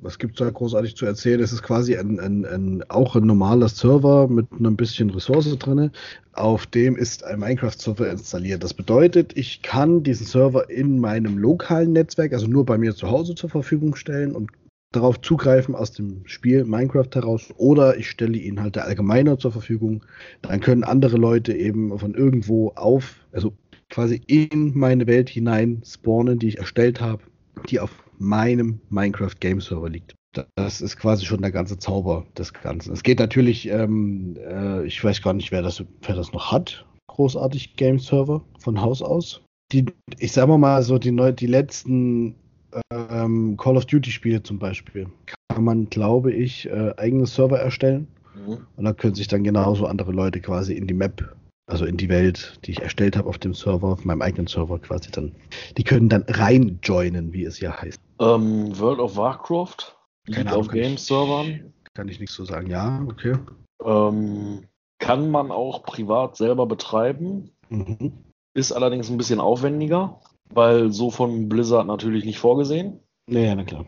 was 0.00 0.18
gibt 0.18 0.34
es 0.34 0.38
da 0.38 0.50
großartig 0.50 0.96
zu 0.96 1.06
erzählen? 1.06 1.40
Es 1.40 1.52
ist 1.52 1.62
quasi 1.62 1.96
ein, 1.96 2.20
ein, 2.20 2.44
ein, 2.44 2.84
auch 2.88 3.16
ein 3.16 3.24
normaler 3.24 3.68
Server 3.68 4.28
mit 4.28 4.46
einem 4.52 4.76
bisschen 4.76 5.10
Ressource 5.10 5.56
drin. 5.58 5.90
Auf 6.32 6.66
dem 6.66 6.96
ist 6.96 7.24
ein 7.24 7.40
Minecraft-Server 7.40 8.10
installiert. 8.10 8.62
Das 8.62 8.74
bedeutet, 8.74 9.36
ich 9.36 9.62
kann 9.62 10.02
diesen 10.02 10.26
Server 10.26 10.68
in 10.70 10.98
meinem 11.00 11.38
lokalen 11.38 11.92
Netzwerk, 11.92 12.32
also 12.32 12.46
nur 12.46 12.64
bei 12.64 12.78
mir 12.78 12.94
zu 12.94 13.10
Hause 13.10 13.34
zur 13.34 13.50
Verfügung 13.50 13.96
stellen 13.96 14.32
und 14.32 14.50
darauf 14.92 15.20
zugreifen 15.20 15.74
aus 15.74 15.92
dem 15.92 16.22
Spiel 16.26 16.64
Minecraft 16.64 17.10
heraus 17.12 17.48
oder 17.56 17.96
ich 17.96 18.08
stelle 18.08 18.38
ihn 18.38 18.60
halt 18.60 18.76
der 18.76 18.84
Allgemeiner 18.84 19.38
zur 19.38 19.52
Verfügung. 19.52 20.04
Dann 20.42 20.60
können 20.60 20.84
andere 20.84 21.16
Leute 21.16 21.52
eben 21.52 21.98
von 21.98 22.14
irgendwo 22.14 22.72
auf, 22.76 23.16
also 23.32 23.52
quasi 23.90 24.20
in 24.26 24.72
meine 24.76 25.06
Welt 25.06 25.28
hinein 25.28 25.82
spawnen, 25.84 26.38
die 26.38 26.48
ich 26.48 26.58
erstellt 26.58 27.00
habe, 27.00 27.22
die 27.68 27.80
auf 27.80 28.05
meinem 28.18 28.80
Minecraft 28.90 29.34
Game 29.40 29.60
Server 29.60 29.88
liegt. 29.88 30.14
Das 30.54 30.80
ist 30.80 30.98
quasi 30.98 31.24
schon 31.24 31.40
der 31.40 31.50
ganze 31.50 31.78
Zauber 31.78 32.26
des 32.36 32.52
Ganzen. 32.52 32.92
Es 32.92 33.02
geht 33.02 33.18
natürlich, 33.18 33.68
ähm, 33.68 34.36
äh, 34.36 34.84
ich 34.86 35.02
weiß 35.02 35.22
gar 35.22 35.32
nicht, 35.32 35.50
wer 35.50 35.62
das, 35.62 35.82
wer 36.02 36.14
das 36.14 36.32
noch 36.32 36.52
hat, 36.52 36.84
großartig 37.08 37.76
Game 37.76 37.98
Server 37.98 38.44
von 38.58 38.80
Haus 38.80 39.00
aus. 39.00 39.42
Die, 39.72 39.86
ich 40.18 40.32
sag 40.32 40.48
mal 40.48 40.82
so, 40.82 40.98
die, 40.98 41.10
neu, 41.10 41.32
die 41.32 41.46
letzten 41.46 42.36
ähm, 42.90 43.56
Call 43.56 43.76
of 43.76 43.86
Duty 43.86 44.10
Spiele 44.10 44.42
zum 44.42 44.58
Beispiel, 44.58 45.08
kann 45.48 45.64
man, 45.64 45.88
glaube 45.88 46.32
ich, 46.32 46.66
äh, 46.68 46.92
eigene 46.96 47.26
Server 47.26 47.58
erstellen. 47.58 48.06
Mhm. 48.34 48.58
Und 48.76 48.84
da 48.84 48.92
können 48.92 49.14
sich 49.14 49.28
dann 49.28 49.44
genauso 49.44 49.86
andere 49.86 50.12
Leute 50.12 50.40
quasi 50.40 50.74
in 50.74 50.86
die 50.86 50.94
Map 50.94 51.34
also 51.66 51.84
in 51.84 51.96
die 51.96 52.08
Welt, 52.08 52.58
die 52.64 52.70
ich 52.72 52.82
erstellt 52.82 53.16
habe 53.16 53.28
auf 53.28 53.38
dem 53.38 53.54
Server, 53.54 53.88
auf 53.88 54.04
meinem 54.04 54.22
eigenen 54.22 54.46
Server 54.46 54.78
quasi 54.78 55.10
dann. 55.10 55.34
Die 55.76 55.84
können 55.84 56.08
dann 56.08 56.24
reinjoinen, 56.28 57.32
wie 57.32 57.44
es 57.44 57.60
ja 57.60 57.80
heißt. 57.80 58.00
Ähm, 58.20 58.78
World 58.78 59.00
of 59.00 59.16
Warcraft 59.16 59.96
liegt 60.26 60.52
auf 60.52 60.68
Game-Servern. 60.68 61.72
Kann 61.94 62.08
ich 62.08 62.20
nichts 62.20 62.34
so 62.34 62.44
sagen. 62.44 62.68
Ja, 62.68 63.04
okay. 63.08 63.36
Ähm, 63.84 64.64
kann 64.98 65.30
man 65.30 65.50
auch 65.50 65.82
privat 65.82 66.36
selber 66.36 66.66
betreiben. 66.66 67.50
Mhm. 67.68 68.12
Ist 68.54 68.72
allerdings 68.72 69.10
ein 69.10 69.18
bisschen 69.18 69.40
aufwendiger, 69.40 70.20
weil 70.52 70.92
so 70.92 71.10
von 71.10 71.48
Blizzard 71.48 71.86
natürlich 71.86 72.24
nicht 72.24 72.38
vorgesehen. 72.38 73.00
Naja, 73.28 73.54
na 73.54 73.64
klar. 73.64 73.84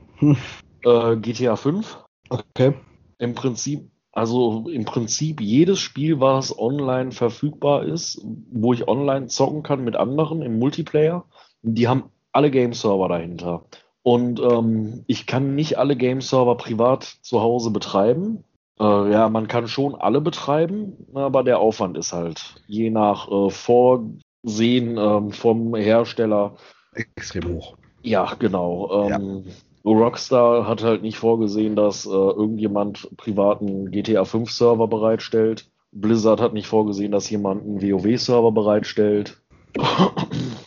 Äh, 0.84 1.16
GTA 1.16 1.56
5. 1.56 2.04
Okay. 2.28 2.74
Im 3.18 3.34
Prinzip 3.34 3.90
also 4.12 4.66
im 4.68 4.84
Prinzip 4.84 5.40
jedes 5.40 5.80
Spiel, 5.80 6.20
was 6.20 6.58
online 6.58 7.12
verfügbar 7.12 7.84
ist, 7.84 8.20
wo 8.50 8.72
ich 8.72 8.88
online 8.88 9.26
zocken 9.26 9.62
kann 9.62 9.84
mit 9.84 9.96
anderen 9.96 10.42
im 10.42 10.58
Multiplayer, 10.58 11.24
die 11.62 11.88
haben 11.88 12.04
alle 12.32 12.50
Game-Server 12.50 13.08
dahinter. 13.08 13.64
Und 14.02 14.40
ähm, 14.40 15.04
ich 15.06 15.26
kann 15.26 15.54
nicht 15.54 15.78
alle 15.78 15.96
Game-Server 15.96 16.56
privat 16.56 17.04
zu 17.04 17.42
Hause 17.42 17.70
betreiben. 17.70 18.44
Äh, 18.80 19.12
ja, 19.12 19.28
man 19.28 19.48
kann 19.48 19.68
schon 19.68 19.94
alle 19.94 20.20
betreiben, 20.20 20.96
aber 21.14 21.42
der 21.42 21.58
Aufwand 21.58 21.96
ist 21.98 22.12
halt 22.12 22.54
je 22.66 22.90
nach 22.90 23.30
äh, 23.30 23.50
Vorsehen 23.50 24.96
äh, 24.96 25.30
vom 25.32 25.74
Hersteller 25.74 26.56
extrem 26.94 27.54
hoch. 27.54 27.76
Ja, 28.02 28.34
genau. 28.38 29.06
Ähm, 29.08 29.42
ja. 29.44 29.52
Rockstar 29.84 30.66
hat 30.66 30.82
halt 30.82 31.02
nicht 31.02 31.18
vorgesehen, 31.18 31.76
dass 31.76 32.06
äh, 32.06 32.10
irgendjemand 32.10 33.08
privaten 33.16 33.90
GTA 33.90 34.24
5 34.24 34.50
Server 34.50 34.88
bereitstellt. 34.88 35.70
Blizzard 35.92 36.40
hat 36.40 36.52
nicht 36.52 36.66
vorgesehen, 36.66 37.12
dass 37.12 37.30
jemand 37.30 37.62
einen 37.62 37.82
WoW-Server 37.82 38.52
bereitstellt. 38.52 39.40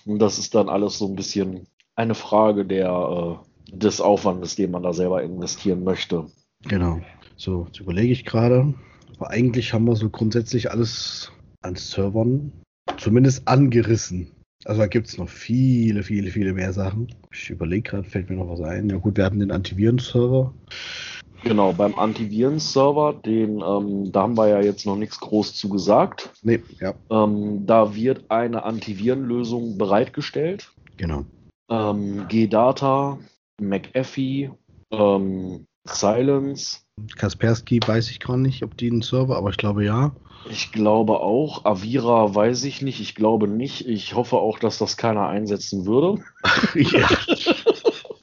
Und 0.06 0.20
das 0.20 0.40
ist 0.40 0.56
dann 0.56 0.70
alles 0.70 0.98
so 0.98 1.08
ein 1.08 1.16
bisschen 1.16 1.68
eine 1.96 2.16
Frage 2.16 2.66
der, 2.66 3.40
äh, 3.70 3.76
des 3.76 4.02
Aufwandes, 4.02 4.56
den 4.56 4.72
man 4.72 4.84
da 4.84 4.94
selber 4.94 5.22
investieren 5.22 5.84
möchte. 5.84 6.26
Genau. 6.64 7.00
So, 7.36 7.66
jetzt 7.68 7.80
überlege 7.80 8.14
ich 8.14 8.26
gerade. 8.26 8.74
Aber 9.18 9.30
eigentlich 9.30 9.74
haben 9.74 9.86
wir 9.86 9.96
so 9.96 10.10
grundsätzlich 10.10 10.72
alles 10.72 11.32
an 11.62 11.76
Servern 11.76 12.52
zumindest 12.98 13.48
angerissen. 13.48 14.32
Also 14.66 14.82
da 14.82 14.88
gibt 14.88 15.08
es 15.08 15.18
noch 15.18 15.30
viele, 15.30 16.04
viele, 16.04 16.30
viele 16.30 16.54
mehr 16.54 16.72
Sachen. 16.74 17.14
Ich 17.32 17.50
überlege 17.50 17.90
gerade, 17.90 18.04
fällt 18.04 18.30
mir 18.30 18.36
noch 18.36 18.50
was 18.50 18.62
ein. 18.62 18.90
Ja 18.90 18.98
gut, 18.98 19.18
wir 19.18 19.26
hatten 19.26 19.40
den 19.40 19.52
Antivirenserver. 19.52 20.54
Genau, 21.44 21.74
beim 21.74 21.96
Antivirenserver, 21.96 23.14
den, 23.26 23.62
ähm, 23.62 24.12
da 24.12 24.22
haben 24.22 24.38
wir 24.38 24.48
ja 24.48 24.62
jetzt 24.62 24.86
noch 24.86 24.96
nichts 24.96 25.20
groß 25.20 25.56
zu 25.56 25.70
gesagt. 25.70 26.30
Nee, 26.44 26.60
ja. 26.80 26.94
Ähm, 27.10 27.66
da 27.66 27.96
wird 27.96 28.30
eine 28.30 28.64
Antivirenlösung 28.64 29.78
bereitgestellt. 29.80 30.72
Genau. 30.98 31.26
Ähm, 31.70 32.28
G-Data, 32.28 33.18
McAfee, 33.60 34.52
ähm, 34.92 35.66
Silence. 35.86 36.82
Kaspersky 37.16 37.80
weiß 37.86 38.10
ich 38.10 38.20
gar 38.20 38.38
nicht, 38.38 38.64
ob 38.64 38.78
die 38.78 38.90
einen 38.90 39.02
Server, 39.02 39.38
aber 39.38 39.50
ich 39.50 39.58
glaube 39.58 39.84
ja. 39.84 40.12
Ich 40.50 40.72
glaube 40.72 41.20
auch. 41.20 41.66
Avira 41.66 42.34
weiß 42.34 42.64
ich 42.64 42.82
nicht. 42.82 43.00
Ich 43.00 43.16
glaube 43.16 43.48
nicht. 43.48 43.88
Ich 43.88 44.16
hoffe 44.16 44.38
auch, 44.38 44.60
dass 44.60 44.78
das 44.78 44.98
keiner 44.98 45.28
einsetzen 45.28 45.86
würde. 45.86 46.24
ja. 46.76 47.08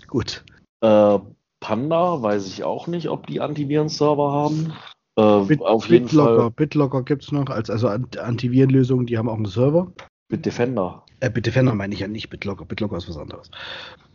Gut. 0.08 0.44
Äh, 0.80 1.18
Panda 1.60 2.22
weiß 2.22 2.46
ich 2.46 2.64
auch 2.64 2.86
nicht, 2.86 3.08
ob 3.08 3.26
die 3.26 3.40
Antiviren-Server 3.40 4.32
haben. 4.32 4.72
Äh, 5.16 5.46
Bit, 5.46 5.62
auf 5.62 5.88
jeden 5.88 6.06
BitLocker, 6.06 6.36
Fall. 6.36 6.50
BitLocker 6.52 7.02
gibt 7.02 7.24
es 7.24 7.32
noch, 7.32 7.46
als 7.50 7.70
also 7.70 7.88
Antivirenlösungen, 7.88 9.06
die 9.06 9.18
haben 9.18 9.28
auch 9.28 9.36
einen 9.36 9.46
Server. 9.46 9.92
Bitdefender. 10.28 11.04
Äh, 11.20 11.30
Bitdefender 11.30 11.74
meine 11.74 11.94
ich 11.94 12.00
ja 12.00 12.08
nicht 12.08 12.30
BitLocker. 12.30 12.64
BitLocker 12.64 12.96
ist 12.96 13.08
was 13.08 13.16
anderes. 13.16 13.50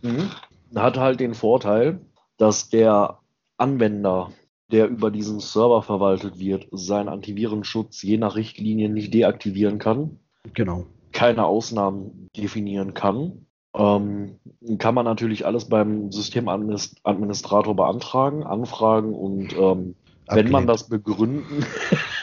Mhm. 0.01 0.30
Hat 0.76 0.97
halt 0.97 1.20
den 1.20 1.34
Vorteil, 1.34 1.99
dass 2.38 2.70
der 2.70 3.20
Anwender 3.57 4.32
der 4.74 4.90
über 4.90 5.12
diesen 5.12 5.40
Server 5.40 5.84
verwaltet 5.84 6.40
wird, 6.40 6.68
seinen 6.72 7.08
Antivirenschutz 7.08 8.02
je 8.02 8.18
nach 8.18 8.36
Richtlinien 8.36 8.94
nicht 8.94 9.14
deaktivieren 9.14 9.78
kann. 9.78 10.20
Genau. 10.54 10.88
Keine 11.12 11.46
Ausnahmen 11.46 12.30
definieren 12.36 12.96
kann. 12.96 13.46
Ähm, 13.76 14.40
kann 14.80 14.96
man 14.96 15.06
natürlich 15.06 15.46
alles 15.46 15.70
beim 15.70 16.12
Systemadministrator 16.12 17.76
beantragen, 17.76 18.44
anfragen 18.44 19.14
und 19.14 19.56
ähm, 19.58 19.96
wenn 20.28 20.50
man 20.50 20.68
das 20.68 20.90
begründen, 20.90 21.66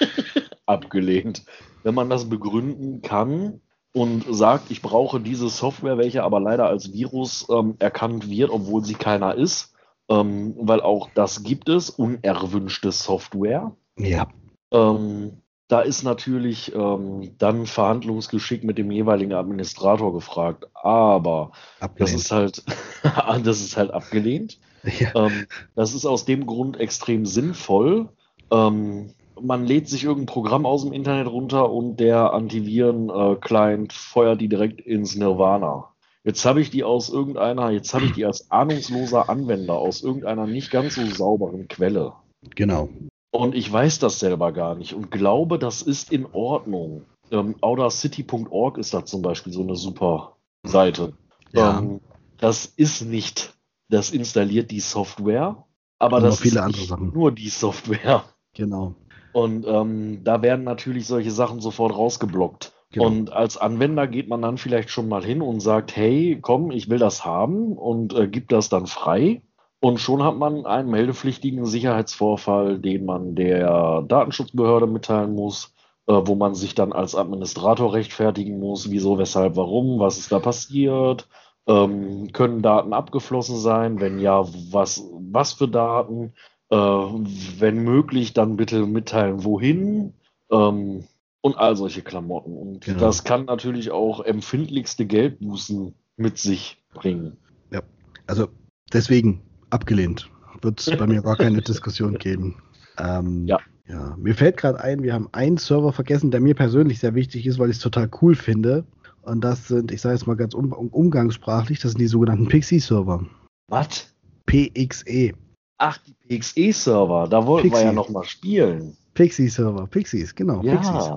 abgelehnt, 0.66 1.44
wenn 1.82 1.94
man 1.94 2.10
das 2.10 2.28
begründen 2.28 3.00
kann 3.02 3.60
und 3.92 4.24
sagt, 4.28 4.70
ich 4.70 4.82
brauche 4.82 5.20
diese 5.20 5.48
Software, 5.48 5.98
welche 5.98 6.24
aber 6.24 6.40
leider 6.40 6.66
als 6.66 6.92
Virus 6.92 7.46
ähm, 7.50 7.76
erkannt 7.78 8.28
wird, 8.28 8.50
obwohl 8.50 8.84
sie 8.84 8.94
keiner 8.94 9.34
ist, 9.34 9.74
ähm, 10.10 10.54
weil 10.58 10.80
auch 10.80 11.08
das 11.14 11.42
gibt 11.42 11.68
es, 11.68 11.88
unerwünschte 11.88 12.92
Software. 12.92 13.74
Ja. 13.96 14.28
Ähm, 14.72 15.38
da 15.68 15.80
ist 15.80 16.02
natürlich 16.02 16.74
ähm, 16.74 17.30
dann 17.38 17.64
Verhandlungsgeschick 17.64 18.64
mit 18.64 18.76
dem 18.76 18.90
jeweiligen 18.90 19.32
Administrator 19.32 20.12
gefragt. 20.12 20.66
Aber 20.74 21.52
abgelehnt. 21.78 22.00
das 22.00 22.20
ist 22.20 22.32
halt, 22.32 22.64
das 23.44 23.60
ist 23.60 23.76
halt 23.76 23.92
abgelehnt. 23.92 24.58
Ja. 24.98 25.26
Ähm, 25.26 25.46
das 25.76 25.94
ist 25.94 26.06
aus 26.06 26.24
dem 26.24 26.44
Grund 26.46 26.80
extrem 26.80 27.24
sinnvoll. 27.24 28.08
Ähm, 28.50 29.14
man 29.40 29.64
lädt 29.64 29.88
sich 29.88 30.04
irgendein 30.04 30.26
Programm 30.26 30.66
aus 30.66 30.82
dem 30.82 30.92
Internet 30.92 31.28
runter 31.28 31.70
und 31.70 31.98
der 31.98 32.32
Antiviren-Client 32.32 33.92
äh, 33.92 33.96
feuert 33.96 34.40
die 34.40 34.48
direkt 34.48 34.80
ins 34.80 35.14
Nirvana. 35.14 35.90
Jetzt 36.24 36.44
habe 36.44 36.60
ich 36.60 36.70
die 36.70 36.84
aus 36.84 37.08
irgendeiner, 37.08 37.70
jetzt 37.70 37.94
habe 37.94 38.04
ich 38.04 38.12
die 38.12 38.26
als 38.26 38.50
ahnungsloser 38.50 39.28
Anwender 39.28 39.74
aus 39.74 40.02
irgendeiner 40.02 40.46
nicht 40.46 40.70
ganz 40.70 40.96
so 40.96 41.06
sauberen 41.06 41.66
Quelle. 41.68 42.12
Genau. 42.54 42.90
Und 43.30 43.54
ich 43.54 43.72
weiß 43.72 44.00
das 44.00 44.18
selber 44.18 44.52
gar 44.52 44.74
nicht 44.74 44.92
und 44.92 45.10
glaube, 45.10 45.58
das 45.58 45.82
ist 45.82 46.12
in 46.12 46.26
Ordnung. 46.26 47.06
Ähm, 47.30 47.54
OuterCity.org 47.60 48.76
ist 48.76 48.92
da 48.92 49.04
zum 49.04 49.22
Beispiel 49.22 49.52
so 49.52 49.62
eine 49.62 49.76
super 49.76 50.36
Seite. 50.64 51.14
Ja. 51.52 51.78
Ähm, 51.78 52.00
das 52.38 52.66
ist 52.66 53.02
nicht, 53.02 53.54
das 53.88 54.10
installiert 54.10 54.70
die 54.70 54.80
Software, 54.80 55.64
aber 55.98 56.18
und 56.18 56.24
das 56.24 56.40
ist 56.40 56.66
nicht 56.66 56.88
Sachen. 56.88 57.12
nur 57.12 57.32
die 57.32 57.48
Software. 57.48 58.24
Genau. 58.54 58.96
Und 59.32 59.64
ähm, 59.66 60.24
da 60.24 60.42
werden 60.42 60.64
natürlich 60.64 61.06
solche 61.06 61.30
Sachen 61.30 61.60
sofort 61.60 61.94
rausgeblockt. 61.94 62.72
Genau. 62.92 63.06
Und 63.06 63.32
als 63.32 63.56
Anwender 63.56 64.08
geht 64.08 64.28
man 64.28 64.42
dann 64.42 64.58
vielleicht 64.58 64.90
schon 64.90 65.08
mal 65.08 65.24
hin 65.24 65.42
und 65.42 65.60
sagt, 65.60 65.94
hey, 65.94 66.38
komm, 66.40 66.72
ich 66.72 66.90
will 66.90 66.98
das 66.98 67.24
haben 67.24 67.72
und 67.74 68.14
äh, 68.14 68.26
gibt 68.26 68.50
das 68.52 68.68
dann 68.68 68.86
frei. 68.86 69.42
Und 69.80 69.98
schon 70.00 70.22
hat 70.22 70.36
man 70.36 70.66
einen 70.66 70.90
meldepflichtigen 70.90 71.64
Sicherheitsvorfall, 71.64 72.78
den 72.78 73.06
man 73.06 73.34
der 73.34 74.02
Datenschutzbehörde 74.02 74.86
mitteilen 74.86 75.34
muss, 75.34 75.72
äh, 76.06 76.12
wo 76.12 76.34
man 76.34 76.54
sich 76.54 76.74
dann 76.74 76.92
als 76.92 77.14
Administrator 77.14 77.94
rechtfertigen 77.94 78.58
muss, 78.58 78.90
wieso, 78.90 79.18
weshalb, 79.18 79.56
warum, 79.56 80.00
was 80.00 80.18
ist 80.18 80.32
da 80.32 80.40
passiert. 80.40 81.28
Ähm, 81.66 82.32
können 82.32 82.60
Daten 82.60 82.92
abgeflossen 82.92 83.56
sein? 83.56 84.00
Wenn 84.00 84.18
ja, 84.18 84.44
was, 84.70 85.08
was 85.30 85.52
für 85.52 85.68
Daten? 85.68 86.32
Äh, 86.70 86.76
wenn 86.76 87.84
möglich, 87.84 88.32
dann 88.32 88.56
bitte 88.56 88.84
mitteilen, 88.84 89.44
wohin. 89.44 90.14
Ähm, 90.50 91.04
und 91.42 91.56
all 91.56 91.76
solche 91.76 92.02
Klamotten. 92.02 92.56
Und 92.56 92.84
genau. 92.84 93.00
das 93.00 93.24
kann 93.24 93.46
natürlich 93.46 93.90
auch 93.90 94.20
empfindlichste 94.20 95.06
Geldbußen 95.06 95.94
mit 96.16 96.38
sich 96.38 96.82
bringen. 96.92 97.36
Ja, 97.70 97.82
also 98.26 98.48
deswegen 98.92 99.42
abgelehnt. 99.70 100.30
Wird 100.62 100.80
es 100.80 100.96
bei 100.96 101.06
mir 101.06 101.22
gar 101.22 101.36
keine 101.36 101.62
Diskussion 101.62 102.18
geben. 102.18 102.62
Ähm, 102.98 103.46
ja. 103.46 103.58
ja. 103.88 104.16
Mir 104.18 104.34
fällt 104.34 104.58
gerade 104.58 104.80
ein, 104.80 105.02
wir 105.02 105.14
haben 105.14 105.28
einen 105.32 105.56
Server 105.56 105.92
vergessen, 105.92 106.30
der 106.30 106.40
mir 106.40 106.54
persönlich 106.54 106.98
sehr 106.98 107.14
wichtig 107.14 107.46
ist, 107.46 107.58
weil 107.58 107.70
ich 107.70 107.76
es 107.76 107.82
total 107.82 108.10
cool 108.20 108.34
finde. 108.34 108.84
Und 109.22 109.42
das 109.42 109.68
sind, 109.68 109.92
ich 109.92 110.00
sage 110.00 110.16
es 110.16 110.26
mal 110.26 110.36
ganz 110.36 110.54
um, 110.54 110.72
umgangssprachlich, 110.72 111.80
das 111.80 111.92
sind 111.92 112.00
die 112.00 112.06
sogenannten 112.06 112.48
Pixie-Server. 112.48 113.26
Was? 113.68 114.14
PXE. 114.46 115.32
Ach, 115.78 115.98
die 115.98 116.14
PXE-Server, 116.14 117.28
da 117.28 117.46
wollten 117.46 117.68
Pixie. 117.68 117.84
wir 117.84 117.86
ja 117.86 117.92
noch 117.92 118.10
mal 118.10 118.24
spielen. 118.24 118.96
Pixie-Server, 119.20 119.86
Pixies, 119.86 120.34
genau. 120.34 120.62
Ja. 120.62 120.76
Pixies. 120.76 121.10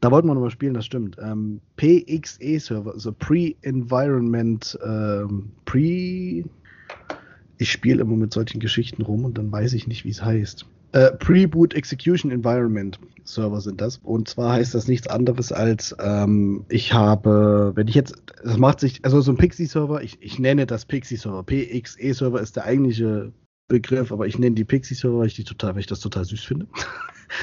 Da 0.00 0.12
wollten 0.12 0.28
wir 0.28 0.34
nochmal 0.34 0.52
spielen, 0.52 0.74
das 0.74 0.86
stimmt. 0.86 1.16
Ähm, 1.20 1.60
PXE-Server, 1.76 2.92
also 2.92 3.10
Pre-Environment, 3.10 4.78
ähm, 4.86 5.50
Pre. 5.64 6.44
Ich 7.58 7.72
spiele 7.72 8.02
immer 8.02 8.14
mit 8.14 8.32
solchen 8.32 8.60
Geschichten 8.60 9.02
rum 9.02 9.24
und 9.24 9.38
dann 9.38 9.50
weiß 9.50 9.72
ich 9.72 9.88
nicht, 9.88 10.04
wie 10.04 10.10
es 10.10 10.22
heißt. 10.22 10.66
Äh, 10.92 11.10
Pre-Boot 11.16 11.74
Execution 11.74 12.30
Environment 12.30 13.00
Server 13.24 13.60
sind 13.60 13.80
das. 13.80 13.96
Und 14.04 14.28
zwar 14.28 14.52
heißt 14.52 14.76
das 14.76 14.86
nichts 14.86 15.08
anderes 15.08 15.50
als, 15.50 15.96
ähm, 16.00 16.64
ich 16.68 16.92
habe, 16.92 17.72
wenn 17.74 17.88
ich 17.88 17.96
jetzt, 17.96 18.14
das 18.44 18.56
macht 18.56 18.78
sich, 18.78 19.04
also 19.04 19.20
so 19.20 19.32
ein 19.32 19.36
Pixie-Server, 19.36 20.00
ich, 20.00 20.16
ich 20.20 20.38
nenne 20.38 20.64
das 20.64 20.84
Pixie-Server. 20.84 21.42
PXE-Server 21.42 22.40
ist 22.40 22.54
der 22.54 22.66
eigentliche 22.66 23.32
Begriff, 23.68 24.10
aber 24.10 24.26
ich 24.26 24.38
nenne 24.38 24.56
die 24.56 24.64
Pixie-Server, 24.64 25.18
weil 25.18 25.26
ich 25.26 25.34
die 25.34 25.44
total, 25.44 25.74
weil 25.74 25.80
ich 25.80 25.86
das 25.86 26.00
total 26.00 26.24
süß 26.24 26.42
finde. 26.42 26.66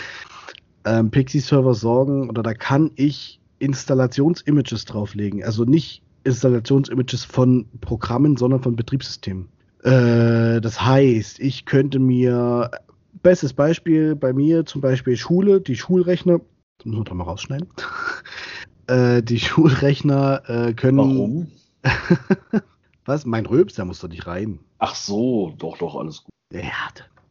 ähm, 0.86 1.12
Pixie-Server 1.12 1.74
sorgen, 1.76 2.30
oder 2.30 2.44
da 2.44 2.54
kann 2.54 2.92
ich 2.96 3.40
Installations-Images 3.60 4.86
drauflegen. 4.86 5.44
Also 5.44 5.64
nicht 5.64 6.02
Installations-Images 6.24 7.24
von 7.24 7.68
Programmen, 7.82 8.36
sondern 8.38 8.62
von 8.62 8.76
Betriebssystemen. 8.76 9.48
Äh, 9.84 10.62
das 10.62 10.82
heißt, 10.84 11.40
ich 11.40 11.66
könnte 11.66 12.00
mir, 12.00 12.72
bestes 13.22 13.54
Beispiel 13.54 14.16
bei 14.16 14.34
mir 14.34 14.66
zum 14.66 14.82
Beispiel 14.82 15.16
Schule, 15.16 15.62
die 15.62 15.76
Schulrechner, 15.76 16.42
das 16.80 16.86
muss 16.86 16.96
man 16.96 17.04
doch 17.06 17.14
mal 17.14 17.24
rausschneiden. 17.24 17.68
äh, 18.88 19.22
die 19.22 19.40
Schulrechner 19.40 20.42
äh, 20.48 20.74
können. 20.74 20.98
Warum? 20.98 21.48
Was? 23.06 23.26
Mein 23.26 23.46
Röps, 23.46 23.76
der 23.76 23.86
muss 23.86 24.00
doch 24.00 24.10
nicht 24.10 24.26
rein. 24.26 24.60
Ach 24.88 24.94
so, 24.94 25.52
doch, 25.58 25.80
doch, 25.80 25.96
alles 25.96 26.24
gut. 26.24 26.32
Ja, 26.54 26.62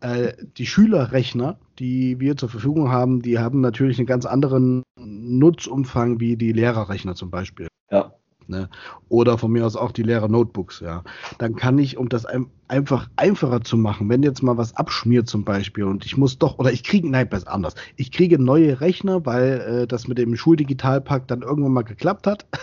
äh, 0.00 0.32
die 0.56 0.66
Schülerrechner, 0.66 1.56
die 1.78 2.18
wir 2.18 2.36
zur 2.36 2.48
Verfügung 2.48 2.90
haben, 2.90 3.22
die 3.22 3.38
haben 3.38 3.60
natürlich 3.60 3.98
einen 3.98 4.08
ganz 4.08 4.26
anderen 4.26 4.82
Nutzumfang 4.98 6.18
wie 6.18 6.36
die 6.36 6.50
Lehrerrechner 6.50 7.14
zum 7.14 7.30
Beispiel. 7.30 7.68
Ja. 7.92 8.12
Ne? 8.48 8.68
Oder 9.08 9.38
von 9.38 9.52
mir 9.52 9.64
aus 9.64 9.76
auch 9.76 9.92
die 9.92 10.02
Lehrer-Notebooks, 10.02 10.80
ja. 10.80 11.04
Dann 11.38 11.54
kann 11.54 11.78
ich, 11.78 11.96
um 11.96 12.08
das 12.08 12.26
ein, 12.26 12.50
einfach 12.66 13.08
einfacher 13.14 13.60
zu 13.60 13.76
machen, 13.76 14.08
wenn 14.08 14.24
jetzt 14.24 14.42
mal 14.42 14.58
was 14.58 14.74
abschmiert 14.74 15.28
zum 15.28 15.44
Beispiel 15.44 15.84
und 15.84 16.04
ich 16.04 16.16
muss 16.16 16.38
doch, 16.38 16.58
oder 16.58 16.72
ich 16.72 16.82
kriege, 16.82 17.08
nein, 17.08 17.28
besser 17.28 17.52
anders, 17.52 17.76
ich 17.94 18.10
kriege 18.10 18.42
neue 18.42 18.80
Rechner, 18.80 19.24
weil 19.26 19.60
äh, 19.60 19.86
das 19.86 20.08
mit 20.08 20.18
dem 20.18 20.34
Schuldigitalpakt 20.34 21.30
dann 21.30 21.42
irgendwann 21.42 21.72
mal 21.72 21.82
geklappt 21.82 22.26
hat. 22.26 22.46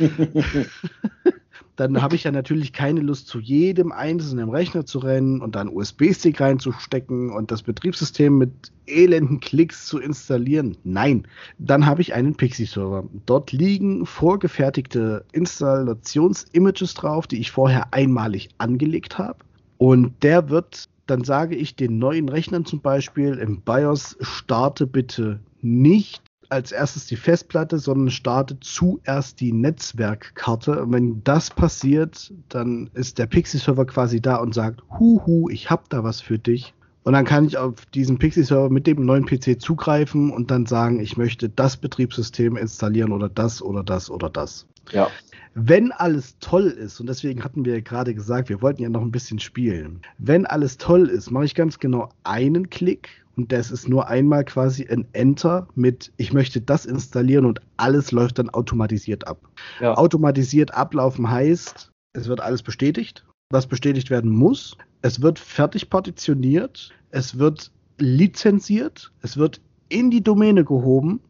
dann 1.78 2.02
habe 2.02 2.16
ich 2.16 2.24
ja 2.24 2.32
natürlich 2.32 2.72
keine 2.72 3.00
Lust, 3.00 3.28
zu 3.28 3.38
jedem 3.38 3.92
einzelnen 3.92 4.48
Rechner 4.48 4.84
zu 4.84 4.98
rennen 4.98 5.40
und 5.40 5.54
dann 5.54 5.68
USB-Stick 5.68 6.40
reinzustecken 6.40 7.30
und 7.30 7.52
das 7.52 7.62
Betriebssystem 7.62 8.36
mit 8.36 8.50
elenden 8.86 9.38
Klicks 9.38 9.86
zu 9.86 10.00
installieren. 10.00 10.76
Nein, 10.82 11.28
dann 11.58 11.86
habe 11.86 12.02
ich 12.02 12.14
einen 12.14 12.34
Pixie-Server. 12.34 13.04
Dort 13.26 13.52
liegen 13.52 14.06
vorgefertigte 14.06 15.24
Installations-Images 15.30 16.94
drauf, 16.94 17.28
die 17.28 17.38
ich 17.38 17.52
vorher 17.52 17.94
einmalig 17.94 18.48
angelegt 18.58 19.16
habe. 19.16 19.38
Und 19.76 20.24
der 20.24 20.50
wird, 20.50 20.86
dann 21.06 21.22
sage 21.22 21.54
ich 21.54 21.76
den 21.76 21.98
neuen 21.98 22.28
Rechnern 22.28 22.64
zum 22.64 22.80
Beispiel 22.80 23.34
im 23.34 23.60
BIOS, 23.60 24.16
starte 24.20 24.88
bitte 24.88 25.38
nicht 25.62 26.27
als 26.50 26.72
erstes 26.72 27.06
die 27.06 27.16
Festplatte, 27.16 27.78
sondern 27.78 28.10
startet 28.10 28.64
zuerst 28.64 29.40
die 29.40 29.52
Netzwerkkarte. 29.52 30.82
Und 30.82 30.92
wenn 30.92 31.24
das 31.24 31.50
passiert, 31.50 32.32
dann 32.48 32.90
ist 32.94 33.18
der 33.18 33.26
Pixie-Server 33.26 33.86
quasi 33.86 34.20
da 34.20 34.36
und 34.36 34.54
sagt, 34.54 34.82
huhu, 34.98 35.48
ich 35.50 35.70
hab 35.70 35.88
da 35.90 36.04
was 36.04 36.20
für 36.20 36.38
dich. 36.38 36.74
Und 37.04 37.14
dann 37.14 37.24
kann 37.24 37.46
ich 37.46 37.56
auf 37.56 37.86
diesen 37.86 38.18
Pixie-Server 38.18 38.70
mit 38.70 38.86
dem 38.86 39.04
neuen 39.04 39.24
PC 39.24 39.60
zugreifen 39.60 40.30
und 40.30 40.50
dann 40.50 40.66
sagen, 40.66 41.00
ich 41.00 41.16
möchte 41.16 41.48
das 41.48 41.76
Betriebssystem 41.76 42.56
installieren 42.56 43.12
oder 43.12 43.28
das 43.28 43.62
oder 43.62 43.82
das 43.82 44.10
oder 44.10 44.28
das. 44.28 44.66
Ja. 44.92 45.08
Wenn 45.54 45.90
alles 45.92 46.36
toll 46.40 46.66
ist, 46.66 47.00
und 47.00 47.08
deswegen 47.08 47.42
hatten 47.42 47.64
wir 47.64 47.74
ja 47.74 47.80
gerade 47.80 48.14
gesagt, 48.14 48.48
wir 48.48 48.62
wollten 48.62 48.82
ja 48.82 48.88
noch 48.88 49.02
ein 49.02 49.10
bisschen 49.10 49.38
spielen. 49.38 50.02
Wenn 50.18 50.46
alles 50.46 50.76
toll 50.76 51.08
ist, 51.08 51.30
mache 51.30 51.46
ich 51.46 51.54
ganz 51.54 51.78
genau 51.78 52.10
einen 52.24 52.70
Klick 52.70 53.08
und 53.38 53.52
das 53.52 53.70
ist 53.70 53.88
nur 53.88 54.08
einmal 54.08 54.44
quasi 54.44 54.88
ein 54.88 55.06
Enter 55.12 55.68
mit, 55.76 56.12
ich 56.16 56.32
möchte 56.32 56.60
das 56.60 56.84
installieren 56.84 57.44
und 57.44 57.60
alles 57.76 58.10
läuft 58.10 58.40
dann 58.40 58.50
automatisiert 58.50 59.28
ab. 59.28 59.48
Ja. 59.78 59.94
Automatisiert 59.94 60.74
ablaufen 60.74 61.30
heißt, 61.30 61.92
es 62.14 62.26
wird 62.26 62.40
alles 62.40 62.64
bestätigt, 62.64 63.24
was 63.50 63.68
bestätigt 63.68 64.10
werden 64.10 64.32
muss. 64.32 64.76
Es 65.02 65.22
wird 65.22 65.38
fertig 65.38 65.88
partitioniert, 65.88 66.92
es 67.12 67.38
wird 67.38 67.70
lizenziert, 67.98 69.12
es 69.22 69.36
wird 69.36 69.60
in 69.88 70.10
die 70.10 70.20
Domäne 70.20 70.64
gehoben 70.64 71.20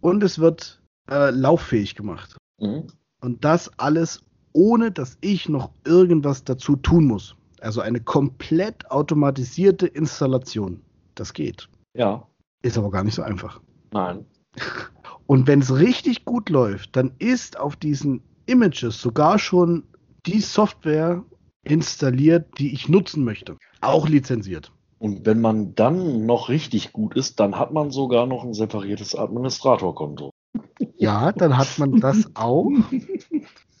und 0.00 0.22
es 0.22 0.38
wird 0.38 0.80
äh, 1.10 1.30
lauffähig 1.30 1.96
gemacht. 1.96 2.36
Mhm. 2.60 2.86
Und 3.20 3.44
das 3.44 3.68
alles 3.80 4.22
ohne, 4.52 4.92
dass 4.92 5.18
ich 5.22 5.48
noch 5.48 5.72
irgendwas 5.84 6.44
dazu 6.44 6.76
tun 6.76 7.06
muss. 7.06 7.34
Also 7.60 7.80
eine 7.80 7.98
komplett 7.98 8.88
automatisierte 8.92 9.88
Installation. 9.88 10.82
Das 11.16 11.32
geht. 11.32 11.68
Ja. 11.94 12.28
Ist 12.62 12.78
aber 12.78 12.90
gar 12.90 13.02
nicht 13.02 13.14
so 13.14 13.22
einfach. 13.22 13.60
Nein. 13.90 14.24
Und 15.26 15.48
wenn 15.48 15.60
es 15.60 15.74
richtig 15.74 16.24
gut 16.24 16.50
läuft, 16.50 16.94
dann 16.94 17.12
ist 17.18 17.58
auf 17.58 17.74
diesen 17.74 18.22
Images 18.46 19.00
sogar 19.00 19.40
schon 19.40 19.82
die 20.24 20.40
Software 20.40 21.24
installiert, 21.64 22.58
die 22.58 22.72
ich 22.72 22.88
nutzen 22.88 23.24
möchte. 23.24 23.56
Auch 23.80 24.08
lizenziert. 24.08 24.72
Und 24.98 25.26
wenn 25.26 25.40
man 25.40 25.74
dann 25.74 26.26
noch 26.26 26.48
richtig 26.48 26.92
gut 26.92 27.16
ist, 27.16 27.40
dann 27.40 27.58
hat 27.58 27.72
man 27.72 27.90
sogar 27.90 28.26
noch 28.26 28.44
ein 28.44 28.54
separiertes 28.54 29.14
Administratorkonto. 29.16 30.30
Ja, 30.98 31.30
dann 31.32 31.58
hat 31.58 31.78
man 31.78 32.00
das 32.00 32.30
auch. 32.34 32.70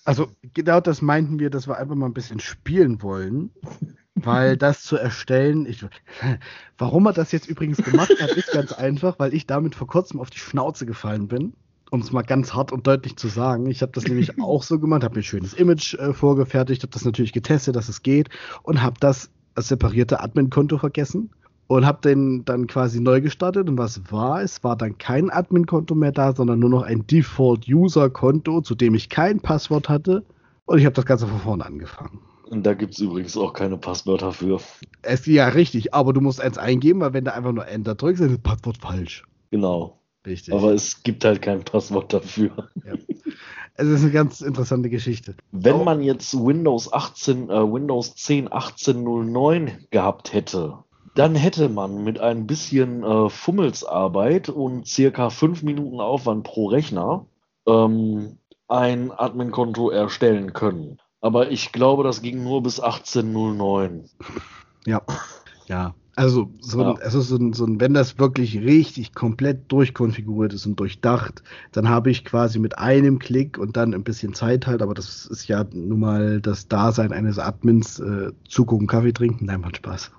Also 0.04 0.28
genau 0.52 0.80
das 0.80 1.00
meinten 1.00 1.38
wir, 1.38 1.48
dass 1.48 1.66
wir 1.66 1.78
einfach 1.78 1.94
mal 1.94 2.04
ein 2.04 2.12
bisschen 2.12 2.40
spielen 2.40 3.00
wollen 3.00 3.50
weil 4.26 4.56
das 4.56 4.82
zu 4.82 4.96
erstellen, 4.96 5.66
ich, 5.66 5.84
warum 6.78 7.06
er 7.06 7.12
das 7.12 7.32
jetzt 7.32 7.48
übrigens 7.48 7.78
gemacht 7.78 8.12
hat, 8.20 8.30
ist 8.32 8.52
ganz 8.52 8.72
einfach, 8.72 9.18
weil 9.18 9.32
ich 9.32 9.46
damit 9.46 9.74
vor 9.74 9.86
kurzem 9.86 10.20
auf 10.20 10.30
die 10.30 10.38
Schnauze 10.38 10.86
gefallen 10.86 11.28
bin. 11.28 11.54
Um 11.92 12.00
es 12.00 12.10
mal 12.10 12.22
ganz 12.22 12.52
hart 12.52 12.72
und 12.72 12.86
deutlich 12.88 13.16
zu 13.16 13.28
sagen. 13.28 13.66
Ich 13.66 13.80
habe 13.80 13.92
das 13.92 14.04
nämlich 14.04 14.38
auch 14.42 14.64
so 14.64 14.80
gemacht, 14.80 15.04
habe 15.04 15.14
mir 15.14 15.20
ein 15.20 15.24
schönes 15.24 15.54
Image 15.54 15.94
äh, 15.94 16.12
vorgefertigt, 16.12 16.82
habe 16.82 16.92
das 16.92 17.04
natürlich 17.04 17.32
getestet, 17.32 17.76
dass 17.76 17.88
es 17.88 18.02
geht 18.02 18.28
und 18.64 18.82
habe 18.82 18.96
das 18.98 19.30
separierte 19.56 20.20
Admin-Konto 20.20 20.78
vergessen 20.78 21.30
und 21.68 21.86
habe 21.86 22.00
den 22.02 22.44
dann 22.44 22.66
quasi 22.66 23.00
neu 23.00 23.20
gestartet. 23.20 23.68
Und 23.68 23.78
was 23.78 24.10
war? 24.10 24.42
Es 24.42 24.64
war 24.64 24.76
dann 24.76 24.98
kein 24.98 25.30
Admin-Konto 25.30 25.94
mehr 25.94 26.12
da, 26.12 26.34
sondern 26.34 26.58
nur 26.58 26.70
noch 26.70 26.82
ein 26.82 27.06
Default-User-Konto, 27.06 28.62
zu 28.62 28.74
dem 28.74 28.94
ich 28.94 29.08
kein 29.08 29.40
Passwort 29.40 29.88
hatte. 29.88 30.24
Und 30.64 30.78
ich 30.78 30.84
habe 30.84 30.94
das 30.94 31.06
Ganze 31.06 31.28
von 31.28 31.38
vorne 31.38 31.64
angefangen. 31.64 32.18
Und 32.48 32.64
da 32.64 32.74
gibt 32.74 32.94
es 32.94 33.00
übrigens 33.00 33.36
auch 33.36 33.52
keine 33.52 33.76
Passwörter 33.76 34.32
für. 34.32 34.60
Es, 35.02 35.26
ja, 35.26 35.48
richtig, 35.48 35.94
aber 35.94 36.12
du 36.12 36.20
musst 36.20 36.40
eins 36.40 36.58
eingeben, 36.58 37.00
weil 37.00 37.12
wenn 37.12 37.24
du 37.24 37.32
einfach 37.32 37.52
nur 37.52 37.66
Enter 37.66 37.94
drückst, 37.94 38.22
ist 38.22 38.30
das 38.30 38.38
Passwort 38.38 38.78
falsch. 38.78 39.24
Genau. 39.50 40.00
Richtig. 40.26 40.52
Aber 40.52 40.72
es 40.72 41.02
gibt 41.02 41.24
halt 41.24 41.40
kein 41.40 41.62
Passwort 41.62 42.12
dafür. 42.12 42.68
Ja. 42.84 42.94
Es 43.78 43.88
ist 43.88 44.02
eine 44.02 44.10
ganz 44.10 44.40
interessante 44.40 44.88
Geschichte. 44.88 45.36
Wenn 45.52 45.84
man 45.84 46.02
jetzt 46.02 46.34
Windows 46.34 46.92
18, 46.92 47.50
äh, 47.50 47.72
Windows 47.72 48.14
10 48.14 48.48
1809 48.48 49.86
gehabt 49.90 50.32
hätte, 50.32 50.78
dann 51.14 51.34
hätte 51.34 51.68
man 51.68 52.02
mit 52.02 52.18
ein 52.18 52.46
bisschen 52.46 53.04
äh, 53.04 53.28
Fummelsarbeit 53.28 54.48
und 54.48 54.86
circa 54.86 55.30
fünf 55.30 55.62
Minuten 55.62 56.00
Aufwand 56.00 56.44
pro 56.44 56.68
Rechner 56.68 57.26
ähm, 57.66 58.38
ein 58.66 59.12
Admin-Konto 59.12 59.90
erstellen 59.90 60.52
können. 60.54 60.98
Aber 61.20 61.50
ich 61.50 61.72
glaube, 61.72 62.04
das 62.04 62.22
ging 62.22 62.42
nur 62.42 62.62
bis 62.62 62.80
1809. 62.80 64.04
Ja, 64.86 65.02
ja. 65.66 65.94
Also, 66.18 66.50
so 66.60 66.80
ein, 66.80 66.96
ja. 66.96 67.02
also 67.02 67.20
so 67.20 67.36
ein, 67.36 67.52
so 67.52 67.66
ein, 67.66 67.78
wenn 67.78 67.92
das 67.92 68.18
wirklich 68.18 68.58
richtig 68.58 69.14
komplett 69.14 69.70
durchkonfiguriert 69.70 70.54
ist 70.54 70.64
und 70.64 70.80
durchdacht, 70.80 71.42
dann 71.72 71.90
habe 71.90 72.10
ich 72.10 72.24
quasi 72.24 72.58
mit 72.58 72.78
einem 72.78 73.18
Klick 73.18 73.58
und 73.58 73.76
dann 73.76 73.92
ein 73.92 74.02
bisschen 74.02 74.32
Zeit 74.32 74.66
halt, 74.66 74.80
aber 74.80 74.94
das 74.94 75.26
ist 75.26 75.46
ja 75.46 75.66
nun 75.70 76.00
mal 76.00 76.40
das 76.40 76.68
Dasein 76.68 77.12
eines 77.12 77.38
Admins, 77.38 78.00
äh, 78.00 78.32
zugucken, 78.48 78.86
Kaffee 78.86 79.12
trinken. 79.12 79.44
Nein, 79.44 79.60
macht 79.60 79.76
Spaß. 79.76 80.10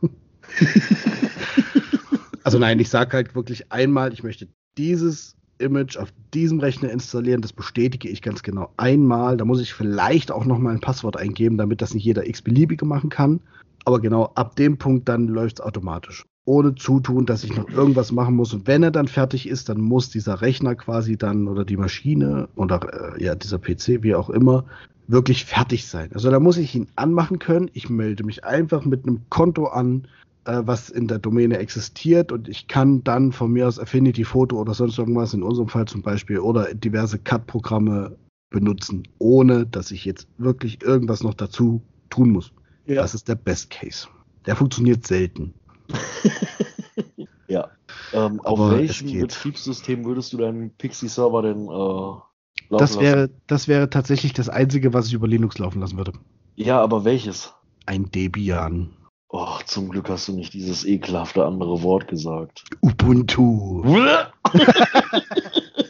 also 2.43 2.59
nein, 2.59 2.79
ich 2.79 2.89
sage 2.89 3.13
halt 3.13 3.33
wirklich 3.33 3.71
einmal, 3.71 4.13
ich 4.13 4.21
möchte 4.21 4.47
dieses 4.77 5.35
Image 5.59 5.97
auf 5.97 6.13
diesem 6.33 6.59
Rechner 6.59 6.89
installieren. 6.89 7.41
Das 7.41 7.53
bestätige 7.53 8.09
ich 8.09 8.21
ganz 8.21 8.43
genau 8.43 8.71
einmal. 8.77 9.37
Da 9.37 9.45
muss 9.45 9.61
ich 9.61 9.73
vielleicht 9.73 10.31
auch 10.31 10.45
noch 10.45 10.57
mal 10.59 10.73
ein 10.73 10.79
Passwort 10.79 11.17
eingeben, 11.17 11.57
damit 11.57 11.81
das 11.81 11.93
nicht 11.93 12.03
jeder 12.03 12.27
x-beliebige 12.27 12.85
machen 12.85 13.09
kann. 13.09 13.39
Aber 13.85 13.99
genau 13.99 14.31
ab 14.35 14.55
dem 14.55 14.77
Punkt 14.77 15.07
dann 15.07 15.27
läuft 15.27 15.59
es 15.59 15.65
automatisch. 15.65 16.25
Ohne 16.45 16.75
Zutun, 16.75 17.25
dass 17.25 17.43
ich 17.43 17.55
noch 17.55 17.69
irgendwas 17.69 18.11
machen 18.11 18.35
muss. 18.35 18.53
Und 18.53 18.67
wenn 18.67 18.83
er 18.83 18.91
dann 18.91 19.07
fertig 19.07 19.47
ist, 19.47 19.69
dann 19.69 19.81
muss 19.81 20.09
dieser 20.09 20.41
Rechner 20.41 20.75
quasi 20.75 21.17
dann 21.17 21.47
oder 21.47 21.65
die 21.65 21.77
Maschine 21.77 22.47
oder 22.55 23.15
äh, 23.15 23.23
ja, 23.23 23.35
dieser 23.35 23.59
PC, 23.59 24.03
wie 24.03 24.15
auch 24.15 24.29
immer, 24.29 24.65
wirklich 25.07 25.45
fertig 25.45 25.87
sein. 25.87 26.09
Also 26.13 26.29
da 26.29 26.39
muss 26.39 26.57
ich 26.57 26.75
ihn 26.75 26.87
anmachen 26.95 27.39
können. 27.39 27.69
Ich 27.73 27.89
melde 27.89 28.23
mich 28.23 28.43
einfach 28.43 28.85
mit 28.85 29.05
einem 29.05 29.21
Konto 29.29 29.67
an, 29.67 30.07
äh, 30.47 30.65
was 30.65 30.89
in 30.89 31.07
der 31.07 31.19
Domäne 31.19 31.57
existiert 31.57 32.31
und 32.31 32.47
ich 32.47 32.67
kann 32.67 33.03
dann 33.03 33.31
von 33.31 33.51
mir 33.51 33.67
aus 33.67 33.79
Affinity 33.79 34.23
Photo 34.23 34.59
oder 34.59 34.73
sonst 34.73 34.97
irgendwas, 34.97 35.33
in 35.33 35.43
unserem 35.43 35.67
Fall 35.67 35.85
zum 35.85 36.01
Beispiel, 36.01 36.39
oder 36.39 36.73
diverse 36.73 37.19
CAD-Programme 37.19 38.17
benutzen, 38.49 39.07
ohne 39.19 39.65
dass 39.65 39.91
ich 39.91 40.05
jetzt 40.05 40.27
wirklich 40.37 40.81
irgendwas 40.81 41.21
noch 41.21 41.33
dazu 41.33 41.81
tun 42.09 42.31
muss. 42.31 42.53
Ja. 42.85 43.01
Das 43.01 43.13
ist 43.13 43.27
der 43.27 43.35
Best 43.35 43.69
Case. 43.69 44.07
Der 44.45 44.55
funktioniert 44.55 45.05
selten. 45.05 45.53
ja. 47.47 47.69
Ähm, 48.13 48.39
auf 48.39 48.71
welchem 48.71 49.19
Betriebssystem 49.19 50.05
würdest 50.05 50.31
du 50.31 50.37
deinen 50.37 50.71
Pixie-Server 50.71 51.41
denn 51.41 51.65
äh, 51.65 51.67
laufen 51.67 52.23
das 52.69 52.99
wäre, 52.99 53.21
lassen? 53.21 53.41
Das 53.47 53.67
wäre 53.67 53.89
tatsächlich 53.89 54.31
das 54.31 54.47
Einzige, 54.47 54.93
was 54.93 55.07
ich 55.07 55.13
über 55.13 55.27
Linux 55.27 55.57
laufen 55.57 55.81
lassen 55.81 55.97
würde. 55.97 56.13
Ja, 56.55 56.81
aber 56.81 57.03
welches? 57.03 57.53
Ein 57.85 58.09
Debian. 58.09 58.89
Oh, 59.29 59.57
zum 59.65 59.89
Glück 59.89 60.09
hast 60.09 60.29
du 60.29 60.33
nicht 60.33 60.53
dieses 60.53 60.85
ekelhafte 60.85 61.45
andere 61.45 61.83
Wort 61.83 62.07
gesagt. 62.07 62.63
Ubuntu. 62.81 63.83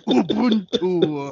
Ubuntu. 0.06 1.32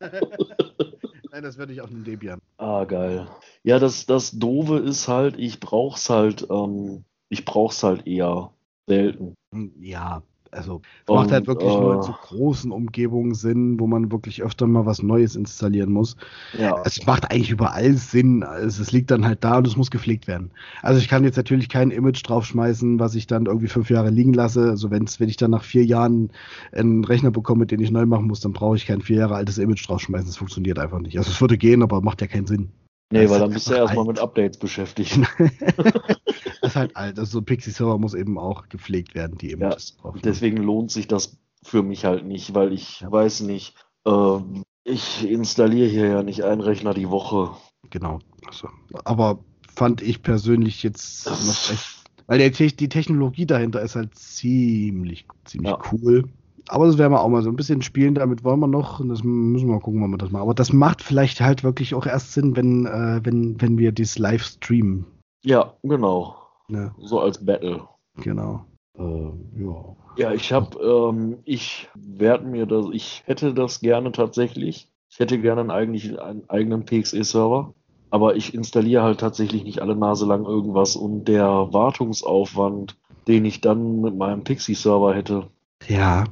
Nein, 0.00 1.42
das 1.42 1.58
werde 1.58 1.72
ich 1.72 1.80
auch 1.80 1.88
einem 1.88 2.04
Debian. 2.04 2.40
Ah, 2.58 2.84
geil. 2.84 3.26
Ja, 3.64 3.78
das, 3.78 4.06
das 4.06 4.30
Doofe 4.30 4.78
ist 4.78 5.08
halt, 5.08 5.36
ich 5.38 5.58
brauch's 5.58 6.08
halt, 6.08 6.46
ähm, 6.48 7.04
ich 7.28 7.44
brauch's 7.44 7.82
halt 7.82 8.06
eher 8.06 8.52
selten. 8.86 9.34
Ja, 9.80 10.22
also 10.52 10.80
es 11.06 11.14
macht 11.14 11.32
halt 11.32 11.46
wirklich 11.46 11.72
äh, 11.72 11.80
nur 11.80 11.94
in 11.96 12.02
so 12.02 12.12
großen 12.12 12.70
Umgebungen 12.70 13.34
Sinn, 13.34 13.78
wo 13.80 13.86
man 13.86 14.10
wirklich 14.10 14.42
öfter 14.42 14.66
mal 14.66 14.86
was 14.86 15.02
Neues 15.02 15.36
installieren 15.36 15.92
muss. 15.92 16.16
Ja. 16.58 16.80
Es 16.84 17.06
macht 17.06 17.30
eigentlich 17.30 17.50
überall 17.50 17.94
Sinn. 17.94 18.42
Also 18.42 18.82
es 18.82 18.92
liegt 18.92 19.10
dann 19.10 19.24
halt 19.24 19.44
da 19.44 19.58
und 19.58 19.66
es 19.66 19.76
muss 19.76 19.90
gepflegt 19.90 20.26
werden. 20.26 20.50
Also 20.82 21.00
ich 21.00 21.08
kann 21.08 21.24
jetzt 21.24 21.36
natürlich 21.36 21.68
kein 21.68 21.90
Image 21.90 22.22
draufschmeißen, 22.26 22.98
was 22.98 23.14
ich 23.14 23.26
dann 23.26 23.46
irgendwie 23.46 23.68
fünf 23.68 23.90
Jahre 23.90 24.10
liegen 24.10 24.32
lasse. 24.32 24.68
Also 24.68 24.90
wenn's, 24.90 25.20
wenn 25.20 25.28
ich 25.28 25.36
dann 25.36 25.50
nach 25.50 25.64
vier 25.64 25.84
Jahren 25.84 26.30
einen 26.72 27.04
Rechner 27.04 27.30
bekomme, 27.30 27.66
den 27.66 27.80
ich 27.80 27.90
neu 27.90 28.06
machen 28.06 28.26
muss, 28.26 28.40
dann 28.40 28.52
brauche 28.52 28.76
ich 28.76 28.86
kein 28.86 29.00
vier 29.00 29.18
Jahre 29.18 29.34
altes 29.34 29.58
Image 29.58 29.86
draufschmeißen. 29.88 30.26
Das 30.26 30.36
funktioniert 30.36 30.78
einfach 30.78 31.00
nicht. 31.00 31.18
Also 31.18 31.30
es 31.30 31.40
würde 31.40 31.58
gehen, 31.58 31.82
aber 31.82 32.00
macht 32.00 32.20
ja 32.20 32.26
keinen 32.26 32.46
Sinn. 32.46 32.70
Nee, 33.12 33.30
weil 33.30 33.38
dann 33.38 33.52
bist 33.52 33.70
du 33.70 33.74
erstmal 33.74 34.04
mit 34.04 34.18
Updates 34.18 34.58
beschäftigt. 34.58 35.20
ist 36.76 36.80
halt 36.80 36.96
alt. 36.96 37.18
Also 37.18 37.38
so 37.38 37.42
Pixie-Server 37.42 37.98
muss 37.98 38.14
eben 38.14 38.38
auch 38.38 38.68
gepflegt 38.68 39.14
werden, 39.14 39.38
die 39.38 39.50
Images 39.50 39.96
ja. 40.04 40.12
Deswegen 40.22 40.58
lohnt 40.58 40.90
sich 40.90 41.08
das 41.08 41.38
für 41.62 41.82
mich 41.82 42.04
halt 42.04 42.24
nicht, 42.24 42.54
weil 42.54 42.72
ich 42.72 43.04
weiß 43.08 43.40
nicht, 43.40 43.74
äh, 44.04 44.38
ich 44.84 45.28
installiere 45.28 45.88
hier 45.88 46.06
ja 46.06 46.22
nicht 46.22 46.44
einen 46.44 46.60
Rechner 46.60 46.94
die 46.94 47.10
Woche. 47.10 47.56
Genau. 47.90 48.20
Also, 48.46 48.68
aber 49.04 49.40
fand 49.74 50.02
ich 50.02 50.22
persönlich 50.22 50.82
jetzt 50.82 51.26
noch 51.26 51.70
echt. 51.72 51.96
Weil 52.28 52.38
der, 52.38 52.50
die 52.50 52.88
Technologie 52.88 53.46
dahinter 53.46 53.80
ist 53.82 53.94
halt 53.94 54.14
ziemlich, 54.16 55.26
ziemlich 55.44 55.70
ja. 55.70 55.78
cool. 55.92 56.24
Aber 56.68 56.86
das 56.86 56.98
werden 56.98 57.12
wir 57.12 57.20
auch 57.20 57.28
mal 57.28 57.42
so 57.42 57.50
ein 57.50 57.56
bisschen 57.56 57.82
spielen, 57.82 58.16
damit 58.16 58.42
wollen 58.42 58.58
wir 58.58 58.66
noch. 58.66 58.98
Und 58.98 59.10
das 59.10 59.22
müssen 59.22 59.68
wir 59.68 59.74
mal 59.74 59.80
gucken, 59.80 60.02
wann 60.02 60.10
wir 60.10 60.18
das 60.18 60.32
machen. 60.32 60.42
Aber 60.42 60.54
das 60.54 60.72
macht 60.72 61.02
vielleicht 61.02 61.40
halt 61.40 61.62
wirklich 61.62 61.94
auch 61.94 62.06
erst 62.06 62.32
Sinn, 62.32 62.56
wenn, 62.56 62.86
äh, 62.86 63.20
wenn, 63.22 63.60
wenn 63.60 63.78
wir 63.78 63.92
dies 63.92 64.18
live 64.18 64.42
streamen. 64.42 65.06
Ja, 65.44 65.74
genau. 65.84 66.45
Ja. 66.68 66.94
So 66.98 67.20
als 67.20 67.44
Battle. 67.44 67.82
Genau. 68.16 68.64
Äh, 68.98 69.02
ja. 69.02 69.96
Ja, 70.16 70.32
ich 70.32 70.52
habe, 70.52 70.78
ähm, 70.78 71.38
ich 71.44 71.88
werde 71.94 72.46
mir 72.46 72.66
das, 72.66 72.86
ich 72.92 73.22
hätte 73.26 73.52
das 73.52 73.80
gerne 73.80 74.12
tatsächlich. 74.12 74.88
Ich 75.10 75.18
hätte 75.18 75.38
gerne 75.38 75.60
einen, 75.60 75.70
eigentlich, 75.70 76.18
einen 76.20 76.48
eigenen 76.48 76.84
PXE-Server. 76.84 77.74
Aber 78.10 78.36
ich 78.36 78.54
installiere 78.54 79.02
halt 79.02 79.20
tatsächlich 79.20 79.64
nicht 79.64 79.82
alle 79.82 79.96
Nase 79.96 80.26
lang 80.26 80.44
irgendwas 80.44 80.96
und 80.96 81.26
der 81.26 81.46
Wartungsaufwand, 81.72 82.96
den 83.26 83.44
ich 83.44 83.60
dann 83.60 84.00
mit 84.00 84.16
meinem 84.16 84.44
Pixie-Server 84.44 85.14
hätte. 85.14 85.48
Ja, 85.88 86.24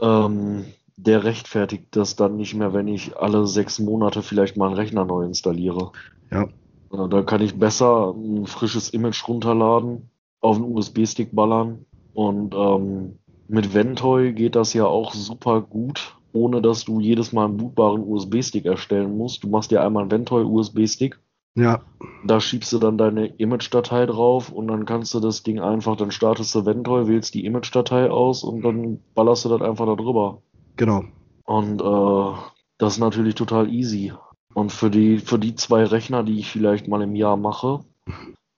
ähm, 0.00 0.66
der 0.96 1.24
rechtfertigt 1.24 1.86
das 1.92 2.16
dann 2.16 2.36
nicht 2.36 2.54
mehr, 2.54 2.74
wenn 2.74 2.88
ich 2.88 3.16
alle 3.16 3.46
sechs 3.46 3.78
Monate 3.78 4.22
vielleicht 4.22 4.56
mal 4.56 4.66
einen 4.66 4.76
Rechner 4.76 5.04
neu 5.04 5.24
installiere. 5.24 5.92
Ja. 6.30 6.48
Äh, 6.92 7.08
da 7.08 7.22
kann 7.22 7.40
ich 7.40 7.58
besser 7.58 8.14
ein 8.14 8.46
frisches 8.46 8.90
Image 8.90 9.26
runterladen, 9.26 10.10
auf 10.40 10.56
einen 10.56 10.76
USB-Stick 10.76 11.34
ballern 11.34 11.84
und 12.14 12.54
ähm, 12.54 13.18
mit 13.48 13.74
Ventoy 13.74 14.32
geht 14.32 14.56
das 14.56 14.72
ja 14.72 14.86
auch 14.86 15.12
super 15.12 15.60
gut, 15.60 16.16
ohne 16.32 16.62
dass 16.62 16.84
du 16.84 17.00
jedes 17.00 17.32
Mal 17.32 17.46
einen 17.46 17.56
bootbaren 17.58 18.02
USB-Stick 18.02 18.64
erstellen 18.64 19.16
musst. 19.16 19.44
Du 19.44 19.48
machst 19.48 19.70
dir 19.70 19.82
einmal 19.82 20.02
einen 20.02 20.10
Ventoy-USB-Stick. 20.10 21.18
Ja. 21.54 21.82
Da 22.24 22.40
schiebst 22.40 22.72
du 22.72 22.78
dann 22.78 22.96
deine 22.96 23.26
Image-Datei 23.26 24.06
drauf 24.06 24.50
und 24.50 24.68
dann 24.68 24.86
kannst 24.86 25.12
du 25.12 25.20
das 25.20 25.42
Ding 25.42 25.60
einfach, 25.60 25.96
dann 25.96 26.10
startest 26.10 26.54
du 26.54 26.64
Ventoy, 26.64 27.08
wählst 27.08 27.34
die 27.34 27.44
Image-Datei 27.44 28.10
aus 28.10 28.42
und 28.42 28.62
dann 28.62 29.00
ballerst 29.14 29.44
du 29.44 29.50
das 29.50 29.60
einfach 29.60 29.84
da 29.84 29.94
drüber. 29.94 30.40
Genau. 30.76 31.04
Und 31.44 31.82
äh, 31.82 32.38
das 32.78 32.94
ist 32.94 33.00
natürlich 33.00 33.34
total 33.34 33.70
easy. 33.70 34.12
Und 34.54 34.72
für 34.72 34.90
die, 34.90 35.18
für 35.18 35.38
die 35.38 35.54
zwei 35.54 35.84
Rechner, 35.84 36.22
die 36.22 36.38
ich 36.38 36.50
vielleicht 36.50 36.88
mal 36.88 37.02
im 37.02 37.14
Jahr 37.14 37.36
mache, 37.36 37.80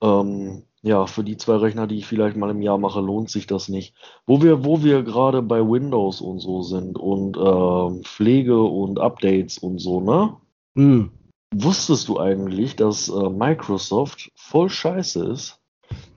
ähm, 0.01 0.63
ja, 0.81 1.07
für 1.07 1.23
die 1.23 1.37
zwei 1.37 1.55
Rechner, 1.55 1.87
die 1.87 1.97
ich 1.97 2.05
vielleicht 2.05 2.37
mal 2.37 2.51
im 2.51 2.61
Jahr 2.61 2.77
mache, 2.77 3.01
lohnt 3.01 3.29
sich 3.29 3.47
das 3.47 3.69
nicht. 3.69 3.95
Wo 4.27 4.41
wir, 4.43 4.63
wo 4.63 4.83
wir 4.83 5.01
gerade 5.01 5.41
bei 5.41 5.59
Windows 5.59 6.21
und 6.21 6.39
so 6.39 6.61
sind 6.61 6.97
und 6.97 7.37
äh, 7.37 8.03
Pflege 8.03 8.61
und 8.61 8.99
Updates 8.99 9.57
und 9.57 9.79
so, 9.79 10.01
ne? 10.01 10.37
Mhm. 10.75 11.11
Wusstest 11.55 12.07
du 12.07 12.19
eigentlich, 12.19 12.75
dass 12.75 13.09
äh, 13.09 13.29
Microsoft 13.29 14.31
voll 14.35 14.69
scheiße 14.69 15.25
ist? 15.25 15.59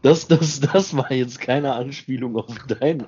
Das, 0.02 0.28
das, 0.28 0.60
das 0.60 0.96
war 0.96 1.12
jetzt 1.12 1.40
keine 1.40 1.74
Anspielung 1.74 2.36
auf 2.36 2.54
dein, 2.66 3.06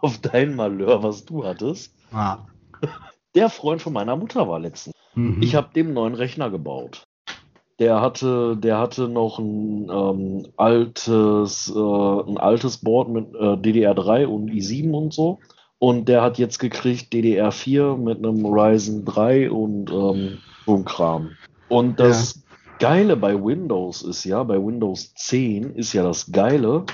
auf 0.00 0.18
dein 0.18 0.54
Malheur, 0.54 1.02
was 1.02 1.24
du 1.24 1.44
hattest. 1.44 1.94
Ah. 2.12 2.46
Der 3.34 3.50
Freund 3.50 3.82
von 3.82 3.92
meiner 3.92 4.16
Mutter 4.16 4.48
war 4.48 4.58
letztens. 4.58 4.94
Mhm. 5.14 5.42
Ich 5.42 5.54
habe 5.54 5.72
dem 5.74 5.92
neuen 5.92 6.14
Rechner 6.14 6.50
gebaut. 6.50 7.04
der 7.78 8.02
hatte, 8.02 8.56
der 8.58 8.78
hatte 8.78 9.08
noch 9.08 9.38
ein 9.38 9.90
ähm, 9.90 10.46
altes, 10.56 11.72
äh, 11.74 11.78
ein 11.78 12.36
altes 12.36 12.76
Board 12.78 13.08
mit 13.08 13.34
äh, 13.34 13.56
DDR3 13.56 14.26
und 14.26 14.50
i7 14.50 14.92
und 14.92 15.14
so. 15.14 15.38
Und 15.78 16.08
der 16.10 16.20
hat 16.20 16.38
jetzt 16.38 16.58
gekriegt 16.58 17.10
DDR4 17.12 17.96
mit 17.96 18.18
einem 18.18 18.44
Ryzen 18.44 19.06
3 19.06 19.50
und 19.50 19.90
ähm, 19.90 20.38
so 20.66 20.74
ein 20.76 20.84
Kram. 20.84 21.30
Und 21.68 21.98
das 21.98 22.34
ja. 22.34 22.42
Geile 22.80 23.16
bei 23.16 23.34
Windows 23.42 24.02
ist 24.02 24.24
ja, 24.24 24.42
bei 24.42 24.56
Windows 24.56 25.14
10 25.14 25.74
ist 25.74 25.94
ja 25.94 26.02
das 26.02 26.30
Geile, 26.30 26.84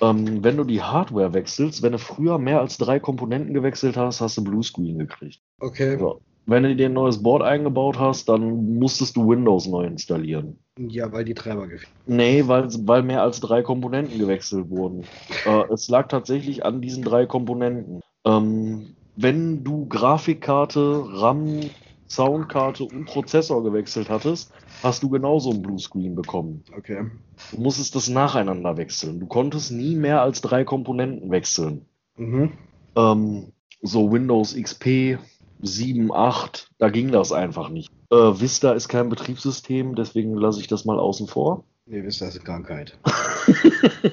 ähm, 0.00 0.42
wenn 0.42 0.56
du 0.56 0.64
die 0.64 0.82
Hardware 0.82 1.32
wechselst, 1.32 1.82
wenn 1.82 1.92
du 1.92 1.98
früher 1.98 2.38
mehr 2.38 2.60
als 2.60 2.78
drei 2.78 2.98
Komponenten 2.98 3.54
gewechselt 3.54 3.96
hast, 3.96 4.20
hast 4.20 4.36
du 4.36 4.44
Bluescreen 4.44 4.98
gekriegt. 4.98 5.40
Okay. 5.60 5.96
So. 5.98 6.20
Wenn 6.46 6.64
du 6.64 6.74
dir 6.74 6.86
ein 6.86 6.92
neues 6.92 7.22
Board 7.22 7.42
eingebaut 7.42 7.98
hast, 7.98 8.28
dann 8.28 8.74
musstest 8.78 9.16
du 9.16 9.28
Windows 9.28 9.66
neu 9.66 9.84
installieren. 9.84 10.58
Ja, 10.78 11.12
weil 11.12 11.24
die 11.24 11.34
Treiber 11.34 11.68
gefehlt. 11.68 11.92
Nee, 12.06 12.48
weil, 12.48 12.68
weil 12.86 13.02
mehr 13.02 13.22
als 13.22 13.40
drei 13.40 13.62
Komponenten 13.62 14.18
gewechselt 14.18 14.68
wurden. 14.70 15.04
äh, 15.46 15.72
es 15.72 15.88
lag 15.88 16.08
tatsächlich 16.08 16.64
an 16.64 16.80
diesen 16.80 17.04
drei 17.04 17.26
Komponenten. 17.26 18.00
Ähm, 18.24 18.96
wenn 19.14 19.62
du 19.62 19.86
Grafikkarte, 19.86 21.04
RAM, 21.06 21.60
Soundkarte 22.08 22.84
und 22.84 23.04
Prozessor 23.04 23.62
gewechselt 23.62 24.10
hattest, 24.10 24.52
hast 24.82 25.02
du 25.02 25.10
genauso 25.10 25.50
ein 25.50 25.62
Bluescreen 25.62 26.14
bekommen. 26.14 26.64
Okay. 26.76 27.06
Du 27.52 27.60
musstest 27.60 27.94
das 27.94 28.08
nacheinander 28.08 28.76
wechseln. 28.76 29.20
Du 29.20 29.26
konntest 29.26 29.70
nie 29.72 29.94
mehr 29.94 30.22
als 30.22 30.40
drei 30.40 30.64
Komponenten 30.64 31.30
wechseln. 31.30 31.86
Mhm. 32.16 32.52
Ähm, 32.96 33.52
so 33.82 34.10
Windows 34.12 34.56
XP 34.56 35.18
7, 35.62 36.12
8, 36.12 36.70
da 36.78 36.90
ging 36.90 37.12
das 37.12 37.32
einfach 37.32 37.68
nicht. 37.68 37.90
Äh, 38.10 38.16
Vista 38.16 38.72
ist 38.72 38.88
kein 38.88 39.08
Betriebssystem, 39.08 39.94
deswegen 39.94 40.36
lasse 40.36 40.60
ich 40.60 40.68
das 40.68 40.84
mal 40.84 40.98
außen 40.98 41.28
vor. 41.28 41.64
Nee, 41.86 42.02
Vista 42.02 42.26
ist 42.26 42.36
eine 42.36 42.44
Krankheit. 42.44 42.98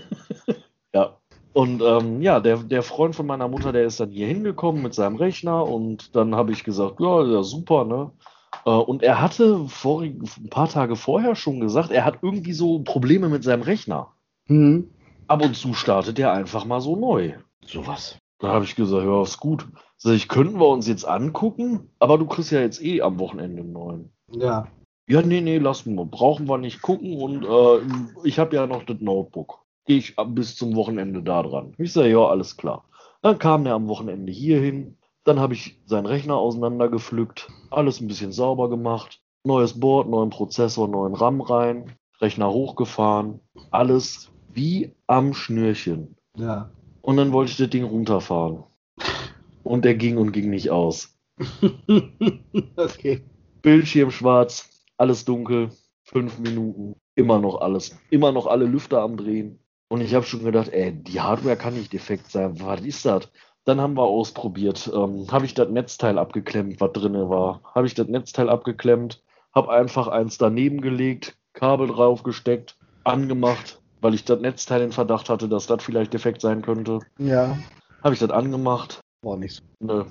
ja. 0.93 1.17
Und 1.53 1.81
ähm, 1.81 2.21
ja, 2.21 2.39
der, 2.39 2.57
der 2.57 2.83
Freund 2.83 3.15
von 3.15 3.25
meiner 3.25 3.47
Mutter, 3.47 3.71
der 3.71 3.85
ist 3.85 3.99
dann 3.99 4.11
hier 4.11 4.27
hingekommen 4.27 4.81
mit 4.81 4.93
seinem 4.93 5.15
Rechner 5.15 5.67
und 5.67 6.15
dann 6.15 6.35
habe 6.35 6.51
ich 6.51 6.63
gesagt, 6.63 6.99
ja, 6.99 7.25
ja, 7.25 7.43
super, 7.43 7.85
ne? 7.85 8.11
Äh, 8.65 8.69
und 8.69 9.03
er 9.03 9.21
hatte 9.21 9.67
vor, 9.67 10.03
ein 10.03 10.49
paar 10.49 10.69
Tage 10.69 10.95
vorher 10.95 11.35
schon 11.35 11.59
gesagt, 11.59 11.91
er 11.91 12.05
hat 12.05 12.19
irgendwie 12.21 12.53
so 12.53 12.79
Probleme 12.79 13.29
mit 13.29 13.43
seinem 13.43 13.63
Rechner. 13.63 14.13
Mhm. 14.47 14.91
Ab 15.27 15.43
und 15.43 15.55
zu 15.55 15.73
startet 15.73 16.19
er 16.19 16.33
einfach 16.33 16.65
mal 16.65 16.81
so 16.81 16.95
neu. 16.95 17.33
Sowas. 17.65 18.19
Da 18.39 18.49
habe 18.49 18.65
ich 18.65 18.75
gesagt, 18.75 19.05
ja, 19.05 19.21
ist 19.21 19.39
gut. 19.39 19.67
Sag 19.97 20.13
ich, 20.13 20.29
könnten 20.29 20.59
wir 20.59 20.67
uns 20.67 20.87
jetzt 20.87 21.05
angucken, 21.05 21.89
aber 21.99 22.17
du 22.17 22.25
kriegst 22.25 22.51
ja 22.51 22.61
jetzt 22.61 22.81
eh 22.81 23.01
am 23.01 23.19
Wochenende 23.19 23.61
einen 23.61 23.73
neuen. 23.73 24.13
Ja. 24.31 24.67
Ja, 25.07 25.21
nee, 25.21 25.41
nee, 25.41 25.57
lassen 25.57 25.95
wir. 25.95 26.05
Brauchen 26.05 26.47
wir 26.47 26.57
nicht 26.57 26.81
gucken 26.81 27.21
und 27.21 27.43
äh, 27.43 28.27
ich 28.27 28.39
habe 28.39 28.55
ja 28.55 28.67
noch 28.67 28.83
das 28.83 28.99
Notebook. 28.99 29.59
Gehe 29.85 29.97
ich 29.97 30.15
bis 30.27 30.55
zum 30.55 30.75
Wochenende 30.75 31.21
da 31.23 31.43
dran. 31.43 31.73
Ich 31.77 31.91
sage, 31.91 32.11
ja, 32.11 32.25
alles 32.27 32.57
klar. 32.57 32.85
Dann 33.21 33.39
kam 33.39 33.65
er 33.65 33.73
am 33.73 33.87
Wochenende 33.87 34.31
hier 34.31 34.61
hin. 34.61 34.97
Dann 35.25 35.39
habe 35.39 35.53
ich 35.53 35.81
seinen 35.85 36.05
Rechner 36.05 36.37
auseinandergepflückt, 36.37 37.49
alles 37.71 37.99
ein 37.99 38.07
bisschen 38.07 38.31
sauber 38.31 38.69
gemacht, 38.69 39.21
neues 39.43 39.79
Board, 39.79 40.07
neuen 40.09 40.29
Prozessor, 40.29 40.87
neuen 40.87 41.13
RAM 41.13 41.41
rein, 41.41 41.97
Rechner 42.21 42.51
hochgefahren, 42.51 43.39
alles 43.71 44.31
wie 44.53 44.95
am 45.07 45.33
Schnürchen. 45.33 46.15
Ja. 46.37 46.71
Und 47.09 47.17
dann 47.17 47.33
wollte 47.33 47.49
ich 47.49 47.57
das 47.57 47.71
Ding 47.71 47.85
runterfahren. 47.85 48.65
Und 49.63 49.83
der 49.83 49.95
ging 49.95 50.19
und 50.19 50.31
ging 50.31 50.51
nicht 50.51 50.69
aus. 50.69 51.17
okay. 52.77 53.23
Bildschirm 53.63 54.11
schwarz, 54.11 54.69
alles 54.95 55.25
dunkel, 55.25 55.71
fünf 56.03 56.37
Minuten, 56.37 56.93
immer 57.15 57.39
noch 57.39 57.61
alles, 57.61 57.97
immer 58.11 58.31
noch 58.31 58.45
alle 58.45 58.65
Lüfter 58.65 59.01
am 59.01 59.17
Drehen. 59.17 59.57
Und 59.87 60.01
ich 60.01 60.13
habe 60.13 60.23
schon 60.23 60.43
gedacht, 60.43 60.69
ey, 60.69 60.91
die 60.91 61.19
Hardware 61.19 61.57
kann 61.57 61.73
nicht 61.73 61.91
defekt 61.91 62.29
sein. 62.29 62.61
Was 62.61 62.81
ist 62.81 63.03
das? 63.05 63.27
Dann 63.65 63.81
haben 63.81 63.97
wir 63.97 64.03
ausprobiert. 64.03 64.87
Ähm, 64.93 65.25
habe 65.31 65.47
ich 65.47 65.55
das 65.55 65.67
Netzteil 65.67 66.19
abgeklemmt, 66.19 66.79
was 66.79 66.93
drin 66.93 67.15
war. 67.15 67.63
Habe 67.73 67.87
ich 67.87 67.95
das 67.95 68.07
Netzteil 68.07 68.51
abgeklemmt, 68.51 69.23
habe 69.51 69.71
einfach 69.71 70.09
eins 70.09 70.37
daneben 70.37 70.79
gelegt, 70.79 71.39
Kabel 71.53 71.87
drauf 71.87 72.21
gesteckt, 72.21 72.77
angemacht, 73.03 73.78
weil 74.01 74.13
ich 74.13 74.25
das 74.25 74.39
Netzteil 74.39 74.81
in 74.81 74.91
Verdacht 74.91 75.29
hatte, 75.29 75.49
dass 75.49 75.67
das 75.67 75.83
vielleicht 75.83 76.13
defekt 76.13 76.41
sein 76.41 76.61
könnte. 76.61 76.99
Ja. 77.17 77.57
Habe 78.03 78.13
ich 78.13 78.19
das 78.19 78.29
angemacht. 78.29 79.01
War 79.21 79.37
nicht 79.37 79.55
so. 79.55 79.63
Nö. 79.79 80.05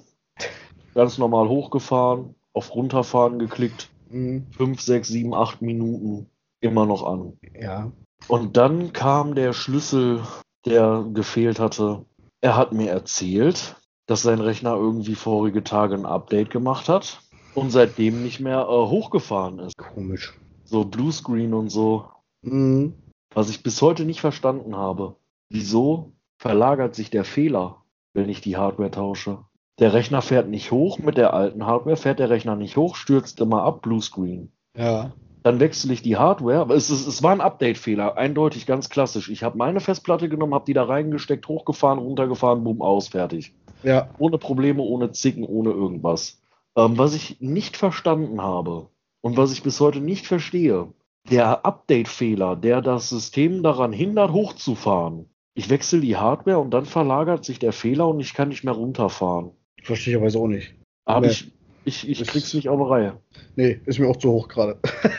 Ganz 0.95 1.19
normal 1.19 1.49
hochgefahren, 1.49 2.35
auf 2.53 2.75
runterfahren 2.75 3.39
geklickt. 3.39 3.91
Mhm. 4.11 4.47
5, 4.57 4.81
6, 4.81 5.09
7, 5.09 5.35
8 5.35 5.63
Minuten 5.63 6.27
immer 6.61 6.87
noch 6.87 7.05
an. 7.05 7.35
Ja. 7.59 7.93
Und 8.27 8.57
dann 8.57 8.93
kam 8.93 9.35
der 9.35 9.53
Schlüssel, 9.53 10.23
der 10.67 11.05
gefehlt 11.13 11.61
hatte. 11.61 12.05
Er 12.41 12.57
hat 12.57 12.73
mir 12.73 12.91
erzählt, 12.91 13.77
dass 14.07 14.23
sein 14.23 14.41
Rechner 14.41 14.75
irgendwie 14.75 15.15
vorige 15.15 15.63
Tage 15.63 15.95
ein 15.95 16.07
Update 16.07 16.51
gemacht 16.51 16.89
hat 16.89 17.21
und 17.55 17.71
seitdem 17.71 18.23
nicht 18.23 18.41
mehr 18.41 18.63
äh, 18.63 18.67
hochgefahren 18.67 19.59
ist. 19.61 19.77
Komisch. 19.77 20.37
So 20.65 20.85
Bluescreen 20.85 21.55
und 21.55 21.71
so. 21.71 22.09
Mhm. 22.43 22.95
Was 23.35 23.51
ich 23.51 23.63
bis 23.63 23.81
heute 23.83 24.05
nicht 24.05 24.21
verstanden 24.21 24.77
habe. 24.77 25.17
Wieso 25.51 26.13
verlagert 26.39 26.95
sich 26.95 27.11
der 27.11 27.25
Fehler, 27.25 27.83
wenn 28.15 28.29
ich 28.29 28.41
die 28.41 28.57
Hardware 28.57 28.91
tausche? 28.91 29.45
Der 29.79 29.93
Rechner 29.93 30.23
fährt 30.23 30.49
nicht 30.49 30.73
hoch, 30.73 30.99
mit 30.99 31.17
der 31.17 31.35
alten 31.35 31.67
Hardware 31.67 31.97
fährt 31.97 32.19
der 32.19 32.31
Rechner 32.31 32.57
nicht 32.57 32.77
hoch, 32.77 32.97
stürzt 32.97 33.41
immer 33.41 33.63
ab, 33.63 33.83
Bluescreen. 33.83 34.51
Ja. 34.77 35.13
Dann 35.45 35.61
wechsle 35.61 35.93
ich 35.93 36.03
die 36.03 36.17
Hardware, 36.17 36.59
aber 36.59 36.75
es, 36.75 36.91
ist, 36.91 37.07
es 37.07 37.23
war 37.23 37.31
ein 37.31 37.41
Update-Fehler, 37.41 38.17
eindeutig, 38.17 38.67
ganz 38.67 38.89
klassisch. 38.89 39.31
Ich 39.31 39.45
habe 39.45 39.57
meine 39.57 39.81
Festplatte 39.81 40.29
genommen, 40.29 40.55
habe 40.55 40.65
die 40.65 40.75
da 40.75 40.85
reingesteckt, 40.85 41.47
hochgefahren, 41.47 42.01
runtergefahren, 42.01 42.65
boom, 42.65 42.83
aus, 42.83 43.09
fertig. 43.09 43.55
Ja. 43.85 44.11
Ohne 44.19 44.39
Probleme, 44.39 44.83
ohne 44.83 45.13
Zicken, 45.13 45.45
ohne 45.45 45.71
irgendwas. 45.71 46.41
Ähm, 46.77 46.99
was 46.99 47.15
ich 47.15 47.41
nicht 47.41 47.77
verstanden 47.77 48.43
habe 48.43 48.89
und 49.21 49.37
was 49.37 49.53
ich 49.53 49.63
bis 49.63 49.81
heute 49.81 50.01
nicht 50.01 50.27
verstehe, 50.27 50.93
der 51.31 51.65
Update-Fehler, 51.65 52.57
der 52.57 52.81
das 52.81 53.09
System 53.11 53.63
daran 53.63 53.93
hindert, 53.93 54.33
hochzufahren. 54.33 55.27
Ich 55.55 55.69
wechsle 55.71 56.01
die 56.01 56.17
Hardware 56.17 56.59
und 56.59 56.71
dann 56.71 56.85
verlagert 56.87 57.45
sich 57.45 57.59
der 57.59 57.73
Fehler 57.73 58.09
und 58.09 58.21
ich 58.21 58.33
kann 58.35 58.49
nicht 58.49 58.65
mehr 58.65 58.75
runterfahren. 58.75 59.51
Verstehe 59.83 60.15
ich 60.15 60.21
aber 60.21 60.31
so 60.31 60.45
auch 60.45 60.49
nicht. 60.49 60.75
Aber 61.05 61.27
Nee. 61.27 61.33
ich, 61.33 61.53
ich, 61.85 62.09
ich 62.09 62.27
krieg's 62.27 62.55
nicht 62.55 62.69
auf 62.69 62.79
die 62.79 62.89
Reihe. 62.91 63.21
Nee, 63.57 63.81
ist 63.87 63.99
mir 63.99 64.09
auch 64.09 64.17
zu 64.17 64.31
hoch 64.31 64.49
gerade. 64.49 64.79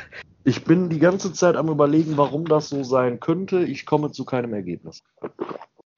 Ich 0.46 0.64
bin 0.64 0.90
die 0.90 1.00
ganze 1.00 1.34
Zeit 1.34 1.58
am 1.58 1.68
überlegen, 1.68 2.16
warum 2.16 2.46
das 2.46 2.70
so 2.70 2.82
sein 2.84 3.20
könnte. 3.20 3.64
Ich 3.66 3.86
komme 3.86 4.12
zu 4.12 4.24
keinem 4.24 4.54
Ergebnis. 4.54 5.04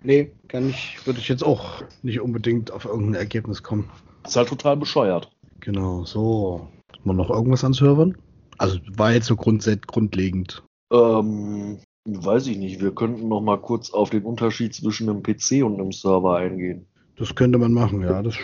nee, 0.04 0.32
kann 0.48 0.68
ich, 0.72 0.98
würde 1.06 1.20
ich 1.20 1.30
jetzt 1.30 1.44
auch 1.44 1.84
nicht 2.02 2.20
unbedingt 2.20 2.72
auf 2.72 2.84
irgendein 2.86 3.22
Ergebnis 3.22 3.62
kommen. 3.62 3.90
Ist 4.26 4.36
halt 4.36 4.50
total 4.50 4.78
bescheuert. 4.78 5.30
Genau, 5.60 6.04
so. 6.06 6.68
Hat 6.92 7.06
man 7.06 7.16
noch 7.18 7.30
irgendwas 7.30 7.64
an 7.64 7.74
Servern? 7.74 8.18
Also 8.62 8.78
war 8.96 9.12
jetzt 9.12 9.26
so 9.26 9.36
grundsät 9.36 9.88
grundlegend. 9.88 10.64
Ähm, 10.94 11.80
weiß 12.06 12.46
ich 12.46 12.58
nicht. 12.58 12.80
Wir 12.80 12.94
könnten 12.94 13.28
noch 13.28 13.42
mal 13.42 13.58
kurz 13.60 13.92
auf 13.92 14.12
den 14.12 14.24
Unterschied 14.24 14.76
zwischen 14.76 15.10
einem 15.10 15.24
PC 15.24 15.64
und 15.64 15.80
einem 15.80 15.92
Server 15.92 16.38
eingehen. 16.38 16.86
Das 17.18 17.34
könnte 17.34 17.58
man 17.58 17.74
machen, 17.74 18.02
ja, 18.04 18.22
das 18.22 18.36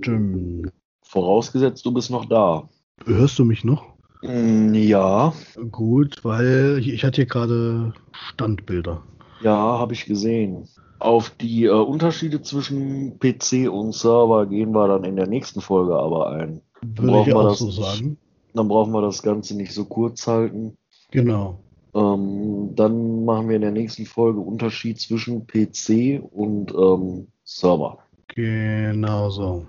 stimmt. 0.00 0.70
Vorausgesetzt, 1.02 1.84
du 1.84 1.92
bist 1.92 2.08
noch 2.10 2.26
da. 2.26 2.68
Hörst 3.04 3.38
du 3.40 3.44
mich 3.44 3.64
noch? 3.64 3.94
Mm, 4.22 4.74
Ja, 4.74 5.32
Gut, 5.72 6.24
weil 6.24 6.78
ich 6.78 7.02
hatte 7.04 7.16
hier 7.16 7.26
gerade 7.26 7.94
Standbilder. 8.12 9.02
ja, 9.42 9.56
habe 9.56 9.92
ich 9.94 10.04
gesehen. 10.06 10.68
Auf 11.00 11.30
die 11.30 11.64
äh, 11.64 11.70
Unterschiede 11.70 12.42
zwischen 12.42 13.18
PC 13.18 13.68
und 13.68 13.92
Server 13.92 14.46
gehen 14.46 14.72
wir 14.72 14.86
dann 14.88 15.02
in 15.04 15.16
der 15.16 15.28
nächsten 15.28 15.60
Folge 15.60 15.96
aber 15.96 16.30
ein. 16.30 16.60
Würde 16.80 17.12
Brauchen 17.12 17.28
ich 17.28 17.34
auch 17.34 17.48
das 17.48 17.58
so 17.58 17.70
sagen. 17.70 18.18
Dann 18.58 18.66
brauchen 18.66 18.92
wir 18.92 19.02
das 19.02 19.22
Ganze 19.22 19.56
nicht 19.56 19.72
so 19.72 19.84
kurz 19.84 20.26
halten. 20.26 20.76
Genau. 21.12 21.60
Ähm, 21.94 22.74
dann 22.74 23.24
machen 23.24 23.48
wir 23.48 23.54
in 23.54 23.62
der 23.62 23.70
nächsten 23.70 24.04
Folge 24.04 24.40
Unterschied 24.40 25.00
zwischen 25.00 25.46
PC 25.46 26.20
und 26.32 26.74
ähm, 26.74 27.28
Server. 27.44 27.98
Genau 28.34 29.30
so. 29.30 29.64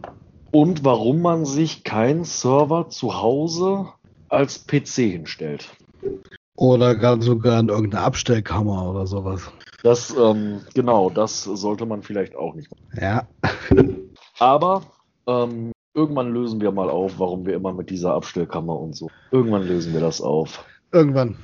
Und 0.51 0.83
warum 0.83 1.21
man 1.21 1.45
sich 1.45 1.83
keinen 1.83 2.23
Server 2.23 2.89
zu 2.89 3.21
Hause 3.21 3.89
als 4.27 4.65
PC 4.65 4.95
hinstellt. 4.95 5.69
Oder 6.55 6.95
gerade 6.95 7.21
sogar 7.21 7.59
in 7.59 7.69
irgendeine 7.69 8.03
Abstellkammer 8.03 8.89
oder 8.89 9.05
sowas. 9.05 9.51
Das, 9.83 10.15
ähm, 10.17 10.61
genau, 10.73 11.11
das 11.11 11.43
sollte 11.43 11.85
man 11.85 12.01
vielleicht 12.01 12.35
auch 12.35 12.55
nicht 12.55 12.71
machen. 12.71 12.99
Ja. 12.99 13.27
Aber 14.39 14.81
ähm, 15.27 15.73
irgendwann 15.99 16.31
lösen 16.31 16.61
wir 16.61 16.71
mal 16.71 16.89
auf, 16.89 17.19
warum 17.19 17.45
wir 17.45 17.55
immer 17.55 17.73
mit 17.73 17.89
dieser 17.89 18.13
Abstellkammer 18.13 18.79
und 18.79 18.95
so. 18.95 19.09
Irgendwann 19.31 19.67
lösen 19.67 19.91
wir 19.91 19.99
das 19.99 20.21
auf. 20.21 20.63
Irgendwann. 20.93 21.35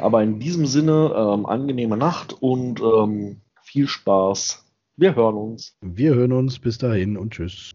Aber 0.00 0.22
in 0.22 0.38
diesem 0.38 0.66
Sinne, 0.66 1.14
ähm, 1.16 1.46
angenehme 1.46 1.96
Nacht 1.96 2.36
und 2.42 2.80
ähm, 2.82 3.40
viel 3.62 3.88
Spaß. 3.88 4.66
Wir 4.96 5.16
hören 5.16 5.36
uns. 5.36 5.78
Wir 5.80 6.14
hören 6.14 6.32
uns. 6.32 6.58
Bis 6.58 6.76
dahin 6.76 7.16
und 7.16 7.32
tschüss. 7.32 7.72